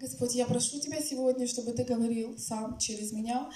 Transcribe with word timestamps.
Господь, 0.00 0.34
я 0.34 0.46
прошу 0.46 0.78
Тебя 0.78 1.00
сегодня, 1.00 1.46
чтобы 1.48 1.72
Ты 1.72 1.82
говорил 1.82 2.38
сам 2.38 2.78
через 2.78 3.12
меня, 3.12 3.50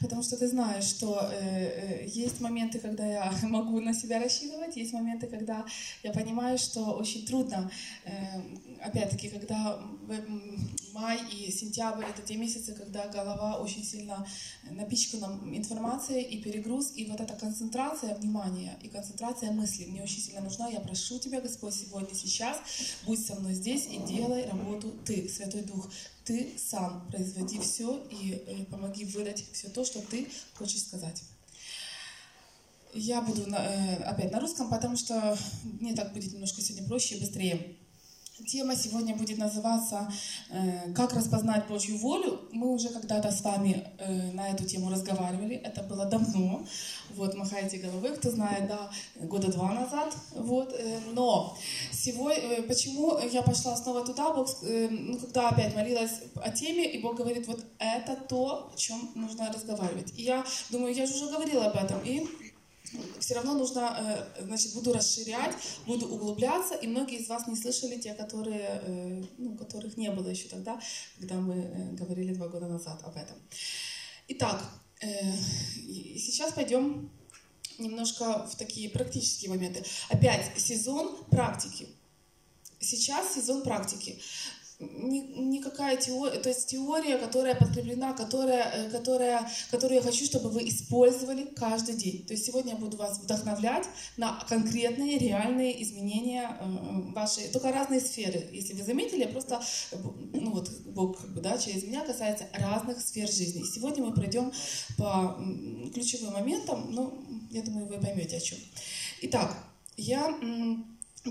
потому 0.00 0.22
что 0.22 0.38
Ты 0.38 0.48
знаешь, 0.48 0.84
что 0.84 1.28
э, 1.30 2.04
э, 2.04 2.06
есть 2.06 2.40
моменты, 2.40 2.78
когда 2.78 3.06
я 3.06 3.32
могу 3.42 3.78
на 3.80 3.92
себя 3.92 4.18
рассчитывать, 4.18 4.76
есть 4.76 4.94
моменты, 4.94 5.26
когда 5.26 5.66
я 6.02 6.12
понимаю, 6.12 6.56
что 6.56 6.92
очень 6.92 7.26
трудно. 7.26 7.70
Э, 8.04 8.40
опять-таки, 8.82 9.28
когда 9.28 9.80
май 10.92 11.20
и 11.32 11.50
сентябрь— 11.50 12.04
это 12.10 12.22
те 12.22 12.36
месяцы, 12.36 12.74
когда 12.74 13.08
голова 13.08 13.58
очень 13.58 13.84
сильно 13.84 14.26
напичкана 14.70 15.40
информацией 15.54 16.22
и 16.22 16.42
перегруз, 16.42 16.92
и 16.94 17.06
вот 17.06 17.20
эта 17.20 17.34
концентрация 17.34 18.14
внимания 18.16 18.78
и 18.82 18.88
концентрация 18.88 19.52
мыслей 19.52 19.86
мне 19.86 20.02
очень 20.02 20.20
сильно 20.20 20.40
нужна. 20.40 20.68
Я 20.68 20.80
прошу 20.80 21.18
Тебя, 21.18 21.40
Господь, 21.40 21.74
сегодня, 21.74 22.14
сейчас, 22.14 22.58
будь 23.06 23.24
со 23.24 23.34
мной 23.36 23.54
здесь 23.54 23.86
и 23.86 23.98
делай 23.98 24.46
работу 24.46 24.92
Ты, 25.04 25.28
Святой 25.28 25.62
Дух. 25.62 25.90
Ты 26.24 26.52
сам 26.56 27.08
производи 27.08 27.58
все 27.58 28.04
и 28.10 28.42
э, 28.46 28.64
помоги 28.66 29.04
выдать 29.04 29.44
все 29.52 29.68
то, 29.68 29.84
что 29.84 30.00
Ты 30.00 30.28
хочешь 30.54 30.82
сказать. 30.82 31.22
Я 32.94 33.22
буду 33.22 33.48
на, 33.48 33.56
э, 33.56 33.96
опять 34.04 34.30
на 34.30 34.38
русском, 34.38 34.68
потому 34.68 34.96
что 34.96 35.36
мне 35.80 35.94
так 35.94 36.12
будет 36.12 36.32
немножко 36.32 36.60
сегодня 36.60 36.86
проще 36.86 37.16
и 37.16 37.20
быстрее. 37.20 37.76
Тема 38.46 38.74
сегодня 38.74 39.14
будет 39.14 39.38
называться 39.38 40.10
э, 40.50 40.92
«Как 40.94 41.12
распознать 41.12 41.66
Божью 41.68 41.98
волю». 41.98 42.40
Мы 42.52 42.72
уже 42.72 42.88
когда-то 42.88 43.30
с 43.30 43.42
вами 43.42 43.86
э, 43.98 44.32
на 44.32 44.48
эту 44.48 44.64
тему 44.64 44.90
разговаривали, 44.90 45.56
это 45.56 45.82
было 45.82 46.06
давно. 46.06 46.64
Вот, 47.14 47.34
махайте 47.34 47.78
головой, 47.78 48.16
кто 48.16 48.30
знает, 48.30 48.68
да, 48.68 48.90
года 49.16 49.52
два 49.52 49.72
назад. 49.72 50.14
Вот, 50.34 50.72
э, 50.72 50.98
но 51.12 51.56
сегодня, 51.92 52.62
почему 52.62 53.18
я 53.18 53.42
пошла 53.42 53.76
снова 53.76 54.04
туда, 54.04 54.32
Бог, 54.32 54.48
ну, 54.62 55.18
когда 55.18 55.50
опять 55.50 55.74
молилась 55.74 56.20
о 56.36 56.50
теме, 56.50 56.90
и 56.90 57.00
Бог 57.00 57.16
говорит, 57.16 57.46
вот 57.46 57.64
это 57.78 58.16
то, 58.28 58.70
о 58.72 58.76
чем 58.76 59.10
нужно 59.14 59.52
разговаривать. 59.52 60.12
И 60.16 60.22
я 60.22 60.44
думаю, 60.70 60.94
я 60.94 61.06
же 61.06 61.14
уже 61.14 61.30
говорила 61.30 61.66
об 61.66 61.76
этом, 61.76 62.00
и 62.04 62.26
все 63.18 63.34
равно 63.34 63.54
нужно, 63.54 64.26
э, 64.38 64.44
значит, 64.44 64.74
буду 64.74 64.92
расширять, 64.92 65.54
буду 65.86 66.08
углубляться, 66.08 66.74
и 66.74 66.86
многие 66.86 67.18
из 67.18 67.28
вас 67.28 67.46
не 67.46 67.56
слышали 67.56 67.98
те, 67.98 68.14
которые, 68.14 68.82
э, 68.84 69.22
ну, 69.38 69.56
которых 69.56 69.96
не 69.96 70.10
было 70.10 70.28
еще 70.28 70.48
тогда, 70.48 70.80
когда 71.18 71.36
мы 71.36 71.54
э, 71.54 71.92
говорили 71.92 72.34
два 72.34 72.48
года 72.48 72.66
назад 72.66 73.02
об 73.04 73.16
этом. 73.16 73.36
Итак, 74.28 74.62
сейчас 75.00 76.52
пойдем 76.52 77.10
немножко 77.78 78.46
в 78.46 78.56
такие 78.56 78.88
практические 78.88 79.50
моменты. 79.50 79.84
Опять 80.08 80.52
сезон 80.56 81.24
практики. 81.24 81.88
Сейчас 82.78 83.34
сезон 83.34 83.62
практики 83.62 84.20
никакая 84.82 85.96
теория, 85.96 86.38
то 86.40 86.48
есть 86.48 86.68
теория, 86.68 87.16
которая 87.18 87.54
подкреплена, 87.54 88.12
которая, 88.12 88.70
э, 88.72 88.90
которая, 88.90 89.48
которую 89.70 89.96
я 89.96 90.02
хочу, 90.02 90.24
чтобы 90.24 90.50
вы 90.50 90.68
использовали 90.68 91.44
каждый 91.44 91.94
день. 91.94 92.26
То 92.26 92.34
есть 92.34 92.46
сегодня 92.46 92.72
я 92.72 92.78
буду 92.78 92.96
вас 92.96 93.18
вдохновлять 93.18 93.86
на 94.16 94.44
конкретные, 94.48 95.18
реальные 95.18 95.82
изменения 95.82 96.56
э, 96.60 97.12
вашей, 97.12 97.48
только 97.48 97.72
разные 97.72 98.00
сферы. 98.00 98.48
Если 98.52 98.74
вы 98.74 98.82
заметили, 98.82 99.24
просто, 99.24 99.62
ну 100.32 100.52
вот, 100.52 100.70
Бог 100.86 101.20
как 101.20 101.32
бы, 101.32 101.40
да, 101.40 101.58
через 101.58 101.84
меня 101.84 102.04
касается 102.04 102.46
разных 102.52 103.00
сфер 103.00 103.28
жизни. 103.28 103.62
Сегодня 103.64 104.04
мы 104.04 104.12
пройдем 104.12 104.52
по 104.98 105.38
ключевым 105.94 106.32
моментам, 106.34 106.88
ну, 106.90 107.24
я 107.50 107.62
думаю, 107.62 107.86
вы 107.86 108.00
поймете 108.00 108.36
о 108.36 108.40
чем. 108.40 108.58
Итак, 109.22 109.56
я 109.96 110.36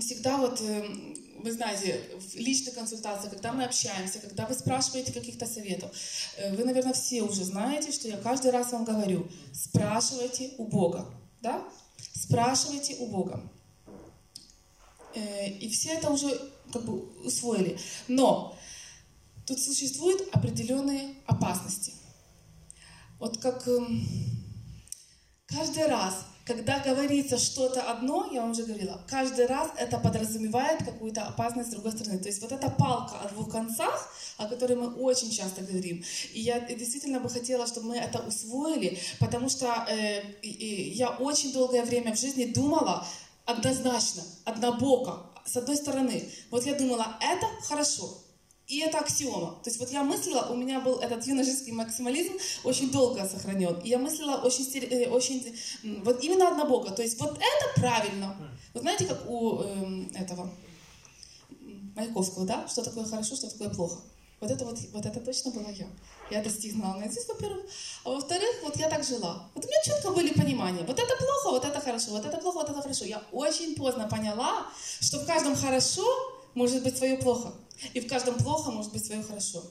всегда 0.00 0.38
вот 0.38 0.60
эм, 0.62 1.14
вы 1.42 1.52
знаете, 1.52 2.00
в 2.18 2.34
личной 2.36 2.72
консультации, 2.72 3.28
когда 3.28 3.52
мы 3.52 3.64
общаемся, 3.64 4.18
когда 4.20 4.46
вы 4.46 4.54
спрашиваете 4.54 5.12
каких-то 5.12 5.46
советов, 5.46 5.90
э, 6.36 6.54
вы, 6.54 6.64
наверное, 6.64 6.92
все 6.92 7.22
уже 7.22 7.44
знаете, 7.44 7.92
что 7.92 8.08
я 8.08 8.16
каждый 8.16 8.50
раз 8.50 8.72
вам 8.72 8.84
говорю, 8.84 9.28
спрашивайте 9.52 10.52
у 10.58 10.64
Бога, 10.64 11.06
да? 11.40 11.62
Спрашивайте 12.14 12.96
у 12.96 13.06
Бога. 13.06 13.42
Э, 15.14 15.48
и 15.48 15.68
все 15.68 15.90
это 15.90 16.10
уже 16.10 16.28
как 16.72 16.84
бы 16.84 17.04
усвоили. 17.24 17.78
Но 18.08 18.56
тут 19.46 19.60
существуют 19.60 20.28
определенные 20.32 21.14
опасности. 21.26 21.92
Вот 23.18 23.38
как 23.38 23.66
эм, 23.68 24.06
каждый 25.46 25.86
раз, 25.86 26.26
когда 26.44 26.80
говорится 26.80 27.38
что-то 27.38 27.82
одно, 27.82 28.28
я 28.32 28.40
вам 28.40 28.50
уже 28.50 28.64
говорила, 28.64 29.00
каждый 29.08 29.46
раз 29.46 29.70
это 29.76 29.98
подразумевает 29.98 30.84
какую-то 30.84 31.22
опасность 31.22 31.68
с 31.68 31.72
другой 31.72 31.92
стороны. 31.92 32.18
То 32.18 32.28
есть 32.28 32.42
вот 32.42 32.50
эта 32.50 32.68
палка 32.68 33.16
о 33.20 33.28
двух 33.28 33.50
концах, 33.50 34.12
о 34.38 34.46
которой 34.46 34.76
мы 34.76 34.92
очень 34.94 35.30
часто 35.30 35.62
говорим. 35.62 36.02
И 36.32 36.40
я 36.40 36.58
действительно 36.60 37.20
бы 37.20 37.28
хотела, 37.28 37.66
чтобы 37.66 37.88
мы 37.88 37.96
это 37.96 38.18
усвоили, 38.20 38.98
потому 39.20 39.48
что 39.48 39.86
э, 39.88 40.22
я 40.42 41.10
очень 41.10 41.52
долгое 41.52 41.84
время 41.84 42.14
в 42.14 42.18
жизни 42.18 42.46
думала 42.46 43.06
однозначно, 43.44 44.22
однобоко, 44.44 45.26
с 45.44 45.56
одной 45.56 45.76
стороны. 45.76 46.28
Вот 46.50 46.66
я 46.66 46.74
думала, 46.74 47.18
это 47.20 47.46
хорошо, 47.68 48.18
и 48.66 48.78
это 48.80 48.98
аксиома. 48.98 49.58
То 49.62 49.70
есть 49.70 49.78
вот 49.78 49.90
я 49.90 50.02
мыслила, 50.02 50.46
у 50.50 50.56
меня 50.56 50.80
был 50.80 50.98
этот 50.98 51.26
юношеский 51.26 51.72
максимализм 51.72 52.32
очень 52.64 52.90
долго 52.90 53.28
сохранен. 53.28 53.80
И 53.80 53.88
я 53.88 53.98
мыслила 53.98 54.36
очень, 54.36 54.66
э, 54.74 55.08
очень 55.08 55.54
вот 56.04 56.22
именно 56.22 56.48
однобоко. 56.48 56.90
То 56.92 57.02
есть 57.02 57.20
вот 57.20 57.32
это 57.32 57.80
правильно. 57.80 58.36
Вот 58.72 58.82
знаете, 58.82 59.06
как 59.06 59.28
у 59.28 59.60
э, 59.62 60.06
этого 60.14 60.50
Маяковского, 61.96 62.46
да? 62.46 62.66
Что 62.68 62.82
такое 62.82 63.04
хорошо, 63.04 63.36
что 63.36 63.50
такое 63.50 63.68
плохо. 63.68 64.00
Вот 64.40 64.50
это 64.50 64.64
вот, 64.64 64.76
вот 64.92 65.06
это 65.06 65.20
точно 65.20 65.52
была 65.52 65.70
я. 65.70 65.86
Я 66.30 66.42
достигла 66.42 66.96
наизусть, 66.98 67.28
во-первых. 67.28 67.64
А 68.04 68.10
во-вторых, 68.10 68.50
вот 68.64 68.76
я 68.76 68.88
так 68.88 69.04
жила. 69.04 69.48
Вот 69.54 69.64
у 69.64 69.68
меня 69.68 69.82
четко 69.84 70.10
были 70.10 70.32
понимания. 70.32 70.82
Вот 70.82 70.98
это 70.98 71.16
плохо, 71.16 71.50
вот 71.50 71.64
это 71.64 71.80
хорошо, 71.80 72.10
вот 72.10 72.24
это 72.24 72.38
плохо, 72.38 72.56
вот 72.56 72.70
это 72.70 72.82
хорошо. 72.82 73.04
Я 73.04 73.22
очень 73.30 73.76
поздно 73.76 74.08
поняла, 74.08 74.66
что 75.00 75.20
в 75.20 75.26
каждом 75.26 75.54
хорошо 75.54 76.04
может 76.54 76.82
быть 76.82 76.96
свое 76.96 77.16
плохо. 77.16 77.52
И 77.94 78.00
в 78.00 78.08
каждом 78.08 78.34
плохо 78.36 78.70
может 78.70 78.92
быть 78.92 79.04
свое 79.04 79.22
хорошо. 79.22 79.62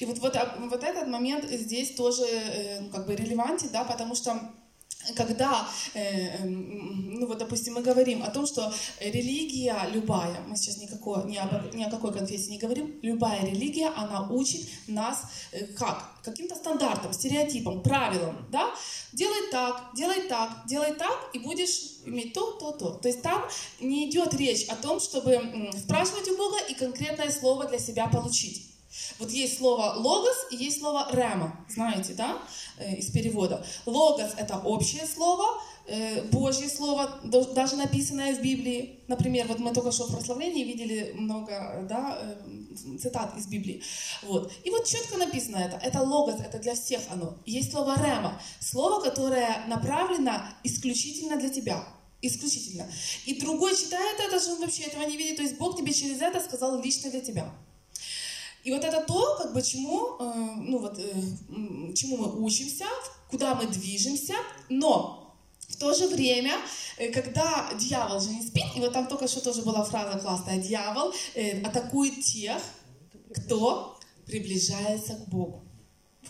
И 0.00 0.06
вот, 0.06 0.18
вот, 0.18 0.36
вот 0.58 0.82
этот 0.82 1.08
момент 1.08 1.44
здесь 1.50 1.94
тоже 1.94 2.24
э, 2.24 2.88
как 2.90 3.06
бы 3.06 3.14
релевантен, 3.14 3.68
да, 3.72 3.84
потому 3.84 4.14
что 4.14 4.52
когда, 5.16 5.68
э, 5.94 6.38
эм, 6.38 7.20
ну 7.20 7.26
вот, 7.26 7.38
допустим, 7.38 7.74
мы 7.74 7.82
говорим 7.82 8.22
о 8.22 8.30
том, 8.30 8.46
что 8.46 8.72
религия 9.00 9.76
любая, 9.92 10.40
мы 10.46 10.56
сейчас 10.56 10.78
никакой, 10.78 11.24
ни, 11.24 11.36
об, 11.36 11.74
ни 11.74 11.84
о 11.84 11.90
какой 11.90 12.12
конфессии 12.12 12.50
не 12.50 12.58
говорим, 12.58 12.98
любая 13.02 13.44
религия, 13.44 13.88
она 13.88 14.28
учит 14.28 14.66
нас 14.86 15.22
э, 15.52 15.66
как? 15.66 16.22
Каким-то 16.22 16.54
стандартам, 16.54 17.12
стереотипам, 17.12 17.82
правилам, 17.82 18.46
да? 18.50 18.74
Делай 19.12 19.50
так, 19.50 19.90
делай 19.94 20.28
так, 20.28 20.64
делай 20.66 20.94
так, 20.94 21.30
и 21.34 21.38
будешь 21.38 21.94
иметь 22.06 22.32
то, 22.32 22.52
то, 22.52 22.72
то. 22.72 22.90
То 22.94 23.08
есть 23.08 23.22
там 23.22 23.42
не 23.80 24.08
идет 24.08 24.34
речь 24.34 24.66
о 24.68 24.76
том, 24.76 25.00
чтобы 25.00 25.70
спрашивать 25.78 26.28
у 26.28 26.36
Бога 26.36 26.56
и 26.68 26.74
конкретное 26.74 27.30
слово 27.30 27.66
для 27.66 27.78
себя 27.78 28.08
получить. 28.08 28.73
Вот 29.18 29.30
есть 29.30 29.58
слово 29.58 29.94
логос 29.96 30.36
и 30.50 30.56
есть 30.56 30.80
слово 30.80 31.08
рема, 31.12 31.64
знаете, 31.68 32.14
да, 32.14 32.38
э, 32.78 32.96
из 32.96 33.10
перевода. 33.10 33.64
Логос— 33.86 34.32
это 34.36 34.58
общее 34.58 35.06
слово, 35.06 35.60
э, 35.86 36.22
Божье 36.30 36.68
слово, 36.68 37.20
даже 37.54 37.76
написанное 37.76 38.34
в 38.34 38.40
Библии. 38.40 39.00
Например, 39.08 39.46
вот 39.46 39.58
мы 39.58 39.72
только 39.72 39.92
что 39.92 40.06
в 40.06 40.12
прославлении 40.12 40.64
видели 40.64 41.12
много 41.14 41.86
да, 41.88 42.18
э, 42.20 42.96
цитат 42.98 43.36
из 43.36 43.46
Библии. 43.46 43.82
Вот. 44.22 44.52
И 44.64 44.70
вот 44.70 44.86
четко 44.86 45.16
написано 45.16 45.56
это. 45.56 45.76
Это 45.76 46.00
логос, 46.00 46.40
это 46.40 46.58
для 46.58 46.74
всех 46.74 47.00
оно. 47.10 47.36
есть 47.46 47.72
слово 47.72 47.96
рема, 47.96 48.40
слово, 48.60 49.02
которое 49.02 49.66
направлено 49.66 50.42
исключительно 50.62 51.36
для 51.36 51.50
тебя. 51.50 51.84
Исключительно. 52.22 52.90
И 53.26 53.38
другой 53.38 53.76
читает 53.76 54.18
это, 54.18 54.40
же 54.40 54.52
он 54.52 54.60
вообще 54.60 54.84
этого 54.84 55.04
не 55.04 55.16
видит. 55.16 55.36
То 55.36 55.42
есть 55.42 55.58
Бог 55.58 55.76
тебе 55.76 55.92
через 55.92 56.22
это 56.22 56.40
сказал 56.40 56.80
лично 56.80 57.10
для 57.10 57.20
тебя. 57.20 57.52
И 58.64 58.72
вот 58.72 58.82
это 58.82 59.00
то, 59.02 59.36
как 59.36 59.52
бы 59.52 59.62
чему, 59.62 60.16
э, 60.18 60.54
ну 60.56 60.78
вот, 60.78 60.98
э, 60.98 61.92
чему 61.94 62.16
мы 62.16 62.42
учимся, 62.42 62.86
куда 63.30 63.54
мы 63.54 63.66
движемся, 63.66 64.34
но 64.70 65.36
в 65.68 65.76
то 65.76 65.92
же 65.92 66.08
время, 66.08 66.52
э, 66.96 67.10
когда 67.10 67.70
дьявол 67.78 68.20
же 68.20 68.30
не 68.30 68.42
спит, 68.42 68.64
и 68.76 68.80
вот 68.80 68.92
там 68.92 69.06
только 69.06 69.28
что 69.28 69.40
тоже 69.40 69.62
была 69.62 69.84
фраза 69.84 70.18
классная, 70.18 70.58
дьявол 70.58 71.12
э, 71.34 71.62
атакует 71.62 72.22
тех, 72.22 72.62
кто 73.34 73.98
приближается 74.26 75.14
к 75.14 75.28
Богу. 75.28 75.63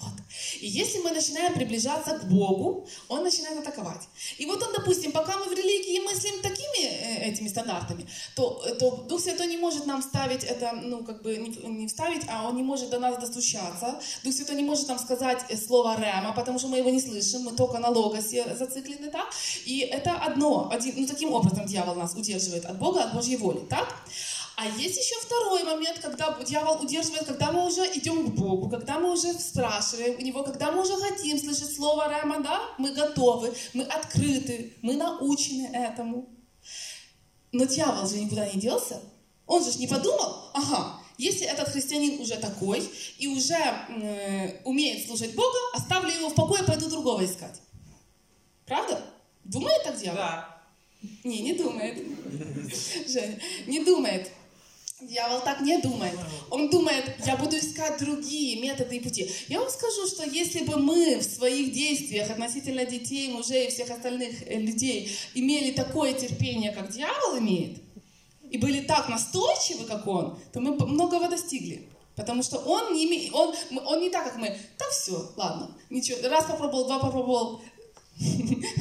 Вот. 0.00 0.12
И 0.61 0.67
если 0.67 0.99
мы 0.99 1.11
начинаем 1.11 1.55
приближаться 1.55 2.19
к 2.19 2.25
Богу, 2.25 2.87
Он 3.08 3.23
начинает 3.23 3.58
атаковать. 3.58 4.08
И 4.38 4.46
вот 4.46 4.62
он, 4.62 4.73
допустим, 4.73 5.12
пока 5.12 5.37
мы 5.38 5.46
в 5.46 5.52
религии 5.52 6.00
мыслим 6.00 6.43
такими 6.43 6.85
э, 6.85 7.31
этими 7.31 7.49
стандартами, 7.49 8.06
то, 8.35 8.62
то 8.79 9.05
Дух 9.08 9.20
Святой 9.20 9.46
не 9.46 9.56
может 9.56 9.87
нам 9.87 10.02
ставить 10.02 10.44
это, 10.44 10.73
ну, 10.73 11.05
как 11.05 11.23
бы 11.23 11.37
не 11.37 11.87
вставить, 11.87 12.23
а 12.29 12.49
Он 12.49 12.56
не 12.56 12.62
может 12.62 12.91
до 12.91 12.99
нас 12.99 13.19
достучаться. 13.19 14.00
Дух 14.23 14.35
Святой 14.35 14.56
не 14.56 14.64
может 14.64 14.88
нам 14.88 14.99
сказать 14.99 15.44
э, 15.49 15.56
слово 15.56 15.96
«рема», 15.96 16.32
потому 16.32 16.58
что 16.58 16.69
мы 16.69 16.79
его 16.79 16.91
не 16.91 17.00
слышим, 17.00 17.43
мы 17.43 17.52
только 17.52 17.79
на 17.79 17.88
логосе 17.91 18.56
зациклены, 18.56 19.11
так? 19.11 19.32
И 19.64 19.81
это 19.81 20.12
одно, 20.12 20.70
один, 20.70 20.94
ну, 20.96 21.06
таким 21.06 21.32
образом 21.32 21.67
дьявол 21.67 21.94
нас 21.94 22.14
удерживает 22.14 22.64
от 22.64 22.79
Бога, 22.79 23.05
от 23.05 23.14
Божьей 23.14 23.37
воли, 23.37 23.61
так? 23.69 23.88
А 24.56 24.68
есть 24.68 24.96
еще 24.96 25.20
второй 25.20 25.64
момент, 25.64 25.98
когда 25.98 26.38
дьявол 26.42 26.82
удерживает, 26.82 27.26
когда 27.26 27.50
мы 27.50 27.66
уже 27.66 27.82
идем 27.98 28.30
к 28.30 28.34
Богу, 28.34 28.68
когда 28.68 29.00
мы 29.00 29.12
уже 29.12 29.32
спрашиваем 29.34 30.16
у 30.16 30.22
Него, 30.22 30.44
когда 30.44 30.70
мы 30.70 30.82
уже 30.82 30.94
хотим 30.96 31.38
слышать 31.38 31.74
слово 31.74 32.08
Рема, 32.08 32.40
да, 32.40 32.60
мы 32.78 32.92
готовы, 32.92 33.52
мы 33.72 33.82
открыты, 33.84 34.74
мы 34.80 34.94
научены 34.94 35.70
этому. 35.72 36.28
Но 37.50 37.64
дьявол 37.64 38.06
же 38.06 38.20
никуда 38.20 38.46
не 38.46 38.60
делся. 38.60 39.00
Он 39.46 39.62
же 39.64 39.76
не 39.78 39.88
подумал, 39.88 40.50
ага, 40.54 41.00
если 41.18 41.46
этот 41.46 41.68
христианин 41.68 42.20
уже 42.20 42.36
такой 42.36 42.88
и 43.18 43.26
уже 43.26 43.54
э, 43.54 44.62
умеет 44.64 45.06
слушать 45.06 45.34
Бога, 45.34 45.58
оставлю 45.74 46.10
его 46.10 46.28
в 46.28 46.34
покое, 46.34 46.62
пойду 46.62 46.88
другого 46.88 47.24
искать. 47.24 47.60
Правда? 48.66 49.04
Думает 49.44 49.82
так 49.82 49.98
дьявол? 49.98 50.16
Да. 50.16 50.62
Не, 51.22 51.40
не 51.40 51.52
думает. 51.54 52.02
Женя, 53.06 53.38
не 53.66 53.84
думает. 53.84 54.30
Дьявол 55.00 55.41
так 55.41 55.61
не 55.61 55.79
думает. 55.79 56.14
Он 56.50 56.70
думает, 56.70 57.17
я 57.26 57.37
буду 57.37 57.58
искать 57.58 57.99
другие 57.99 58.62
методы 58.62 58.96
и 58.96 59.00
пути. 59.00 59.29
Я 59.49 59.58
вам 59.58 59.69
скажу, 59.69 60.06
что 60.06 60.25
если 60.25 60.62
бы 60.62 60.79
мы 60.79 61.19
в 61.19 61.25
своих 61.25 61.73
действиях 61.73 62.31
относительно 62.31 62.85
детей, 62.85 63.32
мужей 63.32 63.67
и 63.67 63.70
всех 63.70 63.91
остальных 63.91 64.49
э, 64.49 64.61
людей 64.61 65.11
имели 65.35 65.73
такое 65.73 66.12
терпение, 66.12 66.70
как 66.70 66.93
дьявол 66.93 67.38
имеет, 67.41 67.82
и 68.49 68.56
были 68.56 68.82
так 68.82 69.08
настойчивы, 69.08 69.85
как 69.85 70.06
он, 70.06 70.38
то 70.52 70.61
мы 70.61 70.76
многого 70.87 71.29
достигли. 71.29 71.88
Потому 72.14 72.44
что 72.44 72.58
он 72.58 72.94
не, 72.94 73.31
он, 73.32 73.52
он 73.87 74.00
не 74.00 74.11
так, 74.11 74.23
как 74.23 74.37
мы. 74.37 74.56
Да 74.79 74.85
все, 74.93 75.32
ладно, 75.35 75.76
ничего. 75.91 76.29
Раз 76.29 76.44
попробовал, 76.44 76.85
два 76.85 77.00
попробовал, 77.00 77.62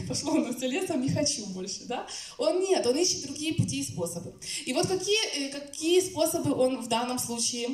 пошло 0.08 0.34
на 0.36 0.54
все 0.56 0.68
лесом, 0.68 1.02
не 1.02 1.10
хочу 1.10 1.46
больше, 1.48 1.86
да? 1.86 2.08
Он 2.38 2.60
нет, 2.60 2.86
он 2.86 2.98
ищет 2.98 3.24
другие 3.24 3.54
пути 3.54 3.80
и 3.80 3.84
способы. 3.84 4.34
И 4.66 4.74
вот 4.74 4.88
какие, 4.88 5.48
э, 5.48 5.50
какие 5.52 6.02
способы 6.02 6.54
он 6.54 6.82
в 6.82 6.88
данном 6.88 7.20
случае 7.20 7.70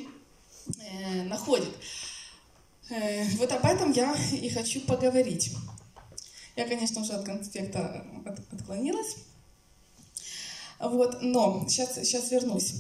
э, 0.79 1.23
находит? 1.23 1.75
Э, 2.89 3.25
вот 3.37 3.51
об 3.51 3.65
этом 3.65 3.91
я 3.91 4.15
и 4.31 4.49
хочу 4.49 4.81
поговорить. 4.81 5.51
Я, 6.55 6.67
конечно, 6.67 7.01
уже 7.01 7.13
от 7.13 7.25
конспекта 7.25 8.05
от- 8.25 8.53
отклонилась. 8.53 9.15
Вот, 10.79 11.21
но 11.21 11.65
сейчас, 11.67 11.95
сейчас 11.95 12.31
вернусь. 12.31 12.73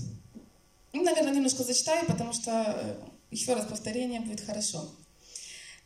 Ну, 0.93 1.03
наверное, 1.03 1.33
немножко 1.33 1.63
зачитаю, 1.63 2.05
потому 2.07 2.33
что 2.33 2.51
э, 2.51 2.95
еще 3.31 3.53
раз 3.53 3.65
повторение 3.65 4.21
будет 4.21 4.41
хорошо. 4.41 4.89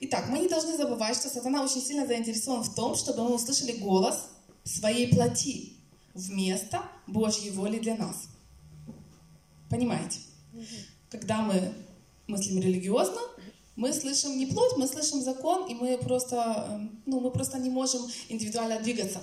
Итак, 0.05 0.25
мы 0.27 0.39
не 0.39 0.49
должны 0.49 0.75
забывать, 0.75 1.15
что 1.15 1.29
сатана 1.29 1.63
очень 1.63 1.81
сильно 1.81 2.05
заинтересован 2.05 2.61
в 2.61 2.75
том, 2.75 2.93
чтобы 2.93 3.23
мы 3.23 3.35
услышали 3.35 3.71
голос 3.71 4.27
своей 4.65 5.07
плоти 5.07 5.77
вместо 6.13 6.81
Божьей 7.07 7.51
воли 7.51 7.79
для 7.79 7.95
нас. 7.95 8.27
Понимаете? 9.69 10.19
Когда 11.09 11.41
мы 11.41 11.73
мыслим 12.27 12.59
религиозно, 12.59 13.21
мы 13.77 13.93
слышим 13.93 14.37
не 14.37 14.45
плоть, 14.45 14.75
мы 14.75 14.87
слышим 14.87 15.21
закон, 15.21 15.69
и 15.69 15.73
мы 15.73 15.97
просто, 15.97 16.67
э, 16.69 16.87
ну, 17.05 17.21
мы 17.21 17.31
просто 17.31 17.57
не 17.57 17.69
можем 17.69 18.01
индивидуально 18.27 18.81
двигаться. 18.81 19.21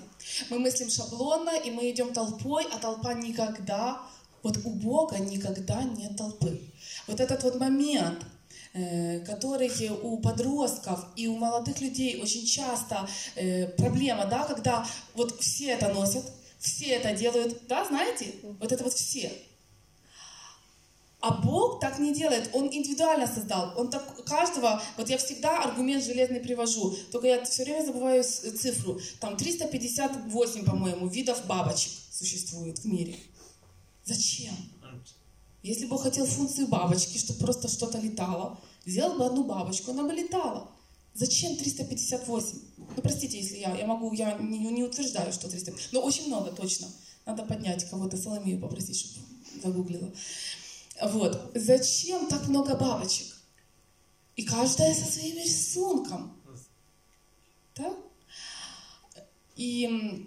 Мы 0.48 0.58
мыслим 0.58 0.88
шаблонно, 0.88 1.50
и 1.62 1.70
мы 1.70 1.90
идем 1.90 2.14
толпой, 2.14 2.64
а 2.72 2.78
толпа 2.78 3.12
никогда, 3.12 4.00
вот 4.42 4.56
у 4.64 4.70
Бога 4.70 5.18
никогда 5.18 5.82
нет 5.82 6.16
толпы. 6.16 6.58
Вот 7.06 7.20
этот 7.20 7.42
вот 7.44 7.60
момент, 7.60 8.24
э, 8.72 9.20
который 9.20 9.70
у 10.02 10.18
подростков 10.18 11.04
и 11.16 11.26
у 11.26 11.36
молодых 11.36 11.80
людей 11.80 12.20
очень 12.22 12.46
часто 12.46 13.08
э, 13.36 13.68
проблема, 13.68 14.26
да, 14.26 14.44
когда 14.44 14.86
вот 15.14 15.40
все 15.40 15.70
это 15.70 15.92
носят, 15.92 16.24
все 16.58 16.86
это 16.86 17.14
делают, 17.14 17.66
да, 17.68 17.84
знаете, 17.84 18.34
вот 18.42 18.72
это 18.72 18.84
вот 18.84 18.92
все. 18.92 19.32
А 21.20 21.32
Бог 21.32 21.80
так 21.80 21.98
не 21.98 22.14
делает, 22.14 22.48
Он 22.54 22.66
индивидуально 22.72 23.26
создал. 23.26 23.74
Он 23.76 23.90
так 23.90 24.24
каждого, 24.24 24.82
вот 24.96 25.10
я 25.10 25.18
всегда 25.18 25.62
аргумент 25.62 26.02
железный 26.02 26.40
привожу, 26.40 26.96
только 27.12 27.26
я 27.26 27.44
все 27.44 27.64
время 27.64 27.84
забываю 27.84 28.24
с- 28.24 28.40
цифру. 28.58 28.98
Там 29.20 29.36
358, 29.36 30.64
по-моему, 30.64 31.08
видов 31.08 31.44
бабочек 31.46 31.92
существует 32.10 32.78
в 32.78 32.86
мире. 32.86 33.16
Зачем? 34.04 34.54
Если 35.62 35.86
бы 35.86 35.98
хотел 35.98 36.26
функцию 36.26 36.68
бабочки, 36.68 37.18
чтобы 37.18 37.40
просто 37.40 37.68
что-то 37.68 37.98
летало, 37.98 38.58
сделал 38.86 39.18
бы 39.18 39.26
одну 39.26 39.44
бабочку, 39.44 39.90
она 39.90 40.04
бы 40.04 40.12
летала. 40.12 40.70
Зачем 41.12 41.56
358? 41.56 42.58
Ну, 42.78 43.02
простите, 43.02 43.38
если 43.38 43.58
я, 43.58 43.76
я 43.76 43.86
могу, 43.86 44.12
я 44.12 44.38
не, 44.38 44.58
не 44.58 44.82
утверждаю, 44.82 45.32
что 45.32 45.50
300, 45.50 45.72
но 45.92 46.00
очень 46.00 46.28
много 46.28 46.50
точно. 46.50 46.88
Надо 47.26 47.42
поднять 47.42 47.88
кого-то, 47.90 48.16
Соломею 48.16 48.60
попросить, 48.60 48.96
чтобы 48.96 49.26
загуглила. 49.62 50.10
Вот. 51.02 51.52
Зачем 51.54 52.26
так 52.28 52.48
много 52.48 52.76
бабочек? 52.76 53.26
И 54.36 54.44
каждая 54.44 54.94
со 54.94 55.04
своим 55.04 55.36
рисунком. 55.36 56.36
Да? 57.76 57.94
И, 59.56 60.26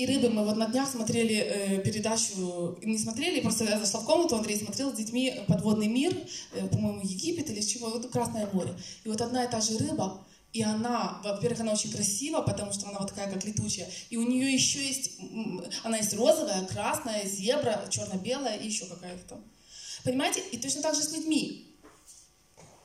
и 0.00 0.06
рыбы 0.06 0.30
мы 0.30 0.44
вот 0.46 0.56
на 0.56 0.66
днях 0.66 0.88
смотрели 0.88 1.34
э, 1.34 1.82
передачу, 1.82 2.78
не 2.82 2.96
смотрели, 2.96 3.40
просто 3.40 3.64
я 3.64 3.78
зашла 3.78 4.00
в 4.00 4.06
комнату, 4.06 4.34
Андрей 4.34 4.58
смотрел 4.58 4.90
с 4.90 4.96
детьми 4.96 5.42
«Подводный 5.46 5.88
мир», 5.88 6.16
э, 6.54 6.66
по-моему, 6.68 7.02
Египет 7.02 7.50
или 7.50 7.60
с 7.60 7.66
чего, 7.66 7.90
вот 7.90 8.10
Красное 8.10 8.48
море. 8.50 8.72
И 9.04 9.08
вот 9.10 9.20
одна 9.20 9.44
и 9.44 9.50
та 9.50 9.60
же 9.60 9.76
рыба, 9.76 10.26
и 10.54 10.62
она, 10.62 11.20
во-первых, 11.22 11.60
она 11.60 11.72
очень 11.72 11.92
красива, 11.92 12.40
потому 12.40 12.72
что 12.72 12.88
она 12.88 12.98
вот 12.98 13.10
такая, 13.10 13.30
как 13.30 13.44
летучая. 13.44 13.90
И 14.08 14.16
у 14.16 14.26
нее 14.26 14.50
еще 14.50 14.84
есть, 14.84 15.18
она 15.84 15.98
есть 15.98 16.14
розовая, 16.14 16.64
красная, 16.64 17.26
зебра, 17.26 17.84
черно-белая 17.90 18.56
и 18.56 18.66
еще 18.66 18.86
какая-то 18.86 19.22
там. 19.28 19.44
Понимаете? 20.02 20.40
И 20.50 20.56
точно 20.56 20.80
так 20.80 20.94
же 20.94 21.02
с 21.02 21.12
людьми. 21.12 21.76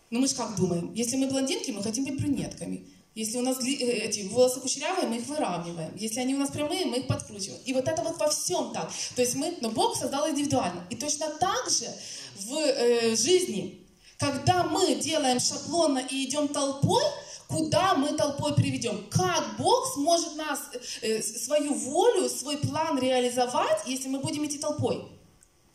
Ну 0.09 0.19
мы 0.19 0.27
же 0.27 0.35
как 0.35 0.57
думаем? 0.57 0.93
Если 0.93 1.15
мы 1.15 1.27
блондинки, 1.27 1.71
мы 1.71 1.81
хотим 1.81 2.03
быть 2.03 2.17
брюнетками. 2.17 2.85
Если 3.15 3.37
у 3.37 3.41
нас 3.41 3.57
э, 3.59 3.71
эти 3.71 4.27
волосы 4.27 4.59
кучерявые, 4.59 5.07
мы 5.07 5.17
их 5.17 5.27
выравниваем. 5.27 5.95
Если 5.95 6.19
они 6.19 6.35
у 6.35 6.37
нас 6.37 6.51
прямые, 6.51 6.85
мы 6.85 6.97
их 6.97 7.07
подкручиваем. 7.07 7.61
И 7.65 7.73
вот 7.73 7.87
это 7.87 8.01
вот 8.03 8.19
во 8.19 8.29
всем 8.29 8.73
так. 8.73 8.91
То 9.15 9.21
есть 9.21 9.35
мы, 9.35 9.57
но 9.61 9.69
Бог 9.69 9.95
создал 9.95 10.29
индивидуально. 10.29 10.85
И 10.89 10.97
точно 10.97 11.29
так 11.29 11.69
же 11.69 11.87
в 12.35 12.57
э, 12.57 13.15
жизни, 13.15 13.87
когда 14.19 14.65
мы 14.65 14.95
делаем 14.95 15.39
шаблонно 15.39 15.99
и 15.99 16.25
идем 16.25 16.49
толпой, 16.49 17.03
куда 17.47 17.95
мы 17.95 18.09
толпой 18.17 18.53
приведем? 18.53 19.07
Как 19.09 19.57
Бог 19.57 19.93
сможет 19.93 20.35
нас, 20.35 20.59
э, 21.01 21.21
свою 21.21 21.73
волю, 21.73 22.27
свой 22.27 22.57
план 22.57 22.99
реализовать, 22.99 23.83
если 23.85 24.09
мы 24.09 24.19
будем 24.19 24.45
идти 24.45 24.57
толпой? 24.57 25.07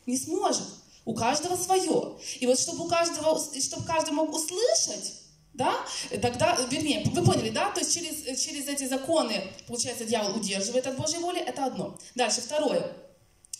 Не 0.05 0.17
сможет. 0.17 0.67
У 1.05 1.15
каждого 1.15 1.55
свое. 1.55 2.19
И 2.39 2.45
вот 2.45 2.59
чтобы 2.59 2.85
у 2.85 2.87
каждого, 2.87 3.39
чтобы 3.59 3.83
каждый 3.87 4.11
мог 4.11 4.31
услышать, 4.31 5.20
да, 5.53 5.73
тогда, 6.21 6.57
вернее, 6.69 7.03
вы 7.05 7.23
поняли, 7.23 7.49
да, 7.49 7.71
то 7.71 7.81
есть 7.81 7.93
через, 7.93 8.39
через 8.39 8.67
эти 8.67 8.87
законы, 8.87 9.43
получается, 9.67 10.05
дьявол 10.05 10.37
удерживает 10.37 10.87
от 10.87 10.95
Божьей 10.95 11.19
воли, 11.19 11.39
это 11.39 11.65
одно. 11.65 11.97
Дальше, 12.15 12.41
второе. 12.41 12.93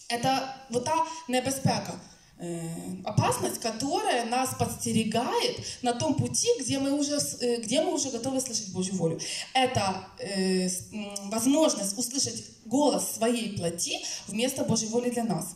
Это 0.07 0.55
вот 0.69 0.85
та 0.85 1.05
небезпека, 1.27 1.99
э, 2.37 3.01
опасность, 3.03 3.59
которая 3.59 4.25
нас 4.25 4.55
подстерегает 4.57 5.57
на 5.81 5.93
том 5.93 6.15
пути, 6.15 6.47
где 6.59 6.79
мы 6.79 6.91
уже, 6.91 7.17
э, 7.41 7.61
где 7.61 7.81
мы 7.81 7.93
уже 7.93 8.09
готовы 8.09 8.39
слышать 8.41 8.71
Божью 8.73 8.95
волю. 8.95 9.19
Это 9.53 10.07
э, 10.19 10.69
возможность 11.25 11.97
услышать 11.97 12.43
голос 12.65 13.15
своей 13.15 13.57
плоти 13.57 13.99
вместо 14.27 14.63
Божьей 14.63 14.89
воли 14.89 15.09
для 15.09 15.23
нас. 15.23 15.55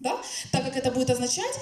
Да? 0.00 0.20
Так 0.52 0.64
как 0.64 0.76
это 0.76 0.90
будет 0.90 1.10
означать 1.10 1.54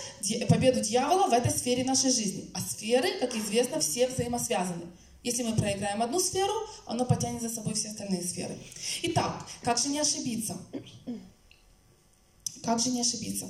победу 0.48 0.80
дьявола 0.80 1.28
в 1.28 1.32
этой 1.32 1.50
сфере 1.50 1.84
нашей 1.84 2.10
жизни. 2.10 2.50
А 2.54 2.60
сферы, 2.60 3.18
как 3.20 3.34
известно, 3.36 3.80
все 3.80 4.08
взаимосвязаны. 4.08 4.86
Если 5.22 5.42
мы 5.42 5.56
проиграем 5.56 6.02
одну 6.02 6.20
сферу, 6.20 6.52
оно 6.84 7.06
потянет 7.06 7.40
за 7.40 7.48
собой 7.48 7.74
все 7.74 7.88
остальные 7.88 8.22
сферы. 8.22 8.58
Итак, 9.02 9.46
как 9.62 9.78
же 9.78 9.88
не 9.88 9.98
ошибиться? 9.98 10.56
Как 12.62 12.78
же 12.78 12.90
не 12.90 13.00
ошибиться? 13.00 13.48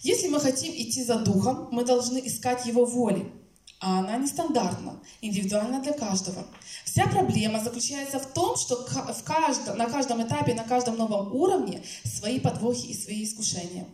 Если 0.00 0.28
мы 0.28 0.40
хотим 0.40 0.72
идти 0.72 1.02
за 1.02 1.18
духом, 1.18 1.68
мы 1.72 1.84
должны 1.84 2.18
искать 2.24 2.66
его 2.66 2.84
воли. 2.84 3.32
А 3.78 3.98
она 3.98 4.16
нестандартна, 4.16 5.02
индивидуальна 5.20 5.82
для 5.82 5.92
каждого. 5.92 6.46
Вся 6.84 7.06
проблема 7.06 7.62
заключается 7.62 8.18
в 8.18 8.26
том, 8.32 8.56
что 8.56 8.86
в 8.86 9.22
каждом, 9.22 9.76
на 9.76 9.86
каждом 9.86 10.22
этапе, 10.22 10.54
на 10.54 10.64
каждом 10.64 10.96
новом 10.96 11.34
уровне 11.34 11.82
свои 12.04 12.40
подвохи 12.40 12.86
и 12.86 12.94
свои 12.94 13.24
искушения. 13.24 13.86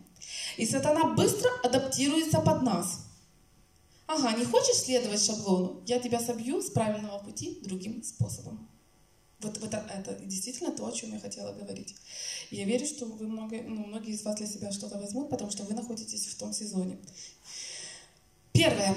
И 0.57 0.65
сатана 0.65 1.13
быстро 1.13 1.49
адаптируется 1.63 2.39
под 2.39 2.61
нас. 2.61 3.01
Ага, 4.07 4.37
не 4.37 4.45
хочешь 4.45 4.77
следовать 4.77 5.23
шаблону? 5.23 5.81
Я 5.85 5.99
тебя 5.99 6.19
собью 6.19 6.61
с 6.61 6.69
правильного 6.69 7.19
пути 7.19 7.59
другим 7.63 8.03
способом. 8.03 8.69
Вот, 9.39 9.57
вот 9.57 9.73
это, 9.73 10.17
действительно 10.23 10.71
то, 10.71 10.87
о 10.87 10.91
чем 10.91 11.11
я 11.11 11.19
хотела 11.19 11.51
говорить. 11.51 11.95
Я 12.49 12.63
верю, 12.63 12.85
что 12.85 13.05
вы 13.05 13.27
много, 13.27 13.61
ну, 13.61 13.85
многие 13.85 14.13
из 14.13 14.23
вас 14.23 14.37
для 14.37 14.47
себя 14.47 14.71
что-то 14.71 14.97
возьмут, 14.97 15.29
потому 15.29 15.51
что 15.51 15.63
вы 15.63 15.73
находитесь 15.73 16.27
в 16.27 16.37
том 16.37 16.53
сезоне. 16.53 16.97
Первое. 18.53 18.95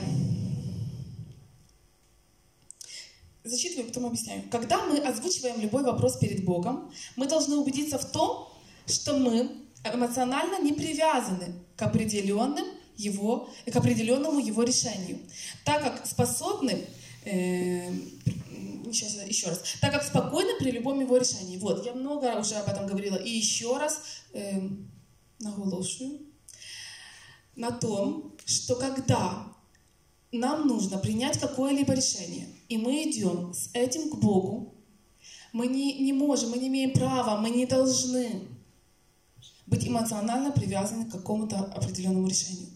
Зачитываю, 3.47 3.87
потом 3.87 4.07
объясняю. 4.07 4.43
Когда 4.51 4.85
мы 4.85 4.99
озвучиваем 4.99 5.61
любой 5.61 5.85
вопрос 5.85 6.19
перед 6.19 6.45
Богом, 6.45 6.93
мы 7.15 7.27
должны 7.27 7.57
убедиться 7.57 7.99
в 7.99 8.11
том, 8.11 8.49
что 8.87 9.17
мы 9.17 9.51
эмоционально 9.85 10.61
не 10.61 10.73
привязаны 10.73 11.55
к 11.77 11.83
определенным 11.83 12.67
его, 12.97 13.49
к 13.71 13.77
определенному 13.77 14.41
его 14.41 14.63
решению, 14.63 15.19
так 15.65 15.83
как 15.83 16.07
способны 16.07 16.87
э, 17.25 17.93
сейчас 18.93 19.17
еще 19.27 19.49
раз, 19.49 19.63
так 19.81 19.93
как 19.93 20.03
спокойно 20.03 20.53
при 20.59 20.71
любом 20.71 21.01
его 21.01 21.17
решении. 21.17 21.59
Вот, 21.59 21.85
я 21.85 21.93
много 21.93 22.39
уже 22.39 22.57
об 22.57 22.69
этом 22.69 22.87
говорила. 22.87 23.17
И 23.17 23.31
еще 23.31 23.77
раз 23.77 24.01
э, 24.33 24.61
наголошую 25.39 26.21
на 27.55 27.71
том, 27.71 28.35
что 28.45 28.77
когда 28.77 29.56
нам 30.33 30.67
нужно 30.67 30.99
принять 30.99 31.39
какое-либо 31.39 31.95
решение, 31.95 32.49
и 32.69 32.77
мы 32.77 33.11
идем 33.11 33.55
с 33.55 33.71
этим 33.73 34.11
к 34.11 34.17
Богу, 34.17 34.75
мы 35.53 35.67
не, 35.69 35.99
не 36.01 36.13
можем, 36.13 36.51
мы 36.51 36.59
не 36.59 36.69
имеем 36.69 36.93
права, 36.93 37.39
мы 37.39 37.51
не 37.51 37.67
должны 37.67 38.43
быть 39.67 39.87
эмоционально 39.87 40.53
привязаны 40.53 41.07
к 41.07 41.13
какому-то 41.13 41.59
определенному 41.59 42.29
решению. 42.29 42.69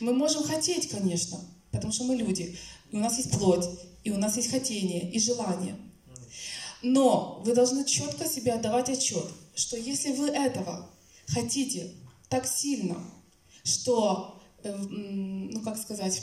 Мы 0.00 0.12
можем 0.12 0.42
хотеть, 0.44 0.88
конечно, 0.88 1.38
потому 1.70 1.92
что 1.92 2.04
мы 2.04 2.16
люди, 2.16 2.56
и 2.90 2.96
у 2.96 3.00
нас 3.00 3.16
есть 3.16 3.30
плоть, 3.32 3.64
и 4.04 4.10
у 4.10 4.18
нас 4.18 4.36
есть 4.36 4.50
хотение 4.50 5.10
и 5.10 5.18
желание. 5.18 5.76
Но 6.82 7.42
вы 7.44 7.54
должны 7.54 7.84
четко 7.84 8.28
себе 8.28 8.52
отдавать 8.52 8.90
отчет, 8.90 9.26
что 9.54 9.76
если 9.76 10.12
вы 10.12 10.28
этого 10.28 10.90
хотите 11.26 11.92
так 12.28 12.46
сильно, 12.46 12.96
что, 13.62 14.33
ну 14.72 15.60
как 15.62 15.76
сказать, 15.78 16.22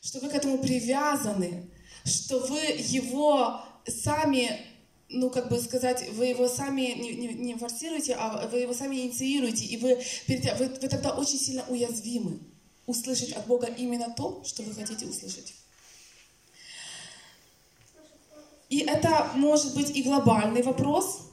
что 0.00 0.20
вы 0.20 0.28
к 0.28 0.34
этому 0.34 0.58
привязаны, 0.58 1.70
что 2.04 2.38
вы 2.40 2.60
его 2.60 3.60
сами, 3.86 4.60
ну 5.08 5.30
как 5.30 5.48
бы 5.48 5.58
сказать, 5.60 6.10
вы 6.12 6.26
его 6.26 6.48
сами 6.48 6.94
не, 6.98 7.12
не, 7.14 7.28
не 7.34 7.54
форсируете, 7.54 8.14
а 8.14 8.48
вы 8.48 8.60
его 8.60 8.74
сами 8.74 8.96
инициируете, 8.96 9.64
и 9.66 9.76
вы, 9.76 10.02
вы, 10.26 10.68
вы 10.68 10.88
тогда 10.88 11.12
очень 11.12 11.38
сильно 11.38 11.64
уязвимы 11.68 12.40
услышать 12.86 13.32
от 13.32 13.46
Бога 13.46 13.66
именно 13.66 14.10
то, 14.10 14.42
что 14.44 14.62
вы 14.62 14.74
хотите 14.74 15.06
услышать. 15.06 15.54
И 18.68 18.80
это 18.80 19.30
может 19.34 19.74
быть 19.74 19.96
и 19.96 20.02
глобальный 20.02 20.62
вопрос, 20.62 21.30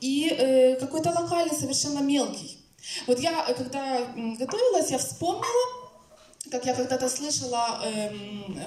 и 0.00 0.28
э, 0.28 0.76
какой-то 0.76 1.10
локальный, 1.10 1.56
совершенно 1.56 2.00
мелкий. 2.00 2.57
Вот 3.06 3.18
я, 3.20 3.44
э, 3.48 3.54
когда 3.54 4.06
готовилась, 4.14 4.90
я 4.90 4.98
вспомнила, 4.98 5.88
как 6.50 6.64
я 6.66 6.74
когда-то 6.74 7.08
слышала 7.08 7.80
э, 7.84 8.10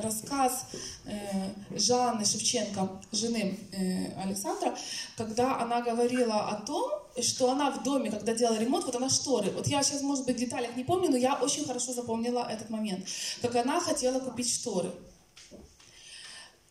рассказ 0.03 0.65
э, 1.05 1.49
Жанны 1.71 2.25
Шевченко, 2.25 2.89
жены 3.11 3.59
э, 3.71 4.21
Александра, 4.21 4.75
когда 5.17 5.59
она 5.59 5.81
говорила 5.81 6.47
о 6.49 6.61
том, 6.61 6.91
что 7.21 7.51
она 7.51 7.71
в 7.71 7.83
доме, 7.83 8.11
когда 8.11 8.33
делала 8.33 8.57
ремонт, 8.57 8.85
вот 8.85 8.95
она 8.95 9.09
шторы. 9.09 9.51
Вот 9.51 9.67
я 9.67 9.83
сейчас, 9.83 10.01
может 10.01 10.25
быть, 10.25 10.37
в 10.37 10.39
деталях 10.39 10.75
не 10.75 10.83
помню, 10.83 11.09
но 11.09 11.17
я 11.17 11.35
очень 11.35 11.65
хорошо 11.65 11.93
запомнила 11.93 12.47
этот 12.49 12.69
момент. 12.69 13.05
Как 13.41 13.55
она 13.55 13.79
хотела 13.79 14.19
купить 14.19 14.53
шторы. 14.53 14.91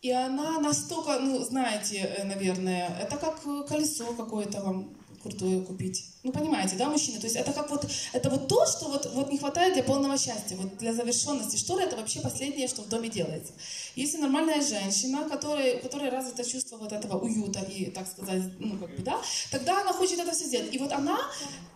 И 0.01 0.11
она 0.11 0.59
настолько, 0.59 1.19
ну, 1.19 1.43
знаете, 1.43 1.97
э, 1.97 2.23
наверное, 2.23 2.89
это 2.99 3.17
как 3.17 3.41
колесо 3.67 4.13
какое-то 4.13 4.61
вам 4.61 4.95
крутое 5.21 5.61
купить. 5.61 6.05
Ну, 6.23 6.31
понимаете, 6.31 6.75
да, 6.75 6.89
мужчины? 6.89 7.19
То 7.19 7.25
есть 7.25 7.35
это 7.35 7.51
как 7.51 7.69
вот, 7.71 7.87
это 8.13 8.29
вот 8.29 8.47
то, 8.47 8.65
что 8.67 8.89
вот, 8.89 9.09
вот 9.13 9.31
не 9.31 9.39
хватает 9.39 9.73
для 9.73 9.83
полного 9.83 10.17
счастья, 10.17 10.55
вот 10.55 10.77
для 10.77 10.93
завершенности. 10.93 11.57
Шторы— 11.57 11.83
это 11.83 11.95
вообще 11.95 12.21
последнее, 12.21 12.67
что 12.67 12.83
в 12.83 12.89
доме 12.89 13.09
делается. 13.09 13.53
Если 13.95 14.17
нормальная 14.17 14.61
женщина, 14.61 15.27
которая, 15.27 15.77
у 15.77 15.79
которой 15.79 16.09
развито 16.09 16.43
чувство 16.43 16.77
вот 16.77 16.91
этого 16.91 17.17
уюта 17.17 17.61
и, 17.61 17.89
так 17.89 18.07
сказать, 18.07 18.43
ну, 18.59 18.77
как 18.77 18.95
бы, 18.95 19.01
да, 19.01 19.19
тогда 19.49 19.81
она 19.81 19.93
хочет 19.93 20.19
это 20.19 20.31
все 20.31 20.45
сделать. 20.45 20.73
И 20.73 20.77
вот 20.77 20.91
она 20.91 21.17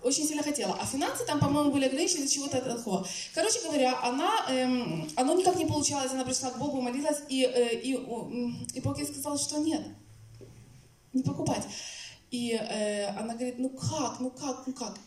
очень 0.03 0.25
сильно 0.27 0.43
хотела. 0.43 0.77
А 0.79 0.85
финансы 0.85 1.25
там, 1.25 1.39
по-моему, 1.39 1.71
были 1.71 1.85
ограничены 1.85 2.21
для 2.21 2.29
чего-то 2.29 2.61
такого. 2.61 3.07
Короче 3.33 3.61
говоря, 3.63 3.99
она, 4.03 4.45
эм, 4.49 5.09
оно 5.15 5.33
никак 5.33 5.55
не 5.55 5.65
получалось, 5.65 6.11
она 6.11 6.23
пришла 6.23 6.51
к 6.51 6.59
Богу, 6.59 6.81
молилась, 6.81 7.21
и, 7.29 7.43
э, 7.43 7.79
и, 7.81 7.93
и 7.93 8.81
Бог 8.81 8.99
ей 8.99 9.07
сказал, 9.07 9.39
что 9.39 9.57
нет, 9.57 9.81
не 11.13 11.23
покупать. 11.23 11.63
И 12.31 12.51
э, 12.51 13.07
она 13.17 13.33
говорит, 13.35 13.59
ну 13.59 13.69
как, 13.69 14.19
ну 14.19 14.31
как, 14.31 14.67
ну 14.67 14.73
как. 14.73 14.97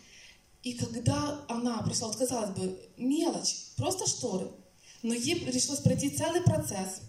И 0.62 0.74
когда 0.74 1.44
она 1.48 1.82
пришла, 1.82 2.08
вот 2.08 2.16
казалось 2.16 2.50
бы, 2.50 2.78
мелочь, 2.96 3.56
просто 3.76 4.06
шторы, 4.06 4.50
но 5.02 5.14
ей 5.14 5.46
пришлось 5.46 5.80
пройти 5.80 6.10
целый 6.10 6.42
процесс 6.42 7.00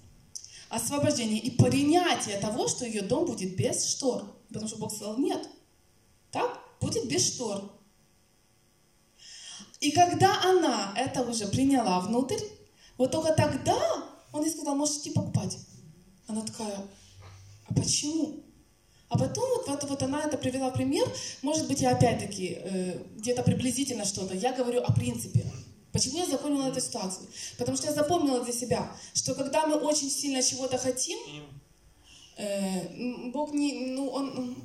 освобождения 0.69 1.39
и 1.39 1.49
принятия 1.51 2.37
того, 2.39 2.67
что 2.67 2.85
ее 2.85 3.01
дом 3.01 3.25
будет 3.25 3.55
без 3.55 3.85
штор. 3.85 4.23
Потому 4.49 4.67
что 4.67 4.77
Бог 4.77 4.93
сказал, 4.93 5.17
нет, 5.17 5.47
так, 6.31 6.59
будет 6.79 7.07
без 7.07 7.27
штор. 7.27 7.71
И 9.79 9.91
когда 9.91 10.41
она 10.43 10.93
это 10.95 11.21
уже 11.21 11.47
приняла 11.47 11.99
внутрь, 12.01 12.43
вот 12.97 13.11
только 13.11 13.33
тогда 13.33 13.79
он 14.31 14.43
ей 14.43 14.51
сказал, 14.51 14.75
можете 14.75 15.11
покупать. 15.11 15.57
Она 16.27 16.41
такая, 16.41 16.85
а 17.67 17.73
почему? 17.73 18.43
А 19.09 19.17
потом 19.17 19.49
вот, 19.49 19.67
вот, 19.67 19.83
вот 19.89 20.03
она 20.03 20.23
это 20.23 20.37
привела 20.37 20.69
в 20.69 20.73
пример, 20.73 21.07
может 21.41 21.67
быть, 21.67 21.81
я 21.81 21.91
опять-таки 21.91 22.57
э, 22.61 23.03
где-то 23.17 23.41
приблизительно 23.41 24.05
что-то. 24.05 24.35
Я 24.35 24.53
говорю 24.53 24.81
о 24.81 24.93
принципе. 24.93 25.43
Почему 25.91 26.19
я 26.19 26.27
запомнила 26.27 26.67
эту 26.67 26.79
ситуацию? 26.79 27.27
Потому 27.57 27.75
что 27.75 27.87
я 27.87 27.93
запомнила 27.93 28.43
для 28.43 28.53
себя, 28.53 28.95
что 29.15 29.33
когда 29.33 29.65
мы 29.65 29.75
очень 29.75 30.11
сильно 30.11 30.43
чего-то 30.43 30.77
хотим, 30.77 31.17
э, 32.37 33.31
Бог 33.31 33.51
не, 33.51 33.87
ну, 33.95 34.09
он, 34.09 34.63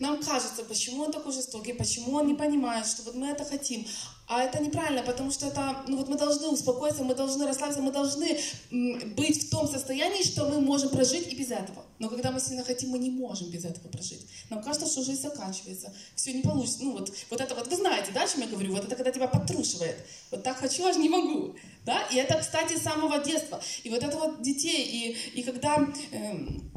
нам 0.00 0.22
кажется, 0.22 0.64
почему 0.64 1.02
он 1.02 1.12
такой 1.12 1.34
жестокий, 1.34 1.74
почему 1.74 2.14
он 2.14 2.26
не 2.26 2.34
понимает, 2.34 2.86
что 2.86 3.02
вот 3.02 3.14
мы 3.14 3.28
это 3.28 3.44
хотим. 3.44 3.86
А 4.26 4.42
это 4.42 4.58
неправильно, 4.62 5.02
потому 5.02 5.30
что 5.30 5.46
это, 5.46 5.84
ну 5.86 5.98
вот 5.98 6.08
мы 6.08 6.16
должны 6.16 6.48
успокоиться, 6.48 7.04
мы 7.04 7.14
должны 7.14 7.46
расслабиться, 7.46 7.82
мы 7.82 7.92
должны 7.92 8.38
быть 8.70 9.44
в 9.44 9.50
том 9.50 9.68
состоянии, 9.68 10.22
что 10.22 10.48
мы 10.48 10.62
можем 10.62 10.88
прожить 10.88 11.30
и 11.30 11.36
без 11.36 11.50
этого. 11.50 11.84
Но 11.98 12.08
когда 12.08 12.30
мы 12.30 12.40
сильно 12.40 12.64
хотим, 12.64 12.90
мы 12.90 12.98
не 12.98 13.10
можем 13.10 13.50
без 13.50 13.66
этого 13.66 13.88
прожить. 13.88 14.26
Нам 14.48 14.62
кажется, 14.62 14.86
что 14.86 15.02
жизнь 15.02 15.20
заканчивается, 15.20 15.92
все 16.14 16.32
не 16.32 16.42
получится. 16.42 16.78
Ну 16.82 16.92
вот, 16.92 17.12
вот 17.28 17.40
это 17.40 17.54
вот, 17.54 17.68
вы 17.68 17.76
знаете, 17.76 18.12
да, 18.12 18.24
о 18.24 18.28
чем 18.28 18.40
я 18.40 18.46
говорю? 18.46 18.72
Вот 18.72 18.84
это 18.84 18.96
когда 18.96 19.12
тебя 19.12 19.28
подтрушивает. 19.28 19.96
Вот 20.30 20.42
так 20.42 20.56
хочу, 20.56 20.86
аж 20.86 20.96
не 20.96 21.10
могу. 21.10 21.54
Да? 21.84 22.06
И 22.10 22.16
это, 22.16 22.38
кстати, 22.38 22.78
с 22.78 22.82
самого 22.82 23.18
детства. 23.18 23.60
И 23.82 23.90
вот 23.90 24.02
это 24.02 24.16
вот 24.16 24.40
детей. 24.40 25.16
И, 25.34 25.40
и 25.40 25.42
когда... 25.42 25.86
Эм, 26.12 26.72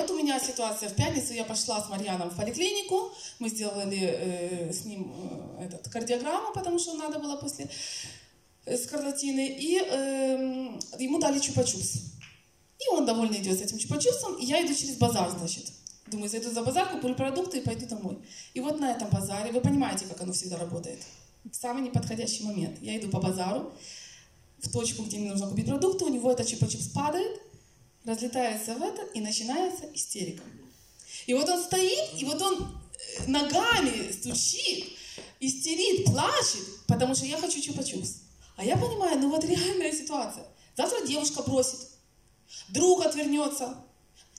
вот 0.00 0.10
у 0.10 0.16
меня 0.16 0.40
ситуация 0.40 0.88
в 0.88 0.94
пятницу, 0.94 1.32
я 1.34 1.44
пошла 1.44 1.82
с 1.82 1.88
Марьяном 1.88 2.30
в 2.30 2.36
поликлинику, 2.36 3.12
мы 3.38 3.48
сделали 3.48 3.98
э, 4.00 4.72
с 4.72 4.84
ним 4.84 5.12
э, 5.58 5.64
этот, 5.66 5.88
кардиограмму, 5.92 6.52
потому 6.54 6.78
что 6.78 6.94
надо 6.94 7.18
было 7.18 7.36
после 7.36 7.68
э, 8.64 8.76
скарлатины, 8.76 9.46
и 9.46 9.78
э, 9.78 10.78
ему 10.98 11.18
дали 11.18 11.38
чупа-чупс. 11.38 11.98
И 12.78 12.88
он 12.92 13.04
довольно 13.04 13.36
идет 13.36 13.58
с 13.58 13.62
этим 13.62 13.76
чупа-чупсом, 13.76 14.38
и 14.40 14.46
я 14.46 14.64
иду 14.64 14.74
через 14.74 14.96
базар, 14.96 15.30
значит. 15.30 15.70
Думаю, 16.06 16.30
зайду 16.30 16.50
за 16.50 16.62
базар, 16.62 16.88
куплю 16.88 17.14
продукты 17.14 17.58
и 17.58 17.60
пойду 17.60 17.86
домой. 17.86 18.18
И 18.54 18.60
вот 18.60 18.80
на 18.80 18.90
этом 18.90 19.08
базаре, 19.10 19.52
вы 19.52 19.60
понимаете, 19.60 20.06
как 20.06 20.20
оно 20.22 20.32
всегда 20.32 20.56
работает. 20.56 20.98
В 21.44 21.54
самый 21.54 21.82
неподходящий 21.82 22.44
момент. 22.44 22.78
Я 22.80 22.98
иду 22.98 23.08
по 23.10 23.20
базару, 23.20 23.72
в 24.58 24.72
точку, 24.72 25.02
где 25.02 25.18
мне 25.18 25.30
нужно 25.30 25.48
купить 25.48 25.66
продукты, 25.66 26.04
у 26.04 26.08
него 26.08 26.32
этот 26.32 26.46
чупа-чупс 26.46 26.92
падает, 26.92 27.40
разлетается 28.04 28.74
в 28.74 28.82
это, 28.82 29.02
и 29.14 29.20
начинается 29.20 29.84
истерика. 29.94 30.42
И 31.26 31.34
вот 31.34 31.48
он 31.48 31.62
стоит, 31.62 32.20
и 32.20 32.24
вот 32.24 32.40
он 32.40 32.62
э, 32.62 33.26
ногами 33.26 34.10
стучит, 34.12 34.92
истерит, 35.40 36.06
плачет, 36.06 36.64
потому 36.86 37.14
что 37.14 37.26
я 37.26 37.38
хочу 37.38 37.58
чупа-чупс. 37.60 38.16
А 38.56 38.64
я 38.64 38.76
понимаю, 38.76 39.18
ну 39.18 39.30
вот 39.30 39.44
реальная 39.44 39.92
ситуация. 39.92 40.44
Завтра 40.76 41.06
девушка 41.06 41.42
бросит, 41.42 41.78
друг 42.68 43.04
отвернется, 43.04 43.76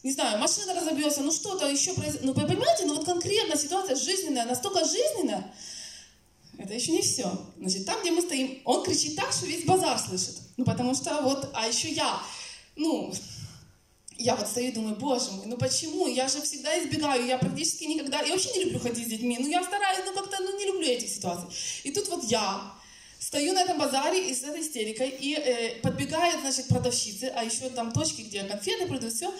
не 0.03 0.11
знаю, 0.11 0.39
машина 0.39 0.73
разобьется, 0.73 1.21
ну 1.21 1.31
что-то 1.31 1.67
еще 1.67 1.93
произойдет. 1.93 2.23
Ну, 2.23 2.33
понимаете, 2.33 2.85
ну 2.85 2.95
вот 2.95 3.05
конкретно 3.05 3.55
ситуация 3.55 3.95
жизненная, 3.95 4.45
настолько 4.45 4.83
жизненная, 4.83 5.53
это 6.57 6.73
еще 6.73 6.91
не 6.91 7.01
все. 7.01 7.31
Значит, 7.57 7.85
там, 7.85 8.01
где 8.01 8.11
мы 8.11 8.21
стоим, 8.21 8.61
он 8.65 8.83
кричит 8.83 9.15
так, 9.15 9.31
что 9.31 9.45
весь 9.45 9.65
базар 9.65 9.99
слышит. 9.99 10.37
Ну, 10.57 10.65
потому 10.65 10.95
что 10.95 11.21
вот, 11.21 11.49
а 11.53 11.67
еще 11.67 11.91
я, 11.91 12.21
ну, 12.75 13.13
я 14.23 14.35
вот 14.35 14.47
стою 14.47 14.69
и 14.69 14.71
думаю, 14.71 14.95
боже 14.95 15.31
мой, 15.31 15.45
ну 15.45 15.57
почему? 15.57 16.07
Я 16.07 16.27
же 16.27 16.41
всегда 16.41 16.77
избегаю, 16.81 17.25
я 17.25 17.37
практически 17.37 17.85
никогда, 17.85 18.21
я 18.21 18.33
вообще 18.33 18.51
не 18.53 18.65
люблю 18.65 18.79
ходить 18.79 19.07
с 19.07 19.09
детьми, 19.09 19.37
ну 19.39 19.47
я 19.47 19.63
стараюсь, 19.63 20.03
ну 20.05 20.13
как-то, 20.13 20.37
ну 20.41 20.57
не 20.57 20.65
люблю 20.65 20.87
этих 20.87 21.09
ситуаций. 21.09 21.47
И 21.83 21.91
тут 21.91 22.07
вот 22.09 22.23
я 22.25 22.73
стою 23.19 23.53
на 23.53 23.61
этом 23.61 23.77
базаре 23.77 24.29
и 24.29 24.33
с 24.33 24.43
этой 24.43 24.61
истерикой, 24.61 25.09
и 25.09 25.35
э, 25.35 25.81
подбегает, 25.81 26.41
значит, 26.41 26.67
продавщицы, 26.67 27.31
а 27.35 27.43
еще 27.43 27.69
там 27.69 27.91
точки, 27.91 28.21
где 28.21 28.43
конфеты 28.43 28.87
продают, 28.87 29.13
все, 29.13 29.31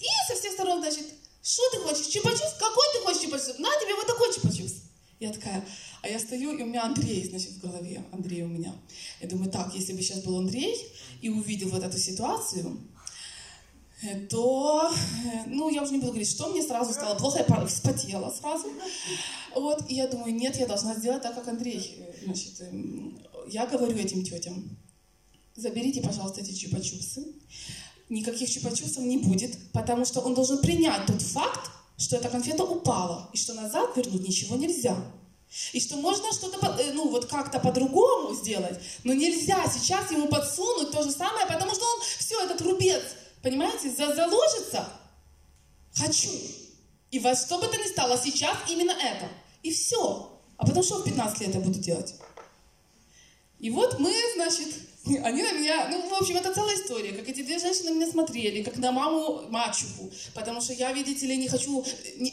и 0.00 0.06
со 0.28 0.38
всех 0.38 0.52
сторон, 0.52 0.80
значит, 0.80 1.06
что 1.42 1.62
ты 1.70 1.78
хочешь, 1.78 2.06
чупа-чупс? 2.08 2.58
Какой 2.58 2.86
ты 2.92 3.00
хочешь 3.04 3.22
чупа-чупс? 3.22 3.58
На 3.58 3.70
тебе 3.80 3.94
вот 3.94 4.06
такой 4.06 4.28
чупа-чупс. 4.30 4.74
Я 5.20 5.32
такая, 5.32 5.64
а 6.02 6.08
я 6.08 6.18
стою, 6.18 6.56
и 6.56 6.62
у 6.62 6.66
меня 6.66 6.84
Андрей, 6.84 7.28
значит, 7.28 7.50
в 7.50 7.60
голове, 7.60 8.04
Андрей 8.12 8.42
у 8.42 8.48
меня. 8.48 8.72
Я 9.20 9.28
думаю, 9.28 9.50
так, 9.50 9.74
если 9.74 9.92
бы 9.92 10.02
сейчас 10.02 10.20
был 10.20 10.38
Андрей 10.38 10.76
и 11.20 11.28
увидел 11.28 11.70
вот 11.70 11.82
эту 11.82 11.98
ситуацию, 11.98 12.78
то, 14.30 14.90
э, 14.92 15.44
ну, 15.46 15.68
я 15.70 15.82
уже 15.82 15.92
не 15.92 15.98
буду 15.98 16.12
говорить, 16.12 16.30
что 16.30 16.48
мне 16.48 16.62
сразу 16.62 16.92
стало 16.92 17.18
плохо, 17.18 17.44
я 17.46 17.66
вспотела 17.66 18.30
сразу. 18.30 18.68
Вот, 19.54 19.84
и 19.88 19.94
я 19.94 20.06
думаю, 20.06 20.34
нет, 20.34 20.56
я 20.56 20.66
должна 20.66 20.94
сделать 20.94 21.22
так, 21.22 21.34
как 21.34 21.48
Андрей. 21.48 22.04
Значит, 22.24 22.60
эм, 22.60 23.18
я 23.48 23.66
говорю 23.66 23.96
этим 23.96 24.24
тетям, 24.24 24.76
заберите, 25.56 26.00
пожалуйста, 26.00 26.40
эти 26.40 26.52
чупа-чупсы. 26.52 27.34
Никаких 28.08 28.48
чупа-чупсов 28.48 29.02
не 29.02 29.18
будет, 29.18 29.58
потому 29.72 30.04
что 30.04 30.20
он 30.20 30.34
должен 30.34 30.58
принять 30.58 31.06
тот 31.06 31.20
факт, 31.20 31.70
что 31.96 32.16
эта 32.16 32.28
конфета 32.28 32.64
упала, 32.64 33.28
и 33.32 33.36
что 33.36 33.54
назад 33.54 33.96
вернуть 33.96 34.26
ничего 34.26 34.56
нельзя. 34.56 34.96
И 35.72 35.80
что 35.80 35.96
можно 35.96 36.30
что-то, 36.32 36.76
э, 36.78 36.92
ну, 36.92 37.08
вот 37.08 37.26
как-то 37.26 37.58
по-другому 37.58 38.34
сделать, 38.34 38.78
но 39.02 39.14
нельзя 39.14 39.66
сейчас 39.66 40.10
ему 40.10 40.28
подсунуть 40.28 40.90
то 40.90 41.02
же 41.02 41.10
самое, 41.10 41.46
потому 41.46 41.74
что 41.74 41.84
он, 41.84 42.02
все, 42.18 42.40
этот 42.44 42.60
рубец, 42.60 43.02
понимаете, 43.42 43.90
заложится. 43.90 44.88
Хочу. 45.94 46.30
И 47.10 47.18
во 47.18 47.34
что 47.34 47.58
бы 47.58 47.66
то 47.66 47.76
ни 47.76 47.88
стало, 47.88 48.18
сейчас 48.18 48.56
именно 48.68 48.92
это. 48.92 49.28
И 49.62 49.72
все. 49.72 50.40
А 50.56 50.66
потом 50.66 50.82
что 50.82 50.98
в 50.98 51.04
15 51.04 51.40
лет 51.40 51.54
я 51.54 51.60
буду 51.60 51.78
делать? 51.78 52.14
И 53.58 53.70
вот 53.70 53.98
мы, 53.98 54.14
значит, 54.36 54.74
они 55.24 55.42
на 55.42 55.52
меня, 55.52 55.88
ну, 55.90 56.08
в 56.08 56.20
общем, 56.20 56.36
это 56.36 56.52
целая 56.52 56.76
история, 56.76 57.12
как 57.12 57.28
эти 57.28 57.42
две 57.42 57.58
женщины 57.58 57.90
на 57.90 57.94
меня 57.94 58.10
смотрели, 58.10 58.62
как 58.62 58.76
на 58.76 58.92
маму 58.92 59.42
мачеху, 59.48 60.10
потому 60.34 60.60
что 60.60 60.72
я, 60.72 60.92
видите 60.92 61.26
ли, 61.26 61.36
не 61.36 61.48
хочу 61.48 61.84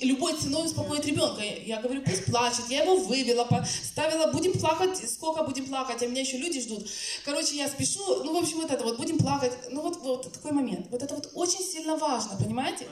любой 0.01 0.33
ценой 0.33 0.65
успокоить 0.65 1.05
ребенка. 1.05 1.43
Я 1.43 1.81
говорю, 1.81 2.01
пусть 2.03 2.25
плачет, 2.25 2.65
я 2.69 2.83
его 2.83 2.97
вывела, 2.97 3.47
ставила, 3.83 4.31
будем 4.31 4.53
плакать, 4.53 4.97
сколько 5.09 5.43
будем 5.43 5.65
плакать, 5.65 6.01
а 6.01 6.07
меня 6.07 6.21
еще 6.21 6.37
люди 6.37 6.61
ждут. 6.61 6.87
Короче, 7.23 7.55
я 7.55 7.67
спешу, 7.67 8.23
ну, 8.23 8.33
в 8.33 8.37
общем, 8.37 8.57
вот 8.57 8.71
это 8.71 8.83
вот, 8.83 8.97
будем 8.97 9.17
плакать, 9.17 9.53
ну, 9.69 9.81
вот, 9.81 9.97
вот 9.97 10.31
такой 10.31 10.51
момент. 10.51 10.87
Вот 10.91 11.01
это 11.01 11.15
вот 11.15 11.31
очень 11.33 11.63
сильно 11.63 11.95
важно, 11.95 12.37
понимаете? 12.37 12.87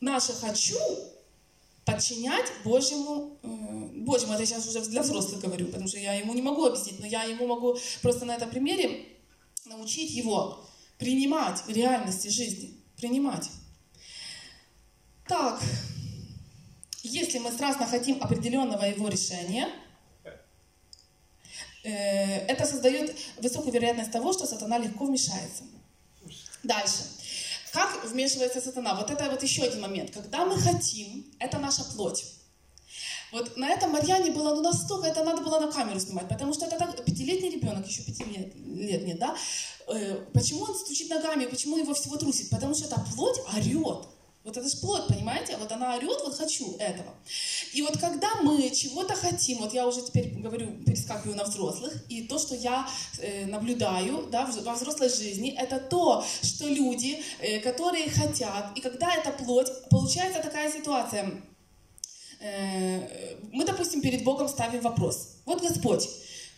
Наше 0.00 0.32
«хочу» 0.32 0.78
подчинять 1.84 2.50
Божьему, 2.64 3.38
Божьему, 3.42 4.32
это 4.32 4.42
я 4.42 4.46
сейчас 4.46 4.66
уже 4.66 4.80
для 4.82 5.02
взрослых 5.02 5.40
говорю, 5.40 5.66
потому 5.66 5.86
что 5.86 5.98
я 5.98 6.14
ему 6.14 6.34
не 6.34 6.42
могу 6.42 6.66
объяснить, 6.66 7.00
но 7.00 7.06
я 7.06 7.24
ему 7.24 7.46
могу 7.46 7.76
просто 8.02 8.24
на 8.24 8.34
этом 8.34 8.50
примере 8.50 9.06
научить 9.66 10.10
его 10.10 10.64
принимать 10.98 11.62
реальности 11.68 12.28
жизни, 12.28 12.74
принимать. 12.96 13.50
Так, 15.26 15.60
если 17.02 17.38
мы 17.38 17.50
страстно 17.50 17.86
хотим 17.86 18.22
определенного 18.22 18.84
его 18.84 19.08
решения, 19.08 19.68
э, 21.82 22.46
это 22.46 22.66
создает 22.66 23.14
высокую 23.38 23.72
вероятность 23.72 24.12
того, 24.12 24.32
что 24.32 24.46
сатана 24.46 24.78
легко 24.78 25.06
вмешается. 25.06 25.64
Дальше. 26.62 27.04
Как 27.74 28.04
вмешивается 28.04 28.60
сатана? 28.60 28.94
Вот 28.94 29.10
это 29.10 29.28
вот 29.28 29.42
еще 29.42 29.64
один 29.64 29.80
момент. 29.80 30.12
Когда 30.12 30.46
мы 30.46 30.56
хотим, 30.60 31.26
это 31.40 31.58
наша 31.58 31.82
плоть. 31.82 32.24
Вот 33.32 33.56
на 33.56 33.68
этом 33.68 33.90
Марьяне 33.90 34.30
было 34.30 34.54
ну 34.54 34.62
настолько, 34.62 35.08
это 35.08 35.24
надо 35.24 35.42
было 35.42 35.58
на 35.58 35.72
камеру 35.72 35.98
снимать, 35.98 36.28
потому 36.28 36.54
что 36.54 36.66
это 36.66 36.78
так, 36.78 37.04
пятилетний 37.04 37.50
ребенок, 37.50 37.84
еще 37.84 38.02
пяти 38.02 38.22
лет, 38.26 38.54
лет 38.54 39.04
нет, 39.04 39.18
да? 39.18 39.36
Э, 39.88 40.24
почему 40.32 40.62
он 40.62 40.74
стучит 40.76 41.10
ногами, 41.10 41.46
почему 41.46 41.76
его 41.76 41.94
всего 41.94 42.16
трусит? 42.16 42.48
Потому 42.48 42.76
что 42.76 42.86
эта 42.86 43.00
плоть 43.12 43.40
орет. 43.52 44.06
Вот 44.44 44.58
это 44.58 44.68
же 44.68 44.76
плоть, 44.76 45.08
понимаете? 45.08 45.56
Вот 45.56 45.72
она 45.72 45.96
орет, 45.96 46.20
вот 46.22 46.36
хочу 46.36 46.76
этого. 46.76 47.14
И 47.72 47.80
вот 47.80 47.96
когда 47.96 48.34
мы 48.42 48.68
чего-то 48.70 49.14
хотим, 49.14 49.58
вот 49.58 49.72
я 49.72 49.86
уже 49.86 50.02
теперь 50.02 50.34
говорю, 50.34 50.66
перескакиваю 50.84 51.34
на 51.34 51.44
взрослых, 51.44 51.92
и 52.10 52.24
то, 52.24 52.38
что 52.38 52.54
я 52.54 52.86
э, 53.20 53.46
наблюдаю 53.46 54.28
да, 54.30 54.44
во 54.44 54.74
взрослой 54.74 55.08
жизни, 55.08 55.56
это 55.58 55.80
то, 55.80 56.22
что 56.42 56.68
люди, 56.68 57.22
э, 57.40 57.60
которые 57.60 58.10
хотят, 58.10 58.76
и 58.76 58.82
когда 58.82 59.14
это 59.14 59.30
плоть, 59.30 59.68
получается 59.88 60.42
такая 60.42 60.70
ситуация. 60.70 61.42
Э, 62.40 63.36
мы, 63.50 63.64
допустим, 63.64 64.02
перед 64.02 64.24
Богом 64.24 64.48
ставим 64.48 64.82
вопрос. 64.82 65.38
Вот 65.46 65.62
Господь, 65.62 66.06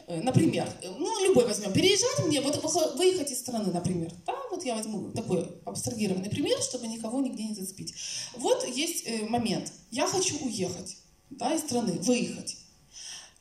например, 0.06 0.68
ну, 0.82 1.24
любой 1.24 1.46
возьмем, 1.46 1.72
переезжать 1.72 2.26
мне, 2.26 2.40
вот 2.40 2.62
выехать 2.96 3.32
из 3.32 3.40
страны, 3.40 3.72
например. 3.72 4.12
Да, 4.26 4.34
вот 4.50 4.64
я 4.64 4.76
возьму 4.76 5.10
такой 5.10 5.48
абстрагированный 5.64 6.30
пример, 6.30 6.60
чтобы 6.62 6.86
никого 6.86 7.20
нигде 7.20 7.44
не 7.44 7.54
зацепить. 7.54 7.94
Вот 8.36 8.66
есть 8.68 9.04
э, 9.06 9.26
момент. 9.26 9.72
Я 9.90 10.06
хочу 10.06 10.36
уехать 10.44 10.96
да, 11.30 11.54
из 11.54 11.60
страны, 11.62 11.92
выехать. 12.00 12.56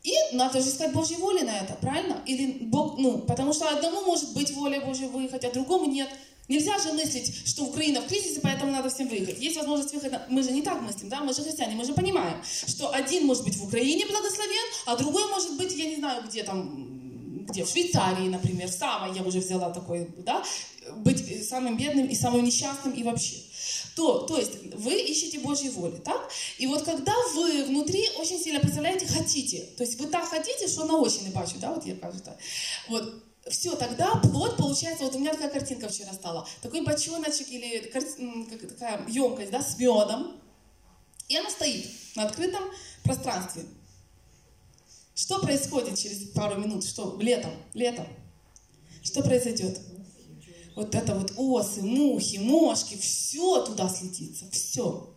И 0.04 0.13
надо 0.34 0.62
же 0.62 0.70
искать 0.70 0.94
Божьей 0.94 1.18
воли 1.18 1.42
на 1.42 1.58
это, 1.60 1.74
правильно? 1.82 2.22
Или 2.28 2.66
Бог, 2.66 3.00
ну, 3.00 3.20
потому 3.20 3.54
что 3.54 3.70
одному 3.70 4.02
может 4.02 4.34
быть 4.34 4.52
воля 4.52 4.80
Божья 4.80 5.08
выехать, 5.08 5.44
а 5.44 5.52
другому 5.52 5.86
нет. 5.89 6.10
Нельзя 6.48 6.78
же 6.78 6.94
мыслить, 6.94 7.48
что 7.48 7.64
Украина 7.64 8.02
в 8.02 8.08
кризисе, 8.08 8.40
поэтому 8.42 8.72
надо 8.72 8.90
всем 8.90 9.08
выехать. 9.08 9.40
Есть 9.40 9.58
возможность 9.58 9.94
выхода. 9.94 10.26
Мы 10.30 10.44
же 10.44 10.52
не 10.52 10.62
так 10.62 10.82
мыслим, 10.82 11.10
да? 11.10 11.22
Мы 11.22 11.34
же 11.34 11.42
христиане, 11.42 11.76
мы 11.76 11.86
же 11.86 11.94
понимаем, 11.94 12.44
что 12.68 12.92
один 12.92 13.26
может 13.26 13.44
быть 13.44 13.56
в 13.58 13.64
Украине 13.64 14.06
благословен, 14.06 14.66
а 14.86 14.96
другой 14.96 15.28
может 15.30 15.58
быть, 15.58 15.74
я 15.76 15.86
не 15.86 15.96
знаю, 15.96 16.24
где 16.28 16.44
там, 16.44 17.46
где, 17.46 17.64
в 17.64 17.70
Швейцарии, 17.70 18.30
например, 18.30 18.70
самой, 18.70 19.16
я 19.16 19.24
уже 19.24 19.40
взяла 19.40 19.72
такой, 19.72 20.08
да, 20.20 20.44
быть 20.98 21.48
самым 21.48 21.78
бедным 21.78 22.08
и 22.08 22.16
самым 22.16 22.44
несчастным 22.44 22.94
и 22.94 23.04
вообще. 23.04 23.38
То, 23.96 24.20
то 24.20 24.38
есть 24.38 24.52
вы 24.76 25.02
ищете 25.02 25.40
Божьей 25.40 25.70
воли, 25.70 25.96
так? 26.04 26.30
И 26.58 26.68
вот 26.68 26.84
когда 26.84 27.14
вы 27.34 27.64
внутри 27.64 28.08
очень 28.20 28.40
сильно 28.40 28.60
представляете, 28.60 29.08
хотите, 29.08 29.70
то 29.78 29.84
есть 29.84 30.00
вы 30.00 30.08
так 30.08 30.28
хотите, 30.28 30.68
что 30.68 30.86
на 30.86 30.98
очень 30.98 31.32
бачу, 31.32 31.56
да, 31.60 31.74
вот 31.74 31.86
я 31.86 31.96
кажу 31.96 32.20
так. 32.20 32.38
Вот, 32.90 33.25
все, 33.50 33.76
тогда 33.76 34.16
плод 34.16 34.58
получается, 34.58 35.04
вот 35.04 35.16
у 35.16 35.20
меня 35.20 35.32
такая 35.32 35.50
картинка 35.50 35.88
вчера 35.88 36.14
стала, 36.14 36.48
такой 36.62 36.82
бочоночек 36.82 37.50
или 37.50 37.90
как, 37.90 38.04
такая 38.70 39.08
емкость, 39.08 39.52
да, 39.52 39.62
с 39.62 39.78
медом, 39.78 40.42
и 41.28 41.38
она 41.38 41.50
стоит 41.50 41.86
на 42.16 42.26
открытом 42.26 42.64
пространстве. 43.04 43.64
Что 45.14 45.40
происходит 45.40 45.98
через 45.98 46.30
пару 46.30 46.60
минут? 46.60 46.84
Что? 46.84 47.18
Летом, 47.22 47.52
летом. 47.74 48.06
Что 49.02 49.22
произойдет? 49.22 49.80
Вот 50.76 50.94
это 50.94 51.16
вот 51.16 51.34
осы, 51.38 51.82
мухи, 51.82 52.38
мошки, 52.38 52.98
все 52.98 53.64
туда 53.64 53.88
слетится, 53.88 54.50
все. 54.52 55.16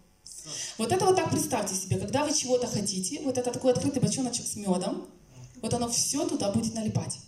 Вот 0.77 0.93
это 0.93 1.05
вот 1.05 1.17
так 1.17 1.31
представьте 1.31 1.75
себе, 1.75 1.99
когда 1.99 2.25
вы 2.25 2.33
чего-то 2.33 2.67
хотите, 2.67 3.21
вот 3.23 3.39
это 3.39 3.51
такой 3.51 3.73
открытый 3.73 4.01
бочоночек 4.01 4.47
с 4.47 4.55
медом, 4.55 5.09
вот 5.61 5.75
оно 5.75 5.89
все 5.89 6.27
туда 6.29 6.53
будет 6.53 6.75
налипать. 6.75 7.19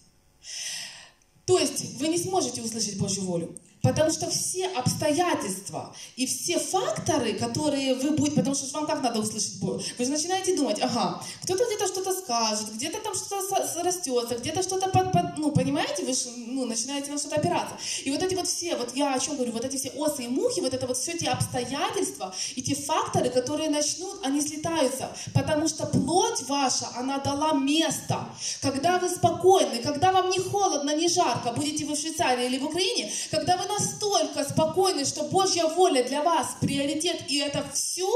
То 1.51 1.59
есть 1.59 1.99
вы 1.99 2.07
не 2.07 2.17
сможете 2.17 2.63
услышать 2.63 2.97
Божью 2.97 3.25
волю. 3.25 3.53
Потому 3.83 4.11
что 4.11 4.29
все 4.31 4.66
обстоятельства 4.69 5.95
и 6.16 6.27
все 6.27 6.59
факторы, 6.59 7.35
которые 7.35 7.95
вы 7.95 8.11
будете... 8.11 8.37
Потому 8.37 8.55
что 8.55 8.66
вам 8.75 8.87
как 8.87 9.03
надо 9.03 9.21
услышать 9.21 9.59
Бог? 9.59 9.81
Вы 9.99 10.05
же 10.05 10.11
начинаете 10.11 10.57
думать, 10.57 10.81
ага, 10.83 11.23
кто-то 11.43 11.64
где-то 11.64 11.87
что-то 11.87 12.12
скажет, 12.12 12.73
где-то 12.75 12.99
там 13.01 13.14
что-то 13.14 13.83
растется, 13.83 14.37
где-то 14.37 14.62
что-то... 14.62 14.88
Под, 14.90 15.12
под, 15.12 15.38
ну, 15.38 15.51
понимаете? 15.53 16.05
Вы 16.05 16.12
же 16.12 16.29
ну, 16.37 16.66
начинаете 16.66 17.11
на 17.11 17.19
что-то 17.19 17.37
опираться. 17.37 17.75
И 18.05 18.11
вот 18.11 18.23
эти 18.23 18.35
вот 18.35 18.47
все, 18.47 18.77
вот 18.77 18.95
я 18.95 19.14
о 19.14 19.19
чем 19.19 19.37
говорю, 19.37 19.53
вот 19.53 19.64
эти 19.64 19.77
все 19.77 19.90
осы 19.90 20.25
и 20.25 20.29
мухи, 20.29 20.61
вот 20.61 20.75
это 20.75 20.87
вот 20.87 20.97
все 20.97 21.16
те 21.16 21.29
обстоятельства 21.29 22.35
и 22.57 22.62
те 22.62 22.75
факторы, 22.75 23.31
которые 23.31 23.71
начнут, 23.71 24.21
они 24.25 24.43
слетаются. 24.43 25.11
Потому 25.33 25.69
что 25.69 25.87
плоть 25.87 26.43
ваша, 26.49 26.88
она 26.97 27.19
дала 27.19 27.53
место. 27.53 28.27
Когда 28.61 28.99
вы 28.99 29.09
спокойны, 29.09 29.79
когда 29.83 30.12
вам 30.12 30.31
не 30.31 30.38
холодно, 30.38 30.95
не 30.95 31.09
жарко, 31.09 31.53
будете 31.53 31.87
вы 31.87 31.95
в 31.95 31.99
Швейцарии 31.99 32.47
или 32.47 32.59
в 32.59 32.66
Украине, 32.66 33.11
когда 33.31 33.57
вы 33.57 33.69
настолько 33.78 34.44
спокойны, 34.44 35.04
что 35.04 35.24
Божья 35.24 35.66
воля 35.66 36.02
для 36.04 36.22
вас 36.22 36.56
приоритет, 36.61 37.24
и 37.28 37.38
это 37.38 37.64
все, 37.72 38.11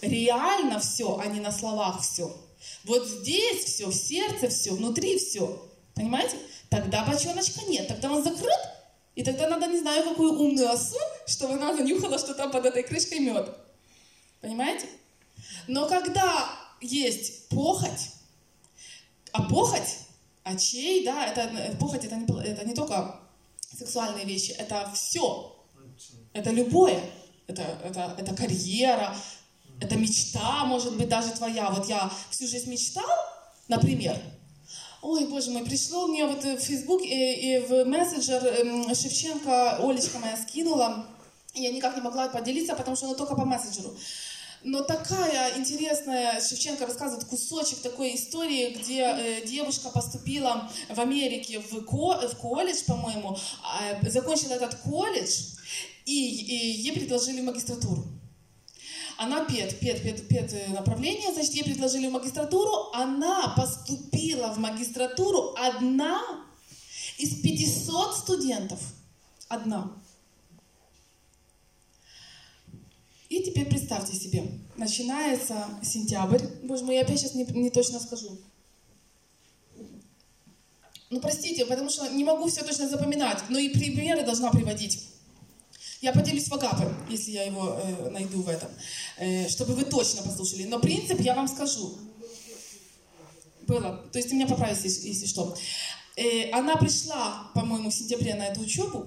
реально 0.00 0.80
все, 0.80 1.18
а 1.18 1.26
не 1.26 1.40
на 1.40 1.52
словах 1.52 2.02
все. 2.02 2.34
Вот 2.84 3.06
здесь 3.06 3.64
все, 3.64 3.86
в 3.86 3.94
сердце 3.94 4.48
все, 4.48 4.72
внутри 4.72 5.18
все. 5.18 5.62
Понимаете? 5.94 6.36
Тогда 6.70 7.04
бочоночка 7.04 7.64
нет, 7.66 7.88
тогда 7.88 8.12
он 8.12 8.22
закрыт, 8.22 8.58
и 9.14 9.24
тогда 9.24 9.48
надо, 9.48 9.66
не 9.66 9.78
знаю, 9.78 10.04
какую 10.04 10.38
умную 10.38 10.70
осу, 10.70 10.98
чтобы 11.26 11.54
она 11.54 11.74
занюхала, 11.74 12.18
что 12.18 12.34
там 12.34 12.50
под 12.50 12.66
этой 12.66 12.82
крышкой 12.82 13.20
мед. 13.20 13.56
Понимаете? 14.40 14.86
Но 15.66 15.88
когда 15.88 16.50
есть 16.80 17.48
похоть, 17.48 18.12
а 19.32 19.42
похоть, 19.42 19.96
очей, 20.44 21.04
да, 21.04 21.26
это, 21.26 21.76
похоть 21.80 22.04
это 22.04 22.16
не, 22.16 22.42
это 22.44 22.64
не 22.64 22.74
только 22.74 23.20
сексуальные 23.76 24.24
вещи, 24.24 24.52
это 24.52 24.90
все. 24.94 25.56
Это 26.32 26.50
любое. 26.50 27.00
Это, 27.46 27.62
это, 27.82 28.14
это 28.18 28.34
карьера, 28.34 29.16
это 29.80 29.96
мечта, 29.96 30.66
может 30.66 30.96
быть, 30.96 31.08
даже 31.08 31.30
твоя. 31.30 31.70
Вот 31.70 31.88
я 31.88 32.10
всю 32.30 32.46
жизнь 32.46 32.70
мечтал, 32.70 33.08
например, 33.68 34.20
Ой, 35.00 35.26
боже 35.26 35.52
мой, 35.52 35.64
пришло 35.64 36.08
мне 36.08 36.26
вот 36.26 36.42
в 36.42 36.58
Facebook 36.58 37.02
и, 37.02 37.06
и 37.06 37.58
в 37.60 37.84
мессенджер 37.84 38.44
эм, 38.44 38.92
Шевченко, 38.92 39.76
Олечка 39.76 40.18
моя 40.18 40.36
скинула. 40.36 41.06
Я 41.54 41.70
никак 41.70 41.94
не 41.94 42.02
могла 42.02 42.28
поделиться, 42.28 42.74
потому 42.74 42.96
что 42.96 43.06
она 43.06 43.14
только 43.14 43.36
по 43.36 43.44
мессенджеру. 43.44 43.94
Но 44.64 44.82
такая 44.82 45.56
интересная, 45.56 46.40
Шевченко 46.40 46.86
рассказывает 46.86 47.26
кусочек 47.26 47.78
такой 47.78 48.16
истории, 48.16 48.74
где 48.74 49.02
э, 49.02 49.46
девушка 49.46 49.90
поступила 49.90 50.70
в 50.88 50.98
Америке 50.98 51.60
в, 51.60 51.84
ко, 51.84 52.28
в 52.28 52.36
колледж, 52.38 52.84
по-моему, 52.86 53.36
э, 53.80 54.10
закончила 54.10 54.54
этот 54.54 54.74
колледж, 54.76 55.54
и, 56.06 56.12
и 56.12 56.70
ей 56.80 56.92
предложили 56.92 57.40
магистратуру. 57.40 58.04
Она 59.16 59.44
пед, 59.44 59.78
пед, 59.80 60.02
пед, 60.02 60.28
пед 60.28 60.68
направление, 60.68 61.32
значит, 61.32 61.54
ей 61.54 61.64
предложили 61.64 62.06
в 62.06 62.12
магистратуру. 62.12 62.90
Она 62.92 63.52
поступила 63.56 64.48
в 64.52 64.58
магистратуру 64.58 65.56
одна 65.58 66.20
из 67.18 67.40
500 67.42 68.16
студентов. 68.16 68.80
Одна. 69.48 69.92
И 73.28 73.42
теперь 73.42 73.66
представьте 73.66 74.14
себе, 74.14 74.44
начинается 74.76 75.66
сентябрь. 75.82 76.42
Боже 76.62 76.84
мой, 76.84 76.94
я 76.94 77.02
опять 77.02 77.20
сейчас 77.20 77.34
не, 77.34 77.44
не 77.44 77.70
точно 77.70 78.00
скажу. 78.00 78.38
Ну, 81.10 81.20
простите, 81.20 81.66
потому 81.66 81.90
что 81.90 82.08
не 82.08 82.24
могу 82.24 82.48
все 82.48 82.62
точно 82.62 82.88
запоминать, 82.88 83.42
но 83.48 83.58
и 83.58 83.68
примеры 83.70 84.24
должна 84.24 84.50
приводить. 84.50 85.08
Я 86.00 86.12
поделюсь 86.12 86.50
Агапе, 86.50 86.94
если 87.10 87.32
я 87.32 87.44
его 87.44 87.76
э, 87.82 88.10
найду 88.10 88.42
в 88.42 88.48
этом, 88.48 88.70
э, 89.16 89.48
чтобы 89.48 89.74
вы 89.74 89.84
точно 89.84 90.22
послушали. 90.22 90.64
Но 90.64 90.78
принцип 90.78 91.20
я 91.20 91.34
вам 91.34 91.48
скажу. 91.48 91.98
Было. 93.66 94.06
То 94.12 94.18
есть 94.18 94.28
ты 94.28 94.36
меня 94.36 94.46
поправишь, 94.46 94.78
если, 94.84 95.08
если 95.08 95.26
что. 95.26 95.56
Э, 96.16 96.50
она 96.52 96.76
пришла, 96.76 97.50
по-моему, 97.54 97.90
в 97.90 97.94
сентябре 97.94 98.34
на 98.34 98.46
эту 98.46 98.60
учебу, 98.60 99.06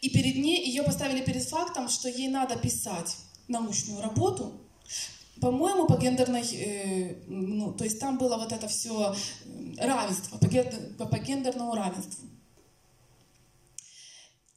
и 0.00 0.10
перед 0.10 0.36
ней 0.36 0.66
ее 0.66 0.82
поставили 0.82 1.24
перед 1.24 1.44
фактом, 1.44 1.88
что 1.88 2.08
ей 2.08 2.28
надо 2.28 2.56
писать 2.56 3.16
научную 3.52 4.02
работу, 4.02 4.52
по-моему, 5.40 5.86
по 5.86 5.96
гендерной, 5.96 6.42
э, 6.42 7.16
ну, 7.26 7.72
то 7.72 7.84
есть 7.84 7.98
там 7.98 8.16
было 8.16 8.36
вот 8.36 8.52
это 8.52 8.68
все 8.68 9.14
равенство, 9.78 10.38
по, 10.38 10.46
гендер, 10.46 10.78
по, 10.96 11.18
гендерному 11.18 11.74
равенству. 11.74 12.28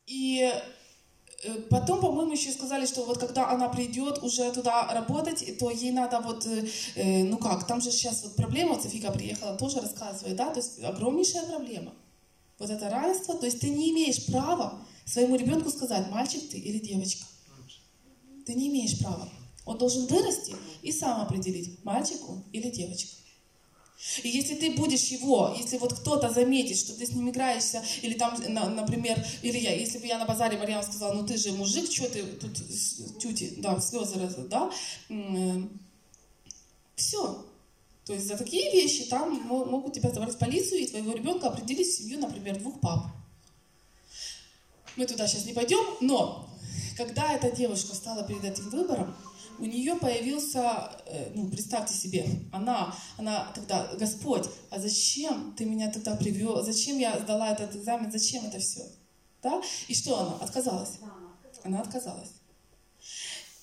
И 0.05 0.51
э, 1.43 1.61
Потом, 1.69 2.01
по-моему, 2.01 2.33
еще 2.33 2.51
сказали, 2.51 2.85
что 2.85 3.03
вот 3.03 3.17
когда 3.17 3.49
она 3.49 3.69
придет 3.69 4.23
уже 4.23 4.51
туда 4.51 4.87
работать, 4.93 5.57
то 5.57 5.71
ей 5.71 5.91
надо 5.91 6.19
вот, 6.19 6.45
э, 6.45 6.67
э 6.95 7.23
ну 7.23 7.37
как, 7.37 7.65
там 7.67 7.81
же 7.81 7.91
сейчас 7.91 8.23
вот 8.23 8.35
проблема, 8.35 8.79
Софика 8.79 9.11
приехала, 9.11 9.57
тоже 9.57 9.79
рассказывает, 9.79 10.35
да, 10.35 10.51
то 10.51 10.59
есть 10.59 10.83
огромнейшая 10.83 11.45
проблема. 11.45 11.93
Вот 12.59 12.69
это 12.69 12.89
равенство, 12.89 13.35
то 13.35 13.45
есть 13.45 13.59
ты 13.59 13.69
не 13.69 13.91
имеешь 13.91 14.25
права 14.27 14.79
своему 15.05 15.35
ребенку 15.35 15.69
сказать, 15.69 16.09
мальчик 16.11 16.49
ты 16.49 16.57
или 16.57 16.79
девочка. 16.79 17.25
Ты 18.45 18.53
не 18.53 18.67
имеешь 18.67 18.99
права. 18.99 19.29
Он 19.65 19.77
должен 19.77 20.05
вырасти 20.05 20.55
и 20.83 20.91
сам 20.91 21.21
определить, 21.21 21.83
мальчик 21.83 22.29
он 22.29 22.43
или 22.51 22.69
девочка. 22.69 23.15
И 24.23 24.29
если 24.29 24.55
ты 24.55 24.71
будешь 24.71 25.05
его, 25.05 25.55
если 25.57 25.77
вот 25.77 25.93
кто-то 25.93 26.29
заметит, 26.29 26.77
что 26.77 26.93
ты 26.93 27.05
с 27.05 27.11
ним 27.11 27.29
играешься, 27.29 27.83
или 28.01 28.13
там, 28.13 28.35
например, 28.75 29.25
или 29.41 29.57
я, 29.57 29.73
если 29.73 29.97
бы 29.97 30.05
я 30.05 30.19
на 30.19 30.25
базаре 30.25 30.57
Марьям 30.57 30.83
сказала, 30.83 31.13
ну 31.13 31.25
ты 31.25 31.37
же 31.37 31.53
мужик, 31.53 31.91
что 31.91 32.09
ты 32.09 32.23
тут 32.23 32.53
тюти, 33.19 33.55
да, 33.57 33.79
слезы, 33.79 34.19
да, 34.49 34.71
все. 36.95 37.45
То 38.05 38.13
есть 38.13 38.27
за 38.27 38.37
такие 38.37 38.71
вещи 38.71 39.05
там 39.05 39.33
могут 39.41 39.93
тебя 39.93 40.11
забрать 40.11 40.35
в 40.35 40.37
полицию 40.37 40.81
и 40.81 40.87
твоего 40.87 41.13
ребенка 41.13 41.47
определить 41.47 41.87
в 41.87 41.97
семью, 41.97 42.19
например, 42.19 42.59
двух 42.59 42.79
пап. 42.81 43.07
Мы 44.97 45.07
туда 45.07 45.27
сейчас 45.27 45.45
не 45.45 45.53
пойдем, 45.53 45.83
но 46.01 46.47
когда 46.95 47.33
эта 47.33 47.51
девушка 47.51 47.95
стала 47.95 48.23
перед 48.23 48.43
этим 48.43 48.69
выбором, 48.69 49.15
у 49.59 49.65
нее 49.65 49.95
появился, 49.95 50.91
э, 51.05 51.31
ну, 51.33 51.47
представьте 51.49 51.93
себе, 51.93 52.27
она, 52.51 52.93
она 53.17 53.51
тогда, 53.55 53.87
Господь, 53.97 54.49
а 54.69 54.79
зачем 54.79 55.53
ты 55.57 55.65
меня 55.65 55.91
тогда 55.91 56.15
привел, 56.15 56.61
зачем 56.63 56.97
я 56.97 57.17
сдала 57.19 57.51
этот 57.51 57.75
экзамен, 57.75 58.11
зачем 58.11 58.45
это 58.45 58.59
все? 58.59 58.83
Да? 59.41 59.61
И 59.87 59.95
что 59.95 60.19
она? 60.19 60.35
Отказалась. 60.41 60.99
Она 61.63 61.81
отказалась. 61.81 62.31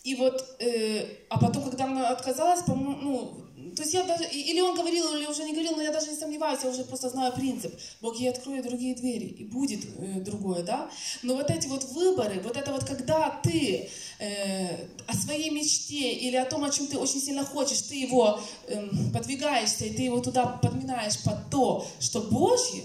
И 0.02 0.16
вот, 0.16 0.44
э, 0.58 1.06
а 1.28 1.38
потом, 1.38 1.68
когда 1.68 1.84
она 1.84 2.08
отказалась, 2.08 2.62
по-моему, 2.62 2.96
ну, 3.02 3.46
то 3.74 3.82
есть 3.82 3.94
я 3.94 4.02
даже, 4.04 4.24
или 4.24 4.60
он 4.60 4.74
говорил, 4.74 5.14
или 5.14 5.26
уже 5.26 5.44
не 5.44 5.52
говорил, 5.52 5.76
но 5.76 5.82
я 5.82 5.92
даже 5.92 6.10
не 6.10 6.16
сомневаюсь, 6.16 6.60
я 6.62 6.70
уже 6.70 6.84
просто 6.84 7.08
знаю 7.08 7.32
принцип. 7.32 7.74
Бог 8.00 8.16
ей 8.16 8.30
откроет 8.30 8.64
другие 8.64 8.94
двери, 8.94 9.26
и 9.26 9.44
будет 9.44 9.84
э, 9.98 10.20
другое, 10.20 10.62
да? 10.62 10.90
Но 11.22 11.34
вот 11.34 11.50
эти 11.50 11.66
вот 11.66 11.84
выборы, 11.84 12.40
вот 12.40 12.56
это 12.56 12.72
вот, 12.72 12.84
когда 12.84 13.40
ты 13.42 13.88
э, 14.18 14.88
о 15.06 15.14
своей 15.14 15.50
мечте 15.50 16.12
или 16.12 16.36
о 16.36 16.44
том, 16.44 16.64
о 16.64 16.70
чем 16.70 16.86
ты 16.86 16.98
очень 16.98 17.20
сильно 17.20 17.44
хочешь, 17.44 17.82
ты 17.82 17.96
его 17.96 18.40
э, 18.68 18.88
подвигаешься, 19.12 19.86
и 19.86 19.94
ты 19.94 20.02
его 20.02 20.20
туда 20.20 20.46
подминаешь 20.46 21.22
под 21.22 21.50
то, 21.50 21.86
что 22.00 22.20
Божье, 22.20 22.84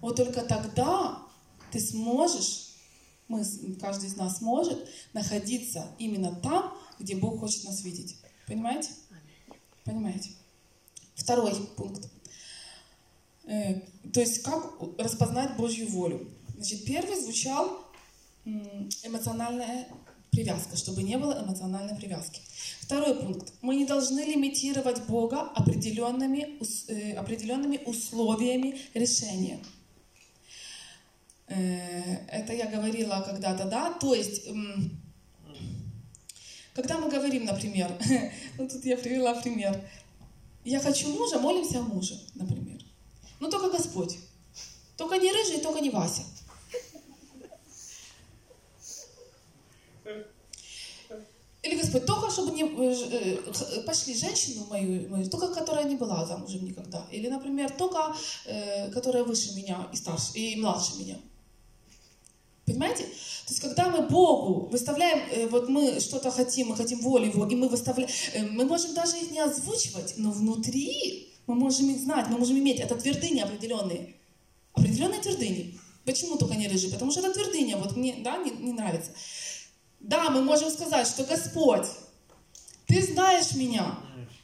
вот 0.00 0.16
только 0.16 0.42
тогда 0.42 1.18
ты 1.72 1.80
сможешь, 1.80 2.74
мы, 3.28 3.44
каждый 3.80 4.06
из 4.06 4.16
нас 4.16 4.40
может 4.40 4.88
находиться 5.12 5.86
именно 5.98 6.34
там, 6.34 6.74
где 6.98 7.16
Бог 7.16 7.40
хочет 7.40 7.64
нас 7.64 7.82
видеть. 7.82 8.16
Понимаете? 8.46 8.90
Понимаете? 9.88 10.30
Второй 11.14 11.54
пункт. 11.76 12.10
Э, 13.46 13.80
то 14.12 14.20
есть 14.20 14.42
как 14.42 14.74
распознать 14.98 15.56
Божью 15.56 15.88
волю? 15.88 16.28
Значит, 16.56 16.84
первый 16.84 17.18
звучал 17.18 17.86
эмоциональная 18.44 19.88
привязка, 20.30 20.76
чтобы 20.76 21.02
не 21.02 21.16
было 21.16 21.42
эмоциональной 21.42 21.96
привязки. 21.96 22.42
Второй 22.80 23.14
пункт. 23.14 23.52
Мы 23.62 23.76
не 23.76 23.86
должны 23.86 24.20
лимитировать 24.20 25.02
Бога 25.06 25.40
определенными, 25.40 26.58
э, 26.88 27.14
определенными 27.14 27.80
условиями 27.86 28.78
решения. 28.92 29.58
Э, 31.46 32.26
это 32.26 32.52
я 32.52 32.66
говорила 32.66 33.24
когда-то, 33.26 33.64
да? 33.64 33.92
То 33.92 34.14
есть 34.14 34.42
когда 36.78 36.96
мы 36.96 37.10
говорим, 37.10 37.44
например, 37.44 37.90
ну 38.58 38.68
тут 38.68 38.84
я 38.84 38.96
привела 38.96 39.34
пример, 39.34 39.84
я 40.64 40.78
хочу 40.78 41.08
мужа, 41.08 41.40
молимся 41.40 41.80
о 41.80 41.82
муже, 41.82 42.16
например. 42.36 42.80
Ну 43.40 43.50
только 43.50 43.76
Господь. 43.76 44.16
Только 44.96 45.16
не 45.16 45.32
рыжий, 45.32 45.58
только 45.60 45.80
не 45.80 45.90
Вася. 45.90 46.22
Или 51.62 51.80
Господь, 51.80 52.06
только 52.06 52.30
чтобы 52.30 52.52
не 52.52 52.62
э, 52.62 53.42
э, 53.50 53.82
пошли 53.82 54.14
женщину 54.14 54.66
мою, 54.66 55.08
мою, 55.08 55.28
только 55.28 55.52
которая 55.52 55.84
не 55.84 55.96
была 55.96 56.24
замужем 56.26 56.64
никогда. 56.64 57.04
Или, 57.10 57.26
например, 57.26 57.72
только 57.72 58.14
э, 58.44 58.88
которая 58.92 59.24
выше 59.24 59.52
меня 59.56 59.88
и 59.92 59.96
старше, 59.96 60.30
и 60.34 60.54
младше 60.60 60.94
меня. 61.00 61.18
Понимаете? 62.64 63.04
То 63.48 63.54
есть, 63.54 63.62
когда 63.62 63.88
мы 63.88 64.06
Богу 64.06 64.68
выставляем, 64.70 65.20
э, 65.30 65.46
вот 65.46 65.70
мы 65.70 66.00
что-то 66.00 66.30
хотим, 66.30 66.68
мы 66.68 66.76
хотим 66.76 67.00
волю 67.00 67.28
Его, 67.28 67.46
и 67.46 67.56
мы 67.56 67.70
выставляем, 67.70 68.10
э, 68.34 68.42
мы 68.42 68.66
можем 68.66 68.92
даже 68.92 69.16
их 69.16 69.30
не 69.30 69.40
озвучивать, 69.40 70.18
но 70.18 70.30
внутри 70.32 71.32
мы 71.46 71.54
можем 71.54 71.88
их 71.88 71.98
знать, 71.98 72.28
мы 72.28 72.36
можем 72.36 72.58
иметь, 72.58 72.78
это 72.78 72.94
твердыни 72.94 73.40
определенные, 73.40 74.16
определенные 74.74 75.22
твердыни. 75.22 75.80
Почему 76.04 76.36
только 76.36 76.56
не 76.56 76.68
рыжий? 76.68 76.90
Потому 76.90 77.10
что 77.10 77.20
это 77.20 77.32
твердыня, 77.32 77.78
вот 77.78 77.96
мне, 77.96 78.16
да, 78.22 78.36
не, 78.36 78.50
не 78.50 78.72
нравится. 78.72 79.12
Да, 79.98 80.28
мы 80.28 80.42
можем 80.42 80.68
сказать, 80.70 81.06
что 81.06 81.24
Господь, 81.24 81.86
Ты 82.86 83.02
знаешь 83.02 83.54
меня. 83.54 83.98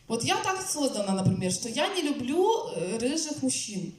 Вот 0.08 0.24
я 0.24 0.36
так 0.36 0.66
создана, 0.66 1.12
например, 1.12 1.52
что 1.52 1.68
я 1.68 1.88
не 1.88 2.00
люблю 2.00 2.68
э, 2.68 2.96
рыжих 2.96 3.42
мужчин. 3.42 3.94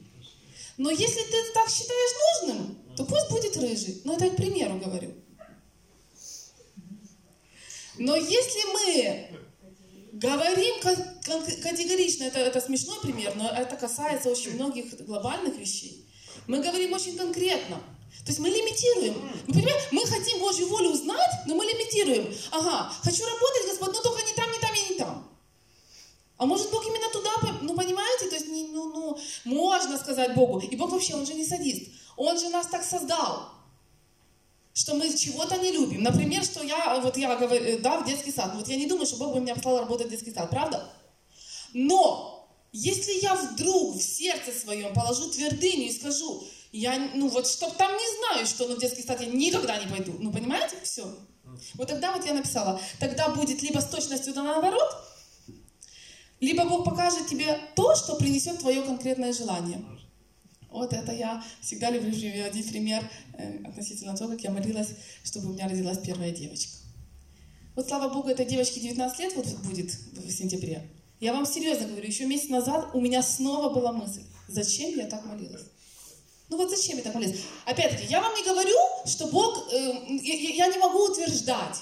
Но 0.76 0.90
если 0.90 1.20
ты 1.20 1.52
так 1.54 1.70
считаешь 1.70 2.42
нужным, 2.42 2.76
то 2.96 3.04
пусть 3.04 3.30
будет 3.30 3.56
рыжий. 3.56 4.00
Но 4.04 4.14
это 4.14 4.24
я 4.24 4.30
к 4.30 4.36
примеру 4.36 4.78
говорю. 4.78 5.14
Но 7.98 8.14
если 8.14 8.72
мы 8.72 9.30
говорим 10.12 10.80
категорично, 11.62 12.24
это, 12.24 12.38
это 12.38 12.60
смешной 12.60 12.98
пример, 13.00 13.34
но 13.36 13.48
это 13.48 13.76
касается 13.76 14.30
очень 14.30 14.54
многих 14.54 15.04
глобальных 15.04 15.56
вещей. 15.56 16.06
Мы 16.46 16.62
говорим 16.62 16.92
очень 16.92 17.16
конкретно. 17.16 17.76
То 18.24 18.32
есть 18.32 18.38
мы 18.38 18.48
лимитируем. 18.48 19.14
Мы, 19.46 19.54
понимаем, 19.54 19.78
мы 19.92 20.06
хотим 20.06 20.38
Божью 20.40 20.68
волю 20.68 20.90
узнать, 20.90 21.30
но 21.46 21.54
мы 21.54 21.64
лимитируем. 21.64 22.34
Ага, 22.50 22.92
хочу 23.02 23.24
работать, 23.24 23.68
Господь, 23.68 23.94
но 23.94 24.02
только 24.02 24.26
не 24.26 24.32
там, 24.32 24.50
не 24.50 24.58
там 24.58 24.70
и 24.74 24.92
не 24.92 24.98
там. 24.98 25.28
А 26.38 26.44
может 26.44 26.70
Бог 26.70 26.84
именно 26.86 27.08
туда, 27.10 27.30
ну 27.62 27.74
понимаете, 27.74 28.28
то 28.28 28.34
есть 28.34 28.46
ну, 28.48 28.92
ну, 28.92 29.18
можно 29.44 29.96
сказать 29.96 30.34
Богу. 30.34 30.58
И 30.58 30.76
Бог 30.76 30.90
вообще, 30.90 31.14
Он 31.14 31.24
же 31.24 31.34
не 31.34 31.46
садист. 31.46 31.90
Он 32.16 32.38
же 32.38 32.48
нас 32.48 32.66
так 32.66 32.84
создал, 32.84 33.50
что 34.72 34.94
мы 34.94 35.12
чего-то 35.16 35.56
не 35.56 35.72
любим. 35.72 36.02
Например, 36.02 36.44
что 36.44 36.62
я, 36.62 37.00
вот 37.00 37.16
я 37.16 37.34
говорю, 37.36 37.78
да, 37.80 38.00
в 38.00 38.06
детский 38.06 38.32
сад. 38.32 38.52
Вот 38.54 38.68
я 38.68 38.76
не 38.76 38.86
думаю, 38.86 39.06
что 39.06 39.16
Бог 39.16 39.34
бы 39.34 39.40
меня 39.40 39.54
послал 39.54 39.78
работать 39.78 40.08
в 40.08 40.10
детский 40.10 40.32
сад, 40.32 40.50
правда? 40.50 40.86
Но 41.72 42.48
если 42.72 43.12
я 43.22 43.34
вдруг 43.34 43.96
в 43.96 44.02
сердце 44.02 44.52
своем 44.52 44.92
положу 44.92 45.30
твердыню 45.30 45.86
и 45.86 45.92
скажу, 45.92 46.44
я, 46.72 47.10
ну 47.14 47.28
вот, 47.28 47.46
чтоб 47.46 47.74
там 47.74 47.92
не 47.92 48.18
знаю, 48.18 48.46
что 48.46 48.66
ну, 48.66 48.76
в 48.76 48.78
детский 48.78 49.02
сад 49.02 49.20
я 49.20 49.28
никогда 49.28 49.78
не 49.82 49.86
пойду. 49.86 50.14
Ну, 50.18 50.30
понимаете? 50.30 50.76
Все. 50.82 51.06
Вот 51.74 51.88
тогда 51.88 52.12
вот 52.12 52.26
я 52.26 52.34
написала, 52.34 52.80
тогда 52.98 53.30
будет 53.30 53.62
либо 53.62 53.78
с 53.80 53.86
точностью 53.86 54.34
да 54.34 54.42
наоборот, 54.42 54.94
либо 56.40 56.64
Бог 56.66 56.84
покажет 56.84 57.28
тебе 57.28 57.58
то, 57.74 57.94
что 57.96 58.16
принесет 58.16 58.58
твое 58.58 58.82
конкретное 58.82 59.32
желание. 59.32 59.82
Вот 60.76 60.92
это 60.92 61.10
я 61.10 61.42
всегда 61.62 61.90
люблю 61.90 62.12
приводить 62.12 62.68
пример 62.68 63.02
э, 63.38 63.64
относительно 63.64 64.14
того, 64.14 64.32
как 64.32 64.42
я 64.42 64.50
молилась, 64.50 64.90
чтобы 65.24 65.48
у 65.48 65.52
меня 65.54 65.68
родилась 65.68 65.98
первая 65.98 66.30
девочка. 66.30 66.72
Вот 67.74 67.88
слава 67.88 68.12
Богу, 68.12 68.28
этой 68.28 68.44
девочке 68.44 68.80
19 68.80 69.18
лет 69.20 69.36
вот 69.36 69.46
будет 69.64 69.90
в 70.12 70.30
сентябре. 70.30 70.86
Я 71.18 71.32
вам 71.32 71.46
серьезно 71.46 71.86
говорю, 71.86 72.06
еще 72.06 72.26
месяц 72.26 72.50
назад 72.50 72.90
у 72.92 73.00
меня 73.00 73.22
снова 73.22 73.72
была 73.72 73.92
мысль, 73.92 74.22
зачем 74.48 74.98
я 74.98 75.06
так 75.06 75.24
молилась? 75.24 75.64
Ну 76.50 76.58
вот 76.58 76.68
зачем 76.68 76.98
я 76.98 77.02
так 77.02 77.14
молилась? 77.14 77.40
Опять-таки, 77.64 78.06
я 78.10 78.20
вам 78.20 78.34
не 78.34 78.44
говорю, 78.44 78.76
что 79.06 79.28
Бог, 79.28 79.72
э, 79.72 79.92
я, 80.10 80.34
я 80.34 80.66
не 80.66 80.78
могу 80.78 81.06
утверждать, 81.06 81.78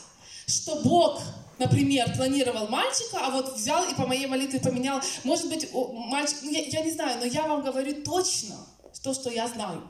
что 0.47 0.83
Бог 0.83 1.21
например, 1.59 2.13
планировал 2.17 2.67
мальчика, 2.67 3.19
а 3.21 3.31
вот 3.31 3.57
взял 3.57 3.89
и 3.89 3.95
по 3.95 4.07
моей 4.07 4.27
молитве 4.27 4.59
поменял. 4.59 5.01
Может 5.23 5.49
быть, 5.49 5.69
мальчик, 5.73 6.39
ну, 6.43 6.51
я, 6.51 6.65
я 6.65 6.83
не 6.83 6.91
знаю, 6.91 7.19
но 7.21 7.27
я 7.27 7.47
вам 7.47 7.63
говорю 7.63 8.03
точно 8.03 8.57
то, 9.03 9.15
что 9.15 9.31
я 9.31 9.49
знаю. 9.49 9.83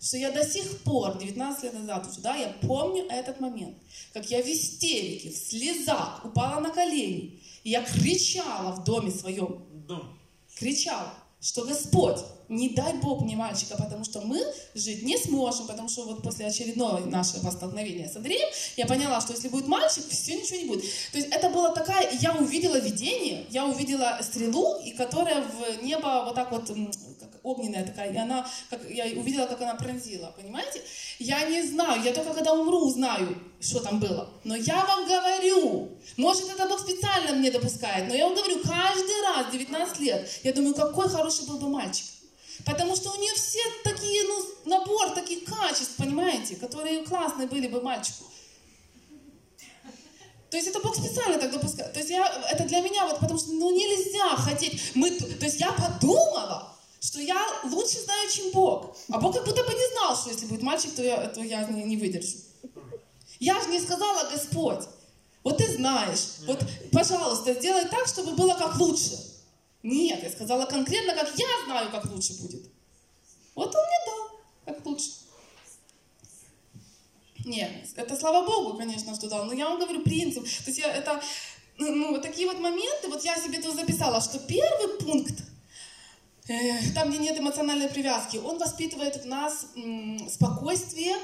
Что 0.00 0.18
я 0.18 0.30
до 0.30 0.44
сих 0.44 0.82
пор, 0.82 1.18
19 1.18 1.62
лет 1.64 1.74
назад 1.74 2.06
уже, 2.08 2.20
да, 2.20 2.36
я 2.36 2.54
помню 2.62 3.06
этот 3.08 3.40
момент, 3.40 3.76
как 4.12 4.30
я 4.30 4.42
в 4.42 4.46
истерике, 4.46 5.30
в 5.30 5.36
слезах 5.36 6.22
упала 6.24 6.60
на 6.60 6.70
колени, 6.70 7.40
и 7.64 7.70
я 7.70 7.82
кричала 7.82 8.72
в 8.72 8.84
доме 8.84 9.10
своем. 9.10 9.64
Дом. 9.86 10.18
Кричала, 10.56 11.14
что 11.40 11.64
Господь, 11.64 12.18
не 12.48 12.70
дай 12.70 12.94
Бог 12.94 13.22
мне 13.22 13.36
мальчика, 13.36 13.76
потому 13.76 14.04
что 14.04 14.20
мы 14.20 14.40
жить 14.74 15.02
не 15.02 15.16
сможем, 15.16 15.66
потому 15.66 15.88
что 15.88 16.04
вот 16.04 16.22
после 16.22 16.46
очередного 16.46 17.04
нашего 17.06 17.50
столкновения 17.50 18.08
с 18.08 18.16
Андреем 18.16 18.48
я 18.76 18.86
поняла, 18.86 19.20
что 19.20 19.32
если 19.32 19.48
будет 19.48 19.66
мальчик, 19.66 20.04
все, 20.08 20.36
ничего 20.36 20.58
не 20.58 20.66
будет. 20.66 20.84
То 21.12 21.18
есть 21.18 21.28
это 21.30 21.50
было 21.50 21.74
такая, 21.74 22.16
я 22.20 22.34
увидела 22.34 22.78
видение, 22.78 23.46
я 23.50 23.66
увидела 23.66 24.18
стрелу, 24.22 24.80
и 24.80 24.92
которая 24.92 25.42
в 25.42 25.82
небо 25.82 26.24
вот 26.24 26.34
так 26.34 26.50
вот, 26.50 26.70
огненная 27.46 27.86
такая, 27.86 28.12
и 28.12 28.16
она, 28.16 28.48
как, 28.70 28.80
я 28.90 29.04
увидела, 29.18 29.46
как 29.46 29.60
она 29.62 29.74
пронзила, 29.74 30.34
понимаете? 30.36 30.82
Я 31.18 31.48
не 31.48 31.62
знаю, 31.62 32.02
я 32.02 32.12
только 32.12 32.34
когда 32.34 32.52
умру 32.52 32.86
узнаю, 32.86 33.38
что 33.60 33.80
там 33.80 34.00
было. 34.00 34.28
Но 34.44 34.56
я 34.56 34.84
вам 34.84 35.06
говорю, 35.06 35.90
может 36.16 36.50
это 36.50 36.66
Бог 36.66 36.80
специально 36.80 37.32
мне 37.32 37.50
допускает, 37.50 38.08
но 38.08 38.14
я 38.14 38.26
вам 38.26 38.34
говорю, 38.34 38.58
каждый 38.62 39.22
раз, 39.22 39.52
19 39.52 40.00
лет, 40.00 40.28
я 40.42 40.52
думаю, 40.52 40.74
какой 40.74 41.08
хороший 41.08 41.46
был 41.46 41.58
бы 41.58 41.68
мальчик. 41.68 42.06
Потому 42.64 42.96
что 42.96 43.12
у 43.12 43.20
нее 43.20 43.34
все 43.34 43.60
такие, 43.84 44.24
ну, 44.24 44.44
набор 44.64 45.10
таких 45.10 45.44
качеств, 45.44 45.96
понимаете, 45.96 46.56
которые 46.56 47.04
классные 47.04 47.46
были 47.46 47.68
бы 47.68 47.80
мальчику. 47.80 48.24
То 50.50 50.56
есть 50.56 50.68
это 50.68 50.80
Бог 50.80 50.96
специально 50.96 51.38
так 51.38 51.52
допускает. 51.52 51.92
То 51.92 51.98
есть 51.98 52.10
я, 52.10 52.26
это 52.50 52.64
для 52.64 52.80
меня 52.80 53.06
вот, 53.06 53.20
потому 53.20 53.38
что 53.38 53.52
ну 53.52 53.70
нельзя 53.70 54.36
хотеть. 54.36 54.80
Мы, 54.94 55.10
то 55.10 55.44
есть 55.44 55.60
я 55.60 55.72
подумала, 55.72 56.75
что 57.06 57.20
я 57.20 57.40
лучше 57.64 58.00
знаю, 58.00 58.28
чем 58.28 58.50
Бог. 58.50 58.96
А 59.10 59.20
Бог 59.20 59.32
как 59.32 59.44
будто 59.44 59.62
бы 59.62 59.72
не 59.72 59.92
знал, 59.92 60.16
что 60.16 60.30
если 60.30 60.46
будет 60.46 60.62
мальчик, 60.62 60.92
то 60.92 61.04
я, 61.04 61.28
то 61.28 61.40
я 61.40 61.64
не, 61.64 61.84
не 61.84 61.96
выдержу. 61.96 62.38
Я 63.38 63.60
же 63.62 63.68
не 63.68 63.78
сказала, 63.78 64.28
Господь, 64.28 64.84
вот 65.44 65.58
ты 65.58 65.72
знаешь, 65.72 66.40
вот, 66.48 66.58
пожалуйста, 66.90 67.54
сделай 67.54 67.84
так, 67.84 68.08
чтобы 68.08 68.32
было 68.32 68.54
как 68.54 68.76
лучше. 68.80 69.16
Нет, 69.84 70.20
я 70.20 70.30
сказала 70.30 70.66
конкретно, 70.66 71.14
как 71.14 71.32
я 71.38 71.46
знаю, 71.66 71.92
как 71.92 72.06
лучше 72.06 72.32
будет. 72.42 72.68
Вот 73.54 73.72
он 73.72 73.82
мне 73.82 73.98
дал, 74.06 74.74
как 74.74 74.84
лучше. 74.84 75.10
Нет, 77.44 77.70
это 77.94 78.16
слава 78.16 78.44
Богу, 78.44 78.76
конечно, 78.76 79.14
что 79.14 79.28
дал, 79.28 79.44
но 79.44 79.52
я 79.52 79.68
вам 79.68 79.78
говорю 79.78 80.02
принцип. 80.02 80.42
То 80.42 80.70
есть 80.70 80.78
я, 80.78 80.92
это, 80.92 81.22
ну, 81.78 82.10
вот 82.10 82.22
такие 82.22 82.48
вот 82.48 82.58
моменты, 82.58 83.06
вот 83.06 83.22
я 83.22 83.36
себе 83.36 83.62
тут 83.62 83.76
записала, 83.76 84.20
что 84.20 84.40
первый 84.40 84.98
пункт, 84.98 85.44
там, 86.94 87.10
где 87.10 87.18
нет 87.18 87.38
эмоциональной 87.38 87.88
привязки, 87.88 88.36
он 88.36 88.58
воспитывает 88.58 89.22
в 89.22 89.26
нас 89.26 89.66
спокойствие 90.30 91.16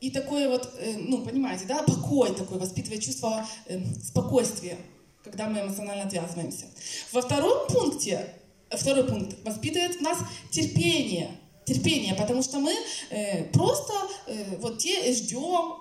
и 0.00 0.10
такое 0.10 0.48
вот, 0.48 0.74
э, 0.78 0.96
ну, 0.98 1.24
понимаете, 1.24 1.64
да, 1.66 1.82
покой 1.82 2.34
такой, 2.34 2.58
воспитывает 2.58 3.02
чувство 3.02 3.46
э, 3.66 3.80
спокойствия 4.02 4.76
когда 5.24 5.48
мы 5.48 5.60
эмоционально 5.60 6.04
отвязываемся. 6.04 6.66
Во 7.12 7.22
втором 7.22 7.66
пункте, 7.68 8.34
второй 8.70 9.04
пункт 9.04 9.36
воспитывает 9.44 9.96
в 9.96 10.00
нас 10.00 10.18
терпение. 10.50 11.30
Терпение, 11.64 12.14
потому 12.14 12.42
что 12.42 12.58
мы 12.58 12.74
э, 13.10 13.44
просто 13.52 13.92
э, 14.26 14.56
вот 14.58 14.78
те 14.78 15.12
ждем, 15.12 15.76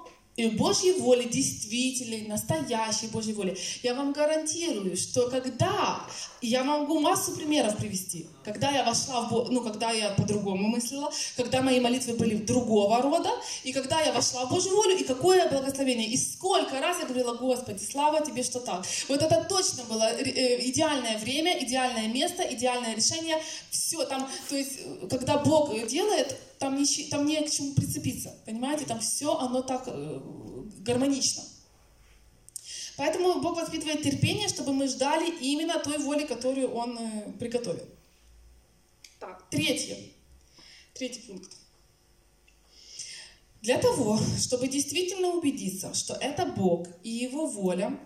Божьей 0.50 0.94
воли, 0.94 1.24
действительной, 1.24 2.28
настоящей 2.28 3.08
Божьей 3.08 3.34
воли. 3.34 3.58
Я 3.84 3.94
вам 3.94 4.14
гарантирую, 4.14 4.98
что 4.98 5.30
когда, 5.30 6.02
я 6.42 6.64
могу 6.64 7.00
массу 7.00 7.32
примеров 7.34 7.78
привести, 7.78 8.28
когда 8.44 8.72
я 8.72 8.84
вошла 8.84 9.22
в, 9.22 9.52
ну, 9.52 9.62
когда 9.62 9.92
я 9.92 10.10
по-другому 10.12 10.68
мыслила, 10.68 11.12
когда 11.38 11.62
мои 11.62 11.80
молитвы 11.80 12.14
были 12.14 12.36
другого 12.36 13.02
рода, 13.02 13.30
и 13.64 13.72
когда 13.72 14.02
я 14.02 14.12
вошла 14.12 14.46
в 14.46 14.50
Божью 14.50 14.76
волю, 14.76 14.98
и 14.98 15.04
какое 15.04 15.50
благословение, 15.50 16.08
и 16.08 16.18
сколько 16.18 16.80
раз 16.80 16.98
я 17.00 17.06
говорила, 17.06 17.36
Господи, 17.36 17.84
слава 17.84 18.26
Тебе, 18.26 18.44
что 18.44 18.60
так. 18.60 18.86
Вот 19.08 19.22
это 19.22 19.46
точно 19.48 19.84
было 19.86 20.12
э, 20.12 20.62
идеальное 20.70 21.18
время, 21.18 21.64
идеальное 21.64 22.08
место, 22.08 22.44
идеальное 22.44 22.96
решение, 22.96 23.42
все 23.70 24.04
там, 24.06 24.30
то 24.50 24.56
есть, 24.56 24.80
когда 25.10 25.38
Бог 25.38 25.72
делает, 25.88 26.38
там 26.62 26.78
не, 26.78 26.86
там 27.10 27.26
не 27.26 27.42
к 27.42 27.50
чему 27.50 27.74
прицепиться, 27.74 28.36
понимаете, 28.46 28.86
там 28.86 29.00
все 29.00 29.36
оно 29.36 29.64
так 29.64 29.84
э, 29.88 30.22
гармонично. 30.82 31.44
Поэтому 32.98 33.42
Бог 33.42 33.58
воспитывает 33.58 34.04
терпение, 34.04 34.48
чтобы 34.48 34.72
мы 34.72 34.88
ждали 34.88 35.28
именно 35.42 35.80
той 35.80 35.98
воли, 35.98 36.24
которую 36.24 36.72
Он 36.72 36.96
э, 37.00 37.32
приготовил. 37.40 37.88
Так, 39.20 39.50
третье. 39.50 39.98
Третий 40.94 41.22
пункт. 41.22 41.52
Для 43.64 43.80
того, 43.80 44.20
чтобы 44.40 44.68
действительно 44.68 45.30
убедиться, 45.30 45.96
что 45.96 46.14
это 46.14 46.46
Бог 46.46 46.88
и 47.02 47.10
Его 47.10 47.48
воля, 47.48 48.00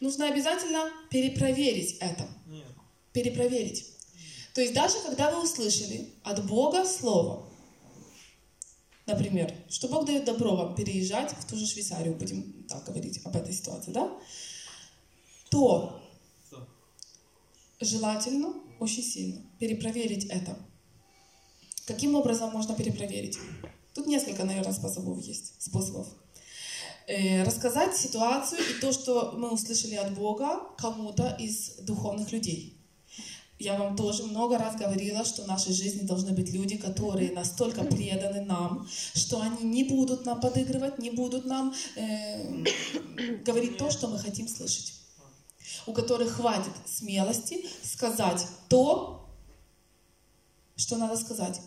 нужно 0.00 0.28
обязательно 0.28 0.90
перепроверить 1.08 1.96
это. 2.00 2.28
Нет. 2.46 2.66
Перепроверить. 3.14 3.86
То 4.52 4.60
есть 4.60 4.74
даже 4.74 5.00
когда 5.00 5.30
вы 5.30 5.44
услышали 5.44 6.10
от 6.24 6.46
Бога 6.46 6.84
Слово, 6.84 7.45
Например, 9.06 9.54
что 9.68 9.88
Бог 9.88 10.04
дает 10.04 10.24
добро 10.24 10.56
вам 10.56 10.74
переезжать 10.74 11.32
в 11.32 11.46
ту 11.46 11.56
же 11.56 11.66
Швейцарию, 11.66 12.16
будем 12.16 12.64
так 12.64 12.84
говорить 12.84 13.20
об 13.24 13.36
этой 13.36 13.52
ситуации, 13.52 13.92
да? 13.92 14.12
То 15.48 16.02
желательно 17.80 18.54
очень 18.80 19.04
сильно 19.04 19.42
перепроверить 19.60 20.26
это. 20.26 20.58
Каким 21.86 22.16
образом 22.16 22.50
можно 22.50 22.74
перепроверить? 22.74 23.38
Тут 23.94 24.06
несколько, 24.08 24.44
наверное, 24.44 24.72
способов 24.72 25.20
есть, 25.20 25.54
способов. 25.62 26.08
Э, 27.06 27.44
рассказать 27.44 27.96
ситуацию 27.96 28.60
и 28.60 28.80
то, 28.80 28.92
что 28.92 29.32
мы 29.36 29.52
услышали 29.52 29.94
от 29.94 30.14
Бога 30.14 30.62
кому-то 30.76 31.36
из 31.38 31.76
духовных 31.76 32.32
людей. 32.32 32.75
Я 33.58 33.78
вам 33.78 33.96
тоже 33.96 34.24
много 34.24 34.58
раз 34.58 34.76
говорила, 34.76 35.24
что 35.24 35.42
в 35.42 35.46
нашей 35.46 35.72
жизни 35.72 36.06
должны 36.06 36.32
быть 36.32 36.52
люди, 36.52 36.76
которые 36.76 37.32
настолько 37.32 37.84
преданы 37.84 38.42
нам, 38.42 38.86
что 39.14 39.40
они 39.40 39.64
не 39.64 39.84
будут 39.84 40.26
нам 40.26 40.40
подыгрывать, 40.40 40.98
не 40.98 41.10
будут 41.10 41.46
нам 41.46 41.74
э, 41.96 42.64
говорить 43.44 43.78
то, 43.78 43.90
что 43.90 44.08
мы 44.08 44.18
хотим 44.18 44.46
слышать. 44.46 44.92
У 45.86 45.92
которых 45.92 46.32
хватит 46.32 46.72
смелости 46.84 47.64
сказать 47.82 48.46
то, 48.68 49.26
что 50.76 50.98
надо 50.98 51.16
сказать. 51.16 51.60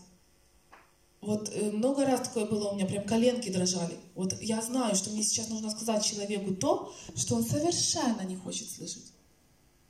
Вот 1.21 1.49
э, 1.51 1.71
много 1.71 2.05
раз 2.05 2.21
такое 2.21 2.45
было 2.45 2.69
у 2.69 2.75
меня, 2.75 2.85
прям 2.85 3.03
коленки 3.03 3.49
дрожали. 3.49 3.97
Вот 4.13 4.39
я 4.41 4.61
знаю, 4.61 4.95
что 4.95 5.09
мне 5.09 5.23
сейчас 5.23 5.49
нужно 5.49 5.71
сказать 5.71 6.05
человеку 6.05 6.53
то, 6.53 6.93
что 7.15 7.35
он 7.35 7.43
совершенно 7.43 8.21
не 8.21 8.35
хочет 8.35 8.69
слышать. 8.69 9.08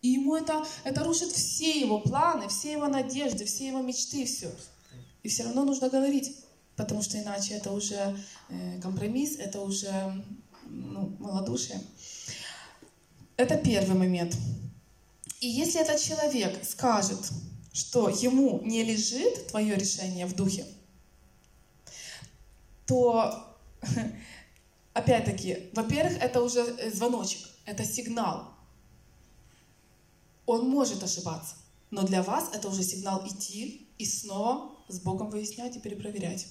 И 0.02 0.10
ему 0.10 0.36
это, 0.36 0.66
это 0.84 1.04
рушит 1.04 1.32
все 1.32 1.80
его 1.80 2.00
планы, 2.00 2.48
все 2.48 2.72
его 2.72 2.88
надежды, 2.88 3.46
все 3.46 3.68
его 3.68 3.82
мечты, 3.82 4.26
все. 4.26 4.50
И 5.24 5.28
все 5.28 5.44
равно 5.44 5.66
нужно 5.66 5.90
говорить, 5.90 6.36
потому 6.76 7.02
что 7.02 7.20
иначе 7.20 7.56
это 7.56 7.72
уже 7.72 8.18
э, 8.50 8.80
компромисс, 8.82 9.36
это 9.38 9.60
уже 9.60 10.24
ну, 10.70 11.16
малодушие. 11.20 11.82
Это 13.36 13.58
первый 13.58 13.98
момент. 13.98 14.38
И 15.42 15.48
если 15.48 15.82
этот 15.82 16.02
человек 16.02 16.64
скажет, 16.64 17.32
что 17.74 18.10
ему 18.10 18.62
не 18.64 18.84
лежит 18.84 19.48
твое 19.48 19.76
решение 19.76 20.26
в 20.26 20.36
духе, 20.36 20.66
то, 22.86 23.58
опять-таки, 24.94 25.70
во-первых, 25.74 26.22
это 26.22 26.42
уже 26.42 26.62
э, 26.62 26.92
звоночек, 26.92 27.42
это 27.66 27.84
сигнал, 27.84 28.54
он 30.50 30.68
может 30.68 31.04
ошибаться. 31.04 31.56
Но 31.92 32.04
для 32.04 32.24
вас 32.24 32.50
это 32.54 32.68
уже 32.68 32.84
сигнал 32.84 33.26
идти 33.26 33.88
и 33.98 34.06
снова 34.06 34.72
с 34.88 35.00
Богом 35.00 35.30
выяснять 35.30 35.76
и 35.76 35.80
перепроверять. 35.80 36.48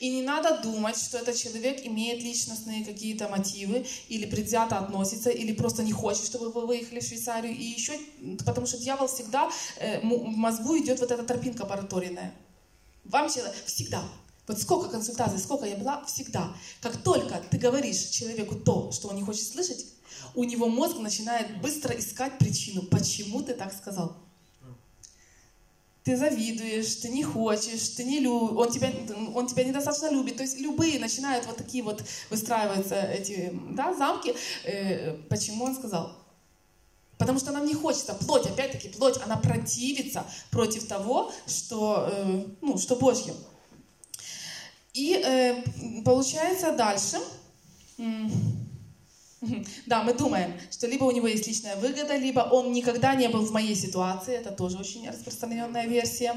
И 0.00 0.08
не 0.08 0.22
надо 0.22 0.62
думать, 0.62 0.96
что 0.96 1.18
этот 1.18 1.36
человек 1.36 1.84
имеет 1.84 2.22
личностные 2.22 2.84
какие-то 2.86 3.28
мотивы, 3.28 3.84
или 4.08 4.24
предвзято 4.24 4.78
относится, 4.78 5.28
или 5.28 5.52
просто 5.52 5.82
не 5.82 5.92
хочет, 5.92 6.24
чтобы 6.24 6.50
вы 6.50 6.66
выехали 6.66 7.00
в 7.00 7.06
Швейцарию. 7.06 7.54
И 7.54 7.62
еще, 7.62 7.92
потому 8.46 8.66
что 8.66 8.78
дьявол 8.78 9.08
всегда, 9.08 9.50
э, 9.78 10.00
в 10.00 10.36
мозгу 10.36 10.78
идет 10.78 11.00
вот 11.00 11.10
эта 11.10 11.22
тропинка 11.22 11.66
параторийная. 11.66 12.32
Вам 13.04 13.30
человек 13.30 13.54
всегда, 13.66 14.02
вот 14.46 14.58
сколько 14.58 14.88
консультаций, 14.88 15.38
сколько 15.38 15.66
я 15.66 15.76
была, 15.76 16.02
всегда. 16.06 16.54
Как 16.80 17.02
только 17.02 17.42
ты 17.50 17.58
говоришь 17.58 18.08
человеку 18.08 18.54
то, 18.54 18.92
что 18.92 19.08
он 19.08 19.16
не 19.16 19.22
хочет 19.22 19.46
слышать, 19.46 19.84
у 20.34 20.44
него 20.44 20.68
мозг 20.68 20.98
начинает 20.98 21.60
быстро 21.60 21.98
искать 21.98 22.38
причину, 22.38 22.82
почему 22.82 23.42
ты 23.42 23.54
так 23.54 23.72
сказал. 23.72 24.16
Ты 26.04 26.16
завидуешь, 26.16 26.96
ты 26.96 27.10
не 27.10 27.22
хочешь, 27.22 27.90
ты 27.90 28.04
не 28.04 28.20
любишь, 28.20 28.56
он 28.56 28.70
тебя, 28.70 28.90
он 29.34 29.46
тебя 29.46 29.64
недостаточно 29.64 30.10
любит. 30.10 30.36
То 30.38 30.42
есть 30.42 30.58
любые 30.58 30.98
начинают 30.98 31.44
вот 31.46 31.56
такие 31.56 31.84
вот 31.84 32.02
выстраиваться 32.30 32.94
эти 32.94 33.52
да, 33.72 33.92
замки. 33.94 34.34
Э, 34.64 35.18
почему 35.28 35.64
он 35.64 35.74
сказал? 35.74 36.16
Потому 37.18 37.38
что 37.40 37.52
нам 37.52 37.66
не 37.66 37.74
хочется. 37.74 38.14
Плоть, 38.14 38.46
опять-таки, 38.46 38.88
плоть, 38.88 39.18
она 39.22 39.36
противится 39.36 40.24
против 40.50 40.86
того, 40.86 41.30
что, 41.46 42.08
э, 42.10 42.44
ну, 42.62 42.78
что 42.78 42.96
Божье. 42.96 43.34
И 44.94 45.14
э, 45.14 45.62
получается 46.04 46.72
дальше, 46.72 47.18
да, 49.86 50.02
мы 50.02 50.14
думаем, 50.14 50.52
что 50.70 50.86
либо 50.86 51.04
у 51.04 51.10
него 51.10 51.26
есть 51.26 51.46
личная 51.46 51.76
выгода, 51.76 52.16
либо 52.16 52.40
он 52.40 52.72
никогда 52.72 53.14
не 53.14 53.28
был 53.28 53.44
в 53.44 53.52
моей 53.52 53.74
ситуации, 53.74 54.34
это 54.34 54.50
тоже 54.50 54.78
очень 54.78 55.08
распространенная 55.08 55.86
версия. 55.86 56.34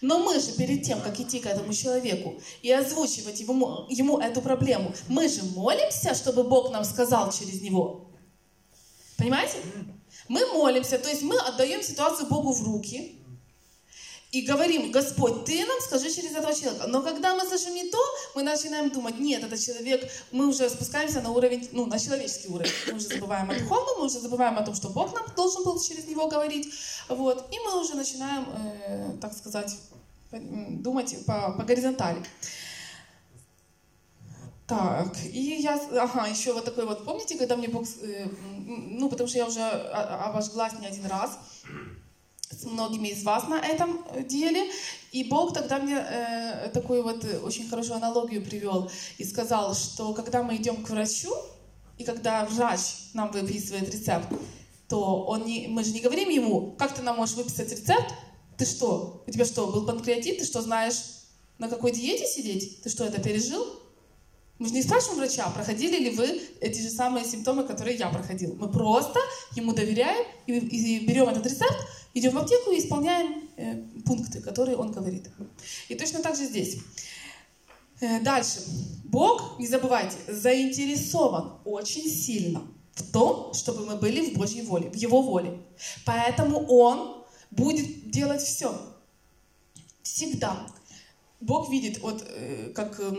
Но 0.00 0.18
мы 0.18 0.40
же 0.40 0.52
перед 0.52 0.82
тем, 0.82 1.00
как 1.00 1.20
идти 1.20 1.40
к 1.40 1.46
этому 1.46 1.74
человеку 1.74 2.40
и 2.62 2.72
озвучивать 2.72 3.40
ему, 3.40 3.86
ему 3.90 4.18
эту 4.18 4.40
проблему, 4.40 4.94
мы 5.08 5.28
же 5.28 5.42
молимся, 5.42 6.14
чтобы 6.14 6.44
Бог 6.44 6.70
нам 6.72 6.84
сказал 6.84 7.30
через 7.30 7.60
него. 7.60 8.10
Понимаете? 9.18 9.58
Мы 10.28 10.46
молимся, 10.54 10.98
то 10.98 11.08
есть 11.08 11.22
мы 11.22 11.36
отдаем 11.36 11.82
ситуацию 11.82 12.28
Богу 12.28 12.52
в 12.52 12.62
руки, 12.64 13.19
и 14.32 14.42
говорим, 14.42 14.92
Господь, 14.92 15.44
ты 15.44 15.66
нам 15.66 15.80
скажи 15.80 16.10
через 16.10 16.30
этого 16.30 16.54
человека. 16.54 16.86
Но 16.86 17.02
когда 17.02 17.34
мы 17.34 17.44
слышим 17.44 17.74
не 17.74 17.90
то, 17.90 17.98
мы 18.36 18.42
начинаем 18.42 18.90
думать, 18.90 19.18
нет, 19.18 19.42
этот 19.42 19.58
человек, 19.60 20.08
мы 20.30 20.46
уже 20.46 20.70
спускаемся 20.70 21.20
на 21.20 21.30
уровень, 21.30 21.68
ну, 21.72 21.86
на 21.86 21.98
человеческий 21.98 22.48
уровень. 22.48 22.70
Мы 22.86 22.94
уже 22.94 23.08
забываем 23.08 23.50
о 23.50 23.54
духовном, 23.54 23.98
мы 23.98 24.06
уже 24.06 24.20
забываем 24.20 24.56
о 24.56 24.62
том, 24.62 24.74
что 24.74 24.90
Бог 24.90 25.12
нам 25.14 25.24
должен 25.34 25.64
был 25.64 25.80
через 25.80 26.06
него 26.06 26.28
говорить. 26.28 26.72
Вот. 27.08 27.52
И 27.52 27.58
мы 27.58 27.80
уже 27.80 27.94
начинаем, 27.94 28.46
э, 28.86 29.16
так 29.20 29.32
сказать, 29.32 29.76
думать 30.30 31.16
по, 31.26 31.52
по 31.58 31.64
горизонтали. 31.64 32.22
Так, 34.68 35.16
и 35.24 35.56
я, 35.60 35.74
ага, 36.00 36.28
еще 36.28 36.52
вот 36.52 36.64
такой 36.64 36.86
вот, 36.86 37.04
помните, 37.04 37.36
когда 37.36 37.56
мне 37.56 37.66
Бог, 37.66 37.84
э, 38.02 38.28
ну, 38.68 39.08
потому 39.08 39.28
что 39.28 39.38
я 39.38 39.46
уже 39.46 39.60
обожглась 39.60 40.74
не 40.78 40.86
один 40.86 41.06
раз, 41.06 41.36
с 42.50 42.64
многими 42.64 43.08
из 43.08 43.22
вас 43.22 43.48
на 43.48 43.58
этом 43.58 44.04
деле. 44.26 44.70
И 45.12 45.24
Бог 45.24 45.54
тогда 45.54 45.78
мне 45.78 45.96
э, 45.96 46.70
такую 46.72 47.02
вот 47.02 47.24
очень 47.44 47.68
хорошую 47.68 47.96
аналогию 47.96 48.44
привел 48.44 48.90
и 49.18 49.24
сказал, 49.24 49.74
что 49.74 50.12
когда 50.14 50.42
мы 50.42 50.56
идем 50.56 50.84
к 50.84 50.90
врачу, 50.90 51.32
и 51.98 52.04
когда 52.04 52.46
врач 52.46 52.80
нам 53.14 53.30
выписывает 53.30 53.92
рецепт, 53.92 54.26
то 54.88 55.22
он 55.24 55.44
не, 55.44 55.68
мы 55.68 55.84
же 55.84 55.92
не 55.92 56.00
говорим 56.00 56.30
ему, 56.30 56.74
как 56.78 56.94
ты 56.94 57.02
нам 57.02 57.16
можешь 57.16 57.36
выписать 57.36 57.70
рецепт? 57.70 58.12
Ты 58.56 58.64
что? 58.64 59.22
У 59.26 59.30
тебя 59.30 59.44
что, 59.44 59.66
был 59.66 59.86
панкреатит? 59.86 60.38
Ты 60.38 60.44
что, 60.44 60.62
знаешь, 60.62 60.96
на 61.58 61.68
какой 61.68 61.92
диете 61.92 62.26
сидеть? 62.26 62.82
Ты 62.82 62.88
что, 62.88 63.04
это 63.04 63.20
пережил? 63.20 63.64
Мы 64.58 64.68
же 64.68 64.74
не 64.74 64.82
спрашиваем 64.82 65.18
врача, 65.18 65.48
проходили 65.50 65.96
ли 65.96 66.10
вы 66.10 66.42
эти 66.60 66.80
же 66.80 66.90
самые 66.90 67.24
симптомы, 67.24 67.64
которые 67.64 67.96
я 67.96 68.08
проходил. 68.08 68.54
Мы 68.56 68.70
просто 68.70 69.18
ему 69.54 69.72
доверяем 69.72 70.26
и, 70.46 70.52
и 70.52 71.06
берем 71.06 71.28
этот 71.28 71.46
рецепт, 71.46 71.78
идем 72.14 72.32
в 72.32 72.38
аптеку 72.38 72.70
и 72.70 72.78
исполняем 72.78 73.48
э, 73.56 73.76
пункты, 74.04 74.40
которые 74.40 74.76
он 74.76 74.92
говорит. 74.92 75.28
И 75.88 75.94
точно 75.94 76.20
так 76.20 76.36
же 76.36 76.44
здесь. 76.44 76.78
Э, 78.00 78.20
дальше. 78.20 78.60
Бог, 79.04 79.58
не 79.58 79.66
забывайте, 79.66 80.16
заинтересован 80.28 81.58
очень 81.64 82.08
сильно 82.08 82.62
в 82.94 83.12
том, 83.12 83.54
чтобы 83.54 83.84
мы 83.86 83.96
были 83.96 84.30
в 84.30 84.38
Божьей 84.38 84.62
воле, 84.62 84.90
в 84.90 84.96
Его 84.96 85.22
воле. 85.22 85.60
Поэтому 86.04 86.58
Он 86.66 87.24
будет 87.50 88.10
делать 88.10 88.42
все. 88.42 88.74
Всегда. 90.02 90.66
Бог 91.40 91.70
видит, 91.70 92.00
вот 92.00 92.24
э, 92.26 92.72
как 92.74 93.00
э, 93.00 93.12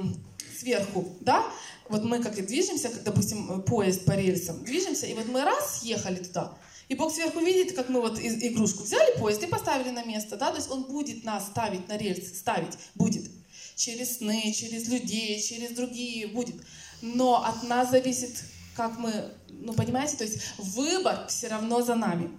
сверху, 0.58 1.16
да, 1.22 1.44
вот 1.90 2.04
мы 2.04 2.22
как 2.22 2.38
и 2.38 2.42
движемся, 2.42 2.90
как, 2.90 3.04
допустим, 3.04 3.62
поезд 3.64 4.06
по 4.06 4.12
рельсам, 4.12 4.64
движемся, 4.64 5.08
и 5.08 5.14
вот 5.14 5.28
мы 5.28 5.44
раз 5.44 5.84
ехали 5.84 6.24
туда, 6.24 6.58
и 6.92 6.94
Бог 6.94 7.14
сверху 7.14 7.40
видит, 7.40 7.74
как 7.74 7.88
мы 7.88 8.02
вот 8.02 8.20
игрушку 8.20 8.84
взяли, 8.84 9.18
поезд 9.18 9.42
и 9.42 9.48
поставили 9.48 9.92
на 9.92 10.04
место, 10.04 10.36
да, 10.36 10.52
то 10.52 10.58
есть 10.58 10.70
Он 10.70 10.84
будет 10.84 11.24
нас 11.24 11.48
ставить 11.48 11.88
на 11.88 11.96
рельсы, 11.96 12.36
ставить 12.36 12.74
будет. 12.96 13.32
Через 13.78 14.18
сны, 14.18 14.52
через 14.52 14.90
людей, 14.90 15.42
через 15.42 15.72
другие 15.72 16.28
будет. 16.28 16.56
Но 17.02 17.46
от 17.46 17.64
нас 17.64 17.92
зависит, 17.92 18.44
как 18.76 19.00
мы, 19.00 19.32
ну 19.48 19.72
понимаете, 19.72 20.18
то 20.18 20.26
есть 20.26 20.42
выбор 20.58 21.28
все 21.30 21.48
равно 21.48 21.82
за 21.82 21.96
нами. 21.96 22.30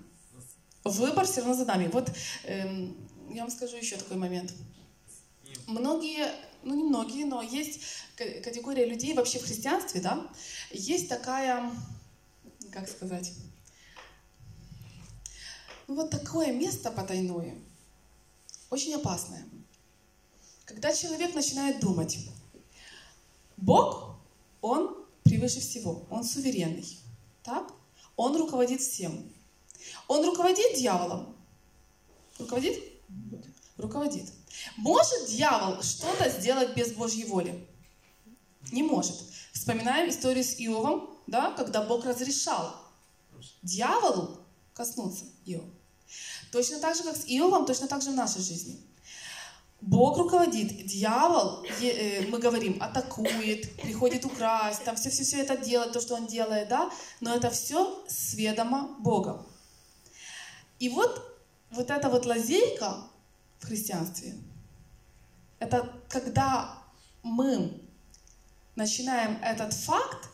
Выбор 0.85 1.25
все 1.25 1.41
равно 1.41 1.55
за 1.55 1.65
нами. 1.65 1.89
Вот 1.91 2.13
эм, 2.45 2.95
я 3.31 3.45
вам 3.45 3.51
скажу 3.51 3.79
еще 3.79 3.97
такой 3.97 4.19
момент. 4.19 4.53
Многие, 5.67 6.31
ну 6.63 6.75
не 6.75 6.83
многие, 6.83 7.25
но 7.25 7.41
есть 7.41 7.81
категория 8.17 8.85
людей 8.85 9.15
вообще 9.15 9.39
в 9.39 9.47
христианстве, 9.47 10.03
да, 10.03 10.31
есть 10.73 11.09
такая, 11.09 11.73
как 12.71 12.87
сказать, 12.87 13.33
ну, 15.93 16.01
вот 16.01 16.11
такое 16.11 16.55
место 16.55 16.91
потайное, 16.91 17.55
очень 18.71 18.95
опасное. 18.95 19.45
Когда 20.65 20.91
человек 20.95 21.35
начинает 21.35 21.81
думать, 21.81 22.17
Бог, 23.59 24.17
Он 24.63 25.05
превыше 25.23 25.61
всего, 25.61 26.07
Он 26.09 26.25
суверенный, 26.25 26.99
так? 27.43 27.71
Он 28.17 28.35
руководит 28.37 28.81
всем. 28.81 29.31
Он 30.09 30.25
руководит 30.25 30.79
дьяволом? 30.79 31.37
Руководит? 32.39 32.83
Руководит. 33.77 34.33
Может 34.79 35.29
дьявол 35.29 35.83
что-то 35.83 36.31
сделать 36.31 36.75
без 36.75 36.93
Божьей 36.93 37.25
воли? 37.25 37.67
Не 38.71 38.83
может. 38.83 39.17
Вспоминаем 39.53 40.09
историю 40.09 40.43
с 40.43 40.59
Иовом, 40.59 41.11
да, 41.27 41.51
когда 41.53 41.83
Бог 41.83 42.07
разрешал 42.07 42.77
дьяволу 43.63 44.39
коснуться 44.73 45.27
Иова. 45.45 45.69
Точно 46.53 46.79
так 46.81 46.95
же, 46.95 47.03
как 47.03 47.17
с 47.17 47.25
Иовом, 47.27 47.65
точно 47.65 47.89
так 47.89 48.03
же 48.03 48.11
в 48.11 48.15
нашей 48.15 48.43
жизни. 48.43 48.79
Бог 49.81 50.19
руководит, 50.19 50.87
дьявол, 50.87 51.65
э, 51.81 52.27
мы 52.29 52.39
говорим, 52.39 52.81
атакует, 52.81 53.75
приходит 53.81 54.25
украсть, 54.25 54.85
там 54.85 54.95
все-все-все 54.95 55.41
это 55.41 55.57
делает, 55.57 55.93
то, 55.93 56.01
что 56.01 56.15
он 56.15 56.27
делает, 56.27 56.69
да, 56.69 56.91
но 57.21 57.35
это 57.35 57.51
все 57.51 58.05
сведомо 58.07 58.97
Богом. 59.01 59.45
И 60.79 60.89
вот, 60.89 61.43
вот 61.71 61.91
эта 61.91 62.09
вот 62.11 62.27
лазейка 62.27 62.99
в 63.59 63.67
христианстве, 63.67 64.35
это 65.59 65.91
когда 66.09 66.79
мы 67.23 67.81
начинаем 68.77 69.39
этот 69.43 69.73
факт, 69.73 70.29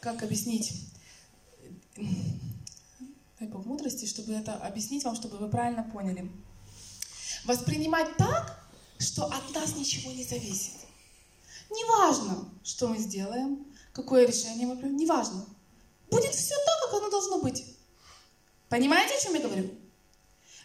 как 0.00 0.22
объяснить, 0.22 0.72
дай 3.44 3.52
Бог 3.52 3.66
мудрости, 3.66 4.06
чтобы 4.06 4.32
это 4.32 4.54
объяснить 4.54 5.04
вам, 5.04 5.14
чтобы 5.14 5.36
вы 5.36 5.48
правильно 5.48 5.82
поняли. 5.82 6.30
Воспринимать 7.44 8.16
так, 8.16 8.66
что 8.98 9.24
от 9.26 9.54
нас 9.54 9.76
ничего 9.76 10.10
не 10.12 10.24
зависит. 10.24 10.72
Неважно, 11.70 12.48
что 12.62 12.88
мы 12.88 12.98
сделаем, 12.98 13.66
какое 13.92 14.26
решение 14.26 14.66
мы 14.66 14.76
примем, 14.76 14.96
неважно. 14.96 15.44
Будет 16.10 16.34
все 16.34 16.54
так, 16.54 16.80
как 16.84 17.00
оно 17.00 17.10
должно 17.10 17.40
быть. 17.40 17.64
Понимаете, 18.68 19.14
о 19.14 19.20
чем 19.20 19.34
я 19.34 19.40
говорю? 19.40 19.70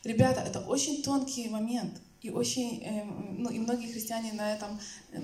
Ребята, 0.04 0.42
это 0.42 0.62
очень 0.62 1.04
тонкий 1.04 1.50
момент. 1.50 2.00
И 2.22 2.30
очень, 2.30 2.82
э, 2.84 3.04
ну, 3.04 3.50
и 3.50 3.60
многие 3.60 3.92
христиане 3.92 4.34
на 4.34 4.54
этом 4.54 4.80
э, 5.12 5.22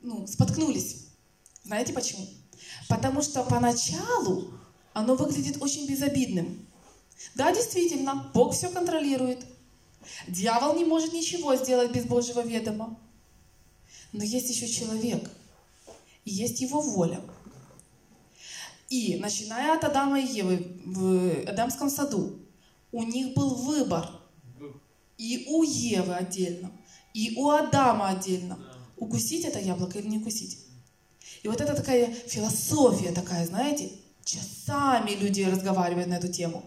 ну, 0.00 0.26
споткнулись. 0.26 1.06
Знаете 1.64 1.92
почему? 1.92 2.26
Потому 2.88 3.22
что 3.22 3.42
поначалу 3.44 4.59
оно 4.92 5.14
выглядит 5.14 5.62
очень 5.62 5.86
безобидным. 5.86 6.66
Да, 7.34 7.54
действительно, 7.54 8.30
Бог 8.34 8.54
все 8.54 8.68
контролирует. 8.68 9.44
Дьявол 10.26 10.76
не 10.76 10.84
может 10.84 11.12
ничего 11.12 11.54
сделать 11.56 11.92
без 11.92 12.04
Божьего 12.04 12.40
ведома. 12.40 12.98
Но 14.12 14.24
есть 14.24 14.50
еще 14.50 14.66
человек, 14.66 15.30
и 16.24 16.30
есть 16.30 16.60
его 16.60 16.80
воля. 16.80 17.20
И 18.88 19.16
начиная 19.20 19.76
от 19.76 19.84
Адама 19.84 20.18
и 20.18 20.26
Евы 20.26 20.80
в 20.84 21.44
Эдемском 21.44 21.90
саду, 21.90 22.40
у 22.90 23.04
них 23.04 23.34
был 23.34 23.54
выбор. 23.54 24.10
И 25.16 25.46
у 25.48 25.62
Евы 25.62 26.14
отдельно, 26.14 26.72
и 27.14 27.34
у 27.36 27.50
Адама 27.50 28.08
отдельно. 28.08 28.58
Укусить 28.96 29.44
это 29.44 29.60
яблоко 29.60 29.98
или 29.98 30.08
не 30.08 30.18
укусить. 30.18 30.58
И 31.42 31.48
вот 31.48 31.60
это 31.60 31.74
такая 31.74 32.12
философия 32.12 33.12
такая, 33.12 33.46
знаете, 33.46 33.92
Часами 34.24 35.12
люди 35.12 35.42
разговаривают 35.42 36.08
на 36.08 36.14
эту 36.14 36.28
тему. 36.28 36.64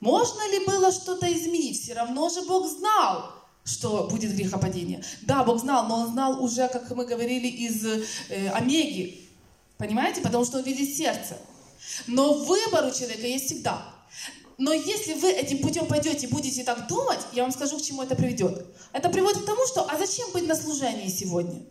Можно 0.00 0.50
ли 0.50 0.64
было 0.66 0.92
что-то 0.92 1.32
изменить? 1.32 1.80
Все 1.80 1.94
равно 1.94 2.28
же 2.28 2.42
Бог 2.42 2.68
знал, 2.68 3.32
что 3.64 4.08
будет 4.10 4.34
грехопадение. 4.34 5.02
Да, 5.22 5.42
Бог 5.42 5.60
знал, 5.60 5.86
но 5.88 6.00
Он 6.00 6.12
знал 6.12 6.42
уже, 6.42 6.68
как 6.68 6.90
мы 6.90 7.06
говорили, 7.06 7.48
из 7.48 7.84
э, 7.84 8.48
Омеги. 8.50 9.28
Понимаете? 9.78 10.20
Потому 10.20 10.44
что 10.44 10.58
Он 10.58 10.64
видит 10.64 10.96
сердце. 10.96 11.38
Но 12.06 12.34
выбор 12.34 12.86
у 12.86 12.90
человека 12.90 13.26
есть 13.26 13.46
всегда. 13.46 13.82
Но 14.58 14.72
если 14.72 15.14
вы 15.14 15.30
этим 15.30 15.58
путем 15.58 15.86
пойдете 15.86 16.26
и 16.26 16.30
будете 16.30 16.64
так 16.64 16.86
думать, 16.88 17.20
я 17.32 17.42
вам 17.42 17.52
скажу, 17.52 17.78
к 17.78 17.82
чему 17.82 18.02
это 18.02 18.14
приведет. 18.14 18.66
Это 18.92 19.10
приводит 19.10 19.42
к 19.42 19.46
тому, 19.46 19.66
что 19.66 19.86
а 19.88 19.98
зачем 19.98 20.30
быть 20.32 20.46
на 20.46 20.54
служении 20.54 21.08
сегодня? 21.08 21.62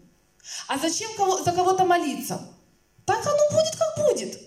А 0.68 0.78
зачем 0.78 1.12
кого, 1.16 1.44
за 1.44 1.52
кого-то 1.52 1.86
молиться? 1.86 2.48
Так 3.06 3.26
оно 3.26 3.50
будет, 3.52 3.76
как 3.76 4.06
будет. 4.06 4.40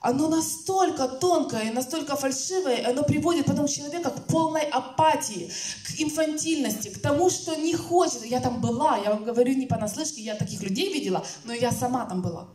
Оно 0.00 0.28
настолько 0.28 1.08
тонкое 1.08 1.68
и 1.68 1.74
настолько 1.74 2.16
фальшивое, 2.16 2.88
оно 2.88 3.02
приводит 3.02 3.44
потом 3.44 3.66
человека 3.66 4.10
к 4.10 4.26
полной 4.26 4.62
апатии, 4.62 5.50
к 5.84 6.00
инфантильности, 6.00 6.88
к 6.88 7.02
тому, 7.02 7.28
что 7.28 7.54
не 7.54 7.74
хочет. 7.74 8.24
Я 8.24 8.40
там 8.40 8.62
была, 8.62 8.96
я 8.96 9.10
вам 9.10 9.24
говорю 9.24 9.52
не 9.54 9.66
понаслышке, 9.66 10.22
я 10.22 10.36
таких 10.36 10.62
людей 10.62 10.90
видела, 10.90 11.22
но 11.44 11.52
я 11.52 11.70
сама 11.70 12.06
там 12.06 12.22
была. 12.22 12.48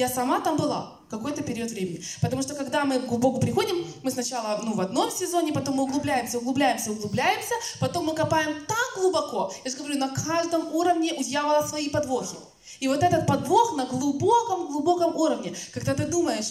Я 0.00 0.08
сама 0.08 0.40
там 0.40 0.56
была 0.56 0.94
какой-то 1.10 1.42
период 1.42 1.70
времени. 1.70 2.02
Потому 2.22 2.40
что 2.40 2.54
когда 2.54 2.86
мы 2.86 3.00
к 3.00 3.12
Богу 3.12 3.38
приходим, 3.38 3.84
мы 4.02 4.10
сначала 4.10 4.58
ну, 4.64 4.72
в 4.72 4.80
одном 4.80 5.10
сезоне, 5.10 5.52
потом 5.52 5.74
мы 5.76 5.82
углубляемся, 5.82 6.38
углубляемся, 6.38 6.90
углубляемся, 6.90 7.54
потом 7.80 8.06
мы 8.06 8.14
копаем 8.14 8.64
так 8.66 8.88
глубоко. 8.96 9.52
Я 9.62 9.70
же 9.70 9.76
говорю, 9.76 9.98
на 9.98 10.08
каждом 10.08 10.74
уровне 10.74 11.12
у 11.12 11.22
дьявола 11.22 11.66
свои 11.66 11.90
подвохи. 11.90 12.36
И 12.78 12.88
вот 12.88 13.02
этот 13.02 13.26
подвох 13.26 13.76
на 13.76 13.84
глубоком-глубоком 13.84 15.16
уровне, 15.16 15.54
когда 15.74 15.92
ты 15.92 16.06
думаешь, 16.06 16.50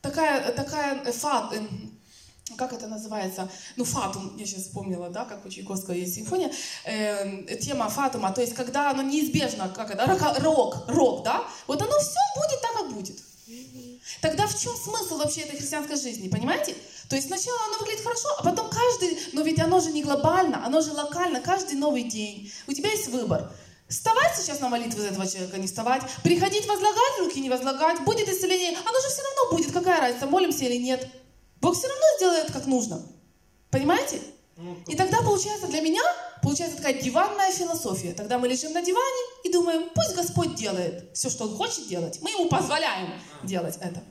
такая, 0.00 0.52
такая 0.52 1.10
фат, 1.10 1.52
как 2.56 2.72
это 2.72 2.86
называется, 2.86 3.48
ну, 3.76 3.84
фатум, 3.84 4.36
я 4.36 4.46
сейчас 4.46 4.62
вспомнила, 4.62 5.08
да, 5.08 5.24
как 5.24 5.44
у 5.46 5.48
Чайковского 5.48 5.94
есть 5.94 6.14
симфония, 6.14 6.50
э, 6.84 7.56
тема 7.56 7.88
фатума, 7.88 8.32
то 8.32 8.40
есть 8.40 8.54
когда 8.54 8.90
оно 8.90 9.02
неизбежно, 9.02 9.68
как 9.68 9.90
это, 9.90 10.06
рок, 10.40 10.88
рок, 10.88 11.24
да, 11.24 11.44
вот 11.66 11.80
оно 11.82 11.98
все 11.98 12.20
будет 12.36 12.60
так, 12.60 12.72
как 12.72 12.92
будет. 12.92 13.16
Тогда 14.20 14.46
в 14.46 14.58
чем 14.58 14.74
смысл 14.76 15.18
вообще 15.18 15.42
этой 15.42 15.56
христианской 15.56 15.96
жизни, 15.96 16.28
понимаете? 16.28 16.76
То 17.08 17.16
есть 17.16 17.28
сначала 17.28 17.58
оно 17.68 17.78
выглядит 17.78 18.04
хорошо, 18.04 18.28
а 18.38 18.44
потом 18.44 18.70
каждый, 18.70 19.18
но 19.32 19.42
ведь 19.42 19.58
оно 19.60 19.80
же 19.80 19.90
не 19.90 20.02
глобально, 20.02 20.64
оно 20.64 20.80
же 20.80 20.92
локально, 20.92 21.40
каждый 21.40 21.74
новый 21.74 22.04
день. 22.04 22.52
У 22.66 22.72
тебя 22.72 22.90
есть 22.90 23.08
выбор. 23.08 23.50
Вставать 23.88 24.36
сейчас 24.36 24.60
на 24.60 24.68
молитву 24.68 25.00
за 25.00 25.08
этого 25.08 25.26
человека, 25.26 25.58
не 25.58 25.66
вставать. 25.66 26.02
Приходить, 26.22 26.66
возлагать 26.68 27.18
руки, 27.18 27.40
не 27.40 27.50
возлагать. 27.50 28.04
Будет 28.04 28.28
исцеление. 28.28 28.70
Оно 28.70 29.00
же 29.00 29.08
все 29.08 29.22
равно 29.22 29.56
будет. 29.56 29.72
Какая 29.72 30.00
разница, 30.00 30.26
молимся 30.26 30.64
или 30.66 30.76
нет. 30.76 31.08
Бог 31.60 31.76
все 31.76 31.88
равно 31.88 32.04
сделает 32.16 32.52
как 32.52 32.66
нужно. 32.66 33.02
Понимаете? 33.70 34.20
Ну, 34.56 34.76
и 34.86 34.94
тогда 34.94 35.18
получается 35.22 35.68
для 35.68 35.80
меня, 35.80 36.02
получается 36.42 36.76
такая 36.76 37.00
диванная 37.00 37.50
философия. 37.52 38.12
Тогда 38.12 38.38
мы 38.38 38.48
лежим 38.48 38.72
на 38.72 38.82
диване 38.82 39.22
и 39.44 39.52
думаем, 39.52 39.88
пусть 39.94 40.14
Господь 40.14 40.54
делает 40.54 41.10
все, 41.14 41.30
что 41.30 41.44
Он 41.44 41.56
хочет 41.56 41.88
делать. 41.88 42.18
Мы 42.20 42.30
Ему 42.30 42.48
позволяем 42.48 43.12
делать 43.42 43.78
это. 43.80 44.02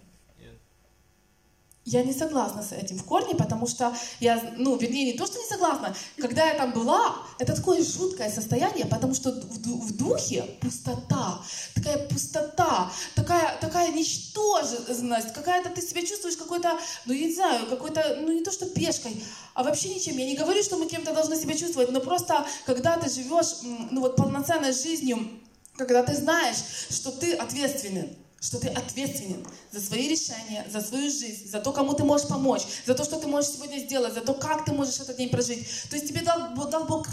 Я 1.92 2.04
не 2.04 2.14
согласна 2.14 2.62
с 2.62 2.72
этим 2.72 2.98
в 3.00 3.04
корне, 3.04 3.34
потому 3.34 3.66
что 3.66 3.96
я, 4.20 4.40
ну, 4.58 4.78
вернее, 4.78 5.12
не 5.12 5.18
то, 5.18 5.26
что 5.26 5.40
не 5.40 5.46
согласна. 5.48 5.96
Когда 6.18 6.46
я 6.46 6.54
там 6.54 6.72
была, 6.72 7.16
это 7.40 7.56
такое 7.56 7.84
жуткое 7.84 8.30
состояние, 8.30 8.86
потому 8.86 9.16
что 9.16 9.32
в, 9.32 9.88
в 9.88 9.98
духе 9.98 10.44
пустота, 10.62 11.42
такая 11.74 11.98
пустота, 12.08 12.92
такая, 13.16 13.58
такая 13.60 13.92
ничтожность, 13.92 15.34
какая-то 15.34 15.70
ты 15.70 15.82
себя 15.82 16.06
чувствуешь 16.06 16.38
какой-то, 16.38 16.78
ну, 17.08 17.14
я 17.14 17.26
не 17.26 17.34
знаю, 17.34 17.66
какой-то, 17.66 18.20
ну, 18.22 18.34
не 18.34 18.44
то, 18.44 18.52
что 18.52 18.68
пешкой, 18.68 19.24
а 19.56 19.64
вообще 19.64 19.90
ничем. 19.90 20.16
Я 20.16 20.28
не 20.28 20.38
говорю, 20.38 20.62
что 20.62 20.78
мы 20.78 20.86
кем-то 20.86 21.12
должны 21.12 21.36
себя 21.36 21.58
чувствовать, 21.58 21.92
но 21.92 22.02
просто, 22.02 22.46
когда 22.68 22.98
ты 22.98 23.10
живешь, 23.10 23.64
ну, 23.64 24.02
вот 24.02 24.16
полноценной 24.16 24.74
жизнью, 24.74 25.28
когда 25.76 26.04
ты 26.04 26.16
знаешь, 26.16 26.58
что 26.92 27.12
ты 27.12 27.34
ответственен, 27.34 28.16
что 28.42 28.60
ты 28.60 28.70
ответственен 28.70 29.46
за 29.72 29.82
свои 29.82 30.08
решения, 30.08 30.66
за 30.72 30.82
свою 30.82 31.10
жизнь, 31.10 31.50
за 31.50 31.60
то, 31.60 31.72
кому 31.72 31.94
ты 31.94 32.04
можешь 32.04 32.28
помочь, 32.28 32.64
за 32.86 32.96
то, 32.96 33.04
что 33.04 33.20
ты 33.20 33.28
можешь 33.28 33.52
сегодня 33.52 33.80
сделать, 33.80 34.14
за 34.14 34.22
то, 34.22 34.34
как 34.34 34.66
ты 34.66 34.72
можешь 34.72 35.00
этот 35.00 35.18
день 35.18 35.30
прожить. 35.30 35.68
То 35.90 35.96
есть 35.96 36.08
тебе 36.08 36.22
дал, 36.22 36.56
дал 36.70 36.86
Бог 36.86 37.08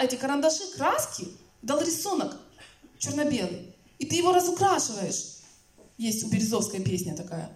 эти 0.00 0.16
карандаши, 0.16 0.64
краски, 0.76 1.28
дал 1.62 1.80
рисунок 1.80 2.36
черно-белый, 2.98 3.74
и 3.98 4.06
ты 4.06 4.16
его 4.16 4.32
разукрашиваешь. 4.32 5.36
Есть 5.96 6.22
у 6.22 6.28
Березовской 6.28 6.80
песня 6.80 7.16
такая 7.16 7.50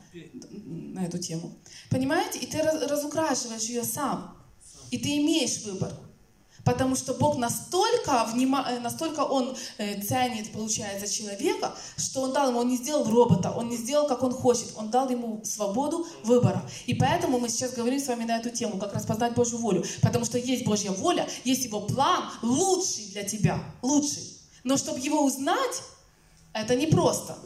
на 0.64 1.06
эту 1.06 1.18
тему. 1.18 1.56
Понимаете? 1.90 2.40
И 2.40 2.46
ты 2.46 2.60
разукрашиваешь 2.60 3.62
ее 3.62 3.84
сам. 3.84 4.36
И 4.90 4.98
ты 4.98 5.16
имеешь 5.18 5.62
выбор. 5.62 5.92
Потому 6.64 6.94
что 6.94 7.14
Бог 7.14 7.36
настолько, 7.36 8.24
внима... 8.32 8.66
Э, 8.68 8.78
настолько 8.78 9.20
Он 9.20 9.56
э, 9.78 10.00
ценит, 10.00 10.52
получается, 10.52 11.12
человека, 11.12 11.74
что 11.96 12.22
Он 12.22 12.32
дал 12.32 12.50
ему, 12.50 12.60
Он 12.60 12.68
не 12.68 12.76
сделал 12.76 13.04
робота, 13.04 13.50
Он 13.50 13.68
не 13.68 13.76
сделал, 13.76 14.06
как 14.06 14.22
Он 14.22 14.32
хочет, 14.32 14.68
Он 14.76 14.90
дал 14.90 15.08
ему 15.08 15.40
свободу 15.44 16.06
выбора. 16.24 16.62
И 16.86 16.94
поэтому 16.94 17.38
мы 17.40 17.48
сейчас 17.48 17.72
говорим 17.72 17.98
с 17.98 18.06
вами 18.06 18.24
на 18.24 18.38
эту 18.38 18.50
тему, 18.50 18.78
как 18.78 18.94
распознать 18.94 19.34
Божью 19.34 19.58
волю. 19.58 19.84
Потому 20.02 20.24
что 20.24 20.38
есть 20.38 20.64
Божья 20.64 20.92
воля, 20.92 21.28
есть 21.44 21.64
Его 21.64 21.80
план, 21.80 22.24
лучший 22.42 23.06
для 23.12 23.24
тебя, 23.24 23.58
лучший. 23.82 24.38
Но 24.64 24.76
чтобы 24.76 25.00
его 25.00 25.24
узнать, 25.24 25.82
это 26.52 26.76
непросто. 26.76 27.36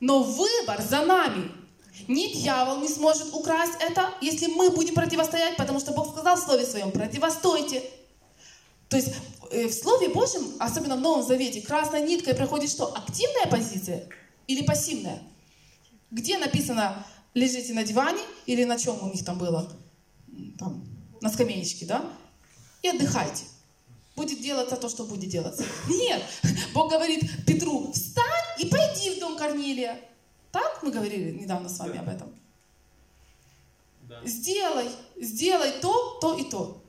Но 0.00 0.22
выбор 0.22 0.82
за 0.82 1.02
нами. 1.02 1.50
Ни 2.06 2.32
дьявол 2.32 2.80
не 2.80 2.88
сможет 2.88 3.34
украсть 3.34 3.72
это, 3.80 4.14
если 4.20 4.46
мы 4.46 4.70
будем 4.70 4.94
противостоять, 4.94 5.56
потому 5.56 5.80
что 5.80 5.92
Бог 5.92 6.12
сказал 6.12 6.36
в 6.36 6.40
Слове 6.40 6.64
Своем, 6.64 6.92
противостойте. 6.92 7.82
То 8.88 8.96
есть 8.96 9.12
э, 9.50 9.66
в 9.66 9.72
Слове 9.72 10.08
Божьем, 10.08 10.54
особенно 10.58 10.96
в 10.96 11.00
Новом 11.00 11.26
Завете, 11.26 11.60
красной 11.60 12.02
ниткой 12.02 12.34
проходит 12.34 12.70
что? 12.70 12.94
Активная 12.94 13.46
позиция 13.50 14.08
или 14.46 14.64
пассивная? 14.64 15.22
Где 16.10 16.38
написано 16.38 17.06
лежите 17.34 17.74
на 17.74 17.84
диване 17.84 18.20
или 18.46 18.64
на 18.64 18.78
чем 18.78 19.02
у 19.02 19.12
них 19.12 19.24
там 19.24 19.38
было? 19.38 19.70
Там, 20.58 20.84
на 21.20 21.30
скамеечке, 21.30 21.84
да? 21.86 22.10
И 22.82 22.88
отдыхайте. 22.88 23.44
Будет 24.16 24.40
делаться 24.40 24.76
то, 24.76 24.88
что 24.88 25.04
будет 25.04 25.28
делаться. 25.28 25.64
Нет, 25.88 26.22
Бог 26.74 26.90
говорит 26.90 27.44
Петру, 27.46 27.92
встань 27.92 28.24
и 28.58 28.66
пойди 28.66 29.14
в 29.14 29.20
дом 29.20 29.36
Корнилия. 29.36 30.00
Так 30.50 30.82
мы 30.82 30.90
говорили 30.90 31.30
недавно 31.38 31.68
с 31.68 31.78
вами 31.78 31.98
об 31.98 32.08
этом. 32.08 32.34
Да. 34.08 34.20
Сделай, 34.24 34.88
сделай 35.16 35.72
то, 35.80 36.18
то 36.20 36.36
и 36.36 36.44
то. 36.44 36.82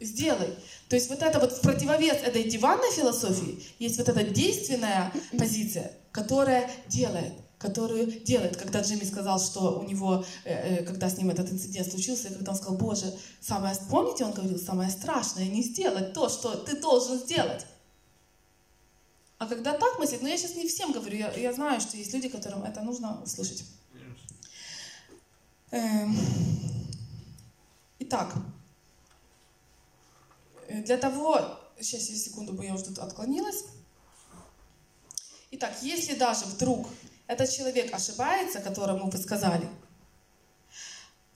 Сделай. 0.00 0.54
То 0.88 0.96
есть 0.96 1.08
вот 1.08 1.22
это 1.22 1.38
вот 1.38 1.52
в 1.52 1.60
противовес 1.60 2.16
этой 2.22 2.44
диванной 2.44 2.90
философии 2.92 3.62
есть 3.78 3.98
вот 3.98 4.08
эта 4.08 4.24
действенная 4.24 5.12
позиция, 5.38 5.92
которая 6.12 6.70
делает 6.88 7.32
которую 7.64 8.06
делает. 8.24 8.58
Когда 8.58 8.80
Джимми 8.80 9.04
сказал, 9.04 9.40
что 9.40 9.80
у 9.80 9.84
него, 9.84 10.22
э, 10.44 10.52
э, 10.52 10.84
когда 10.84 11.08
с 11.08 11.16
ним 11.16 11.30
этот 11.30 11.50
инцидент 11.50 11.90
случился, 11.90 12.28
когда 12.28 12.52
он 12.52 12.58
сказал, 12.58 12.76
Боже, 12.76 13.06
самое, 13.40 13.74
помните, 13.88 14.24
он 14.24 14.32
говорил, 14.32 14.58
самое 14.58 14.90
страшное 14.90 15.46
не 15.46 15.62
сделать 15.62 16.12
то, 16.12 16.28
что 16.28 16.54
ты 16.56 16.78
должен 16.78 17.18
сделать. 17.18 17.64
А 19.38 19.46
когда 19.46 19.72
так 19.72 19.98
мыслить, 19.98 20.20
но 20.20 20.28
ну, 20.28 20.32
я 20.32 20.38
сейчас 20.38 20.56
не 20.56 20.68
всем 20.68 20.92
говорю, 20.92 21.16
я, 21.16 21.32
я 21.32 21.52
знаю, 21.54 21.80
что 21.80 21.96
есть 21.96 22.12
люди, 22.12 22.28
которым 22.28 22.64
это 22.64 22.82
нужно 22.82 23.22
услышать. 23.22 23.64
Эм. 25.70 26.16
Итак, 27.98 28.34
для 30.68 30.96
того, 30.96 31.58
сейчас 31.80 32.08
я 32.08 32.16
секунду, 32.16 32.52
бы 32.52 32.64
я 32.64 32.74
уже 32.74 32.84
тут 32.84 32.98
отклонилась. 32.98 33.64
Итак, 35.52 35.72
если 35.82 36.14
даже 36.14 36.46
вдруг 36.46 36.88
этот 37.26 37.50
человек 37.50 37.92
ошибается, 37.94 38.60
которому 38.60 39.10
вы 39.10 39.18
сказали, 39.18 39.68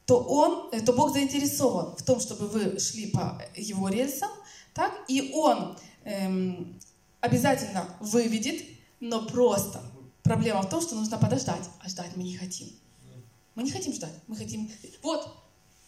то 0.06 0.18
он, 0.18 0.70
э, 0.72 0.80
то 0.80 0.92
Бог 0.92 1.12
заинтересован 1.12 1.94
в 1.96 2.02
том, 2.02 2.18
чтобы 2.18 2.48
вы 2.48 2.78
шли 2.80 3.10
по 3.10 3.40
его 3.54 3.88
рельсам, 3.88 4.30
так, 4.74 4.92
и 5.08 5.32
он 5.34 5.76
эм, 6.04 6.80
обязательно 7.20 7.96
выведет, 8.00 8.64
но 9.00 9.26
просто 9.26 9.82
проблема 10.22 10.62
в 10.62 10.68
том, 10.68 10.80
что 10.80 10.94
нужно 10.94 11.18
подождать, 11.18 11.68
а 11.80 11.88
ждать 11.88 12.16
мы 12.16 12.22
не 12.22 12.36
хотим. 12.36 12.68
Мы 13.54 13.64
не 13.64 13.70
хотим 13.70 13.92
ждать, 13.92 14.12
мы 14.26 14.36
хотим, 14.36 14.70
вот, 15.02 15.34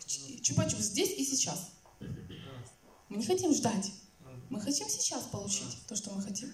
чупа-чуп 0.07 0.81
здесь 0.81 1.17
и 1.19 1.25
сейчас. 1.25 1.71
Мы 3.11 3.17
не 3.17 3.27
хотим 3.27 3.53
ждать. 3.53 3.93
Мы 4.49 4.61
хотим 4.61 4.89
сейчас 4.89 5.25
получить 5.25 5.77
то, 5.89 5.97
что 5.97 6.11
мы 6.13 6.23
хотим. 6.23 6.49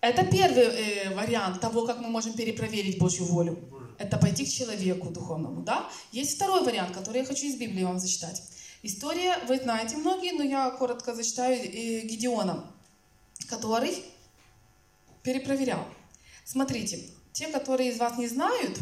Это 0.00 0.24
первый 0.24 0.64
э, 0.64 1.14
вариант 1.14 1.60
того, 1.60 1.86
как 1.86 2.00
мы 2.00 2.08
можем 2.08 2.32
перепроверить 2.34 2.98
Божью 2.98 3.24
волю. 3.24 3.58
Это 3.98 4.16
пойти 4.18 4.44
к 4.44 4.48
человеку 4.48 5.10
духовному, 5.10 5.62
да? 5.62 5.88
Есть 6.12 6.36
второй 6.36 6.64
вариант, 6.64 6.94
который 6.94 7.18
я 7.18 7.24
хочу 7.24 7.46
из 7.46 7.56
Библии 7.56 7.82
вам 7.82 7.98
зачитать. 7.98 8.42
История, 8.82 9.38
вы 9.48 9.58
знаете 9.58 9.96
многие, 9.96 10.32
но 10.32 10.44
я 10.44 10.70
коротко 10.70 11.14
зачитаю 11.14 11.56
э, 11.56 12.06
Гедеона, 12.06 12.64
который 13.48 14.04
перепроверял. 15.22 15.84
Смотрите, 16.44 17.08
те, 17.32 17.48
которые 17.48 17.90
из 17.90 17.98
вас 17.98 18.18
не 18.18 18.28
знают, 18.28 18.78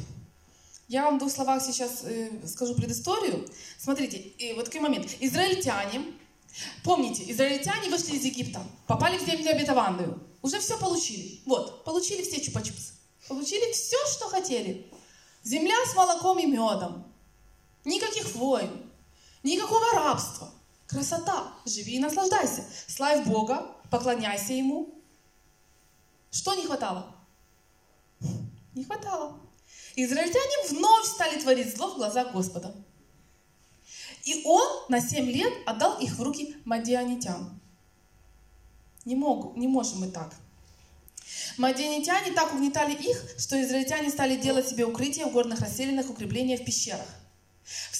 Я 0.88 1.04
вам 1.04 1.16
в 1.16 1.18
двух 1.18 1.32
словах 1.32 1.62
сейчас 1.62 2.04
э, 2.04 2.30
скажу 2.46 2.74
предысторию. 2.74 3.48
Смотрите, 3.78 4.18
и 4.18 4.52
вот 4.54 4.66
такой 4.66 4.80
момент. 4.80 5.10
Израильтяне, 5.18 6.04
помните, 6.84 7.30
израильтяне 7.32 7.90
вышли 7.90 8.16
из 8.16 8.24
Египта, 8.24 8.62
попали 8.86 9.18
в 9.18 9.26
землю 9.26 9.50
обетованную, 9.50 10.20
уже 10.42 10.60
все 10.60 10.78
получили. 10.78 11.40
Вот, 11.44 11.84
получили 11.84 12.22
все 12.22 12.36
чупа-чупсы. 12.36 12.92
Получили 13.28 13.72
все, 13.72 13.96
что 14.06 14.28
хотели. 14.28 14.86
Земля 15.42 15.74
с 15.90 15.96
молоком 15.96 16.38
и 16.38 16.46
медом. 16.46 17.04
Никаких 17.84 18.34
войн, 18.36 18.70
никакого 19.42 19.92
рабства. 19.92 20.50
Красота. 20.86 21.52
Живи 21.64 21.96
и 21.96 21.98
наслаждайся. 21.98 22.64
Славь 22.86 23.26
Бога, 23.26 23.74
поклоняйся 23.90 24.52
Ему. 24.52 24.94
Что 26.30 26.54
не 26.54 26.64
хватало? 26.64 27.12
Не 28.74 28.84
хватало. 28.84 29.40
Израильтяне 29.96 30.68
вновь 30.68 31.06
стали 31.06 31.40
творить 31.40 31.74
зло 31.74 31.94
в 31.94 31.96
глазах 31.96 32.32
Господа. 32.32 32.74
И 34.24 34.42
он 34.44 34.84
на 34.90 35.00
семь 35.00 35.30
лет 35.30 35.52
отдал 35.66 35.98
их 35.98 36.16
в 36.16 36.22
руки 36.22 36.56
мадианитян. 36.64 37.58
Не, 39.06 39.16
могу, 39.16 39.58
не 39.58 39.68
можем 39.68 40.00
мы 40.00 40.08
так. 40.08 40.34
Мадианитяне 41.56 42.32
так 42.32 42.52
угнетали 42.52 42.92
их, 42.92 43.34
что 43.38 43.60
израильтяне 43.62 44.10
стали 44.10 44.36
делать 44.36 44.68
себе 44.68 44.84
укрытия 44.84 45.26
в 45.26 45.32
горных 45.32 45.60
расселенных, 45.60 46.10
укрепления 46.10 46.58
в 46.58 46.64
пещерах. 46.64 47.06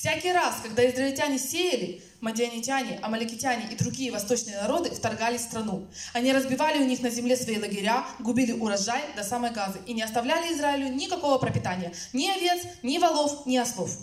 Всякий 0.07 0.31
раз, 0.31 0.61
когда 0.63 0.89
израильтяне 0.89 1.37
сеяли, 1.37 2.01
мадианитяне, 2.21 3.01
амаликитяне 3.03 3.67
и 3.73 3.75
другие 3.75 4.13
восточные 4.13 4.57
народы 4.63 4.89
вторгались 4.91 5.41
в 5.41 5.45
страну. 5.47 5.89
Они 6.13 6.33
разбивали 6.33 6.79
у 6.79 6.87
них 6.87 7.01
на 7.01 7.11
земле 7.11 7.37
свои 7.37 7.59
лагеря, 7.59 8.07
губили 8.21 8.53
урожай 8.53 9.03
до 9.17 9.25
самой 9.25 9.51
Газы 9.51 9.81
и 9.85 9.95
не 9.95 10.03
оставляли 10.03 10.55
Израилю 10.55 10.95
никакого 10.95 11.39
пропитания, 11.39 11.93
ни 12.13 12.31
овец, 12.31 12.63
ни 12.85 12.99
волов, 12.99 13.47
ни 13.47 13.57
ослов. 13.57 13.99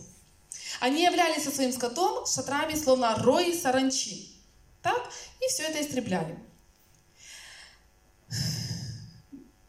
Они 0.81 1.03
являлись 1.03 1.45
со 1.45 1.51
своим 1.51 1.71
скотом 1.71 2.25
шатрами, 2.25 2.75
словно 2.75 3.15
рои 3.19 3.57
саранчи. 3.57 4.27
Так? 4.81 5.09
И 5.39 5.47
все 5.47 5.63
это 5.63 5.81
истребляли. 5.81 6.37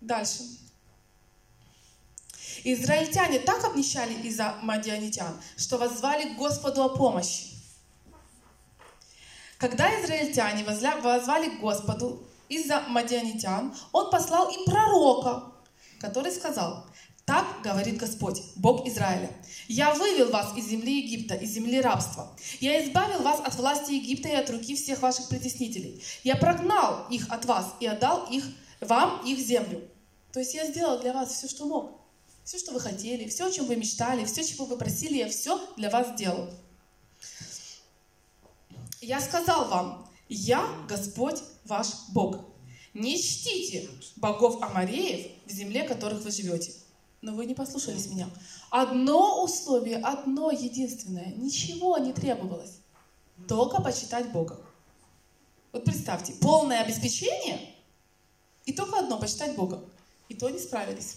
Дальше. 0.00 0.42
Израильтяне 2.64 3.40
так 3.40 3.62
обнищали 3.64 4.14
из-за 4.26 4.56
мадианитян, 4.62 5.38
что 5.56 5.76
воззвали 5.76 6.32
к 6.32 6.38
Господу 6.38 6.82
о 6.82 6.96
помощи. 6.96 7.48
Когда 9.58 9.88
израильтяне 10.02 10.64
воззвали 10.64 11.50
к 11.50 11.60
Господу 11.60 12.26
из-за 12.48 12.80
мадианитян, 12.88 13.74
Он 13.92 14.10
послал 14.10 14.48
им 14.48 14.64
пророка, 14.64 15.52
который 16.00 16.32
сказал, 16.32 16.86
так 17.26 17.46
говорит 17.62 17.98
Господь, 17.98 18.42
Бог 18.56 18.86
Израиля. 18.86 19.30
Я 19.68 19.94
вывел 19.94 20.30
вас 20.30 20.56
из 20.56 20.66
земли 20.66 21.02
Египта, 21.02 21.34
из 21.34 21.50
земли 21.50 21.80
рабства. 21.80 22.34
Я 22.60 22.82
избавил 22.84 23.22
вас 23.22 23.40
от 23.40 23.54
власти 23.56 23.92
Египта 23.92 24.28
и 24.28 24.34
от 24.34 24.48
руки 24.50 24.74
всех 24.74 25.00
ваших 25.00 25.28
притеснителей. 25.28 26.02
Я 26.22 26.36
прогнал 26.36 27.06
их 27.10 27.30
от 27.30 27.44
вас 27.44 27.74
и 27.80 27.86
отдал 27.86 28.26
их, 28.30 28.44
вам 28.80 29.24
их 29.24 29.38
землю. 29.38 29.82
То 30.32 30.40
есть 30.40 30.54
я 30.54 30.66
сделал 30.66 30.98
для 31.00 31.12
вас 31.12 31.32
все, 31.32 31.48
что 31.48 31.66
мог. 31.66 32.03
Все, 32.44 32.58
что 32.58 32.72
вы 32.72 32.80
хотели, 32.80 33.26
все, 33.26 33.46
о 33.46 33.50
чем 33.50 33.66
вы 33.66 33.76
мечтали, 33.76 34.26
все, 34.26 34.44
чего 34.44 34.66
вы 34.66 34.76
просили, 34.76 35.16
я 35.16 35.28
все 35.30 35.58
для 35.76 35.88
вас 35.88 36.14
сделал. 36.14 36.50
Я 39.00 39.20
сказал 39.20 39.68
вам, 39.68 40.06
я 40.28 40.66
Господь 40.86 41.42
ваш 41.64 41.88
Бог. 42.10 42.44
Не 42.92 43.20
чтите 43.20 43.88
богов 44.16 44.62
Амареев 44.62 45.30
в 45.46 45.50
земле, 45.50 45.84
в 45.84 45.88
которых 45.88 46.22
вы 46.22 46.30
живете. 46.30 46.72
Но 47.22 47.32
вы 47.34 47.46
не 47.46 47.54
послушались 47.54 48.08
меня. 48.08 48.28
Одно 48.70 49.42
условие, 49.42 49.96
одно 49.96 50.50
единственное, 50.50 51.32
ничего 51.36 51.96
не 51.96 52.12
требовалось. 52.12 52.78
Только 53.48 53.80
почитать 53.80 54.30
Бога. 54.32 54.60
Вот 55.72 55.84
представьте, 55.84 56.34
полное 56.34 56.82
обеспечение 56.82 57.74
и 58.66 58.72
только 58.72 58.98
одно, 58.98 59.18
почитать 59.18 59.56
Бога. 59.56 59.82
И 60.28 60.34
то 60.34 60.48
не 60.50 60.58
справились. 60.58 61.16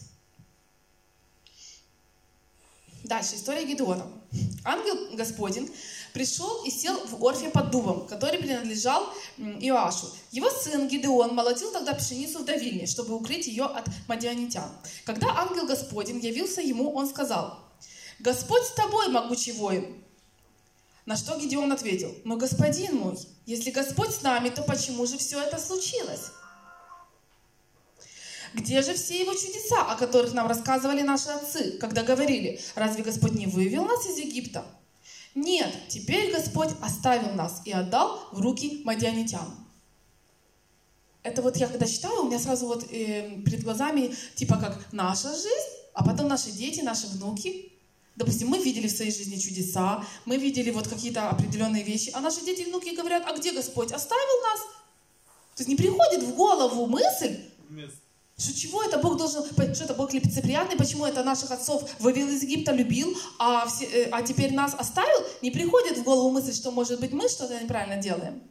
Дальше, 3.03 3.35
история 3.35 3.65
Гедеона. 3.65 4.05
Ангел 4.63 5.15
Господень 5.15 5.71
пришел 6.13 6.63
и 6.65 6.71
сел 6.71 6.99
в 7.05 7.25
Орфе 7.25 7.49
под 7.49 7.71
дубом, 7.71 8.07
который 8.07 8.39
принадлежал 8.39 9.07
Иоашу. 9.37 10.07
Его 10.31 10.49
сын 10.49 10.87
Гедеон 10.87 11.33
молотил 11.33 11.71
тогда 11.71 11.93
пшеницу 11.93 12.39
в 12.39 12.45
давильне, 12.45 12.85
чтобы 12.85 13.15
укрыть 13.15 13.47
ее 13.47 13.65
от 13.65 13.87
мадианитян. 14.07 14.69
Когда 15.05 15.27
ангел 15.37 15.67
Господень 15.67 16.19
явился 16.19 16.61
ему, 16.61 16.91
он 16.91 17.07
сказал, 17.07 17.59
«Господь 18.19 18.63
с 18.63 18.71
тобой, 18.71 19.09
могучий 19.09 19.53
воин!» 19.53 20.03
На 21.05 21.15
что 21.15 21.37
Гедеон 21.37 21.71
ответил, 21.71 22.13
«Но, 22.25 22.35
господин 22.35 22.97
мой, 22.97 23.17
если 23.45 23.71
Господь 23.71 24.11
с 24.11 24.23
нами, 24.23 24.49
то 24.49 24.63
почему 24.63 25.05
же 25.05 25.17
все 25.17 25.39
это 25.39 25.57
случилось?» 25.57 26.31
Где 28.53 28.81
же 28.81 28.93
все 28.93 29.19
его 29.19 29.33
чудеса, 29.33 29.83
о 29.91 29.95
которых 29.95 30.33
нам 30.33 30.47
рассказывали 30.47 31.01
наши 31.01 31.29
отцы, 31.29 31.77
когда 31.79 32.03
говорили, 32.03 32.59
разве 32.75 33.03
Господь 33.03 33.33
не 33.33 33.47
вывел 33.47 33.85
нас 33.85 34.05
из 34.07 34.17
Египта? 34.17 34.65
Нет, 35.35 35.73
теперь 35.87 36.31
Господь 36.31 36.69
оставил 36.81 37.33
нас 37.33 37.61
и 37.65 37.71
отдал 37.71 38.19
в 38.31 38.41
руки 38.41 38.81
мадианитян. 38.85 39.47
Это 41.23 41.41
вот 41.41 41.57
я 41.57 41.67
когда 41.67 41.85
читаю, 41.85 42.21
у 42.21 42.27
меня 42.27 42.39
сразу 42.39 42.67
вот 42.67 42.85
э, 42.89 43.41
перед 43.45 43.61
глазами 43.63 44.15
типа 44.35 44.57
как 44.57 44.91
наша 44.93 45.29
жизнь, 45.29 45.77
а 45.93 46.03
потом 46.03 46.27
наши 46.27 46.51
дети, 46.51 46.79
наши 46.81 47.07
внуки. 47.07 47.71
Допустим, 48.15 48.47
мы 48.47 48.57
видели 48.59 48.87
в 48.87 48.91
своей 48.91 49.11
жизни 49.11 49.37
чудеса, 49.37 50.03
мы 50.25 50.37
видели 50.37 50.71
вот 50.71 50.87
какие-то 50.87 51.29
определенные 51.29 51.83
вещи, 51.83 52.11
а 52.15 52.19
наши 52.19 52.43
дети 52.43 52.61
и 52.61 52.65
внуки 52.65 52.95
говорят, 52.95 53.23
а 53.27 53.37
где 53.37 53.51
Господь? 53.51 53.91
Оставил 53.91 54.41
нас? 54.43 54.59
То 55.55 55.61
есть 55.61 55.67
не 55.67 55.75
приходит 55.75 56.23
в 56.23 56.33
голову 56.35 56.87
мысль, 56.87 57.37
что 58.38 58.53
чего 58.53 58.83
это 58.83 58.99
Бог 58.99 59.17
должен, 59.17 59.43
что 59.73 59.83
это 59.83 59.95
Бог 59.95 60.13
лицеприятный, 60.13 60.77
почему 60.77 61.05
это 61.05 61.23
наших 61.23 61.49
отцов 61.49 61.89
вывел 61.99 62.27
из 62.27 62.43
Египта, 62.43 62.71
любил, 62.71 63.17
а, 63.39 63.65
все, 63.67 63.85
э, 63.85 64.09
а 64.11 64.21
теперь 64.21 64.53
нас 64.53 64.75
оставил? 64.75 65.25
Не 65.41 65.49
приходит 65.49 65.97
в 65.97 66.03
голову 66.03 66.29
мысль, 66.29 66.53
что 66.53 66.69
может 66.69 66.99
быть 66.99 67.11
мы 67.13 67.27
что-то 67.29 67.59
неправильно 67.59 67.97
делаем. 67.97 68.43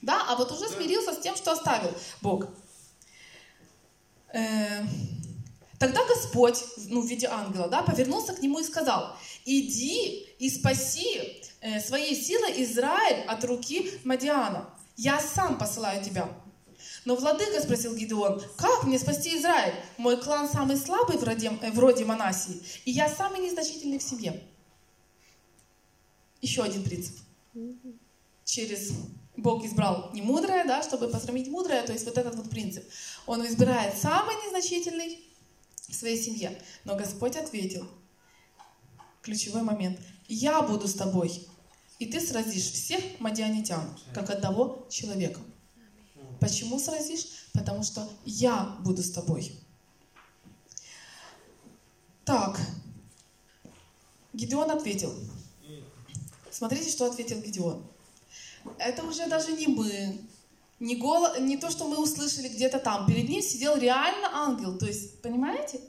Да, 0.00 0.24
а 0.28 0.36
вот 0.36 0.50
уже 0.52 0.68
смирился 0.70 1.12
с 1.12 1.18
тем, 1.18 1.36
что 1.36 1.52
оставил 1.52 1.92
Бог. 2.22 2.48
Э, 4.32 4.82
тогда 5.78 6.00
Господь, 6.06 6.64
ну, 6.88 7.02
в 7.02 7.06
виде 7.06 7.26
ангела, 7.26 7.68
да, 7.68 7.82
повернулся 7.82 8.32
к 8.32 8.40
нему 8.40 8.60
и 8.60 8.64
сказал, 8.64 9.16
иди 9.44 10.26
и 10.38 10.48
спаси 10.48 11.42
э, 11.60 11.78
своей 11.80 12.14
силой 12.16 12.62
Израиль 12.62 13.26
от 13.26 13.44
руки 13.44 14.00
Мадиана. 14.04 14.70
Я 14.96 15.20
сам 15.20 15.58
посылаю 15.58 16.02
тебя. 16.02 16.26
Но 17.04 17.16
владыка 17.16 17.60
спросил 17.60 17.94
Гидеон, 17.94 18.42
как 18.56 18.84
мне 18.84 18.98
спасти 18.98 19.38
Израиль? 19.38 19.74
Мой 19.98 20.20
клан 20.20 20.48
самый 20.48 20.76
слабый 20.76 21.18
вроде, 21.18 21.48
э, 21.60 21.70
вроде 21.72 22.04
Манасии, 22.04 22.62
и 22.84 22.92
я 22.92 23.08
самый 23.08 23.40
незначительный 23.40 23.98
в 23.98 24.02
семье. 24.02 24.42
Еще 26.40 26.62
один 26.62 26.82
принцип. 26.82 27.16
Через 28.44 28.92
Бог 29.36 29.64
избрал 29.64 30.10
не 30.12 30.22
мудрое, 30.22 30.64
да, 30.64 30.82
чтобы 30.82 31.08
посрамить 31.08 31.48
мудрое, 31.48 31.82
то 31.82 31.92
есть 31.92 32.04
вот 32.04 32.16
этот 32.16 32.34
вот 32.36 32.48
принцип. 32.48 32.84
Он 33.26 33.46
избирает 33.46 33.96
самый 33.96 34.34
незначительный 34.46 35.24
в 35.88 35.94
своей 35.94 36.20
семье. 36.20 36.58
Но 36.84 36.96
Господь 36.96 37.36
ответил, 37.36 37.86
ключевой 39.22 39.62
момент, 39.62 39.98
я 40.28 40.62
буду 40.62 40.88
с 40.88 40.94
тобой, 40.94 41.46
и 41.98 42.06
ты 42.06 42.20
сразишь 42.20 42.70
всех 42.70 43.02
мадианитян, 43.20 43.82
как 44.12 44.30
одного 44.30 44.86
человека. 44.90 45.40
Почему 46.40 46.78
сразишь? 46.78 47.26
Потому 47.52 47.82
что 47.82 48.08
я 48.24 48.76
буду 48.84 49.02
с 49.02 49.10
тобой. 49.10 49.52
Так, 52.24 52.58
Гедеон 54.32 54.70
ответил. 54.70 55.14
Смотрите, 56.50 56.90
что 56.90 57.06
ответил 57.06 57.40
Гедеон. 57.40 57.84
Это 58.78 59.04
уже 59.04 59.26
даже 59.26 59.52
не 59.52 59.66
мы, 59.66 60.18
не, 60.80 60.96
голо, 60.96 61.38
не 61.38 61.56
то, 61.56 61.70
что 61.70 61.86
мы 61.86 62.02
услышали 62.02 62.48
где-то 62.48 62.78
там. 62.78 63.06
Перед 63.06 63.28
ним 63.28 63.42
сидел 63.42 63.76
реально 63.76 64.28
ангел. 64.32 64.78
То 64.78 64.86
есть, 64.86 65.20
понимаете? 65.22 65.80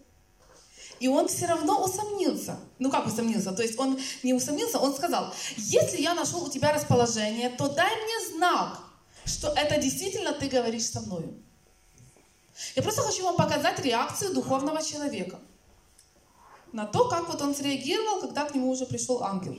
И 1.00 1.08
он 1.08 1.28
все 1.28 1.46
равно 1.48 1.84
усомнился. 1.84 2.58
Ну 2.80 2.90
как 2.90 3.06
усомнился? 3.08 3.52
То 3.52 3.64
есть 3.64 3.78
он 3.78 4.00
не 4.24 4.34
усомнился, 4.34 4.80
он 4.80 4.94
сказал, 4.94 5.34
если 5.58 6.02
я 6.02 6.14
нашел 6.14 6.44
у 6.44 6.50
тебя 6.50 6.74
расположение, 6.74 7.50
то 7.50 7.68
дай 7.68 7.92
мне 7.96 8.36
знак, 8.36 8.80
что 9.26 9.50
это 9.50 9.78
действительно 9.82 10.34
ты 10.34 10.48
говоришь 10.48 10.86
со 10.86 11.02
мною. 11.02 11.34
Я 12.76 12.84
просто 12.84 13.02
хочу 13.02 13.24
вам 13.24 13.36
показать 13.36 13.80
реакцию 13.80 14.34
духовного 14.34 14.82
человека 14.82 15.40
на 16.72 16.86
то, 16.86 17.10
как 17.10 17.28
вот 17.28 17.42
он 17.42 17.56
среагировал, 17.56 18.22
когда 18.22 18.46
к 18.46 18.54
нему 18.54 18.70
уже 18.70 18.86
пришел 18.86 19.24
ангел. 19.24 19.58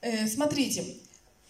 Э, 0.00 0.26
смотрите, 0.26 0.98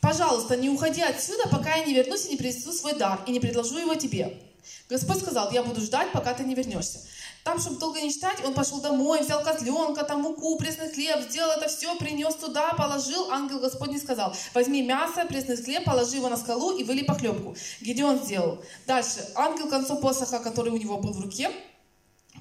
пожалуйста, 0.01 0.57
не 0.57 0.71
уходи 0.71 1.03
отсюда, 1.03 1.49
пока 1.49 1.77
я 1.77 1.85
не 1.85 1.95
вернусь 1.95 2.27
и 2.27 2.31
не 2.31 2.37
принесу 2.37 2.73
свой 2.73 2.95
дар, 2.95 3.21
и 3.27 3.33
не 3.33 3.41
предложу 3.41 3.79
его 3.79 3.95
тебе. 3.95 4.41
Господь 4.89 5.19
сказал, 5.19 5.53
я 5.53 5.63
буду 5.63 5.81
ждать, 5.81 6.11
пока 6.13 6.33
ты 6.33 6.45
не 6.45 6.55
вернешься. 6.55 7.01
Там, 7.47 7.61
чтобы 7.61 7.79
долго 7.79 8.01
не 8.01 8.13
читать, 8.13 8.45
он 8.45 8.55
пошел 8.55 8.81
домой, 8.81 9.21
взял 9.21 9.41
козленка, 9.41 10.03
там 10.03 10.23
муку, 10.23 10.59
пресный 10.59 10.91
хлеб, 10.93 11.21
сделал 11.31 11.53
это 11.53 11.69
все, 11.69 11.95
принес 11.95 12.35
туда, 12.35 12.73
положил. 12.73 13.31
Ангел 13.31 13.61
Господний 13.61 14.01
сказал, 14.01 14.35
возьми 14.53 14.83
мясо, 14.83 15.25
пресный 15.27 15.57
хлеб, 15.57 15.85
положи 15.85 16.17
его 16.17 16.29
на 16.29 16.37
скалу 16.37 16.77
и 16.77 16.83
вылей 16.83 17.05
похлебку. 17.05 17.55
Гедеон 17.81 18.19
сделал. 18.19 18.59
Дальше. 18.89 19.25
Ангел 19.37 19.69
концом 19.69 20.01
посоха, 20.01 20.41
который 20.41 20.73
у 20.73 20.77
него 20.77 20.99
был 20.99 21.13
в 21.13 21.21
руке, 21.21 21.53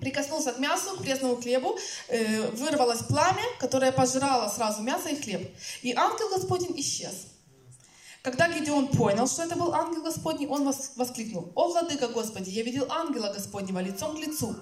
прикоснулся 0.01 0.53
к 0.53 0.57
мясу, 0.57 0.97
к 0.97 1.03
пресному 1.03 1.35
хлебу, 1.35 1.77
э, 2.07 2.49
вырвалось 2.53 3.03
пламя, 3.03 3.43
которое 3.59 3.91
пожрало 3.91 4.49
сразу 4.49 4.81
мясо 4.81 5.09
и 5.09 5.21
хлеб. 5.21 5.55
И 5.83 5.93
ангел 5.93 6.29
Господень 6.29 6.73
исчез. 6.79 7.27
Когда 8.26 8.49
Гедеон 8.49 8.88
понял, 8.88 9.28
что 9.28 9.43
это 9.43 9.55
был 9.55 9.71
ангел 9.71 10.01
Господний, 10.01 10.47
он 10.47 10.63
воскликнул, 10.95 11.51
«О, 11.53 11.67
Владыка 11.67 12.07
Господи, 12.07 12.49
я 12.49 12.63
видел 12.63 12.88
ангела 12.89 13.32
Господнего 13.32 13.78
лицом 13.78 14.15
к 14.15 14.19
лицу». 14.19 14.55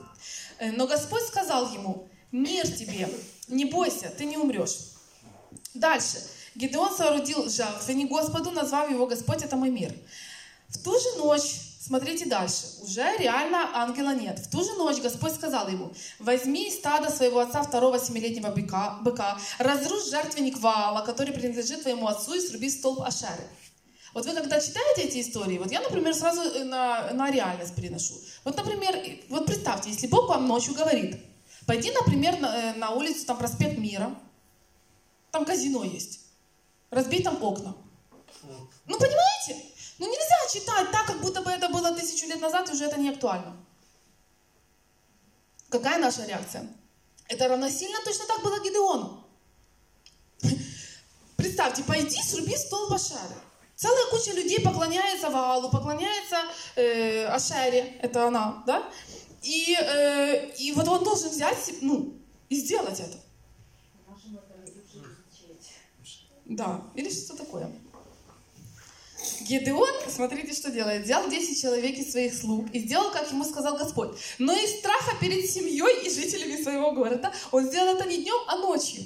Э, 0.59 0.74
но 0.74 0.86
Господь 0.86 1.22
сказал 1.24 1.72
ему, 1.72 2.09
«Мир 2.34 2.68
тебе, 2.68 3.07
не 3.47 3.64
бойся, 3.64 4.09
ты 4.18 4.26
не 4.26 4.36
умрешь». 4.36 4.89
Дальше. 5.74 6.18
Гедеон 6.55 6.93
соорудил 6.93 7.49
жертвенник 7.49 8.09
Господу, 8.09 8.51
назвав 8.51 8.91
его 8.91 9.07
Господь, 9.07 9.43
это 9.43 9.55
мой 9.55 9.70
мир. 9.70 9.95
В 10.68 10.84
ту 10.84 10.91
же 10.99 11.20
ночь 11.20 11.72
Смотрите 11.86 12.25
дальше. 12.27 12.63
Уже 12.81 13.03
реально 13.17 13.69
ангела 13.73 14.15
нет. 14.15 14.39
В 14.39 14.49
ту 14.49 14.63
же 14.63 14.71
ночь 14.75 15.01
Господь 15.01 15.34
сказал 15.34 15.67
ему, 15.67 15.91
возьми 16.17 16.69
из 16.69 16.75
стада 16.75 17.09
своего 17.11 17.39
отца 17.39 17.61
второго 17.61 17.99
семилетнего 17.99 18.51
быка, 18.51 18.99
быка, 19.01 19.38
разрушь 19.59 20.09
жертвенник 20.09 20.59
Ваала, 20.59 21.05
который 21.05 21.34
принадлежит 21.34 21.81
твоему 21.81 22.07
отцу, 22.07 22.36
и 22.36 22.39
сруби 22.39 22.69
столб 22.69 23.01
Ашеры. 23.01 23.43
Вот 24.13 24.25
вы 24.25 24.34
когда 24.34 24.61
читаете 24.61 25.01
эти 25.01 25.19
истории, 25.19 25.57
вот 25.57 25.73
я, 25.73 25.81
например, 25.81 26.13
сразу 26.13 26.41
э, 26.41 26.63
на, 26.63 27.11
на 27.11 27.29
реальность 27.29 27.75
переношу. 27.75 28.13
Вот, 28.45 28.55
например, 28.55 28.95
вот 29.27 29.45
представьте, 29.45 29.89
если 29.89 30.07
Бог 30.07 30.29
вам 30.29 30.47
ночью 30.47 30.75
говорит, 30.75 31.17
пойди, 31.67 31.91
например, 31.91 32.39
на, 32.39 32.55
э, 32.55 32.73
на 32.75 32.91
улицу, 32.91 33.25
там 33.25 33.38
проспект 33.38 33.77
Мира, 33.77 34.15
там 35.31 35.43
казино 35.43 35.84
есть, 35.84 36.21
разбей 36.91 37.21
там 37.21 37.43
окна. 37.43 37.75
Ну, 38.86 38.97
понимаете? 38.97 39.72
Ну 40.04 40.10
нельзя 40.10 40.36
читать 40.51 40.91
так, 40.91 41.06
как 41.06 41.22
будто 41.22 41.41
бы 41.41 41.49
это 41.49 41.70
было 41.70 41.95
тысячу 41.95 42.26
лет 42.26 42.41
назад, 42.41 42.68
и 42.68 42.74
уже 42.74 42.84
это 42.84 42.99
не 42.99 43.10
актуально. 43.10 43.56
Какая 45.70 45.97
наша 45.97 46.26
реакция? 46.26 46.68
Это 47.30 47.47
равносильно 47.47 47.99
точно 48.04 48.26
так 48.26 48.43
было 48.43 48.60
Гидеону. 48.60 49.26
Представьте, 51.38 51.84
пойди 51.84 52.22
сруби 52.22 52.54
стол 52.58 52.89
Башары. 52.89 53.36
Целая 53.78 54.06
куча 54.12 54.34
людей 54.34 54.60
поклоняется 54.60 55.30
Ваалу, 55.30 55.70
поклоняется 55.70 56.38
э, 56.76 57.26
Ашере, 57.28 57.97
это 58.01 58.28
она, 58.28 58.62
да? 58.68 58.84
И, 59.41 59.74
э, 59.74 60.51
и 60.58 60.74
вот 60.74 60.86
он 60.89 61.06
должен 61.06 61.30
взять, 61.30 61.76
ну, 61.80 62.14
и 62.49 62.58
сделать 62.58 62.99
это. 62.99 63.18
Да, 66.43 66.82
или 66.93 67.10
что 67.10 67.38
такое. 67.38 67.72
Гедеон, 69.41 69.89
смотрите, 70.09 70.53
что 70.53 70.71
делает. 70.71 71.05
Взял 71.05 71.30
10 71.30 71.61
человек 71.61 71.97
из 71.97 72.11
своих 72.11 72.34
слуг 72.34 72.67
и 72.74 72.80
сделал, 72.80 73.11
как 73.11 73.30
ему 73.32 73.43
сказал 73.43 73.78
Господь. 73.78 74.17
Но 74.39 74.53
из 74.53 74.80
страха 74.80 75.17
перед 75.19 75.49
семьей 75.49 76.05
и 76.05 76.09
жителями 76.09 76.61
своего 76.61 76.91
города 76.91 77.34
он 77.51 77.67
сделал 77.67 77.95
это 77.95 78.07
не 78.07 78.24
днем, 78.24 78.39
а 78.47 78.57
ночью. 78.57 79.03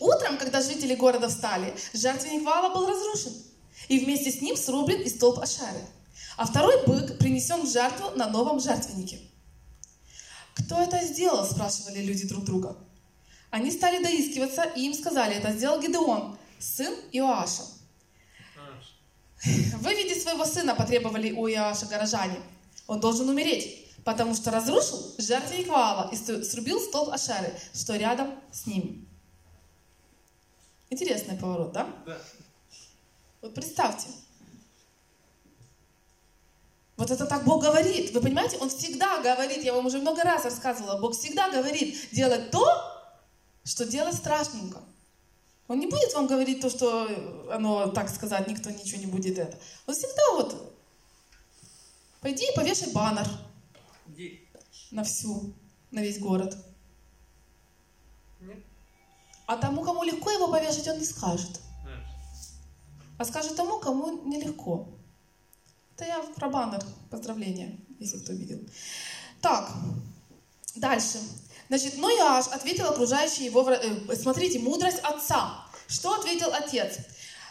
Утром, 0.00 0.38
когда 0.38 0.60
жители 0.60 0.94
города 0.94 1.28
встали, 1.28 1.74
жертвенник 1.92 2.44
Вала 2.44 2.74
был 2.74 2.86
разрушен. 2.86 3.32
И 3.88 3.98
вместе 3.98 4.30
с 4.30 4.40
ним 4.40 4.56
срублен 4.56 5.00
и 5.00 5.08
столб 5.08 5.38
Ашары. 5.38 5.80
А 6.36 6.46
второй 6.46 6.86
бык 6.86 7.18
принесен 7.18 7.62
в 7.62 7.70
жертву 7.70 8.10
на 8.16 8.28
новом 8.28 8.60
жертвеннике. 8.60 9.18
«Кто 10.54 10.80
это 10.82 11.04
сделал?»– 11.04 11.44
спрашивали 11.50 12.00
люди 12.00 12.26
друг 12.28 12.44
друга. 12.44 12.76
Они 13.50 13.70
стали 13.70 14.02
доискиваться, 14.02 14.62
и 14.62 14.82
им 14.82 14.94
сказали, 14.94 15.36
это 15.36 15.52
сделал 15.52 15.80
Гедеон, 15.80 16.36
сын 16.58 16.94
Иоаша. 17.12 17.62
Выведи 19.44 20.18
своего 20.18 20.44
сына, 20.44 20.74
потребовали 20.74 21.32
у 21.32 21.46
Иоаша 21.48 21.86
горожане. 21.86 22.40
Он 22.86 23.00
должен 23.00 23.28
умереть, 23.28 23.94
потому 24.04 24.34
что 24.34 24.50
разрушил 24.50 25.14
жертвенник 25.18 25.68
Ваала 25.68 26.10
и 26.12 26.16
срубил 26.16 26.80
стол 26.80 27.12
Ашеры, 27.12 27.54
что 27.74 27.96
рядом 27.96 28.34
с 28.50 28.66
ним. 28.66 29.06
Интересный 30.90 31.36
поворот, 31.36 31.72
да? 31.72 31.88
Да. 32.06 32.18
Вот 33.42 33.54
представьте. 33.54 34.08
Вот 36.96 37.10
это 37.12 37.26
так 37.26 37.44
Бог 37.44 37.62
говорит. 37.62 38.12
Вы 38.12 38.20
понимаете, 38.20 38.56
Он 38.58 38.68
всегда 38.70 39.18
говорит, 39.20 39.62
я 39.62 39.72
вам 39.72 39.86
уже 39.86 39.98
много 39.98 40.22
раз 40.24 40.44
рассказывала, 40.44 40.98
Бог 40.98 41.14
всегда 41.16 41.48
говорит 41.50 42.10
делать 42.10 42.50
то, 42.50 42.66
что 43.64 43.84
делать 43.84 44.16
страшненько. 44.16 44.80
Он 45.68 45.78
не 45.78 45.86
будет 45.86 46.14
вам 46.14 46.26
говорить 46.26 46.60
то, 46.62 46.70
что 46.70 47.06
оно, 47.52 47.88
так 47.88 48.08
сказать, 48.08 48.48
никто 48.48 48.70
ничего 48.70 49.00
не 49.00 49.06
будет 49.06 49.38
это. 49.38 49.58
Он 49.86 49.94
всегда 49.94 50.22
вот, 50.32 50.74
пойди 52.20 52.46
и 52.50 52.54
повешай 52.54 52.90
баннер 52.92 53.28
на 54.90 55.04
всю, 55.04 55.52
на 55.90 56.00
весь 56.00 56.18
город. 56.18 56.56
А 59.46 59.56
тому, 59.56 59.82
кому 59.82 60.04
легко 60.04 60.30
его 60.30 60.48
повешать, 60.48 60.88
он 60.88 60.98
не 60.98 61.04
скажет. 61.04 61.60
А 63.18 63.24
скажет 63.24 63.56
тому, 63.56 63.78
кому 63.78 64.24
нелегко. 64.26 64.88
Это 65.96 66.04
я 66.04 66.22
про 66.36 66.48
баннер. 66.48 66.80
Поздравления, 67.10 67.78
если 67.98 68.18
кто 68.18 68.32
видел. 68.32 68.60
Так, 69.40 69.72
дальше. 70.76 71.18
Значит, 71.68 71.98
но 71.98 72.10
Иоаш 72.10 72.46
ответил 72.48 72.86
окружающий 72.86 73.44
его, 73.44 73.68
э, 73.70 74.16
смотрите, 74.16 74.58
мудрость 74.58 75.00
отца. 75.00 75.66
Что 75.86 76.14
ответил 76.14 76.52
отец? 76.52 76.98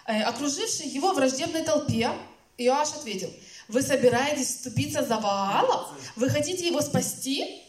Э, 0.06 0.24
окруживший 0.24 0.88
его 0.88 1.14
враждебной 1.14 1.64
толпе, 1.64 2.12
Иоаш 2.58 2.90
ответил, 2.90 3.32
вы 3.68 3.82
собираетесь 3.82 4.48
вступиться 4.48 5.06
за 5.06 5.18
Ваала? 5.18 5.96
Вы 6.16 6.30
хотите 6.30 6.68
его 6.68 6.82
спасти? 6.82 7.64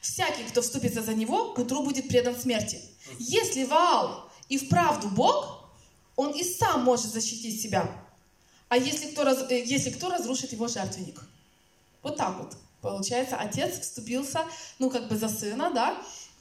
Всякий, 0.00 0.44
кто 0.44 0.62
вступится 0.62 1.02
за 1.02 1.12
него, 1.12 1.52
к 1.52 1.58
утру 1.58 1.82
будет 1.82 2.08
предан 2.08 2.34
смерти. 2.34 2.80
Если 3.18 3.64
Ваал 3.64 4.30
и 4.48 4.56
вправду 4.56 5.08
Бог, 5.08 5.70
он 6.16 6.30
и 6.30 6.42
сам 6.42 6.84
может 6.84 7.12
защитить 7.12 7.60
себя. 7.60 7.90
А 8.68 8.76
если 8.78 9.10
кто, 9.10 9.24
раз, 9.24 9.50
э, 9.50 9.62
если 9.64 9.90
кто 9.90 10.08
разрушит 10.08 10.52
его 10.52 10.68
жертвенник? 10.68 11.20
Вот 12.02 12.16
так 12.16 12.38
вот. 12.38 12.56
Получается, 12.80 13.36
отец 13.36 13.80
вступился, 13.80 14.40
ну, 14.78 14.90
как 14.90 15.08
бы 15.08 15.16
за 15.16 15.28
сына, 15.28 15.70
да, 15.74 15.96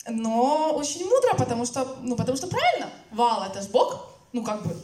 но 0.08 0.72
очень 0.74 1.04
мудро, 1.04 1.36
потому 1.38 1.66
что, 1.66 1.98
ну, 2.02 2.16
потому 2.16 2.38
что 2.38 2.48
правильно, 2.48 2.90
Вал 3.12 3.44
это 3.44 3.62
же 3.62 3.70
Бог, 3.70 4.10
ну, 4.32 4.44
как 4.44 4.66
бы, 4.66 4.76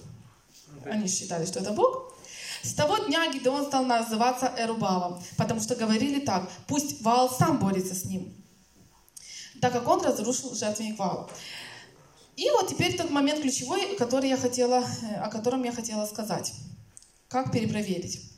они 0.86 1.08
считали, 1.08 1.46
что 1.46 1.60
это 1.60 1.72
Бог. 1.72 2.14
С 2.62 2.74
того 2.74 2.98
дня 2.98 3.32
Гидеон 3.32 3.66
стал 3.66 3.86
называться 3.86 4.54
Эрубалом, 4.58 5.22
потому 5.38 5.62
что 5.62 5.76
говорили 5.76 6.20
так, 6.20 6.50
пусть 6.68 7.02
Вал 7.02 7.30
сам 7.30 7.60
борется 7.60 7.96
с 7.96 8.06
ним, 8.06 8.34
так 9.62 9.72
как 9.72 9.88
он 9.88 10.02
разрушил 10.04 10.54
жертвенник 10.54 11.00
Вала. 11.00 11.30
И 12.36 12.50
вот 12.52 12.68
теперь 12.68 12.98
тот 12.98 13.12
момент 13.12 13.42
ключевой, 13.42 13.96
который 13.96 14.30
я 14.30 14.36
хотела, 14.36 14.84
о 15.22 15.30
котором 15.30 15.64
я 15.64 15.72
хотела 15.72 16.06
сказать. 16.06 16.54
Как 17.30 17.52
перепроверить? 17.52 18.35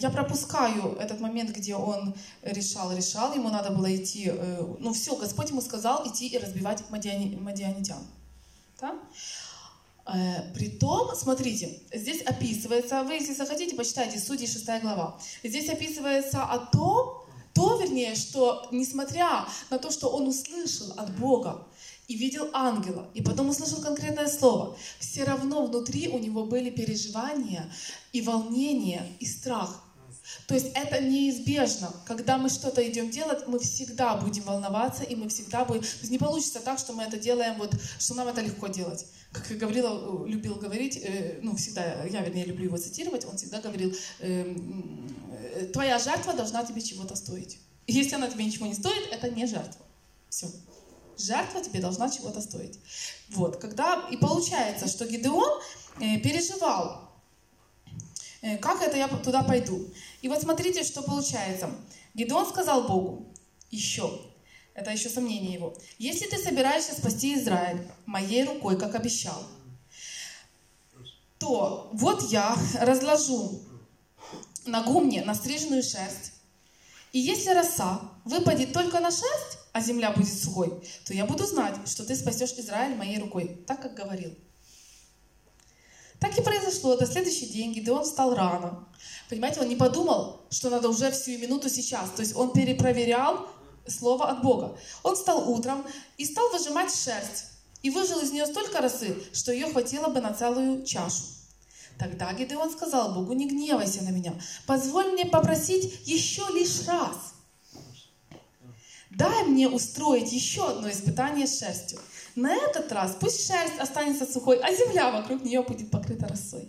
Я 0.00 0.10
пропускаю 0.10 0.96
этот 1.00 1.20
момент, 1.20 1.50
где 1.50 1.74
он 1.74 2.14
решал, 2.42 2.94
решал, 2.94 3.34
ему 3.34 3.48
надо 3.48 3.70
было 3.70 3.94
идти, 3.94 4.30
э, 4.32 4.74
ну 4.78 4.92
все, 4.92 5.16
Господь 5.16 5.50
ему 5.50 5.60
сказал 5.60 6.06
идти 6.06 6.28
и 6.28 6.38
разбивать 6.38 6.88
мадиани, 6.90 7.36
мадианитян. 7.36 8.04
Да? 8.80 8.94
Э, 10.06 10.52
притом, 10.54 11.14
смотрите, 11.14 11.80
здесь 11.92 12.22
описывается, 12.22 13.02
вы 13.04 13.14
если 13.14 13.34
захотите, 13.34 13.76
почитайте 13.76 14.18
Судьи 14.18 14.46
6 14.46 14.82
глава, 14.82 15.18
здесь 15.42 15.68
описывается 15.68 16.44
о 16.44 16.58
том, 16.58 17.24
то, 17.54 17.76
вернее, 17.80 18.14
что 18.14 18.68
несмотря 18.70 19.46
на 19.70 19.78
то, 19.78 19.90
что 19.90 20.08
он 20.08 20.28
услышал 20.28 20.92
от 20.96 21.14
Бога, 21.18 21.66
и 22.08 22.16
видел 22.16 22.48
ангела, 22.54 23.06
и 23.12 23.22
потом 23.22 23.50
услышал 23.50 23.82
конкретное 23.82 24.28
слово, 24.28 24.76
все 24.98 25.24
равно 25.24 25.66
внутри 25.66 26.08
у 26.08 26.18
него 26.18 26.46
были 26.46 26.70
переживания 26.70 27.70
и 28.12 28.22
волнение, 28.22 29.06
и 29.20 29.26
страх. 29.26 29.84
То 30.46 30.54
есть 30.54 30.68
это 30.74 31.00
неизбежно. 31.00 31.92
Когда 32.06 32.36
мы 32.36 32.48
что-то 32.50 32.86
идем 32.86 33.10
делать, 33.10 33.46
мы 33.46 33.58
всегда 33.58 34.16
будем 34.16 34.42
волноваться, 34.42 35.02
и 35.04 35.14
мы 35.14 35.28
всегда 35.28 35.64
будем... 35.64 35.82
То 35.82 35.86
есть 36.00 36.10
не 36.10 36.18
получится 36.18 36.60
так, 36.60 36.78
что 36.78 36.92
мы 36.92 37.02
это 37.02 37.18
делаем, 37.18 37.56
вот, 37.58 37.74
что 37.98 38.14
нам 38.14 38.28
это 38.28 38.42
легко 38.42 38.68
делать. 38.68 39.06
Как 39.32 39.46
говорила, 39.56 40.26
любил 40.26 40.56
говорить, 40.56 40.98
э, 41.02 41.38
ну, 41.42 41.56
всегда, 41.56 42.04
я, 42.04 42.22
вернее, 42.22 42.46
люблю 42.46 42.66
его 42.66 42.76
цитировать, 42.78 43.26
он 43.26 43.36
всегда 43.36 43.60
говорил, 43.60 43.94
э, 44.20 45.66
твоя 45.72 45.98
жертва 45.98 46.32
должна 46.34 46.64
тебе 46.64 46.80
чего-то 46.80 47.16
стоить. 47.16 47.58
Если 47.86 48.14
она 48.14 48.28
тебе 48.28 48.44
ничего 48.44 48.66
не 48.66 48.74
стоит, 48.74 49.08
это 49.10 49.30
не 49.30 49.46
жертва. 49.46 49.84
Все 50.28 50.46
жертва 51.18 51.60
тебе 51.60 51.80
должна 51.80 52.10
чего-то 52.10 52.40
стоить. 52.40 52.78
Вот, 53.30 53.56
когда 53.56 54.06
и 54.10 54.16
получается, 54.16 54.88
что 54.88 55.06
Гидеон 55.06 55.60
э, 56.00 56.18
переживал 56.18 57.08
Э, 58.40 58.56
как 58.58 58.82
это 58.82 58.96
я 58.96 59.08
туда 59.08 59.42
пойду? 59.42 59.88
И 60.22 60.28
вот 60.28 60.40
смотрите, 60.40 60.84
что 60.84 61.02
получается. 61.02 61.70
Гедеон 62.14 62.46
сказал 62.46 62.86
Богу, 62.86 63.26
еще, 63.70 64.20
это 64.74 64.90
еще 64.90 65.08
сомнение 65.08 65.54
его, 65.54 65.74
если 65.98 66.26
ты 66.26 66.38
собираешься 66.38 66.94
спасти 66.94 67.34
Израиль 67.34 67.86
моей 68.06 68.44
рукой, 68.44 68.78
как 68.78 68.94
обещал, 68.94 69.42
то 71.38 71.90
вот 71.92 72.30
я 72.30 72.56
разложу 72.80 73.60
на 74.66 74.82
гумне 74.82 75.24
настриженную 75.24 75.82
шерсть, 75.82 76.32
и 77.12 77.18
если 77.18 77.50
роса 77.50 78.00
выпадет 78.24 78.72
только 78.72 79.00
на 79.00 79.10
шерсть, 79.10 79.57
а 79.78 79.80
земля 79.80 80.10
будет 80.10 80.32
сухой, 80.32 80.72
то 81.06 81.14
я 81.14 81.24
буду 81.24 81.46
знать, 81.46 81.76
что 81.86 82.04
ты 82.04 82.16
спасешь 82.16 82.52
Израиль 82.54 82.96
моей 82.96 83.18
рукой, 83.18 83.62
так 83.66 83.80
как 83.80 83.94
говорил. 83.94 84.34
Так 86.18 86.36
и 86.36 86.42
произошло. 86.42 86.96
До 86.96 87.06
следующий 87.06 87.46
день 87.46 87.72
Гидеон 87.72 88.02
встал 88.02 88.34
рано. 88.34 88.88
Понимаете, 89.28 89.60
он 89.60 89.68
не 89.68 89.76
подумал, 89.76 90.46
что 90.50 90.68
надо 90.68 90.88
уже 90.88 91.12
всю 91.12 91.38
минуту 91.38 91.68
сейчас. 91.68 92.10
То 92.10 92.22
есть 92.22 92.34
он 92.34 92.52
перепроверял 92.52 93.46
слово 93.86 94.30
от 94.30 94.42
Бога. 94.42 94.76
Он 95.04 95.14
встал 95.14 95.48
утром 95.48 95.86
и 96.16 96.24
стал 96.24 96.50
выжимать 96.50 96.92
шерсть. 96.92 97.44
И 97.82 97.90
выжил 97.90 98.18
из 98.18 98.32
нее 98.32 98.46
столько 98.46 98.80
росы, 98.80 99.16
что 99.32 99.52
ее 99.52 99.68
хватило 99.68 100.08
бы 100.08 100.20
на 100.20 100.34
целую 100.34 100.84
чашу. 100.84 101.22
Тогда 102.00 102.32
Гидеон 102.32 102.72
сказал 102.72 103.14
Богу, 103.14 103.32
не 103.34 103.48
гневайся 103.48 104.02
на 104.02 104.08
меня, 104.08 104.34
позволь 104.66 105.12
мне 105.12 105.24
попросить 105.24 106.00
еще 106.04 106.42
лишь 106.52 106.84
раз. 106.88 107.37
Дай 109.18 109.42
мне 109.46 109.68
устроить 109.68 110.32
еще 110.32 110.68
одно 110.70 110.88
испытание 110.88 111.48
шерстью. 111.48 111.98
На 112.36 112.54
этот 112.54 112.92
раз 112.92 113.16
пусть 113.18 113.48
шерсть 113.48 113.76
останется 113.80 114.32
сухой, 114.32 114.60
а 114.60 114.72
земля 114.72 115.10
вокруг 115.10 115.42
нее 115.42 115.62
будет 115.64 115.90
покрыта 115.90 116.28
росой. 116.28 116.68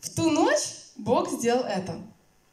В 0.00 0.08
ту 0.16 0.30
ночь 0.30 0.66
Бог 0.96 1.30
сделал 1.30 1.64
это. 1.64 2.00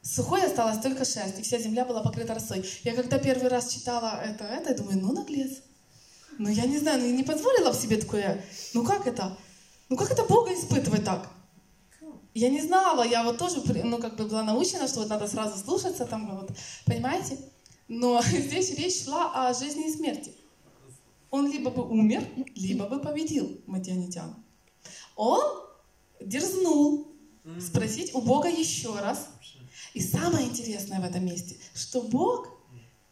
Сухой 0.01 0.45
осталась 0.45 0.79
только 0.79 1.05
шерсть, 1.05 1.39
и 1.39 1.41
вся 1.41 1.59
земля 1.59 1.85
была 1.85 2.03
покрыта 2.03 2.33
росой. 2.33 2.69
Я 2.83 2.93
когда 2.93 3.17
первый 3.17 3.47
раз 3.47 3.73
читала 3.73 4.21
это, 4.21 4.43
это, 4.43 4.71
я 4.71 4.75
думаю, 4.75 4.99
ну 4.99 5.13
наглец. 5.13 5.59
Ну 6.37 6.49
я 6.49 6.65
не 6.65 6.77
знаю, 6.77 6.99
ну 6.99 7.09
не 7.09 7.23
позволила 7.23 7.71
в 7.71 7.81
себе 7.81 7.95
такое. 7.95 8.43
Ну 8.73 8.83
как 8.83 9.07
это? 9.07 9.37
Ну 9.87 9.95
как 9.95 10.11
это 10.11 10.25
Бога 10.25 10.53
испытывать 10.53 11.05
так? 11.05 11.29
Я 12.39 12.49
не 12.49 12.61
знала, 12.61 13.03
я 13.03 13.23
вот 13.23 13.37
тоже, 13.37 13.61
ну 13.83 13.97
как 13.97 14.15
бы 14.15 14.25
была 14.25 14.43
научена, 14.43 14.87
что 14.87 14.99
вот 14.99 15.09
надо 15.09 15.27
сразу 15.27 15.57
слушаться 15.57 16.05
там, 16.05 16.37
вот, 16.37 16.51
понимаете? 16.85 17.37
Но 17.87 18.21
здесь 18.47 18.77
речь 18.77 19.03
шла 19.03 19.47
о 19.47 19.53
жизни 19.53 19.87
и 19.87 19.91
смерти 19.91 20.33
он 21.31 21.51
либо 21.51 21.69
бы 21.69 21.87
умер, 21.87 22.27
либо 22.55 22.87
бы 22.87 22.99
победил 22.99 23.61
Мадианитян. 23.67 24.35
Он 25.15 25.41
дерзнул 26.19 27.07
спросить 27.59 28.13
у 28.15 28.21
Бога 28.21 28.49
еще 28.49 28.97
раз. 28.99 29.29
И 29.93 30.01
самое 30.01 30.47
интересное 30.47 30.99
в 30.99 31.03
этом 31.03 31.25
месте, 31.25 31.57
что 31.73 32.01
Бог 32.01 32.49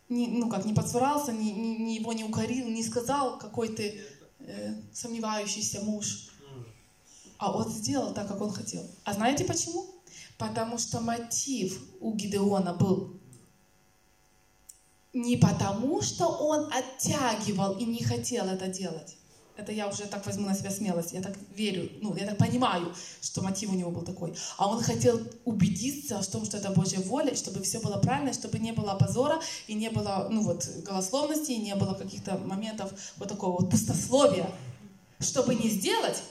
не, 0.09 0.27
ну 0.27 0.49
как, 0.49 0.65
не 0.65 0.73
подсурался, 0.73 1.31
не, 1.31 1.51
не, 1.51 1.95
его 1.95 2.13
не 2.13 2.23
укорил, 2.23 2.67
не 2.67 2.83
сказал, 2.83 3.37
какой 3.39 3.69
ты 3.69 4.01
э, 4.39 4.75
сомневающийся 4.93 5.81
муж. 5.81 6.29
А 7.37 7.51
он 7.51 7.69
сделал 7.69 8.13
так, 8.13 8.27
как 8.27 8.41
он 8.41 8.51
хотел. 8.51 8.83
А 9.03 9.13
знаете 9.13 9.45
почему? 9.45 9.85
Потому 10.37 10.77
что 10.77 10.99
мотив 11.01 11.79
у 11.99 12.13
Гидеона 12.13 12.73
был 12.73 13.13
не 15.13 15.37
потому, 15.37 16.01
что 16.01 16.27
он 16.27 16.71
оттягивал 16.71 17.77
и 17.77 17.85
не 17.85 18.03
хотел 18.03 18.45
это 18.45 18.67
делать. 18.67 19.17
Это 19.57 19.71
я 19.71 19.87
уже 19.87 20.05
так 20.05 20.23
возьму 20.27 20.45
на 20.45 20.53
себя 20.53 20.69
смелость. 20.69 21.13
Я 21.13 21.21
так 21.21 21.33
верю, 21.55 21.89
ну, 22.01 22.15
я 22.15 22.27
так 22.27 22.37
понимаю, 22.37 22.93
что 23.21 23.41
мотив 23.41 23.71
у 23.71 23.75
него 23.75 23.89
был 23.89 24.03
такой. 24.03 24.35
А 24.57 24.69
он 24.69 24.83
хотел 24.83 25.19
убедиться 25.45 26.21
в 26.21 26.27
том, 26.27 26.45
что 26.45 26.57
это 26.57 26.69
Божья 26.69 26.99
воля, 26.99 27.35
чтобы 27.35 27.63
все 27.63 27.79
было 27.79 27.97
правильно, 27.97 28.33
чтобы 28.33 28.59
не 28.59 28.71
было 28.71 28.93
позора, 28.93 29.41
и 29.65 29.73
не 29.73 29.89
было, 29.89 30.27
ну 30.29 30.43
вот, 30.43 30.69
голословности, 30.85 31.51
и 31.53 31.57
не 31.57 31.73
было 31.75 31.95
каких-то 31.95 32.37
моментов 32.37 32.91
вот 33.17 33.29
такого 33.29 33.61
вот 33.61 33.71
пустословия. 33.71 34.51
Чтобы 35.19 35.55
не 35.55 35.69
сделать, 35.69 36.21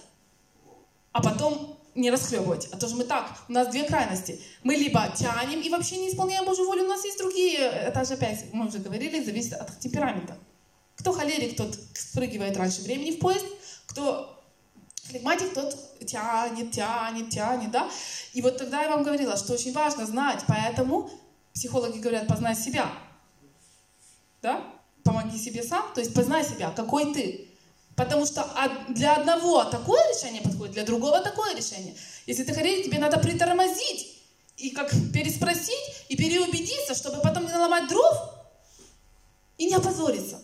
а 1.16 1.22
потом 1.22 1.78
не 1.94 2.10
расхлебывать. 2.10 2.68
А 2.72 2.76
то 2.76 2.88
же 2.88 2.94
мы 2.94 3.04
так, 3.04 3.26
у 3.48 3.52
нас 3.52 3.68
две 3.68 3.84
крайности. 3.84 4.38
Мы 4.62 4.74
либо 4.74 5.10
тянем 5.16 5.62
и 5.62 5.70
вообще 5.70 5.96
не 5.96 6.10
исполняем 6.10 6.44
Божью 6.44 6.66
волю, 6.66 6.84
у 6.84 6.88
нас 6.88 7.02
есть 7.06 7.16
другие, 7.16 7.60
это 7.60 8.04
же 8.04 8.14
опять, 8.14 8.52
мы 8.52 8.66
уже 8.66 8.80
говорили, 8.80 9.24
зависит 9.24 9.54
от 9.54 9.78
темперамента. 9.78 10.36
Кто 10.96 11.14
холерик, 11.14 11.56
тот 11.56 11.74
спрыгивает 11.94 12.58
раньше 12.58 12.82
времени 12.82 13.12
в 13.12 13.18
поезд, 13.18 13.46
кто 13.86 14.44
флегматик, 15.04 15.54
тот 15.54 15.74
тянет, 16.04 16.70
тянет, 16.70 17.30
тянет, 17.30 17.70
да? 17.70 17.88
И 18.34 18.42
вот 18.42 18.58
тогда 18.58 18.82
я 18.82 18.90
вам 18.90 19.02
говорила, 19.02 19.38
что 19.38 19.54
очень 19.54 19.72
важно 19.72 20.04
знать, 20.04 20.44
поэтому 20.46 21.08
психологи 21.54 21.98
говорят, 21.98 22.26
познай 22.26 22.54
себя, 22.54 22.92
да? 24.42 24.62
Помоги 25.02 25.38
себе 25.38 25.62
сам, 25.62 25.94
то 25.94 26.00
есть 26.00 26.12
познай 26.12 26.44
себя, 26.44 26.70
какой 26.76 27.14
ты. 27.14 27.45
Потому 27.96 28.26
что 28.26 28.46
для 28.88 29.16
одного 29.16 29.64
такое 29.64 30.02
решение 30.14 30.42
подходит, 30.42 30.74
для 30.74 30.84
другого 30.84 31.20
такое 31.20 31.54
решение. 31.54 31.96
Если 32.26 32.44
ты 32.44 32.52
холерик, 32.52 32.84
тебе 32.84 32.98
надо 32.98 33.18
притормозить 33.18 34.14
и 34.58 34.70
как 34.70 34.90
переспросить 35.12 36.04
и 36.08 36.16
переубедиться, 36.16 36.94
чтобы 36.94 37.22
потом 37.22 37.46
не 37.46 37.52
наломать 37.52 37.88
дров 37.88 38.16
и 39.56 39.66
не 39.66 39.74
опозориться. 39.74 40.38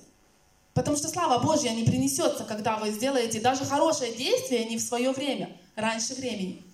Потому 0.72 0.96
что 0.96 1.08
слава 1.08 1.42
Божья 1.42 1.70
не 1.70 1.84
принесется, 1.84 2.44
когда 2.44 2.76
вы 2.76 2.90
сделаете 2.90 3.40
даже 3.40 3.66
хорошее 3.66 4.14
действие 4.14 4.64
не 4.64 4.78
в 4.78 4.80
свое 4.80 5.12
время, 5.12 5.54
раньше 5.76 6.14
времени. 6.14 6.64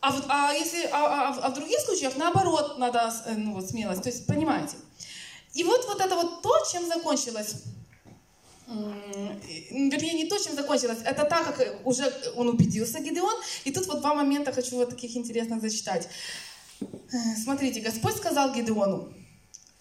А, 0.00 0.10
вот, 0.10 0.24
а, 0.28 0.52
если, 0.52 0.86
а, 0.86 1.28
а, 1.28 1.38
а 1.40 1.50
в 1.50 1.54
других 1.54 1.78
случаях 1.78 2.16
наоборот 2.16 2.76
надо 2.78 3.14
э, 3.26 3.34
ну, 3.36 3.54
вот, 3.54 3.70
смелость. 3.70 4.02
То 4.02 4.08
есть, 4.08 4.26
понимаете. 4.26 4.74
И 5.54 5.62
вот, 5.62 5.86
вот 5.86 6.00
это 6.00 6.16
вот 6.16 6.42
то, 6.42 6.52
чем 6.72 6.88
закончилась 6.88 7.54
вернее, 8.66 10.14
не 10.14 10.26
то, 10.26 10.38
чем 10.38 10.54
закончилось, 10.54 10.98
это 11.04 11.24
так, 11.24 11.56
как 11.56 11.86
уже 11.86 12.12
он 12.36 12.48
убедился, 12.48 13.00
Гидеон. 13.00 13.34
И 13.64 13.72
тут 13.72 13.86
вот 13.86 14.00
два 14.00 14.14
момента 14.14 14.52
хочу 14.52 14.76
вот 14.76 14.90
таких 14.90 15.16
интересных 15.16 15.60
зачитать. 15.60 16.08
Э, 16.80 17.36
смотрите, 17.42 17.80
Господь 17.80 18.16
сказал 18.16 18.52
Гидеону, 18.54 19.12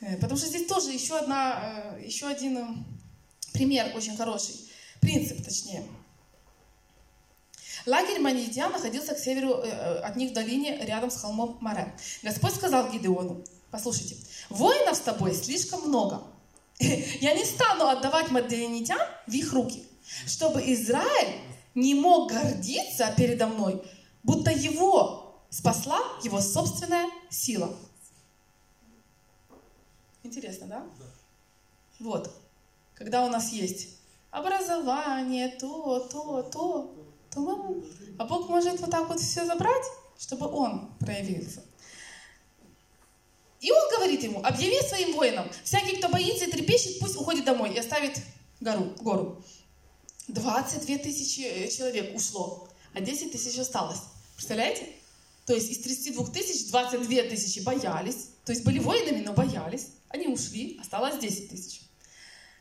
э, 0.02 0.18
потому 0.18 0.38
что 0.38 0.48
здесь 0.48 0.68
тоже 0.68 0.92
еще, 0.92 1.18
одна, 1.18 1.96
э, 1.98 2.06
еще 2.06 2.28
один 2.28 2.86
пример 3.54 3.92
очень 3.96 4.18
хороший, 4.18 4.56
принцип 5.00 5.44
точнее. 5.44 5.84
Лагерь 7.86 8.20
Манидиан 8.20 8.72
находился 8.72 9.16
к 9.16 9.20
северу 9.20 9.54
от 9.54 10.16
них 10.16 10.32
в 10.32 10.34
долине 10.34 10.86
рядом 10.86 11.10
с 11.10 11.18
холмом 11.18 11.58
Маре. 11.62 11.92
Господь 12.22 12.54
сказал 12.54 12.92
Гидеону, 12.92 13.44
послушайте, 13.72 14.18
воинов 14.50 14.96
с 14.96 15.00
тобой 15.00 15.34
слишком 15.34 15.88
много, 15.88 16.22
я 17.22 17.34
не 17.34 17.46
стану 17.46 17.88
отдавать 17.88 18.32
мадианитян 18.32 19.00
в 19.28 19.32
их 19.32 19.54
руки, 19.54 19.84
чтобы 20.26 20.62
Израиль 20.74 21.40
не 21.76 21.94
мог 21.94 22.32
гордиться 22.32 23.14
передо 23.16 23.48
мной, 23.48 23.82
будто 24.24 24.52
его 24.52 25.42
спасла 25.50 26.00
его 26.24 26.42
собственная 26.42 27.08
сила. 27.30 27.76
Интересно, 30.24 30.68
да? 30.68 30.80
да? 31.00 31.06
Вот. 32.00 32.32
Когда 32.94 33.26
у 33.26 33.30
нас 33.30 33.52
есть 33.52 33.98
образование, 34.30 35.50
то, 35.50 36.00
то, 36.00 36.44
то, 36.44 36.96
то 37.32 37.40
мы... 37.40 37.84
А 38.18 38.26
Бог 38.26 38.50
может 38.50 38.80
вот 38.80 38.92
так 38.92 39.08
вот 39.08 39.20
все 39.20 39.46
забрать, 39.46 39.86
чтобы 40.18 40.48
Он 40.48 40.94
проявился. 41.00 41.64
И 43.62 43.72
он 43.72 43.90
говорит 43.96 44.24
ему, 44.24 44.44
объяви 44.44 44.82
своим 44.82 45.14
воинам, 45.14 45.50
всякий, 45.64 45.98
кто 45.98 46.10
боится 46.10 46.46
и 46.46 46.52
трепещет, 46.52 47.00
пусть 47.00 47.16
уходит 47.16 47.46
домой 47.46 47.74
и 47.74 47.78
оставит 47.78 48.20
гору. 48.60 48.94
гору. 49.00 49.44
22 50.28 50.98
тысячи 50.98 51.42
э, 51.42 51.68
человек 51.70 52.16
ушло, 52.16 52.68
а 52.94 53.02
10 53.02 53.32
тысяч 53.32 53.58
осталось. 53.60 54.00
Представляете? 54.36 54.88
То 55.46 55.54
есть 55.54 55.70
из 55.70 55.80
32 55.80 56.28
тысяч 56.28 56.70
22 56.70 57.24
тысячи 57.30 57.60
боялись, 57.60 58.30
то 58.46 58.52
есть 58.52 58.64
были 58.64 58.80
воинами, 58.80 59.24
но 59.24 59.34
боялись. 59.34 59.90
Они 60.10 60.28
ушли, 60.28 60.80
осталось 60.82 61.20
10 61.20 61.50
тысяч. 61.50 61.82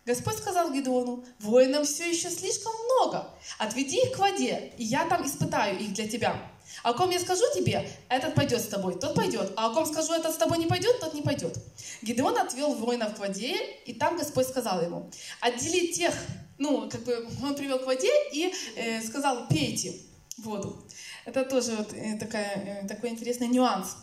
Господь 0.04 0.38
сказал 0.38 0.72
Гедеону, 0.72 1.24
воинам 1.38 1.84
все 1.84 2.10
еще 2.10 2.30
слишком 2.30 2.72
много. 2.74 3.30
Отведи 3.58 4.02
их 4.02 4.12
к 4.12 4.18
воде, 4.18 4.72
и 4.76 4.84
я 4.84 5.06
там 5.06 5.26
испытаю 5.26 5.78
их 5.78 5.92
для 5.92 6.08
тебя. 6.08 6.49
О 6.82 6.94
ком 6.94 7.10
я 7.10 7.18
скажу 7.18 7.44
тебе, 7.54 7.88
этот 8.08 8.34
пойдет 8.34 8.60
с 8.60 8.68
тобой, 8.68 8.98
тот 8.98 9.14
пойдет. 9.14 9.52
А 9.56 9.70
о 9.70 9.74
ком 9.74 9.86
скажу, 9.86 10.12
этот 10.12 10.34
с 10.34 10.38
тобой 10.38 10.58
не 10.58 10.66
пойдет, 10.66 10.98
тот 11.00 11.14
не 11.14 11.22
пойдет. 11.22 11.56
Гидеон 12.02 12.38
отвел 12.38 12.74
воинов 12.74 13.14
к 13.14 13.18
воде, 13.18 13.56
и 13.84 13.92
там 13.92 14.16
Господь 14.16 14.46
сказал 14.46 14.82
ему, 14.82 15.10
отдели 15.40 15.92
тех, 15.92 16.14
ну, 16.58 16.88
как 16.88 17.02
бы 17.04 17.28
он 17.42 17.54
привел 17.54 17.78
к 17.78 17.86
воде 17.86 18.10
и 18.32 18.52
э, 18.76 19.02
сказал, 19.02 19.48
пейте 19.48 19.94
воду. 20.38 20.82
Это 21.24 21.44
тоже 21.44 21.76
вот 21.76 21.92
э, 21.92 22.16
такая, 22.18 22.82
э, 22.82 22.88
такой 22.88 23.10
интересный 23.10 23.48
нюанс. 23.48 23.96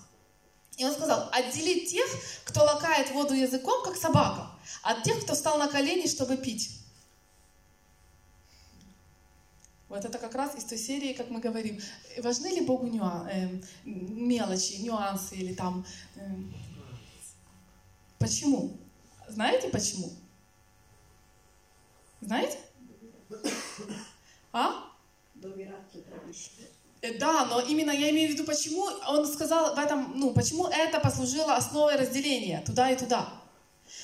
И 0.78 0.86
он 0.86 0.92
сказал, 0.92 1.30
отдели 1.32 1.86
тех, 1.86 2.06
кто 2.44 2.64
лакает 2.64 3.10
воду 3.12 3.34
языком, 3.34 3.84
как 3.84 3.96
собака, 3.96 4.52
от 4.84 5.02
тех, 5.04 5.20
кто 5.24 5.34
встал 5.34 5.58
на 5.58 5.68
колени, 5.68 6.08
чтобы 6.08 6.38
пить. 6.38 6.77
Вот 9.90 10.04
это 10.04 10.18
как 10.18 10.36
раз 10.36 10.56
из 10.56 10.66
той 10.66 10.78
серии, 10.78 11.14
как 11.14 11.30
мы 11.30 11.40
говорим, 11.40 11.80
важны 12.22 12.48
ли 12.48 12.62
Богу 12.62 12.88
нюан, 12.88 13.28
э, 13.28 13.62
мелочи, 13.86 14.82
нюансы 14.82 15.36
или 15.36 15.54
там... 15.54 15.86
Э, 16.16 16.30
почему? 18.20 18.78
Знаете 19.30 19.70
почему? 19.70 20.12
Знаете? 22.20 22.58
А? 24.52 24.92
Э, 27.02 27.18
да, 27.18 27.46
но 27.46 27.62
именно 27.62 27.92
я 27.92 28.10
имею 28.10 28.30
в 28.30 28.34
виду, 28.34 28.44
почему 28.44 28.84
он 29.08 29.26
сказал 29.26 29.74
в 29.74 29.80
этом, 29.80 30.14
ну, 30.16 30.34
почему 30.34 30.68
это 30.68 31.00
послужило 31.00 31.56
основой 31.56 31.96
разделения 31.96 32.62
туда 32.66 32.92
и 32.92 32.98
туда. 32.98 33.30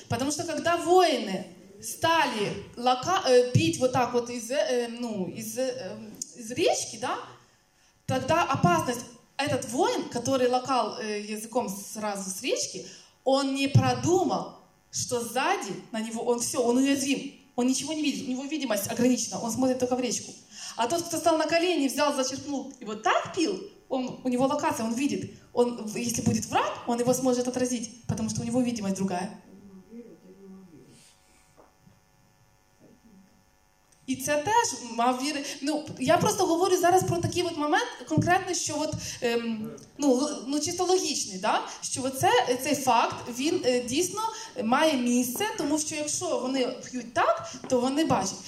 Потому 0.08 0.30
что 0.30 0.44
когда 0.44 0.78
воины 0.78 1.53
стали 1.84 2.52
лока, 2.76 3.22
э, 3.26 3.52
пить 3.52 3.78
вот 3.78 3.92
так 3.92 4.12
вот 4.12 4.30
из, 4.30 4.50
э, 4.50 4.88
ну, 4.88 5.28
из, 5.28 5.58
э, 5.58 5.96
из 6.36 6.50
речки, 6.50 6.98
да, 7.00 7.18
тогда 8.06 8.42
опасность, 8.44 9.00
этот 9.36 9.68
воин, 9.70 10.08
который 10.10 10.48
локал 10.48 10.98
э, 10.98 11.20
языком 11.20 11.68
сразу 11.68 12.30
с 12.30 12.42
речки, 12.42 12.86
он 13.24 13.54
не 13.54 13.68
продумал, 13.68 14.58
что 14.90 15.20
сзади 15.20 15.72
на 15.92 16.00
него, 16.00 16.22
он 16.22 16.40
все, 16.40 16.62
он 16.62 16.76
уязвим, 16.76 17.34
он 17.56 17.66
ничего 17.66 17.92
не 17.92 18.02
видит, 18.02 18.28
у 18.28 18.30
него 18.30 18.44
видимость 18.44 18.90
ограничена, 18.90 19.40
он 19.40 19.50
смотрит 19.50 19.78
только 19.78 19.96
в 19.96 20.00
речку. 20.00 20.32
А 20.76 20.86
тот, 20.86 21.02
кто 21.02 21.16
стал 21.18 21.38
на 21.38 21.46
колени, 21.46 21.88
взял, 21.88 22.14
зачерпнул 22.14 22.72
и 22.80 22.84
вот 22.84 23.02
так 23.02 23.34
пил, 23.34 23.60
он, 23.88 24.20
у 24.24 24.28
него 24.28 24.46
локация, 24.46 24.84
он 24.84 24.94
видит. 24.94 25.32
Он, 25.52 25.88
если 25.94 26.22
будет 26.22 26.46
враг, 26.46 26.82
он 26.86 26.98
его 26.98 27.12
сможет 27.12 27.46
отразить, 27.46 28.04
потому 28.06 28.28
что 28.28 28.40
у 28.42 28.44
него 28.44 28.60
видимость 28.60 28.96
другая. 28.96 29.40
І 34.06 34.16
це 34.16 34.36
теж 34.36 34.80
мав 34.96 35.22
віри. 35.22 35.44
Ну 35.62 35.86
я 35.98 36.18
просто 36.18 36.46
говорю 36.46 36.76
зараз 36.76 37.02
про 37.04 37.16
такий 37.16 37.42
от 37.42 37.56
момент, 37.56 37.86
конкретно, 38.08 38.54
що 38.54 38.74
от 38.78 38.94
ем, 39.22 39.70
ну 39.98 40.28
ну 40.46 40.60
чисто 40.60 40.84
логічний, 40.84 41.38
да? 41.38 41.60
що 41.82 42.10
це 42.10 42.58
цей 42.62 42.74
факт 42.74 43.16
він 43.38 43.62
е, 43.64 43.80
дійсно 43.80 44.20
має 44.64 44.96
місце, 44.96 45.44
тому 45.58 45.78
що 45.78 45.94
якщо 45.94 46.38
вони 46.38 46.66
п'ють 46.90 47.14
так, 47.14 47.52
то 47.68 47.80
вони 47.80 48.04
бачать. 48.04 48.38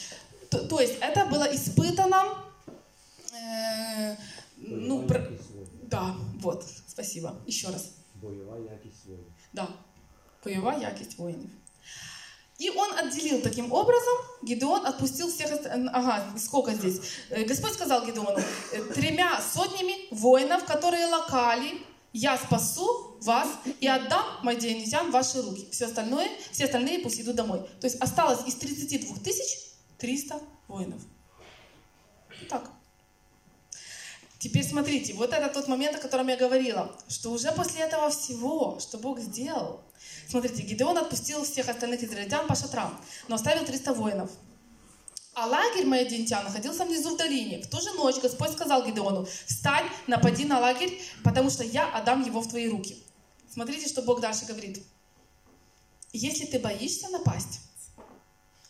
Тобто, 0.51 0.87
це 1.15 1.29
було 1.31 1.45
іспитано. 1.45 2.37
Е, 3.35 4.17
ну, 4.59 5.07
пр... 5.07 5.31
да, 5.83 6.15
вот, 6.41 6.65
спасибо. 6.87 7.33
Еще 7.49 7.67
раз. 7.67 7.91
Бойова 8.15 8.59
якість 8.59 9.07
воїнів. 9.07 9.33
Да, 9.53 9.69
бойова 10.45 10.75
якість 10.75 11.19
воїнів. 11.19 11.51
И 12.59 12.71
он 12.71 12.99
отделил 12.99 13.43
таким 13.43 13.71
образом, 13.71 14.15
Гедеон 14.43 14.87
отпустил 14.87 15.31
всех, 15.31 15.51
ага, 15.93 16.25
сколько 16.39 16.73
здесь? 16.73 17.01
Э, 17.29 17.45
Господь 17.45 17.75
сказал 17.75 18.07
Гедеону, 18.07 18.39
«Э, 18.73 18.83
тремя 18.95 19.41
сотнями 19.43 19.95
воинов, 20.11 20.65
которые 20.65 21.07
локали, 21.07 21.83
я 22.15 22.39
спасу 22.39 23.19
вас 23.21 23.49
и 23.81 23.87
отдам 23.87 24.25
мадианитян 24.43 25.09
в 25.09 25.13
ваши 25.13 25.43
руки. 25.43 25.69
Все 25.71 25.85
остальное, 25.85 26.31
все 26.51 26.65
остальные 26.65 27.01
пусть 27.01 27.21
идут 27.21 27.37
домой. 27.37 27.61
То 27.79 27.87
есть 27.87 28.01
осталось 28.01 28.47
из 28.47 28.55
32 28.55 29.17
тысяч 29.19 29.59
300 29.99 30.41
воинов. 30.69 31.03
Так. 32.49 32.71
Теперь 34.47 34.65
смотрите, 34.65 35.13
вот 35.15 35.33
это 35.33 35.53
тот 35.53 35.67
момент, 35.67 35.97
о 35.97 35.99
котором 35.99 36.29
я 36.29 36.37
говорила, 36.37 36.97
что 37.09 37.33
уже 37.33 37.51
после 37.51 37.81
этого 37.81 38.11
всего, 38.11 38.79
что 38.79 38.97
Бог 38.97 39.19
сделал, 39.19 39.81
смотрите, 40.29 40.63
Гидеон 40.63 40.97
отпустил 40.99 41.43
всех 41.43 41.69
остальных 41.69 42.05
израильтян 42.05 42.47
по 42.47 42.55
шатрам, 42.55 42.97
но 43.27 43.35
оставил 43.35 43.65
300 43.65 43.93
воинов. 43.95 44.31
А 45.35 45.47
лагерь 45.47 45.85
Маядинтян 45.85 46.45
находился 46.45 46.85
внизу 46.85 47.17
в 47.17 47.19
долине. 47.19 47.61
В 47.61 47.69
ту 47.69 47.81
же 47.81 47.91
ночь 47.95 48.21
Господь 48.23 48.53
сказал 48.53 48.87
Гидеону, 48.87 49.27
встань, 49.47 49.89
напади 50.07 50.45
на 50.45 50.61
лагерь, 50.61 51.03
потому 51.25 51.51
что 51.51 51.65
я 51.65 51.89
отдам 51.89 52.25
его 52.25 52.41
в 52.41 52.49
твои 52.49 52.69
руки. 52.69 53.03
Смотрите, 53.53 53.89
что 53.89 54.03
Бог 54.03 54.21
дальше 54.21 54.47
говорит. 54.47 54.81
Если 56.13 56.45
ты 56.45 56.61
боишься 56.61 57.09
напасть, 57.09 57.63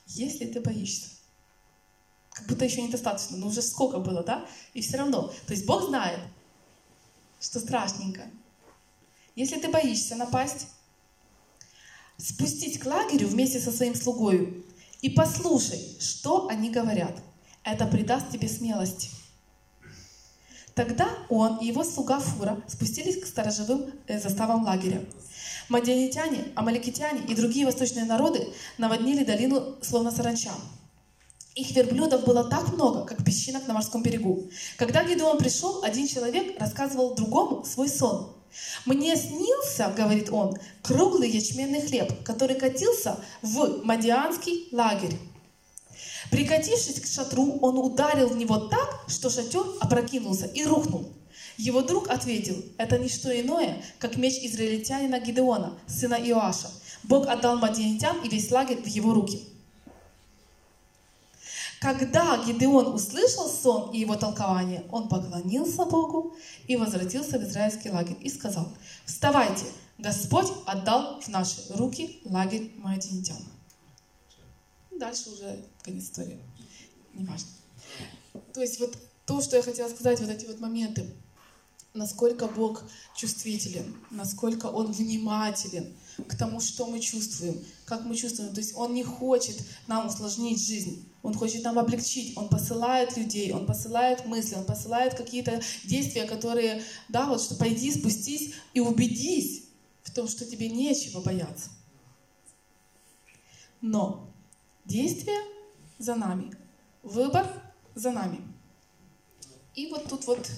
если 0.07 0.47
ты 0.47 0.59
боишься, 0.63 1.16
как 2.37 2.47
будто 2.49 2.67
еще 2.67 2.83
недостаточно, 2.83 3.39
но 3.39 3.47
уже 3.47 3.63
сколько 3.63 3.99
было, 3.99 4.23
да? 4.23 4.47
И 4.75 4.83
все 4.83 4.99
равно. 4.99 5.33
То 5.47 5.55
есть 5.55 5.65
Бог 5.65 5.89
знает, 5.89 6.21
что 7.41 7.61
страшненько. 7.61 8.29
Если 9.35 9.59
ты 9.59 9.69
боишься 9.69 10.17
напасть, 10.17 10.69
спустить 12.19 12.79
к 12.79 12.85
лагерю 12.85 13.29
вместе 13.29 13.59
со 13.59 13.73
своим 13.73 13.95
слугою 13.95 14.65
и 15.01 15.09
послушай, 15.09 15.81
что 15.99 16.49
они 16.49 16.71
говорят. 16.71 17.17
Это 17.65 17.87
придаст 17.87 18.31
тебе 18.31 18.49
смелости. 18.49 19.09
Тогда 20.75 21.09
он 21.31 21.57
и 21.57 21.67
его 21.67 21.85
слуга 21.85 22.21
Фура 22.21 22.63
спустились 22.69 23.23
к 23.23 23.27
сторожевым 23.27 23.93
э, 24.07 24.21
заставам 24.21 24.65
лагеря. 24.65 25.03
Мадианитяне, 25.71 26.53
амаликитяне 26.55 27.23
и 27.27 27.35
другие 27.35 27.65
восточные 27.65 28.05
народы 28.05 28.53
наводнили 28.77 29.25
долину 29.25 29.77
словно 29.81 30.11
саранча. 30.11 30.53
Их 31.57 31.71
верблюдов 31.71 32.27
было 32.27 32.45
так 32.45 32.71
много, 32.75 33.07
как 33.07 33.25
песчинок 33.25 33.67
на 33.67 33.73
морском 33.73 34.03
берегу. 34.03 34.51
Когда 34.77 35.03
Гедеон 35.03 35.39
пришел, 35.39 35.83
один 35.83 36.07
человек 36.07 36.61
рассказывал 36.61 37.15
другому 37.15 37.65
свой 37.65 37.89
сон. 37.89 38.37
«Мне 38.85 39.17
снился,— 39.17 39.91
говорит 39.97 40.29
он,— 40.31 40.59
круглый 40.83 41.31
ячменный 41.31 41.81
хлеб, 41.81 42.23
который 42.25 42.57
катился 42.57 43.19
в 43.41 43.83
Мадианский 43.85 44.69
лагерь. 44.71 45.17
Прикатившись 46.31 47.01
к 47.01 47.07
шатру, 47.07 47.59
он 47.63 47.79
ударил 47.79 48.29
в 48.29 48.37
него 48.37 48.59
так, 48.59 49.05
что 49.09 49.31
шатер 49.31 49.65
опрокинулся 49.81 50.45
и 50.45 50.63
рухнул. 50.65 51.11
Его 51.57 51.81
друг 51.81 52.11
ответил, 52.11 52.63
это 52.77 52.99
не 52.99 53.09
что 53.09 53.29
иное, 53.39 53.83
как 53.99 54.19
меч 54.19 54.35
израильтянина 54.43 55.21
Гидеона, 55.21 55.79
сына 55.87 56.17
Иоаша. 56.17 56.69
Бог 57.05 57.27
отдал 57.29 57.57
мадианитян 57.57 58.21
и 58.23 58.29
весь 58.29 58.51
лагерь 58.51 58.83
в 58.83 58.87
его 58.87 59.15
руки. 59.15 59.56
Когда 61.81 62.43
Гидеон 62.45 62.95
услышал 62.95 63.49
сон 63.49 63.91
и 63.93 63.99
его 63.99 64.17
толкование, 64.17 64.85
он 64.91 65.09
поклонился 65.09 65.85
Богу 65.85 66.35
и 66.67 66.77
возвратился 66.77 67.39
в 67.39 67.43
израильский 67.43 67.91
лагерь 67.91 68.17
и 68.21 68.31
сказал, 68.31 68.69
«Вставайте, 69.05 69.67
Господь 69.99 70.51
отдал 70.67 71.21
в 71.21 71.29
наши 71.29 71.61
руки 71.75 72.21
лагерь 72.25 72.73
Маадинитян». 72.77 73.45
Дальше 74.91 75.31
уже 75.31 75.65
конец 75.83 76.05
истории. 76.05 76.39
Неважно. 77.13 77.49
То 78.55 78.63
есть 78.63 78.81
вот 78.81 78.97
то, 79.27 79.43
что 79.43 79.57
я 79.57 79.63
хотела 79.63 79.89
сказать, 79.89 80.21
вот 80.21 80.31
эти 80.31 80.47
вот 80.47 80.61
моменты, 80.61 81.13
насколько 81.93 82.47
Бог 82.47 82.85
чувствителен, 83.15 83.97
насколько 84.11 84.67
Он 84.67 84.93
внимателен 84.93 85.95
к 86.29 86.37
тому, 86.37 86.61
что 86.61 86.87
мы 86.87 87.01
чувствуем, 87.01 87.63
как 87.85 88.05
мы 88.05 88.17
чувствуем. 88.17 88.53
То 88.55 88.61
есть 88.61 88.75
Он 88.77 88.95
не 88.95 89.03
хочет 89.03 89.57
нам 89.87 90.07
усложнить 90.07 90.65
жизнь. 90.65 91.07
Он 91.23 91.35
хочет 91.35 91.65
нам 91.65 91.79
облегчить, 91.79 92.37
Он 92.37 92.49
посылает 92.49 93.17
людей, 93.17 93.53
Он 93.53 93.67
посылает 93.67 94.27
мысли, 94.27 94.55
Он 94.55 94.65
посылает 94.65 95.15
какие-то 95.15 95.61
действия, 95.85 96.25
которые, 96.25 96.83
да, 97.09 97.27
вот 97.27 97.43
что 97.43 97.57
пойди, 97.57 97.93
спустись 97.93 98.55
и 98.75 98.81
убедись 98.81 99.65
в 100.03 100.13
том, 100.13 100.29
что 100.29 100.45
тебе 100.45 100.69
нечего 100.69 101.21
бояться. 101.21 101.71
Но 103.81 104.31
действие 104.85 105.39
за 105.99 106.15
нами, 106.15 106.53
выбор 107.03 107.47
за 107.95 108.11
нами. 108.11 108.41
И 109.75 109.89
вот 109.89 110.09
тут 110.09 110.27
вот 110.27 110.49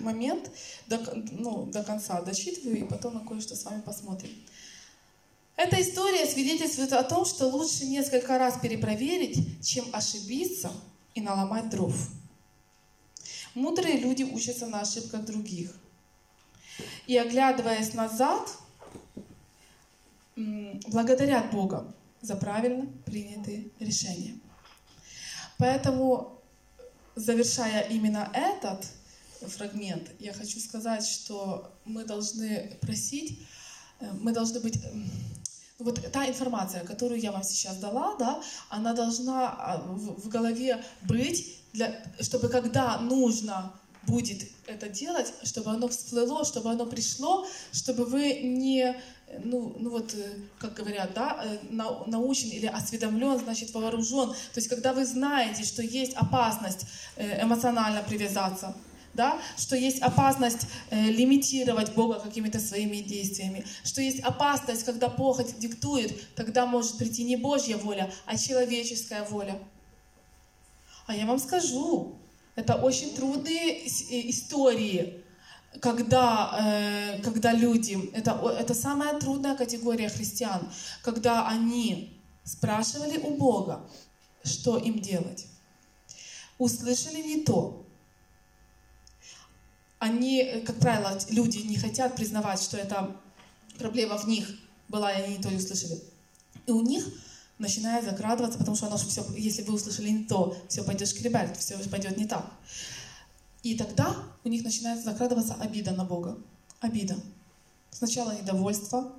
момент 0.00 0.50
до, 0.86 0.98
ну, 1.32 1.66
до 1.66 1.84
конца 1.84 2.20
дочитываю, 2.22 2.78
и 2.78 2.88
потом 2.88 3.14
на 3.14 3.20
кое-что 3.20 3.54
с 3.54 3.64
вами 3.64 3.80
посмотрим. 3.80 4.30
Эта 5.56 5.80
история 5.80 6.26
свидетельствует 6.26 6.92
о 6.92 7.04
том, 7.04 7.24
что 7.24 7.46
лучше 7.46 7.86
несколько 7.86 8.38
раз 8.38 8.58
перепроверить, 8.60 9.64
чем 9.64 9.84
ошибиться 9.92 10.72
и 11.14 11.20
наломать 11.20 11.70
дров. 11.70 11.94
Мудрые 13.54 13.98
люди 13.98 14.24
учатся 14.24 14.66
на 14.66 14.80
ошибках 14.80 15.24
других. 15.24 15.72
И 17.06 17.16
оглядываясь 17.16 17.94
назад, 17.94 18.50
благодарят 20.34 21.52
Бога 21.52 21.94
за 22.20 22.34
правильно 22.34 22.86
принятые 23.04 23.68
решения. 23.78 24.34
Поэтому, 25.56 26.42
завершая 27.14 27.82
именно 27.88 28.28
этот 28.32 28.86
фрагмент, 29.40 30.10
я 30.18 30.32
хочу 30.32 30.58
сказать, 30.58 31.06
что 31.06 31.72
мы 31.84 32.04
должны 32.04 32.76
просить, 32.80 33.38
э, 34.00 34.10
мы 34.20 34.32
должны 34.32 34.58
быть 34.58 34.78
вот 35.78 36.00
та 36.12 36.28
информация, 36.28 36.84
которую 36.84 37.20
я 37.20 37.32
вам 37.32 37.42
сейчас 37.42 37.76
дала, 37.76 38.16
да, 38.16 38.40
она 38.68 38.94
должна 38.94 39.48
а, 39.48 39.78
в, 39.78 40.20
в 40.22 40.28
голове 40.28 40.84
быть, 41.02 41.58
для, 41.72 42.02
чтобы 42.20 42.48
когда 42.48 42.98
нужно 42.98 43.72
будет 44.06 44.48
это 44.66 44.88
делать, 44.88 45.32
чтобы 45.42 45.70
оно 45.70 45.88
всплыло, 45.88 46.44
чтобы 46.44 46.70
оно 46.70 46.86
пришло, 46.86 47.46
чтобы 47.72 48.04
вы 48.04 48.40
не, 48.42 48.96
ну, 49.42 49.74
ну 49.78 49.90
вот, 49.90 50.14
э, 50.14 50.34
как 50.58 50.74
говорят, 50.74 51.12
да, 51.14 51.42
э, 51.44 51.58
научен 52.06 52.50
или 52.50 52.66
осведомлен, 52.66 53.38
значит 53.38 53.72
вооружен. 53.74 54.30
То 54.30 54.56
есть, 54.56 54.68
когда 54.68 54.92
вы 54.92 55.04
знаете, 55.04 55.64
что 55.64 55.82
есть 55.82 56.14
опасность 56.14 56.86
э, 57.16 57.42
эмоционально 57.42 58.02
привязаться, 58.02 58.74
да, 59.14 59.40
что 59.56 59.76
есть 59.76 60.02
опасность 60.02 60.66
э, 60.90 61.10
лимитировать 61.10 61.94
Бога 61.94 62.20
какими-то 62.20 62.58
своими 62.60 62.96
действиями, 62.96 63.64
что 63.84 64.02
есть 64.02 64.20
опасность, 64.20 64.84
когда 64.84 65.08
похоть 65.08 65.58
диктует, 65.58 66.34
тогда 66.34 66.66
может 66.66 66.98
прийти 66.98 67.24
не 67.24 67.36
Божья 67.36 67.76
воля, 67.76 68.12
а 68.26 68.36
человеческая 68.36 69.24
воля. 69.24 69.58
А 71.06 71.14
я 71.14 71.26
вам 71.26 71.38
скажу, 71.38 72.16
это 72.56 72.74
очень 72.76 73.14
трудные 73.14 73.84
э, 73.84 74.30
истории, 74.30 75.24
когда, 75.80 76.58
э, 76.60 77.22
когда 77.22 77.52
люди, 77.52 78.10
это, 78.12 78.32
это 78.58 78.74
самая 78.74 79.18
трудная 79.18 79.56
категория 79.56 80.08
христиан, 80.08 80.68
когда 81.02 81.48
они 81.48 82.20
спрашивали 82.44 83.18
у 83.18 83.36
Бога, 83.36 83.88
что 84.44 84.76
им 84.76 84.98
делать. 85.00 85.46
Услышали 86.58 87.20
не 87.22 87.42
то. 87.42 87.83
Они, 90.04 90.42
э, 90.42 90.60
как 90.60 90.76
правило, 90.80 91.18
люди 91.30 91.60
не 91.60 91.78
хотят 91.78 92.14
признавать, 92.14 92.60
что 92.60 92.76
это 92.76 93.16
проблема 93.78 94.18
в 94.18 94.28
них 94.28 94.46
была, 94.86 95.10
и 95.10 95.22
они 95.22 95.36
не 95.38 95.42
то 95.42 95.48
и 95.48 95.56
услышали. 95.56 95.98
И 96.66 96.72
у 96.72 96.82
них 96.82 97.06
начинает 97.58 98.04
закрадываться, 98.04 98.58
потому 98.58 98.76
что 98.76 98.88
оно 98.88 98.98
же 98.98 99.06
все, 99.06 99.24
если 99.34 99.62
вы 99.62 99.72
услышали 99.72 100.10
не 100.10 100.24
то, 100.24 100.58
все 100.68 100.84
пойдет 100.84 101.08
шкребать, 101.08 101.58
все 101.58 101.78
пойдет 101.88 102.18
не 102.18 102.26
так. 102.26 102.52
И 103.62 103.78
тогда 103.78 104.14
у 104.44 104.50
них 104.50 104.62
начинает 104.62 105.02
закрадываться 105.02 105.54
обида 105.54 105.92
на 105.92 106.04
Бога. 106.04 106.36
Обида. 106.80 107.16
Сначала 107.90 108.38
недовольство, 108.38 109.10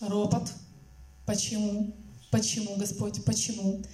ропот. 0.00 0.50
Почему? 1.26 1.94
Почему, 2.32 2.74
Господь? 2.74 3.24
Почему? 3.24 3.84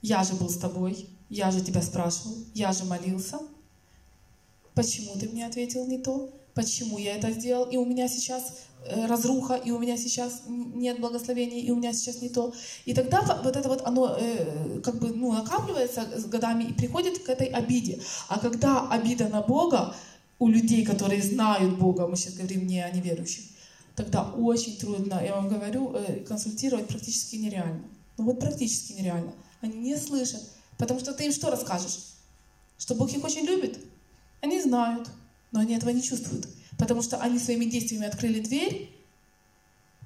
Я 0.00 0.22
же 0.22 0.34
был 0.34 0.48
с 0.48 0.58
тобой, 0.58 1.08
я 1.28 1.50
же 1.50 1.60
тебя 1.60 1.82
спрашивал, 1.82 2.36
я 2.54 2.72
же 2.72 2.84
молился. 2.84 3.40
Почему 4.76 5.18
ты 5.18 5.28
мне 5.28 5.44
ответил 5.44 5.84
не 5.86 5.98
то? 5.98 6.30
Почему 6.54 6.98
я 6.98 7.16
это 7.16 7.32
сделал? 7.32 7.64
И 7.64 7.76
у 7.76 7.84
меня 7.84 8.06
сейчас 8.06 8.66
Э, 8.88 9.06
разруха, 9.06 9.54
и 9.54 9.70
у 9.72 9.78
меня 9.78 9.96
сейчас 9.96 10.42
нет 10.46 11.00
благословения, 11.00 11.60
и 11.60 11.70
у 11.70 11.76
меня 11.76 11.92
сейчас 11.92 12.22
не 12.22 12.28
то. 12.28 12.54
И 12.84 12.94
тогда 12.94 13.20
вот 13.42 13.56
это 13.56 13.68
вот 13.68 13.82
оно 13.84 14.16
э, 14.18 14.80
как 14.80 15.00
бы 15.00 15.08
ну, 15.08 15.32
накапливается 15.32 16.06
с 16.16 16.26
годами 16.26 16.64
и 16.64 16.72
приходит 16.72 17.18
к 17.18 17.28
этой 17.28 17.48
обиде. 17.48 18.00
А 18.28 18.38
когда 18.38 18.88
обида 18.88 19.28
на 19.28 19.42
Бога 19.42 19.94
у 20.38 20.48
людей, 20.48 20.84
которые 20.84 21.20
знают 21.20 21.78
Бога, 21.78 22.06
мы 22.06 22.16
сейчас 22.16 22.34
говорим 22.34 22.66
не 22.66 22.80
о 22.80 22.90
неверующих, 22.90 23.44
тогда 23.96 24.22
очень 24.22 24.76
трудно, 24.76 25.20
я 25.24 25.34
вам 25.34 25.48
говорю, 25.48 25.92
э, 25.94 26.20
консультировать 26.20 26.86
практически 26.86 27.36
нереально. 27.36 27.82
Ну 28.18 28.24
вот 28.24 28.38
практически 28.38 28.92
нереально. 28.92 29.32
Они 29.62 29.78
не 29.78 29.96
слышат. 29.96 30.42
Потому 30.78 31.00
что 31.00 31.12
ты 31.12 31.24
им 31.24 31.32
что 31.32 31.50
расскажешь? 31.50 31.98
Что 32.78 32.94
Бог 32.94 33.10
их 33.12 33.24
очень 33.24 33.46
любит? 33.46 33.78
Они 34.40 34.60
знают, 34.60 35.10
но 35.52 35.60
они 35.60 35.74
этого 35.74 35.90
не 35.90 36.02
чувствуют 36.02 36.46
потому 36.78 37.02
что 37.02 37.18
они 37.18 37.38
своими 37.38 37.64
действиями 37.64 38.06
открыли 38.06 38.40
дверь, 38.40 38.90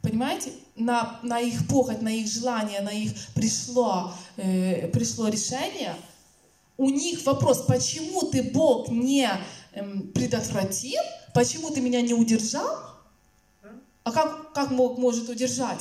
понимаете, 0.03 0.53
на, 0.77 1.21
на 1.23 1.41
их 1.41 1.67
похоть, 1.69 2.03
на 2.03 2.09
их 2.09 2.27
желание, 2.31 2.81
на 2.81 2.91
их 2.91 3.13
пришло, 3.35 4.15
э, 4.37 4.89
пришло 4.89 5.29
решение, 5.29 5.95
у 6.77 6.89
них 6.89 7.25
вопрос, 7.27 7.65
почему 7.67 8.23
ты, 8.23 8.43
Бог, 8.43 8.89
не 8.89 9.29
э, 9.73 10.01
предотвратил, 10.15 11.01
почему 11.35 11.71
ты 11.71 11.81
меня 11.81 12.01
не 12.01 12.15
удержал, 12.15 12.79
а 14.03 14.13
как, 14.13 14.53
как 14.55 14.75
Бог 14.75 14.99
может 14.99 15.29
удержать? 15.29 15.81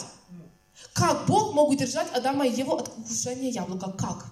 Как 0.94 1.26
Бог 1.26 1.54
мог 1.54 1.70
удержать 1.70 2.08
Адама 2.14 2.46
и 2.46 2.56
Еву 2.56 2.76
от 2.76 2.88
вкушения 2.88 3.50
яблока? 3.50 3.92
Как? 3.92 4.26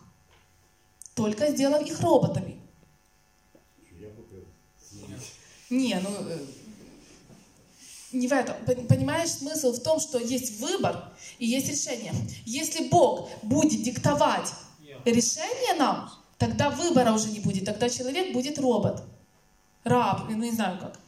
Только 1.14 1.52
сделав 1.52 1.82
их 1.82 2.00
роботами. 2.02 2.60
Не, 5.70 6.00
ну 6.00 6.10
э, 6.30 6.40
не 8.12 8.28
в 8.28 8.32
этом. 8.32 8.56
Понимаешь, 8.88 9.30
смысл 9.30 9.74
в 9.74 9.84
том, 9.84 10.00
что 10.00 10.18
есть 10.18 10.60
выбор 10.60 11.12
и 11.40 11.46
есть 11.46 11.68
решение. 11.70 12.14
Если 12.46 12.88
Бог 12.88 13.30
будет 13.44 13.84
диктовать 13.84 14.50
решение 15.06 15.74
нам, 15.78 16.10
тогда 16.38 16.70
выбора 16.70 17.12
уже 17.12 17.30
не 17.30 17.40
будет. 17.40 17.66
Тогда 17.66 17.90
человек 17.90 18.34
будет 18.34 18.60
робот, 18.60 19.04
раб, 19.84 20.30
ну 20.30 20.38
не 20.38 20.52
знаю 20.52 20.80
как. 20.80 21.00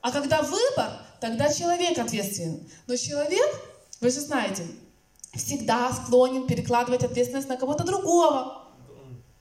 А 0.00 0.10
когда 0.10 0.42
выбор, 0.42 1.00
тогда 1.20 1.52
человек 1.52 1.98
ответственен. 1.98 2.68
Но 2.86 2.96
человек, 2.96 3.46
вы 4.00 4.10
же 4.10 4.20
знаете, 4.20 4.66
всегда 5.34 5.92
склонен 5.92 6.46
перекладывать 6.46 7.04
ответственность 7.04 7.48
на 7.48 7.56
кого-то 7.56 7.84
другого. 7.84 8.68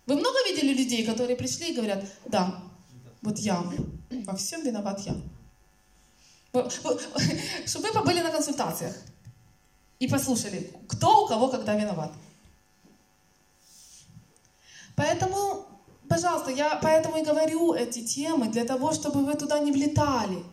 Вы 0.06 0.16
много 0.16 0.38
видели 0.46 0.74
людей, 0.74 1.06
которые 1.06 1.36
пришли 1.36 1.72
и 1.72 1.76
говорят, 1.76 2.04
да, 2.26 2.64
вот 3.22 3.38
я, 3.38 3.64
во 4.10 4.36
всем 4.36 4.64
виноват 4.64 5.00
я. 5.02 5.16
Чтобы 7.66 7.88
вы 7.88 7.94
побыли 7.94 8.22
на 8.22 8.32
консультациях 8.32 8.96
и 10.00 10.08
послушали, 10.08 10.72
кто 10.88 11.24
у 11.24 11.28
кого 11.28 11.48
когда 11.48 11.76
виноват. 11.76 12.12
Поэтому, 14.96 15.66
пожалуйста, 16.10 16.52
я 16.52 16.80
поэтому 16.82 17.18
и 17.18 17.24
говорю 17.24 17.74
эти 17.74 18.04
темы, 18.04 18.48
для 18.48 18.66
того, 18.66 18.92
чтобы 18.92 19.24
вы 19.24 19.36
туда 19.36 19.60
не 19.60 19.72
влетали. 19.72 20.44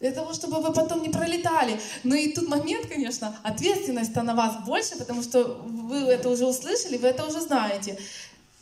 Для 0.00 0.12
того, 0.12 0.34
чтобы 0.34 0.60
вы 0.60 0.72
потом 0.72 1.02
не 1.02 1.08
пролетали. 1.08 1.80
Но 2.02 2.14
и 2.14 2.32
тут 2.32 2.48
момент, 2.48 2.86
конечно, 2.86 3.36
ответственность-то 3.42 4.22
на 4.22 4.34
вас 4.34 4.64
больше, 4.66 4.96
потому 4.96 5.22
что 5.22 5.44
вы 5.44 5.96
это 5.96 6.28
уже 6.28 6.46
услышали, 6.46 6.98
вы 6.98 7.08
это 7.08 7.26
уже 7.26 7.40
знаете. 7.40 7.98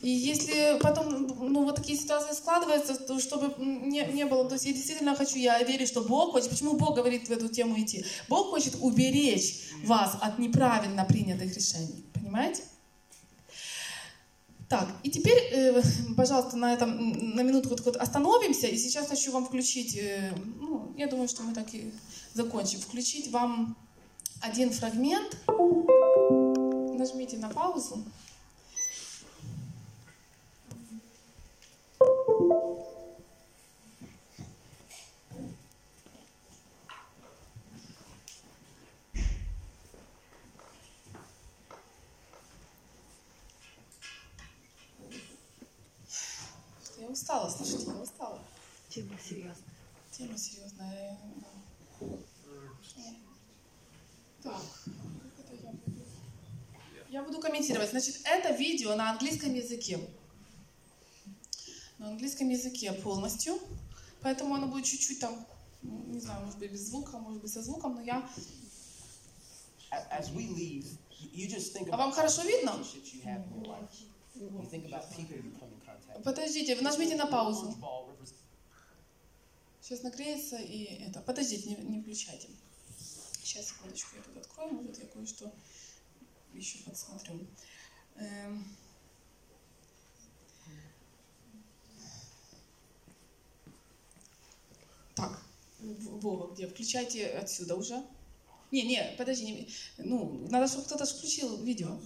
И 0.03 0.09
если 0.09 0.77
потом, 0.81 1.27
ну, 1.39 1.63
вот 1.63 1.77
такие 1.77 1.97
ситуации 1.97 2.33
складываются, 2.35 2.95
то 2.95 3.21
чтобы 3.21 3.53
не, 3.57 4.05
не 4.07 4.25
было, 4.25 4.43
то 4.43 4.55
есть 4.55 4.65
я 4.65 4.73
действительно 4.73 5.15
хочу, 5.15 5.37
я 5.37 5.63
верю, 5.63 5.87
что 5.87 6.01
Бог 6.01 6.33
хочет, 6.33 6.49
почему 6.49 6.73
Бог 6.73 6.93
говорит 6.93 7.29
в 7.29 7.31
эту 7.31 7.47
тему 7.47 7.79
идти? 7.79 8.03
Бог 8.27 8.49
хочет 8.49 8.75
уберечь 8.81 9.61
вас 9.85 10.17
от 10.19 10.39
неправильно 10.39 11.05
принятых 11.05 11.55
решений, 11.55 12.03
понимаете? 12.13 12.63
Так, 14.67 14.89
и 15.03 15.09
теперь, 15.09 15.37
э, 15.53 15.81
пожалуйста, 16.17 16.57
на 16.57 16.73
этом, 16.73 17.35
на 17.35 17.41
минутку 17.41 17.77
вот 17.85 17.95
остановимся, 17.95 18.67
и 18.67 18.77
сейчас 18.77 19.07
хочу 19.07 19.31
вам 19.31 19.45
включить, 19.45 19.95
э, 19.95 20.33
ну, 20.59 20.91
я 20.97 21.07
думаю, 21.07 21.29
что 21.29 21.43
мы 21.43 21.53
так 21.53 21.73
и 21.73 21.93
закончим, 22.33 22.81
включить 22.81 23.31
вам 23.31 23.77
один 24.41 24.69
фрагмент, 24.71 25.37
нажмите 26.97 27.37
на 27.37 27.47
паузу. 27.47 28.03
Устала, 47.33 47.49
слушайте, 47.49 47.85
я 47.87 47.97
устала. 47.97 48.39
Тема 48.89 49.17
серьезная. 49.19 49.55
Тема 50.11 50.37
серьезная. 50.37 51.17
Так, 54.43 54.61
я 57.09 57.23
буду 57.23 57.39
комментировать. 57.39 57.91
Значит, 57.91 58.21
это 58.25 58.51
видео 58.53 58.95
на 58.95 59.11
английском 59.11 59.53
языке 59.53 59.99
на 61.99 62.09
английском 62.09 62.49
языке 62.49 62.91
полностью, 62.91 63.57
поэтому 64.21 64.55
оно 64.55 64.67
будет 64.67 64.83
чуть-чуть 64.83 65.21
там, 65.21 65.45
не 65.81 66.19
знаю, 66.19 66.43
может 66.43 66.59
быть 66.59 66.71
без 66.71 66.87
звука, 66.87 67.17
может 67.17 67.41
быть 67.41 67.51
со 67.51 67.61
звуком, 67.61 67.95
но 67.95 68.01
я... 68.01 68.29
Leave, 70.33 70.85
а 71.91 71.97
вам 71.97 72.11
хорошо 72.11 72.41
видно? 72.41 72.83
Подождите, 76.23 76.75
вы 76.75 76.81
нажмите 76.81 77.15
на 77.15 77.27
паузу. 77.27 77.75
Сейчас 79.81 80.01
нагреется 80.01 80.57
и 80.57 80.85
это. 81.03 81.21
Подождите, 81.21 81.69
не, 81.69 81.75
не 81.75 82.01
включайте. 82.01 82.47
Сейчас, 83.43 83.67
секундочку, 83.67 84.15
я 84.15 84.21
тут 84.23 84.37
открою, 84.37 84.73
может 84.73 84.97
я 84.97 85.05
кое-что 85.07 85.51
еще 86.53 86.79
подсмотрю. 86.79 87.45
Эм... 88.15 88.65
Так, 95.15 95.43
Вова, 95.79 96.53
где? 96.53 96.67
Включайте 96.67 97.27
отсюда 97.27 97.75
уже. 97.75 98.03
Не, 98.71 98.83
не, 98.83 99.15
подожди, 99.17 99.45
не, 99.45 99.69
ну, 99.97 100.47
надо, 100.49 100.67
чтобы 100.67 100.85
кто-то 100.85 101.05
включил 101.05 101.61
видео. 101.63 101.99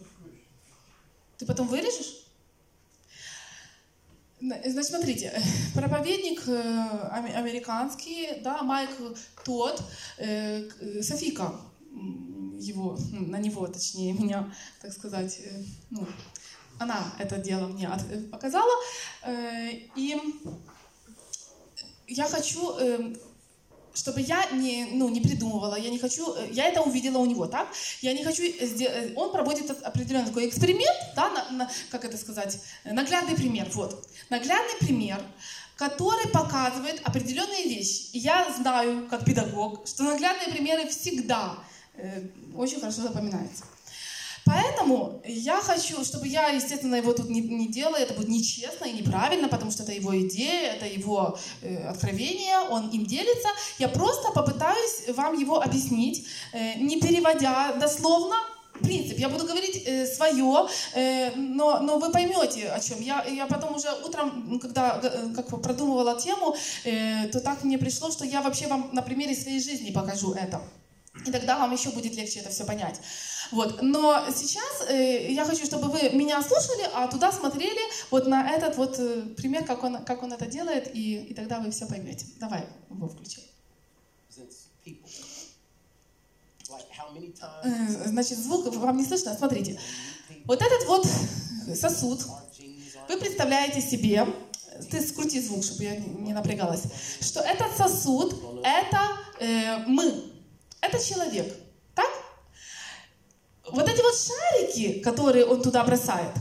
Ты 1.38 1.46
потом 1.46 1.68
вырежешь? 1.68 2.28
Значит, 4.40 4.86
смотрите, 4.86 5.34
проповедник 5.74 6.48
э, 6.48 7.10
американский, 7.12 8.40
да, 8.44 8.62
Майк 8.62 8.92
тот, 9.44 9.82
э, 10.18 10.70
Софика, 11.02 11.60
его, 12.60 12.98
на 13.12 13.38
него, 13.38 13.66
точнее, 13.66 14.14
меня, 14.20 14.54
так 14.80 14.94
сказать, 14.94 15.40
э, 15.44 15.64
ну, 15.90 16.08
она 16.78 17.04
это 17.18 17.38
дело 17.38 17.68
мне 17.68 17.90
показала, 18.32 18.72
и 19.28 20.16
я 22.08 22.26
хочу 22.30 22.78
чтобы 23.98 24.22
я 24.22 24.46
не, 24.52 24.86
ну, 24.92 25.10
не 25.10 25.22
придумывала, 25.22 25.76
я 25.76 25.90
не 25.90 25.98
хочу, 25.98 26.36
э, 26.36 26.50
я 26.52 26.66
это 26.66 26.82
увидела 26.82 27.18
у 27.18 27.26
него, 27.26 27.48
так? 27.48 27.68
Я 28.02 28.14
не 28.14 28.24
хочу, 28.24 28.44
э, 28.44 29.14
он 29.16 29.32
проводит 29.32 29.72
определенный 29.84 30.28
такой 30.28 30.48
эксперимент, 30.48 30.98
да, 31.16 31.30
на, 31.30 31.50
на, 31.50 31.72
как 31.90 32.06
это 32.06 32.18
сказать, 32.18 32.60
наглядный 32.84 33.36
пример, 33.36 33.68
вот. 33.74 34.08
Наглядный 34.30 34.78
пример, 34.80 35.20
который 35.76 36.30
показывает 36.30 37.02
определенные 37.04 37.64
вещи. 37.64 38.10
И 38.14 38.20
я 38.20 38.48
знаю, 38.56 39.08
как 39.10 39.26
педагог, 39.26 39.88
что 39.88 40.04
наглядные 40.04 40.50
примеры 40.50 40.88
всегда 40.90 41.56
э, 41.96 42.22
очень 42.56 42.80
хорошо 42.80 43.02
запоминаются. 43.02 43.64
Поэтому 44.48 45.22
я 45.26 45.62
хочу, 45.62 46.04
чтобы 46.06 46.28
я, 46.28 46.50
естественно, 46.50 46.96
его 46.96 47.14
тут 47.14 47.30
не, 47.30 47.42
не 47.42 47.68
делала, 47.68 47.98
это 47.98 48.14
будет 48.14 48.30
нечестно 48.30 48.86
и 48.86 48.94
неправильно, 48.94 49.50
потому 49.50 49.72
что 49.72 49.84
это 49.84 49.92
его 49.92 50.18
идея, 50.22 50.74
это 50.74 50.86
его 50.86 51.38
э, 51.62 51.88
откровение, 51.90 52.60
он 52.70 52.90
им 52.90 53.06
делится. 53.06 53.50
Я 53.78 53.90
просто 53.90 54.32
попытаюсь 54.32 55.10
вам 55.10 55.38
его 55.38 55.62
объяснить, 55.62 56.26
э, 56.54 56.80
не 56.80 57.00
переводя 57.00 57.74
дословно, 57.74 58.38
принцип. 58.82 59.18
Я 59.18 59.30
буду 59.30 59.46
говорить 59.46 59.84
э, 59.86 60.06
свое, 60.06 60.68
э, 60.94 61.36
но, 61.36 61.80
но 61.80 62.00
вы 62.00 62.12
поймете, 62.12 62.70
о 62.70 62.80
чем. 62.80 63.02
Я, 63.02 63.24
я 63.26 63.48
потом 63.48 63.76
уже 63.76 63.90
утром, 64.06 64.60
когда 64.60 65.00
э, 65.04 65.34
как 65.36 65.62
продумывала 65.62 66.20
тему, 66.20 66.56
э, 66.86 67.28
то 67.28 67.40
так 67.40 67.64
мне 67.64 67.78
пришло, 67.78 68.12
что 68.12 68.24
я 68.24 68.42
вообще 68.42 68.68
вам 68.68 68.90
на 68.94 69.02
примере 69.02 69.36
своей 69.36 69.60
жизни 69.60 69.92
покажу 69.92 70.34
это. 70.34 70.62
И 71.26 71.32
тогда 71.32 71.58
вам 71.58 71.74
еще 71.74 71.90
будет 71.90 72.16
легче 72.16 72.40
это 72.40 72.50
все 72.50 72.64
понять. 72.64 73.00
Вот. 73.52 73.82
Но 73.82 74.26
сейчас 74.34 74.90
э, 74.90 75.32
я 75.32 75.46
хочу, 75.46 75.66
чтобы 75.66 75.90
вы 75.90 76.10
меня 76.10 76.42
слушали, 76.42 76.90
а 76.94 77.08
туда 77.08 77.32
смотрели 77.32 77.80
вот 78.12 78.28
на 78.28 78.50
этот 78.50 78.78
вот 78.78 79.00
э, 79.00 79.22
пример, 79.38 79.66
как 79.66 79.84
он, 79.84 80.04
как 80.04 80.24
он 80.24 80.34
это 80.34 80.46
делает, 80.46 80.96
и, 80.96 81.26
и 81.30 81.34
тогда 81.34 81.60
вы 81.60 81.72
все 81.72 81.88
поймете. 81.88 82.26
Давай 82.40 82.66
его 82.90 83.08
включим. 83.08 83.44
Э, 87.64 88.08
значит, 88.08 88.38
звук 88.38 88.76
вам 88.76 88.98
не 88.98 89.06
слышно? 89.06 89.36
Смотрите. 89.36 89.80
Вот 90.46 90.62
этот 90.62 90.88
вот 90.88 91.08
сосуд, 91.76 92.26
вы 93.10 93.18
представляете 93.18 93.82
себе, 93.82 94.26
ты 94.92 95.02
скрути 95.02 95.42
звук, 95.42 95.64
чтобы 95.64 95.84
я 95.84 95.98
не 95.98 96.34
напрягалась, 96.34 96.84
что 97.22 97.42
этот 97.42 97.76
сосуд— 97.78 98.36
это 98.64 99.08
э, 99.40 99.86
мы, 99.88 100.32
это 100.82 101.04
человек. 101.04 101.54
Вот 103.72 103.88
эти 103.88 104.02
вот 104.02 104.14
шарики, 104.16 105.00
которые 105.00 105.46
он 105.46 105.62
туда 105.62 105.84
бросает, 105.84 106.32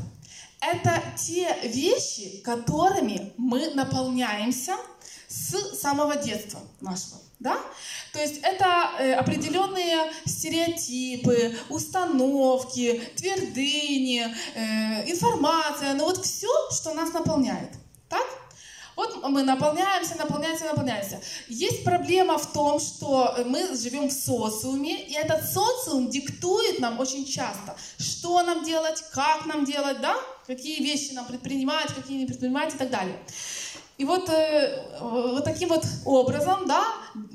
это 0.60 1.02
те 1.16 1.56
вещи, 1.64 2.40
которыми 2.42 3.32
мы 3.36 3.70
наполняемся 3.74 4.76
с 5.28 5.78
самого 5.78 6.16
детства 6.16 6.60
нашего. 6.80 7.20
Да? 7.38 7.58
То 8.12 8.20
есть 8.20 8.38
это 8.42 8.90
э, 8.98 9.12
определенные 9.12 10.10
стереотипы, 10.24 11.54
установки, 11.68 13.02
твердыни, 13.16 14.34
э, 14.54 15.10
информация, 15.10 15.92
ну 15.94 16.04
вот 16.04 16.24
все, 16.24 16.48
что 16.70 16.94
нас 16.94 17.12
наполняет. 17.12 17.70
Так? 18.08 18.24
Вот 18.97 19.22
мы 19.28 19.42
наполняемся, 19.42 20.16
наполняемся, 20.16 20.64
наполняемся. 20.64 21.20
Есть 21.49 21.84
проблема 21.84 22.38
в 22.38 22.53
том, 22.53 22.80
что 22.80 23.36
мы 23.44 23.76
живем 23.76 24.09
в 24.09 24.12
социуме, 24.12 25.05
и 25.05 25.12
этот 25.12 25.44
социум 25.44 26.09
диктует 26.09 26.80
нам 26.80 26.99
очень 26.99 27.26
часто, 27.26 27.76
что 27.99 28.42
нам 28.42 28.64
делать, 28.64 29.05
как 29.12 29.44
нам 29.44 29.66
делать, 29.66 30.01
да? 30.01 30.16
какие 30.47 30.82
вещи 30.82 31.12
нам 31.12 31.26
предпринимать, 31.26 31.88
какие 31.94 32.18
не 32.18 32.26
предпринимать 32.26 32.74
и 32.74 32.78
так 32.78 32.90
далее. 32.90 33.18
И 33.99 34.05
вот, 34.05 34.28
э, 34.28 34.99
вот 35.01 35.44
таким 35.44 35.68
вот 35.70 35.84
образом, 36.05 36.66
да, 36.66 36.84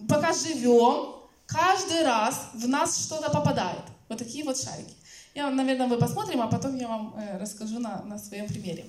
пока 0.07 0.34
живем, 0.34 1.16
каждый 1.45 2.03
раз 2.03 2.49
в 2.53 2.68
нас 2.68 3.05
что-то 3.05 3.30
попадает. 3.30 3.82
Вот 4.09 4.20
такие 4.20 4.43
вот 4.43 4.57
шарики. 4.57 4.95
Я, 5.34 5.49
наверное, 5.49 5.88
мы 5.88 5.97
посмотрим, 5.97 6.41
а 6.41 6.47
потом 6.47 6.78
я 6.78 6.88
вам 6.88 7.16
э, 7.18 7.38
расскажу 7.39 7.80
на, 7.80 8.03
на 8.03 8.18
своем 8.18 8.47
примере. 8.47 8.86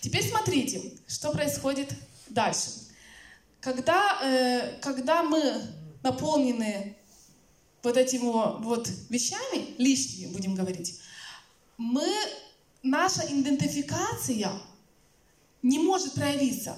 Теперь 0.00 0.28
смотрите, 0.28 0.92
что 1.06 1.32
происходит 1.32 1.92
дальше. 2.28 2.70
Когда, 3.60 4.18
э, 4.22 4.78
когда 4.80 5.22
мы 5.22 5.62
наполнены 6.02 6.96
вот 7.82 7.96
этими 7.96 8.62
вот 8.62 8.88
вещами, 9.08 9.74
лишними, 9.78 10.32
будем 10.32 10.54
говорить, 10.54 11.00
мы, 11.76 12.08
наша 12.82 13.22
идентификация 13.22 14.52
не 15.62 15.78
может 15.78 16.14
проявиться. 16.14 16.76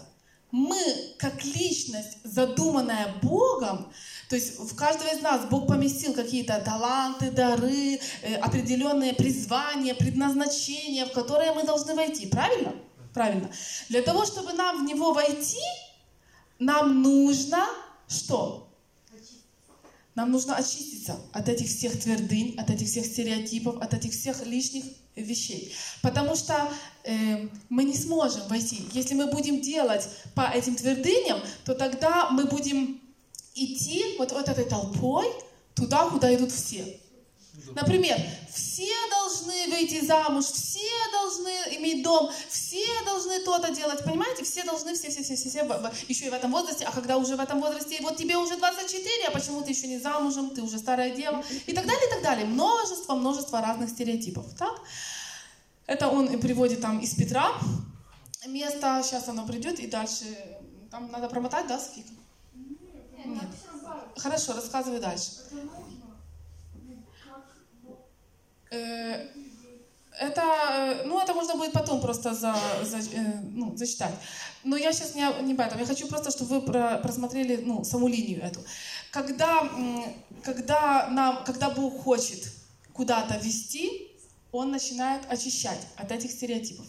Мы, 0.50 0.78
как 1.18 1.44
личность, 1.44 2.18
задуманная 2.24 3.14
Богом, 3.22 3.92
то 4.28 4.36
есть 4.36 4.58
в 4.58 4.74
каждого 4.74 5.08
из 5.08 5.20
нас 5.20 5.48
Бог 5.48 5.68
поместил 5.68 6.12
какие-то 6.12 6.60
таланты, 6.60 7.30
дары, 7.30 8.00
э, 8.22 8.34
определенные 8.36 9.14
призвания, 9.14 9.94
предназначения, 9.94 11.06
в 11.06 11.12
которые 11.12 11.52
мы 11.52 11.62
должны 11.62 11.94
войти. 11.94 12.26
Правильно? 12.26 12.74
Правильно. 13.12 13.50
Для 13.88 14.02
того, 14.02 14.24
чтобы 14.24 14.52
нам 14.52 14.84
в 14.84 14.88
него 14.88 15.12
войти, 15.12 15.58
нам 16.58 17.02
нужно 17.02 17.66
что? 18.08 18.68
Нам 20.14 20.32
нужно 20.32 20.56
очиститься 20.56 21.16
от 21.32 21.48
этих 21.48 21.68
всех 21.68 21.98
твердынь, 21.98 22.58
от 22.58 22.68
этих 22.68 22.88
всех 22.88 23.06
стереотипов, 23.06 23.80
от 23.80 23.94
этих 23.94 24.12
всех 24.12 24.44
лишних 24.44 24.84
вещей. 25.14 25.74
Потому 26.02 26.34
что 26.34 26.70
э, 27.04 27.48
мы 27.68 27.84
не 27.84 27.94
сможем 27.94 28.46
войти. 28.48 28.86
Если 28.92 29.14
мы 29.14 29.26
будем 29.26 29.60
делать 29.60 30.08
по 30.34 30.42
этим 30.42 30.74
твердыням, 30.74 31.40
то 31.64 31.74
тогда 31.74 32.30
мы 32.30 32.44
будем 32.44 33.00
идти 33.54 34.16
вот, 34.18 34.32
вот 34.32 34.48
этой 34.48 34.64
толпой 34.64 35.26
туда, 35.74 36.08
куда 36.10 36.34
идут 36.34 36.52
все. 36.52 37.00
Например, 37.74 38.16
все 38.52 38.90
должны 39.10 39.68
выйти 39.68 40.04
замуж, 40.04 40.46
все 40.46 40.90
должны 41.12 41.50
иметь 41.76 42.02
дом, 42.02 42.30
все 42.48 42.86
должны 43.04 43.40
то-то 43.40 43.70
делать, 43.70 44.04
понимаете? 44.04 44.44
Все 44.44 44.64
должны, 44.64 44.94
все, 44.94 45.10
все, 45.10 45.22
все, 45.22 45.36
все, 45.36 45.48
все, 45.48 45.92
еще 46.08 46.26
и 46.26 46.30
в 46.30 46.34
этом 46.34 46.50
возрасте, 46.52 46.84
а 46.84 46.92
когда 46.92 47.16
уже 47.16 47.36
в 47.36 47.40
этом 47.40 47.60
возрасте, 47.60 47.98
вот 48.02 48.16
тебе 48.16 48.36
уже 48.36 48.56
24, 48.56 49.26
а 49.28 49.30
почему 49.30 49.62
ты 49.62 49.70
еще 49.70 49.86
не 49.86 49.98
замужем, 49.98 50.50
ты 50.50 50.62
уже 50.62 50.78
старая 50.78 51.14
дева, 51.14 51.44
и 51.66 51.72
так 51.72 51.86
далее, 51.86 52.06
и 52.06 52.10
так 52.10 52.22
далее. 52.22 52.46
Множество, 52.46 53.14
множество 53.14 53.60
разных 53.60 53.90
стереотипов, 53.90 54.46
так? 54.58 54.80
Это 55.86 56.08
он 56.08 56.40
приводит 56.40 56.80
там 56.80 56.98
из 57.00 57.14
Петра 57.14 57.52
место, 58.46 59.02
сейчас 59.04 59.28
оно 59.28 59.46
придет, 59.46 59.78
и 59.80 59.86
дальше, 59.86 60.24
там 60.90 61.10
надо 61.10 61.28
промотать, 61.28 61.66
да, 61.66 61.78
Софика? 61.78 62.10
Нет. 63.24 63.48
Хорошо, 64.16 64.54
рассказывай 64.54 65.00
дальше. 65.00 65.32
Э, 68.70 69.26
это, 70.18 70.42
э, 70.42 71.04
ну, 71.06 71.20
это 71.20 71.34
можно 71.34 71.54
будет 71.54 71.72
потом 71.72 72.00
просто 72.00 72.34
за, 72.34 72.54
за, 72.82 72.98
э, 72.98 73.40
ну, 73.52 73.76
зачитать. 73.76 74.14
Но 74.64 74.76
я 74.76 74.92
сейчас 74.92 75.14
не, 75.14 75.42
не 75.42 75.52
об 75.52 75.60
этом. 75.60 75.78
Я 75.78 75.86
хочу 75.86 76.06
просто, 76.08 76.30
чтобы 76.30 76.60
вы 76.60 76.62
про, 76.62 76.98
просмотрели 76.98 77.56
ну, 77.56 77.84
саму 77.84 78.08
линию 78.08 78.42
эту. 78.42 78.60
Когда, 79.10 79.68
когда, 80.44 81.08
нам, 81.08 81.44
когда 81.44 81.70
Бог 81.70 82.02
хочет 82.02 82.52
куда-то 82.92 83.38
вести, 83.38 84.08
Он 84.52 84.70
начинает 84.70 85.22
очищать 85.28 85.86
от 85.96 86.12
этих 86.12 86.30
стереотипов. 86.30 86.86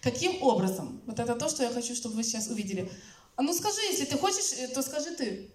Каким 0.00 0.42
образом? 0.42 1.00
Вот 1.06 1.18
это 1.18 1.34
то, 1.34 1.48
что 1.48 1.62
я 1.62 1.70
хочу, 1.70 1.94
чтобы 1.94 2.16
вы 2.16 2.24
сейчас 2.24 2.48
увидели. 2.48 2.90
А 3.36 3.42
ну 3.42 3.52
скажи, 3.52 3.80
если 3.90 4.04
ты 4.04 4.18
хочешь, 4.18 4.72
то 4.74 4.82
скажи 4.82 5.16
ты, 5.16 5.50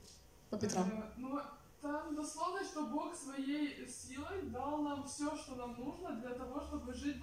по 0.49 0.57
Петрам. 0.57 0.91
Ну, 1.17 1.39
там 1.81 2.15
дословно, 2.15 2.63
что 2.63 2.87
Бог 2.87 3.15
своей 3.15 3.87
силой 3.87 4.43
дал 4.43 4.81
нам 4.81 5.05
все, 5.05 5.35
что 5.35 5.55
нам 5.55 5.77
нужно 5.77 6.15
для 6.17 6.31
того, 6.31 6.59
чтобы 6.61 6.93
жить 6.93 7.17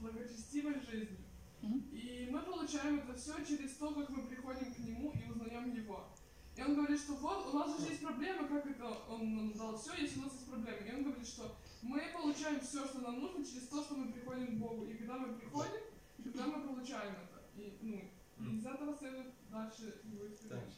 благочестивой 0.00 0.80
жизнью. 0.80 1.18
И 1.62 2.28
мы 2.30 2.40
получаем 2.40 2.98
это 2.98 3.14
все 3.14 3.44
через 3.44 3.76
то, 3.76 3.92
как 3.94 4.08
мы 4.10 4.26
приходим 4.26 4.72
к 4.72 4.78
Нему 4.78 5.12
и 5.12 5.30
узнаем 5.30 5.74
Его. 5.74 6.08
И 6.56 6.62
он 6.62 6.74
говорит, 6.74 6.98
что 6.98 7.14
вот, 7.14 7.52
у 7.52 7.58
нас 7.58 7.78
же 7.78 7.86
есть 7.88 8.02
проблема, 8.02 8.48
как 8.48 8.66
это 8.66 8.86
он 9.08 9.34
нам 9.34 9.52
дал 9.52 9.76
все, 9.76 9.94
если 9.94 10.20
у 10.20 10.22
нас 10.24 10.32
есть 10.32 10.48
проблемы. 10.48 10.78
И 10.86 10.94
он 10.94 11.02
говорит, 11.04 11.26
что 11.26 11.56
мы 11.82 12.02
получаем 12.14 12.60
все, 12.60 12.86
что 12.86 13.00
нам 13.00 13.20
нужно, 13.20 13.44
через 13.44 13.68
то, 13.68 13.82
что 13.82 13.94
мы 13.94 14.12
приходим 14.12 14.56
к 14.56 14.60
Богу. 14.60 14.86
И 14.86 14.94
когда 14.94 15.18
мы 15.18 15.34
приходим, 15.34 15.82
тогда 16.24 16.46
мы 16.46 16.66
получаем 16.66 17.12
это. 17.12 17.42
И, 17.56 17.78
ну, 17.82 18.10
из 18.38 18.66
этого 18.66 18.94
следует 18.98 19.26
дальше 19.50 19.94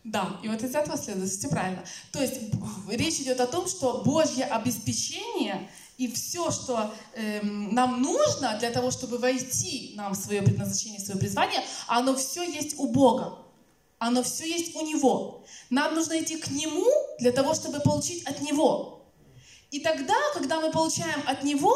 Да, 0.04 0.40
и 0.42 0.48
вот 0.48 0.62
из 0.62 0.74
этого 0.74 0.96
следует, 0.96 1.30
все 1.30 1.48
правильно. 1.48 1.84
То 2.12 2.20
есть 2.20 2.40
речь 2.88 3.20
идет 3.20 3.40
о 3.40 3.46
том, 3.46 3.66
что 3.66 4.02
Божье 4.04 4.44
обеспечение 4.44 5.68
И 5.96 6.06
все, 6.06 6.52
что 6.52 6.94
эм, 7.14 7.74
нам 7.74 8.00
нужно 8.02 8.56
для 8.60 8.70
того, 8.70 8.90
чтобы 8.92 9.18
войти 9.18 9.94
нам 9.96 10.12
в 10.12 10.16
свое 10.16 10.42
предназначение, 10.42 11.00
в 11.00 11.02
свое 11.02 11.18
призвание, 11.18 11.64
оно 11.88 12.14
все 12.14 12.42
есть 12.44 12.78
у 12.78 12.86
Бога. 12.86 13.38
Оно 13.98 14.22
все 14.22 14.46
есть 14.46 14.76
у 14.76 14.86
Него. 14.86 15.44
Нам 15.70 15.96
нужно 15.96 16.20
идти 16.22 16.36
к 16.36 16.48
Нему 16.50 16.86
для 17.18 17.32
того, 17.32 17.54
чтобы 17.54 17.80
получить 17.80 18.24
от 18.28 18.40
Него. 18.42 19.12
И 19.72 19.80
тогда, 19.80 20.14
когда 20.34 20.60
мы 20.60 20.70
получаем 20.70 21.20
от 21.26 21.42
Него, 21.42 21.74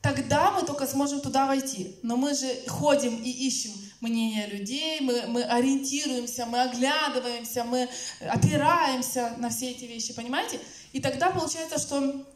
тогда 0.00 0.52
мы 0.52 0.62
только 0.64 0.86
сможем 0.86 1.20
туда 1.20 1.46
войти. 1.46 1.96
Но 2.02 2.16
мы 2.16 2.34
же 2.34 2.46
ходим 2.68 3.16
и 3.16 3.30
ищем 3.30 3.72
мнение 4.00 4.46
людей, 4.46 5.00
мы, 5.00 5.26
мы 5.26 5.42
ориентируемся, 5.42 6.46
мы 6.46 6.62
оглядываемся, 6.62 7.64
мы 7.64 7.88
опираемся 8.20 9.34
на 9.38 9.50
все 9.50 9.70
эти 9.70 9.84
вещи, 9.84 10.14
понимаете? 10.14 10.58
И 10.92 11.00
тогда 11.00 11.30
получается, 11.30 11.78
что 11.78 12.26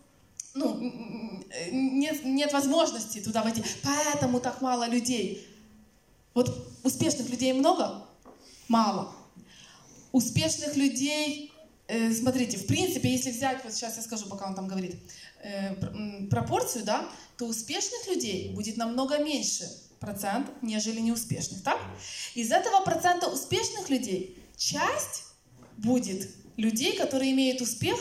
ну, 0.55 0.79
нет, 1.73 2.25
нет 2.25 2.53
возможности 2.53 3.21
туда 3.21 3.43
войти. 3.43 3.63
Поэтому 3.83 4.41
так 4.41 4.61
мало 4.61 4.89
людей. 4.89 5.47
Вот 6.33 6.69
успешных 6.85 7.29
людей 7.29 7.53
много? 7.53 8.07
Мало. 8.69 9.13
Успешных 10.13 10.77
людей, 10.77 11.53
э, 11.89 12.13
смотрите, 12.13 12.57
в 12.57 12.67
принципе, 12.67 13.11
если 13.11 13.31
взять, 13.31 13.65
вот 13.65 13.73
сейчас 13.73 13.97
я 13.97 14.03
скажу, 14.03 14.27
пока 14.27 14.47
он 14.47 14.55
там 14.55 14.69
говорит, 14.69 14.97
э, 15.43 16.27
пропорцию, 16.27 16.85
да, 16.85 17.09
то 17.37 17.47
успешных 17.47 18.07
людей 18.09 18.55
будет 18.55 18.77
намного 18.77 19.19
меньше 19.19 19.69
процент, 20.05 20.51
нежели 20.63 21.01
неуспешных, 21.01 21.63
так? 21.63 21.79
Из 22.35 22.53
этого 22.53 22.85
процента 22.85 23.29
успешных 23.29 23.89
людей 23.89 24.39
часть 24.57 25.25
будет 25.77 26.31
людей, 26.57 26.97
которые 26.97 27.33
имеют 27.33 27.61
успех 27.61 27.99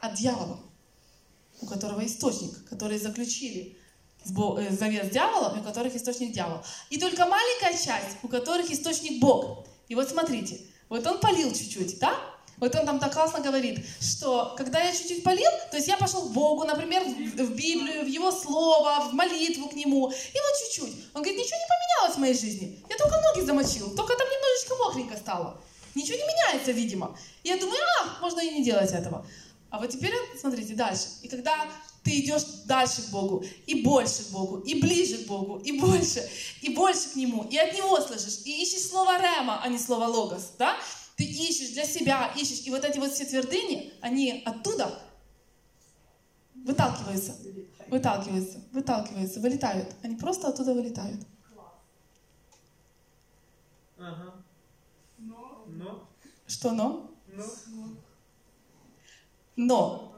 от 0.00 0.14
дьявола, 0.14 0.60
у 1.60 1.66
которого 1.66 2.04
источник, 2.04 2.68
которые 2.68 2.98
заключили 2.98 3.78
э, 4.24 4.70
завет 4.70 5.06
с 5.06 5.10
дьяволом, 5.10 5.60
у 5.60 5.62
которых 5.62 5.94
источник 5.94 6.32
дьявол. 6.32 6.62
И 6.90 6.98
только 6.98 7.24
маленькая 7.26 7.72
часть, 7.72 8.16
у 8.22 8.28
которых 8.28 8.70
источник 8.70 9.20
Бог. 9.20 9.66
И 9.88 9.94
вот 9.94 10.08
смотрите, 10.08 10.60
вот 10.88 11.06
он 11.06 11.20
полил 11.20 11.52
чуть-чуть, 11.52 11.98
да? 12.00 12.14
Вот 12.58 12.74
он 12.76 12.86
там 12.86 12.98
так 13.00 13.12
классно 13.12 13.40
говорит, 13.40 13.84
что 14.00 14.54
когда 14.56 14.80
я 14.80 14.92
чуть-чуть 14.92 15.24
полил, 15.24 15.50
то 15.70 15.76
есть 15.76 15.88
я 15.88 15.96
пошел 15.96 16.22
к 16.28 16.32
Богу, 16.32 16.64
например, 16.64 17.02
в, 17.04 17.54
Библию, 17.54 18.04
в 18.04 18.06
Его 18.06 18.30
Слово, 18.30 19.08
в 19.10 19.14
молитву 19.14 19.68
к 19.68 19.74
Нему, 19.74 20.10
и 20.10 20.12
вот 20.12 20.58
чуть-чуть. 20.60 20.94
Он 21.14 21.22
говорит, 21.22 21.38
ничего 21.38 21.56
не 21.56 21.66
поменялось 21.66 22.16
в 22.16 22.20
моей 22.20 22.34
жизни. 22.34 22.84
Я 22.88 22.96
только 22.96 23.20
ноги 23.20 23.44
замочил, 23.44 23.94
только 23.96 24.14
там 24.16 24.26
немножечко 24.28 24.76
мокренько 24.76 25.16
стало. 25.16 25.60
Ничего 25.94 26.16
не 26.16 26.22
меняется, 26.22 26.72
видимо. 26.72 27.16
Я 27.44 27.56
думаю, 27.56 27.80
а, 28.00 28.20
можно 28.20 28.40
и 28.40 28.50
не 28.50 28.64
делать 28.64 28.92
этого. 28.92 29.26
А 29.70 29.78
вот 29.78 29.90
теперь, 29.90 30.12
смотрите, 30.40 30.74
дальше. 30.74 31.08
И 31.22 31.28
когда 31.28 31.68
ты 32.02 32.18
идешь 32.20 32.42
дальше 32.66 33.02
к 33.02 33.10
Богу, 33.10 33.44
и 33.66 33.82
больше 33.82 34.24
к 34.24 34.30
Богу, 34.30 34.58
и 34.58 34.80
ближе 34.80 35.18
к 35.18 35.26
Богу, 35.26 35.58
и 35.58 35.72
больше, 35.72 36.28
и 36.60 36.74
больше 36.74 37.10
к 37.10 37.16
Нему, 37.16 37.44
и 37.44 37.56
от 37.56 37.74
Него 37.74 38.00
слышишь, 38.00 38.40
и 38.44 38.62
ищешь 38.62 38.88
слово 38.88 39.18
Рема, 39.18 39.60
а 39.62 39.68
не 39.68 39.78
слово 39.78 40.06
Логос, 40.06 40.52
да? 40.58 40.76
Ты 41.22 41.28
ищешь 41.28 41.70
для 41.70 41.84
себя, 41.84 42.32
ищешь. 42.36 42.66
И 42.66 42.70
вот 42.70 42.84
эти 42.84 42.98
вот 42.98 43.12
все 43.12 43.24
твердыни, 43.24 43.92
они 44.00 44.42
оттуда 44.44 45.00
выталкиваются, 46.52 47.36
выталкиваются, 47.86 48.60
выталкиваются, 48.72 49.38
вылетают. 49.38 49.94
Они 50.02 50.16
просто 50.16 50.48
оттуда 50.48 50.74
вылетают. 50.74 51.24
Ага. 53.98 54.34
Но. 55.18 55.64
Но. 55.68 56.08
Что 56.48 56.72
но? 56.72 57.14
Но. 57.28 57.44
Но. 59.54 60.14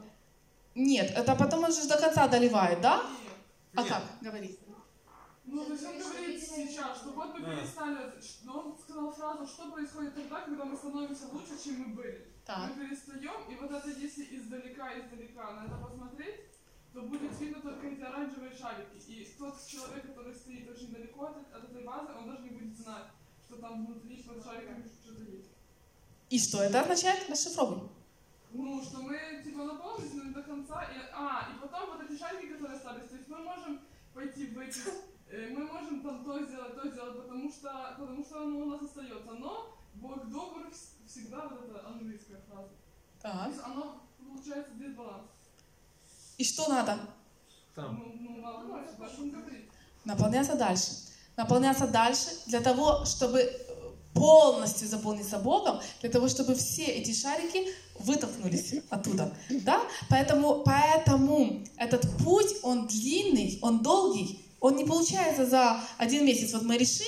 Нет, 0.73 1.11
это 1.11 1.35
потом 1.35 1.65
он 1.65 1.71
же 1.71 1.87
до 1.87 1.99
конца 1.99 2.27
доливает, 2.27 2.81
да? 2.81 2.97
Нет. 2.97 3.05
А 3.75 3.83
как? 3.83 4.03
Говори. 4.21 4.57
Ну, 5.55 5.63
то 5.63 5.71
есть 5.71 5.85
он 5.85 5.97
говорит 5.97 6.43
сейчас, 6.43 6.97
что 6.97 7.11
вот 7.11 7.39
мы 7.39 7.45
перестали, 7.45 8.11
но 8.43 8.59
он 8.59 8.77
сказал 8.77 9.09
фразу, 9.09 9.47
что 9.47 9.71
происходит 9.71 10.13
тогда, 10.13 10.41
когда 10.41 10.65
мы 10.65 10.75
становимся 10.75 11.27
лучше, 11.31 11.63
чем 11.63 11.79
мы 11.79 11.95
были. 11.95 12.27
Так. 12.45 12.75
Мы 12.75 12.85
перестаем, 12.89 13.49
и 13.49 13.55
вот 13.55 13.71
это 13.71 13.89
если 13.89 14.35
издалека, 14.35 14.99
издалека 14.99 15.51
на 15.53 15.65
это 15.65 15.77
посмотреть, 15.77 16.41
то 16.93 17.03
будет 17.03 17.39
видно 17.39 17.61
только 17.61 17.87
эти 17.87 18.01
оранжевые 18.01 18.51
шарики. 18.51 18.97
И 19.07 19.33
тот 19.39 19.55
человек, 19.65 20.05
который 20.07 20.35
стоит 20.35 20.69
очень 20.69 20.91
далеко 20.91 21.27
от, 21.27 21.37
от 21.53 21.63
этой 21.63 21.83
базы, 21.85 22.11
он 22.19 22.29
даже 22.29 22.43
не 22.43 22.49
будет 22.49 22.77
знать, 22.77 23.05
что 23.47 23.55
там 23.55 23.85
внутри 23.85 24.23
под 24.23 24.43
шариками 24.43 24.83
что-то 24.83 25.23
есть. 25.23 25.51
И 26.29 26.37
что 26.37 26.63
это 26.63 26.81
означает? 26.81 27.29
Расшифровывай. 27.29 27.87
Ну, 28.51 28.83
что 28.83 28.99
мы 28.99 29.41
типа 29.41 29.63
наполнились, 29.63 30.13
но 30.15 30.23
не 30.25 30.33
до 30.33 30.43
конца. 30.43 30.83
И, 30.83 30.97
а, 31.13 31.47
и 31.49 31.61
потом 31.61 31.97
вот 31.97 32.01
эти 32.01 32.19
шарики, 32.19 32.51
которые 32.51 32.75
остались, 32.75 33.09
то 33.09 33.15
есть 33.15 33.29
мы 33.29 33.37
можем 33.39 33.79
пойти 34.13 34.47
в 34.47 34.59
эти 34.59 34.79
мы 35.51 35.65
можем 35.65 36.01
там 36.01 36.23
то 36.23 36.43
сделать, 36.45 36.75
то 36.75 36.89
сделать, 36.89 37.23
потому 37.23 37.51
что, 37.51 37.95
потому 37.97 38.23
что 38.23 38.41
оно 38.41 38.59
у 38.59 38.65
нас 38.65 38.81
остается. 38.81 39.31
Но 39.39 39.75
Бог 39.95 40.29
добр 40.29 40.71
всегда, 41.07 41.47
вот 41.47 41.69
эта 41.69 41.87
английская 41.87 42.41
фраза. 42.49 42.69
Так. 43.21 43.43
То 43.43 43.49
есть 43.49 43.61
оно, 43.63 44.01
получается, 44.17 44.71
дисбаланс. 44.75 45.23
И 46.37 46.43
что 46.43 46.67
надо? 46.69 46.99
Там. 47.73 47.95
Ну, 47.95 48.15
ну 48.19 48.41
надо 48.41 48.67
дальше, 48.67 48.91
дальше 48.97 49.31
говорит. 49.31 49.71
Наполняться 50.03 50.55
дальше. 50.55 50.91
Наполняться 51.37 51.87
дальше 51.87 52.29
для 52.47 52.61
того, 52.61 53.05
чтобы 53.05 53.51
полностью 54.13 54.87
заполниться 54.87 55.39
Богом, 55.39 55.81
для 56.01 56.09
того, 56.09 56.29
чтобы 56.29 56.55
все 56.55 56.85
эти 56.85 57.13
шарики 57.13 57.67
вытолкнулись 57.99 58.75
оттуда. 58.89 59.33
Да? 59.49 59.81
Поэтому, 60.09 60.63
поэтому 60.63 61.63
этот 61.77 62.09
путь, 62.23 62.55
он 62.63 62.87
длинный, 62.87 63.59
он 63.61 63.79
долгий, 63.79 64.44
он 64.59 64.75
не 64.75 64.85
получается 64.85 65.45
за 65.45 65.79
один 65.97 66.25
месяц. 66.25 66.53
Вот 66.53 66.63
мы 66.63 66.77
решили, 66.77 67.07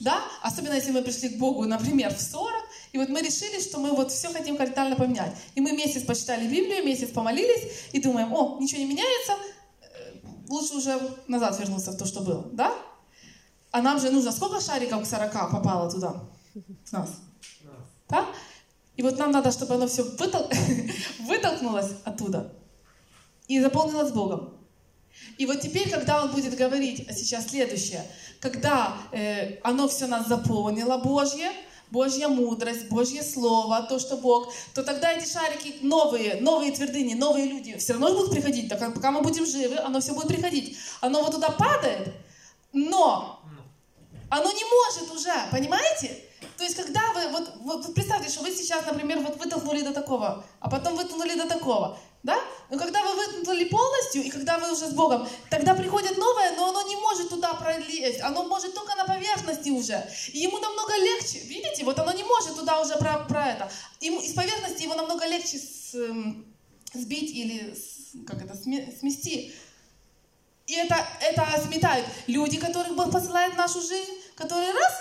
да, 0.00 0.22
особенно 0.42 0.74
если 0.74 0.92
мы 0.92 1.02
пришли 1.02 1.30
к 1.30 1.38
Богу, 1.38 1.64
например, 1.64 2.14
в 2.14 2.20
40, 2.20 2.52
и 2.92 2.98
вот 2.98 3.08
мы 3.08 3.20
решили, 3.22 3.60
что 3.60 3.80
мы 3.80 3.90
вот 3.90 4.12
все 4.12 4.32
хотим 4.32 4.56
кардинально 4.56 4.96
поменять. 4.96 5.34
И 5.54 5.60
мы 5.60 5.72
месяц 5.72 6.04
почитали 6.04 6.46
Библию, 6.46 6.84
месяц 6.84 7.10
помолились, 7.10 7.88
и 7.92 8.00
думаем, 8.00 8.32
о, 8.32 8.58
ничего 8.60 8.78
не 8.80 8.86
меняется, 8.86 9.32
э, 9.80 10.14
лучше 10.48 10.74
уже 10.74 11.00
назад 11.26 11.58
вернуться 11.58 11.92
в 11.92 11.96
то, 11.96 12.06
что 12.06 12.20
было, 12.20 12.48
да? 12.52 12.72
А 13.72 13.82
нам 13.82 13.98
же 13.98 14.10
нужно 14.10 14.30
сколько 14.30 14.60
шариков 14.60 15.02
к 15.02 15.06
40 15.06 15.32
попало 15.50 15.90
туда, 15.90 16.22
нас? 16.92 17.10
Да? 18.08 18.26
И 18.96 19.02
вот 19.02 19.18
нам 19.18 19.32
надо, 19.32 19.50
чтобы 19.50 19.74
оно 19.74 19.88
все 19.88 20.04
вытол... 20.04 20.48
вытолкнулось 21.20 21.90
оттуда 22.04 22.52
и 23.48 23.60
заполнилось 23.60 24.12
Богом. 24.12 24.54
И 25.38 25.46
вот 25.46 25.60
теперь, 25.60 25.90
когда 25.90 26.22
он 26.22 26.30
будет 26.30 26.56
говорить 26.56 27.06
сейчас 27.16 27.48
следующее, 27.48 28.04
когда 28.40 28.96
э, 29.12 29.58
оно 29.62 29.88
все 29.88 30.06
нас 30.06 30.28
заполнило, 30.28 30.98
Божье, 30.98 31.50
Божья 31.90 32.28
мудрость, 32.28 32.88
Божье 32.88 33.22
Слово, 33.22 33.82
то, 33.82 33.98
что 33.98 34.16
Бог, 34.16 34.52
то 34.74 34.82
тогда 34.82 35.12
эти 35.12 35.30
шарики 35.30 35.76
новые, 35.82 36.40
новые 36.40 36.72
твердыни, 36.72 37.14
новые 37.14 37.46
люди 37.46 37.76
все 37.78 37.92
равно 37.92 38.12
будут 38.12 38.32
приходить. 38.32 38.68
Так, 38.68 38.94
пока 38.94 39.10
мы 39.10 39.22
будем 39.22 39.46
живы, 39.46 39.78
оно 39.78 40.00
все 40.00 40.12
будет 40.12 40.28
приходить. 40.28 40.76
Оно 41.00 41.22
вот 41.22 41.32
туда 41.32 41.50
падает, 41.50 42.14
но 42.72 43.40
оно 44.28 44.50
не 44.50 44.64
может 44.64 45.14
уже, 45.14 45.32
понимаете? 45.50 46.20
То 46.56 46.64
есть, 46.64 46.76
когда 46.76 47.00
вы, 47.14 47.28
вот, 47.28 47.52
вот 47.60 47.94
представьте, 47.94 48.28
что 48.28 48.42
вы 48.42 48.50
сейчас, 48.50 48.84
например, 48.86 49.20
вот 49.20 49.36
вытолкнули 49.36 49.82
до 49.82 49.92
такого, 49.92 50.44
а 50.60 50.70
потом 50.70 50.96
вытолкнули 50.96 51.34
до 51.36 51.48
такого, 51.48 51.98
да? 52.22 52.38
Но 52.70 52.78
когда 52.78 53.02
вы 53.02 53.14
вытолкнули 53.14 53.64
полностью, 53.64 54.22
и 54.22 54.30
когда 54.30 54.58
вы 54.58 54.72
уже 54.72 54.86
с 54.86 54.92
Богом, 54.92 55.28
тогда 55.50 55.74
приходит 55.74 56.16
новое, 56.16 56.56
но 56.56 56.70
оно 56.70 56.88
не 56.88 56.96
может 56.96 57.28
туда 57.28 57.54
пролезть, 57.54 58.20
оно 58.20 58.44
может 58.44 58.74
только 58.74 58.94
на 58.96 59.04
поверхности 59.04 59.70
уже. 59.70 60.08
И 60.32 60.38
ему 60.38 60.58
намного 60.58 60.96
легче, 60.96 61.40
видите, 61.40 61.84
вот 61.84 61.98
оно 61.98 62.12
не 62.12 62.24
может 62.24 62.56
туда 62.56 62.80
уже 62.80 62.96
про, 62.96 63.24
про 63.28 63.50
это. 63.50 63.70
Ему, 64.00 64.20
из 64.20 64.32
поверхности 64.32 64.82
его 64.82 64.94
намного 64.94 65.26
легче 65.26 65.58
с, 65.58 65.94
эм, 65.94 66.46
сбить 66.92 67.30
или 67.30 67.74
с, 67.74 68.16
как 68.26 68.42
это, 68.42 68.54
смести. 68.54 69.54
И 70.66 70.74
это, 70.74 71.06
это 71.20 71.46
сметают 71.66 72.06
люди, 72.26 72.58
которых 72.58 72.96
Бог 72.96 73.12
посылает 73.12 73.52
в 73.52 73.58
нашу 73.58 73.82
жизнь, 73.82 74.12
которые 74.36 74.72
раз 74.72 74.92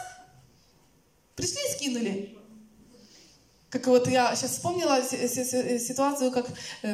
Пришли 1.36 1.60
и 1.68 1.74
скинули. 1.74 2.38
Как 3.74 3.88
вот 3.88 4.08
я 4.08 4.36
сейчас 4.36 4.52
вспомнила 4.52 5.02
ситуацию, 5.02 6.32
как 6.32 6.48
э, 6.84 6.88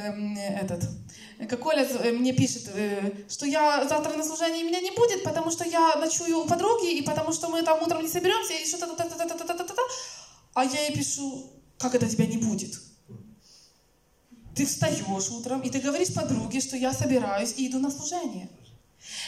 этот, 0.62 0.82
как 1.50 1.66
Оля 1.66 1.84
э, 1.84 2.14
мне 2.14 2.32
пишет, 2.32 2.72
э, 2.74 3.26
что 3.28 3.46
я 3.46 3.86
завтра 3.86 4.14
на 4.14 4.24
служении 4.24 4.64
меня 4.64 4.80
не 4.80 4.92
будет, 4.92 5.24
потому 5.24 5.52
что 5.52 5.66
я 5.66 5.98
ночую 5.98 6.40
у 6.40 6.48
подруги, 6.48 6.94
и 6.94 7.02
потому 7.02 7.34
что 7.34 7.50
мы 7.50 7.64
там 7.64 7.84
утром 7.84 8.02
не 8.02 8.08
соберемся, 8.08 8.54
и 8.54 8.66
что-то... 8.66 8.96
А 10.54 10.64
я 10.64 10.82
ей 10.84 10.96
пишу, 10.96 11.52
как 11.78 11.96
это 11.96 12.08
тебя 12.08 12.26
не 12.26 12.38
будет? 12.38 12.80
Ты 14.56 14.66
встаешь 14.66 15.04
утром, 15.32 15.60
и 15.60 15.70
ты 15.70 15.82
говоришь 15.82 16.14
подруге, 16.14 16.62
что 16.62 16.78
я 16.78 16.94
собираюсь 16.94 17.56
и 17.58 17.68
иду 17.68 17.80
на 17.80 17.92
служение. 17.92 18.48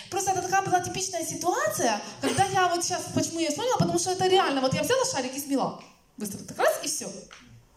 Просто 0.10 0.32
это 0.32 0.42
такая 0.42 0.62
была 0.62 0.80
типичная 0.80 1.26
ситуация, 1.26 2.02
когда 2.22 2.46
я 2.46 2.70
вот 2.70 2.86
сейчас, 2.86 3.04
почему 3.14 3.40
я 3.40 3.50
вспомнила, 3.50 3.78
потому 3.78 4.00
что 4.00 4.12
это 4.12 4.28
реально, 4.28 4.62
вот 4.62 4.74
я 4.74 4.84
взяла 4.84 5.04
шарик 5.04 5.36
и 5.36 5.40
смела. 5.42 5.84
Быстро 6.18 6.44
так 6.44 6.58
раз 6.58 6.80
и 6.84 6.88
все. 6.88 7.10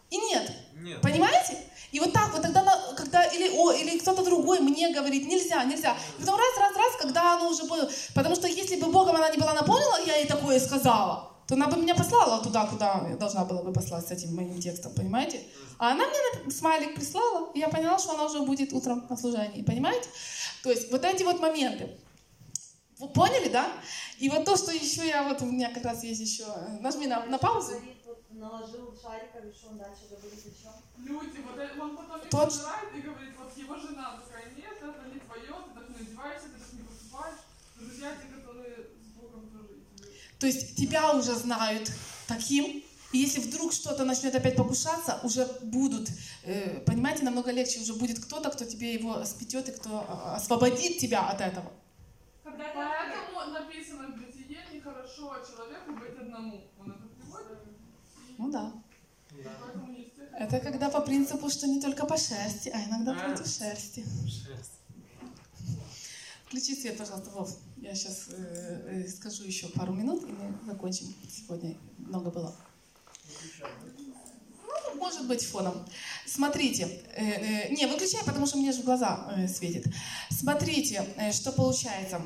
И 0.09 0.17
нет. 0.17 0.51
Нет. 0.75 1.01
Понимаете? 1.01 1.57
И 1.91 1.99
вот 1.99 2.13
так 2.13 2.33
вот 2.33 2.41
тогда, 2.41 2.63
когда 2.97 3.23
или, 3.23 3.49
о, 3.57 3.71
или 3.71 3.97
кто-то 3.99 4.23
другой 4.23 4.59
мне 4.59 4.93
говорит, 4.93 5.27
нельзя, 5.27 5.63
нельзя. 5.63 5.95
И 6.17 6.21
потом 6.21 6.35
раз, 6.37 6.57
раз, 6.57 6.75
раз, 6.75 6.95
когда 7.01 7.35
оно 7.35 7.49
уже 7.49 7.63
было. 7.63 7.89
Потому 8.13 8.35
что 8.35 8.47
если 8.47 8.75
бы 8.75 8.91
Богом 8.91 9.15
она 9.15 9.29
не 9.29 9.37
была 9.37 9.53
наполнена, 9.53 10.05
я 10.05 10.17
ей 10.17 10.27
такое 10.27 10.59
сказала, 10.59 11.31
то 11.47 11.55
она 11.55 11.67
бы 11.67 11.77
меня 11.77 11.95
послала 11.95 12.43
туда, 12.43 12.65
куда 12.65 13.07
я 13.09 13.15
должна 13.15 13.45
была 13.45 13.61
бы 13.61 13.71
послать 13.71 14.07
с 14.07 14.11
этим 14.11 14.35
моим 14.35 14.59
текстом, 14.59 14.93
понимаете? 14.93 15.43
А 15.77 15.91
она 15.91 16.05
мне 16.05 16.51
смайлик 16.51 16.95
прислала, 16.95 17.51
и 17.53 17.59
я 17.59 17.69
поняла, 17.69 17.99
что 17.99 18.13
она 18.13 18.25
уже 18.25 18.41
будет 18.41 18.73
утром 18.73 19.05
на 19.09 19.15
служении, 19.15 19.61
понимаете? 19.61 20.09
То 20.63 20.71
есть 20.71 20.91
вот 20.91 21.05
эти 21.05 21.23
вот 21.23 21.39
моменты. 21.39 21.97
Вы 22.97 23.09
поняли, 23.09 23.49
да? 23.49 23.67
И 24.19 24.29
вот 24.29 24.45
то, 24.45 24.55
что 24.55 24.71
еще 24.71 25.07
я, 25.07 25.23
вот 25.23 25.41
у 25.41 25.45
меня 25.45 25.69
как 25.69 25.83
раз 25.83 26.03
есть 26.03 26.21
еще, 26.21 26.45
нажми 26.79 27.07
на, 27.07 27.25
на 27.25 27.37
паузу. 27.37 27.73
Наложил 28.45 28.95
шарик, 29.01 29.31
а 29.33 29.41
решил 29.41 29.71
дальше 29.71 30.03
говорить 30.07 30.45
о 30.45 30.53
чем? 30.61 30.73
Люди, 31.03 31.39
вот 31.39 31.57
это- 31.57 31.81
он 31.81 31.97
потом 31.97 32.21
их 32.21 32.29
собирает 32.29 32.95
и 32.95 33.01
говорит, 33.01 33.33
вот 33.39 33.57
его 33.57 33.75
жена 33.75 34.21
такая, 34.23 34.53
нет, 34.55 34.77
это 34.77 35.03
не 35.11 35.19
твое, 35.19 35.55
ты 35.65 35.79
так 35.79 35.89
не 35.89 36.05
одеваешься, 36.05 36.49
ты 36.49 36.59
так 36.59 36.73
не 36.73 36.83
поступаешь. 36.83 37.39
Друзья, 37.79 38.11
те, 38.15 38.27
которые 38.37 38.75
с 39.01 39.19
Богом 39.19 39.49
тоже. 39.49 39.79
То 40.37 40.45
есть 40.45 40.75
тебя 40.75 41.15
уже 41.15 41.33
знают 41.33 41.91
таким, 42.27 42.83
и 43.11 43.17
если 43.17 43.39
вдруг 43.39 43.73
что-то 43.73 44.05
начнет 44.05 44.35
опять 44.35 44.55
покушаться, 44.57 45.19
уже 45.23 45.47
будут, 45.63 46.09
э, 46.43 46.81
понимаете, 46.81 47.23
намного 47.23 47.49
легче, 47.51 47.79
уже 47.81 47.95
будет 47.95 48.23
кто-то, 48.23 48.51
кто 48.51 48.63
тебе 48.65 48.93
его 48.93 49.25
спетет 49.25 49.69
и 49.69 49.71
кто 49.71 49.89
э, 50.07 50.35
освободит 50.35 50.99
тебя 50.99 51.29
от 51.29 51.41
этого. 51.41 51.71
Когда 52.43 52.65
Поэтому 52.75 53.53
написано 53.53 54.09
в 54.09 54.17
Бытие, 54.17 54.63
нехорошо 54.71 55.35
человеку 55.49 55.93
быть 55.93 56.15
одному. 56.19 56.61
Он 56.79 56.91
это. 56.91 57.04
Ну 58.37 58.51
да. 58.51 58.73
Да. 59.43 59.51
Это 60.37 60.59
когда 60.59 60.89
по 60.89 61.01
принципу, 61.01 61.49
что 61.49 61.67
не 61.67 61.79
только 61.81 62.05
по 62.05 62.17
шерсти, 62.17 62.69
а 62.69 62.83
иногда 62.83 63.13
А. 63.13 63.15
против 63.15 63.47
шерсти. 63.47 64.05
Шесть. 64.25 64.71
Включи 66.45 66.75
свет, 66.75 66.97
пожалуйста, 66.97 67.29
Вов. 67.31 67.57
Я 67.77 67.95
сейчас 67.95 68.29
скажу 69.15 69.43
еще 69.43 69.67
пару 69.69 69.93
минут, 69.93 70.23
и 70.23 70.31
мы 70.31 70.53
закончим. 70.65 71.13
Сегодня 71.29 71.75
много 71.97 72.31
было. 72.31 72.55
Ну, 74.67 74.95
может 74.95 75.27
быть, 75.27 75.43
фоном. 75.43 75.85
Смотрите, 76.25 76.83
э, 77.15 77.67
э, 77.67 77.73
не, 77.73 77.85
выключай, 77.87 78.23
потому 78.25 78.45
что 78.45 78.57
мне 78.57 78.71
же 78.71 78.81
в 78.81 78.85
глаза 78.85 79.33
э, 79.35 79.47
светит. 79.47 79.85
Смотрите, 80.29 81.05
э, 81.17 81.31
что 81.31 81.51
получается. 81.51 82.21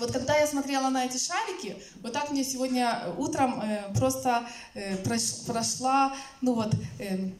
Вот 0.00 0.12
когда 0.12 0.34
я 0.38 0.46
смотрела 0.46 0.88
на 0.88 1.04
эти 1.04 1.18
шарики, 1.18 1.76
вот 2.02 2.14
так 2.14 2.30
мне 2.30 2.42
сегодня 2.42 3.14
утром 3.18 3.60
э, 3.60 3.92
просто 3.94 4.48
э, 4.72 4.96
прош- 5.02 5.44
прошла, 5.44 6.16
ну 6.40 6.54
вот, 6.54 6.74
э, 6.98 7.30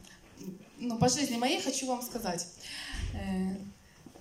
ну, 0.77 0.97
по 0.99 1.09
жизни 1.09 1.37
моей 1.37 1.59
хочу 1.59 1.87
вам 1.87 2.03
сказать. 2.03 2.45
Э, 3.15 3.55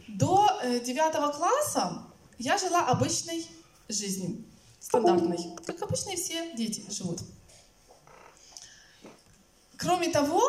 до 0.09 0.59
э, 0.63 0.81
девятого 0.81 1.33
класса 1.33 2.03
я 2.39 2.57
жила 2.57 2.87
обычной 2.87 3.47
жизнью, 3.91 4.43
стандартной, 4.81 5.55
как 5.67 5.83
обычные 5.83 6.17
все 6.17 6.55
дети 6.57 6.83
живут. 6.91 7.21
Кроме 9.77 10.09
того, 10.09 10.41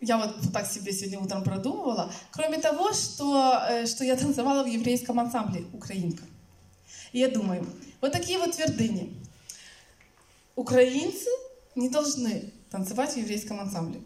я 0.00 0.16
вот 0.16 0.50
так 0.54 0.66
себе 0.66 0.92
сегодня 0.92 1.20
утром 1.20 1.44
продумывала, 1.44 2.10
кроме 2.30 2.58
того, 2.58 2.94
что, 2.94 3.60
э, 3.68 3.86
что 3.86 4.02
я 4.02 4.16
танцевала 4.16 4.62
в 4.62 4.66
еврейском 4.66 5.20
ансамбле 5.20 5.66
«Украинка». 5.74 6.22
Я 7.12 7.28
думаю, 7.28 7.66
вот 8.00 8.12
такие 8.12 8.38
вот 8.38 8.52
твердыни. 8.52 9.14
Украинцы 10.54 11.30
не 11.74 11.88
должны 11.88 12.52
танцевать 12.70 13.14
в 13.14 13.16
еврейском 13.16 13.60
ансамбле. 13.60 14.00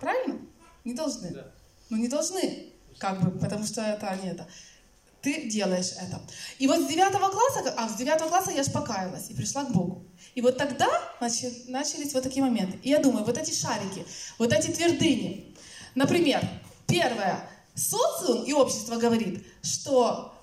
Правильно? 0.00 0.38
Не 0.84 0.94
должны. 0.94 1.30
Да. 1.30 1.50
Ну 1.90 1.96
не 1.96 2.08
должны, 2.08 2.72
как 2.98 3.22
бы, 3.22 3.38
потому 3.38 3.64
что 3.64 3.80
это 3.80 4.14
не 4.22 4.30
это. 4.30 4.46
Ты 5.22 5.48
делаешь 5.48 5.92
это. 5.92 6.20
И 6.58 6.66
вот 6.66 6.80
с 6.80 6.86
девятого 6.86 7.30
класса, 7.30 7.74
а 7.78 7.88
с 7.88 7.94
девятого 7.96 8.28
класса 8.28 8.50
я 8.50 8.62
ж 8.62 8.70
покаялась 8.70 9.30
и 9.30 9.34
пришла 9.34 9.64
к 9.64 9.72
Богу. 9.72 10.04
И 10.34 10.42
вот 10.42 10.58
тогда 10.58 10.86
начались 11.20 12.12
вот 12.12 12.22
такие 12.22 12.44
моменты. 12.44 12.78
И 12.82 12.90
я 12.90 12.98
думаю, 12.98 13.24
вот 13.24 13.38
эти 13.38 13.54
шарики, 13.54 14.04
вот 14.38 14.52
эти 14.52 14.70
твердыни. 14.70 15.56
Например, 15.94 16.46
первое. 16.86 17.48
Социум 17.74 18.44
и 18.44 18.52
общество 18.52 18.96
говорит, 18.96 19.46
что, 19.62 20.33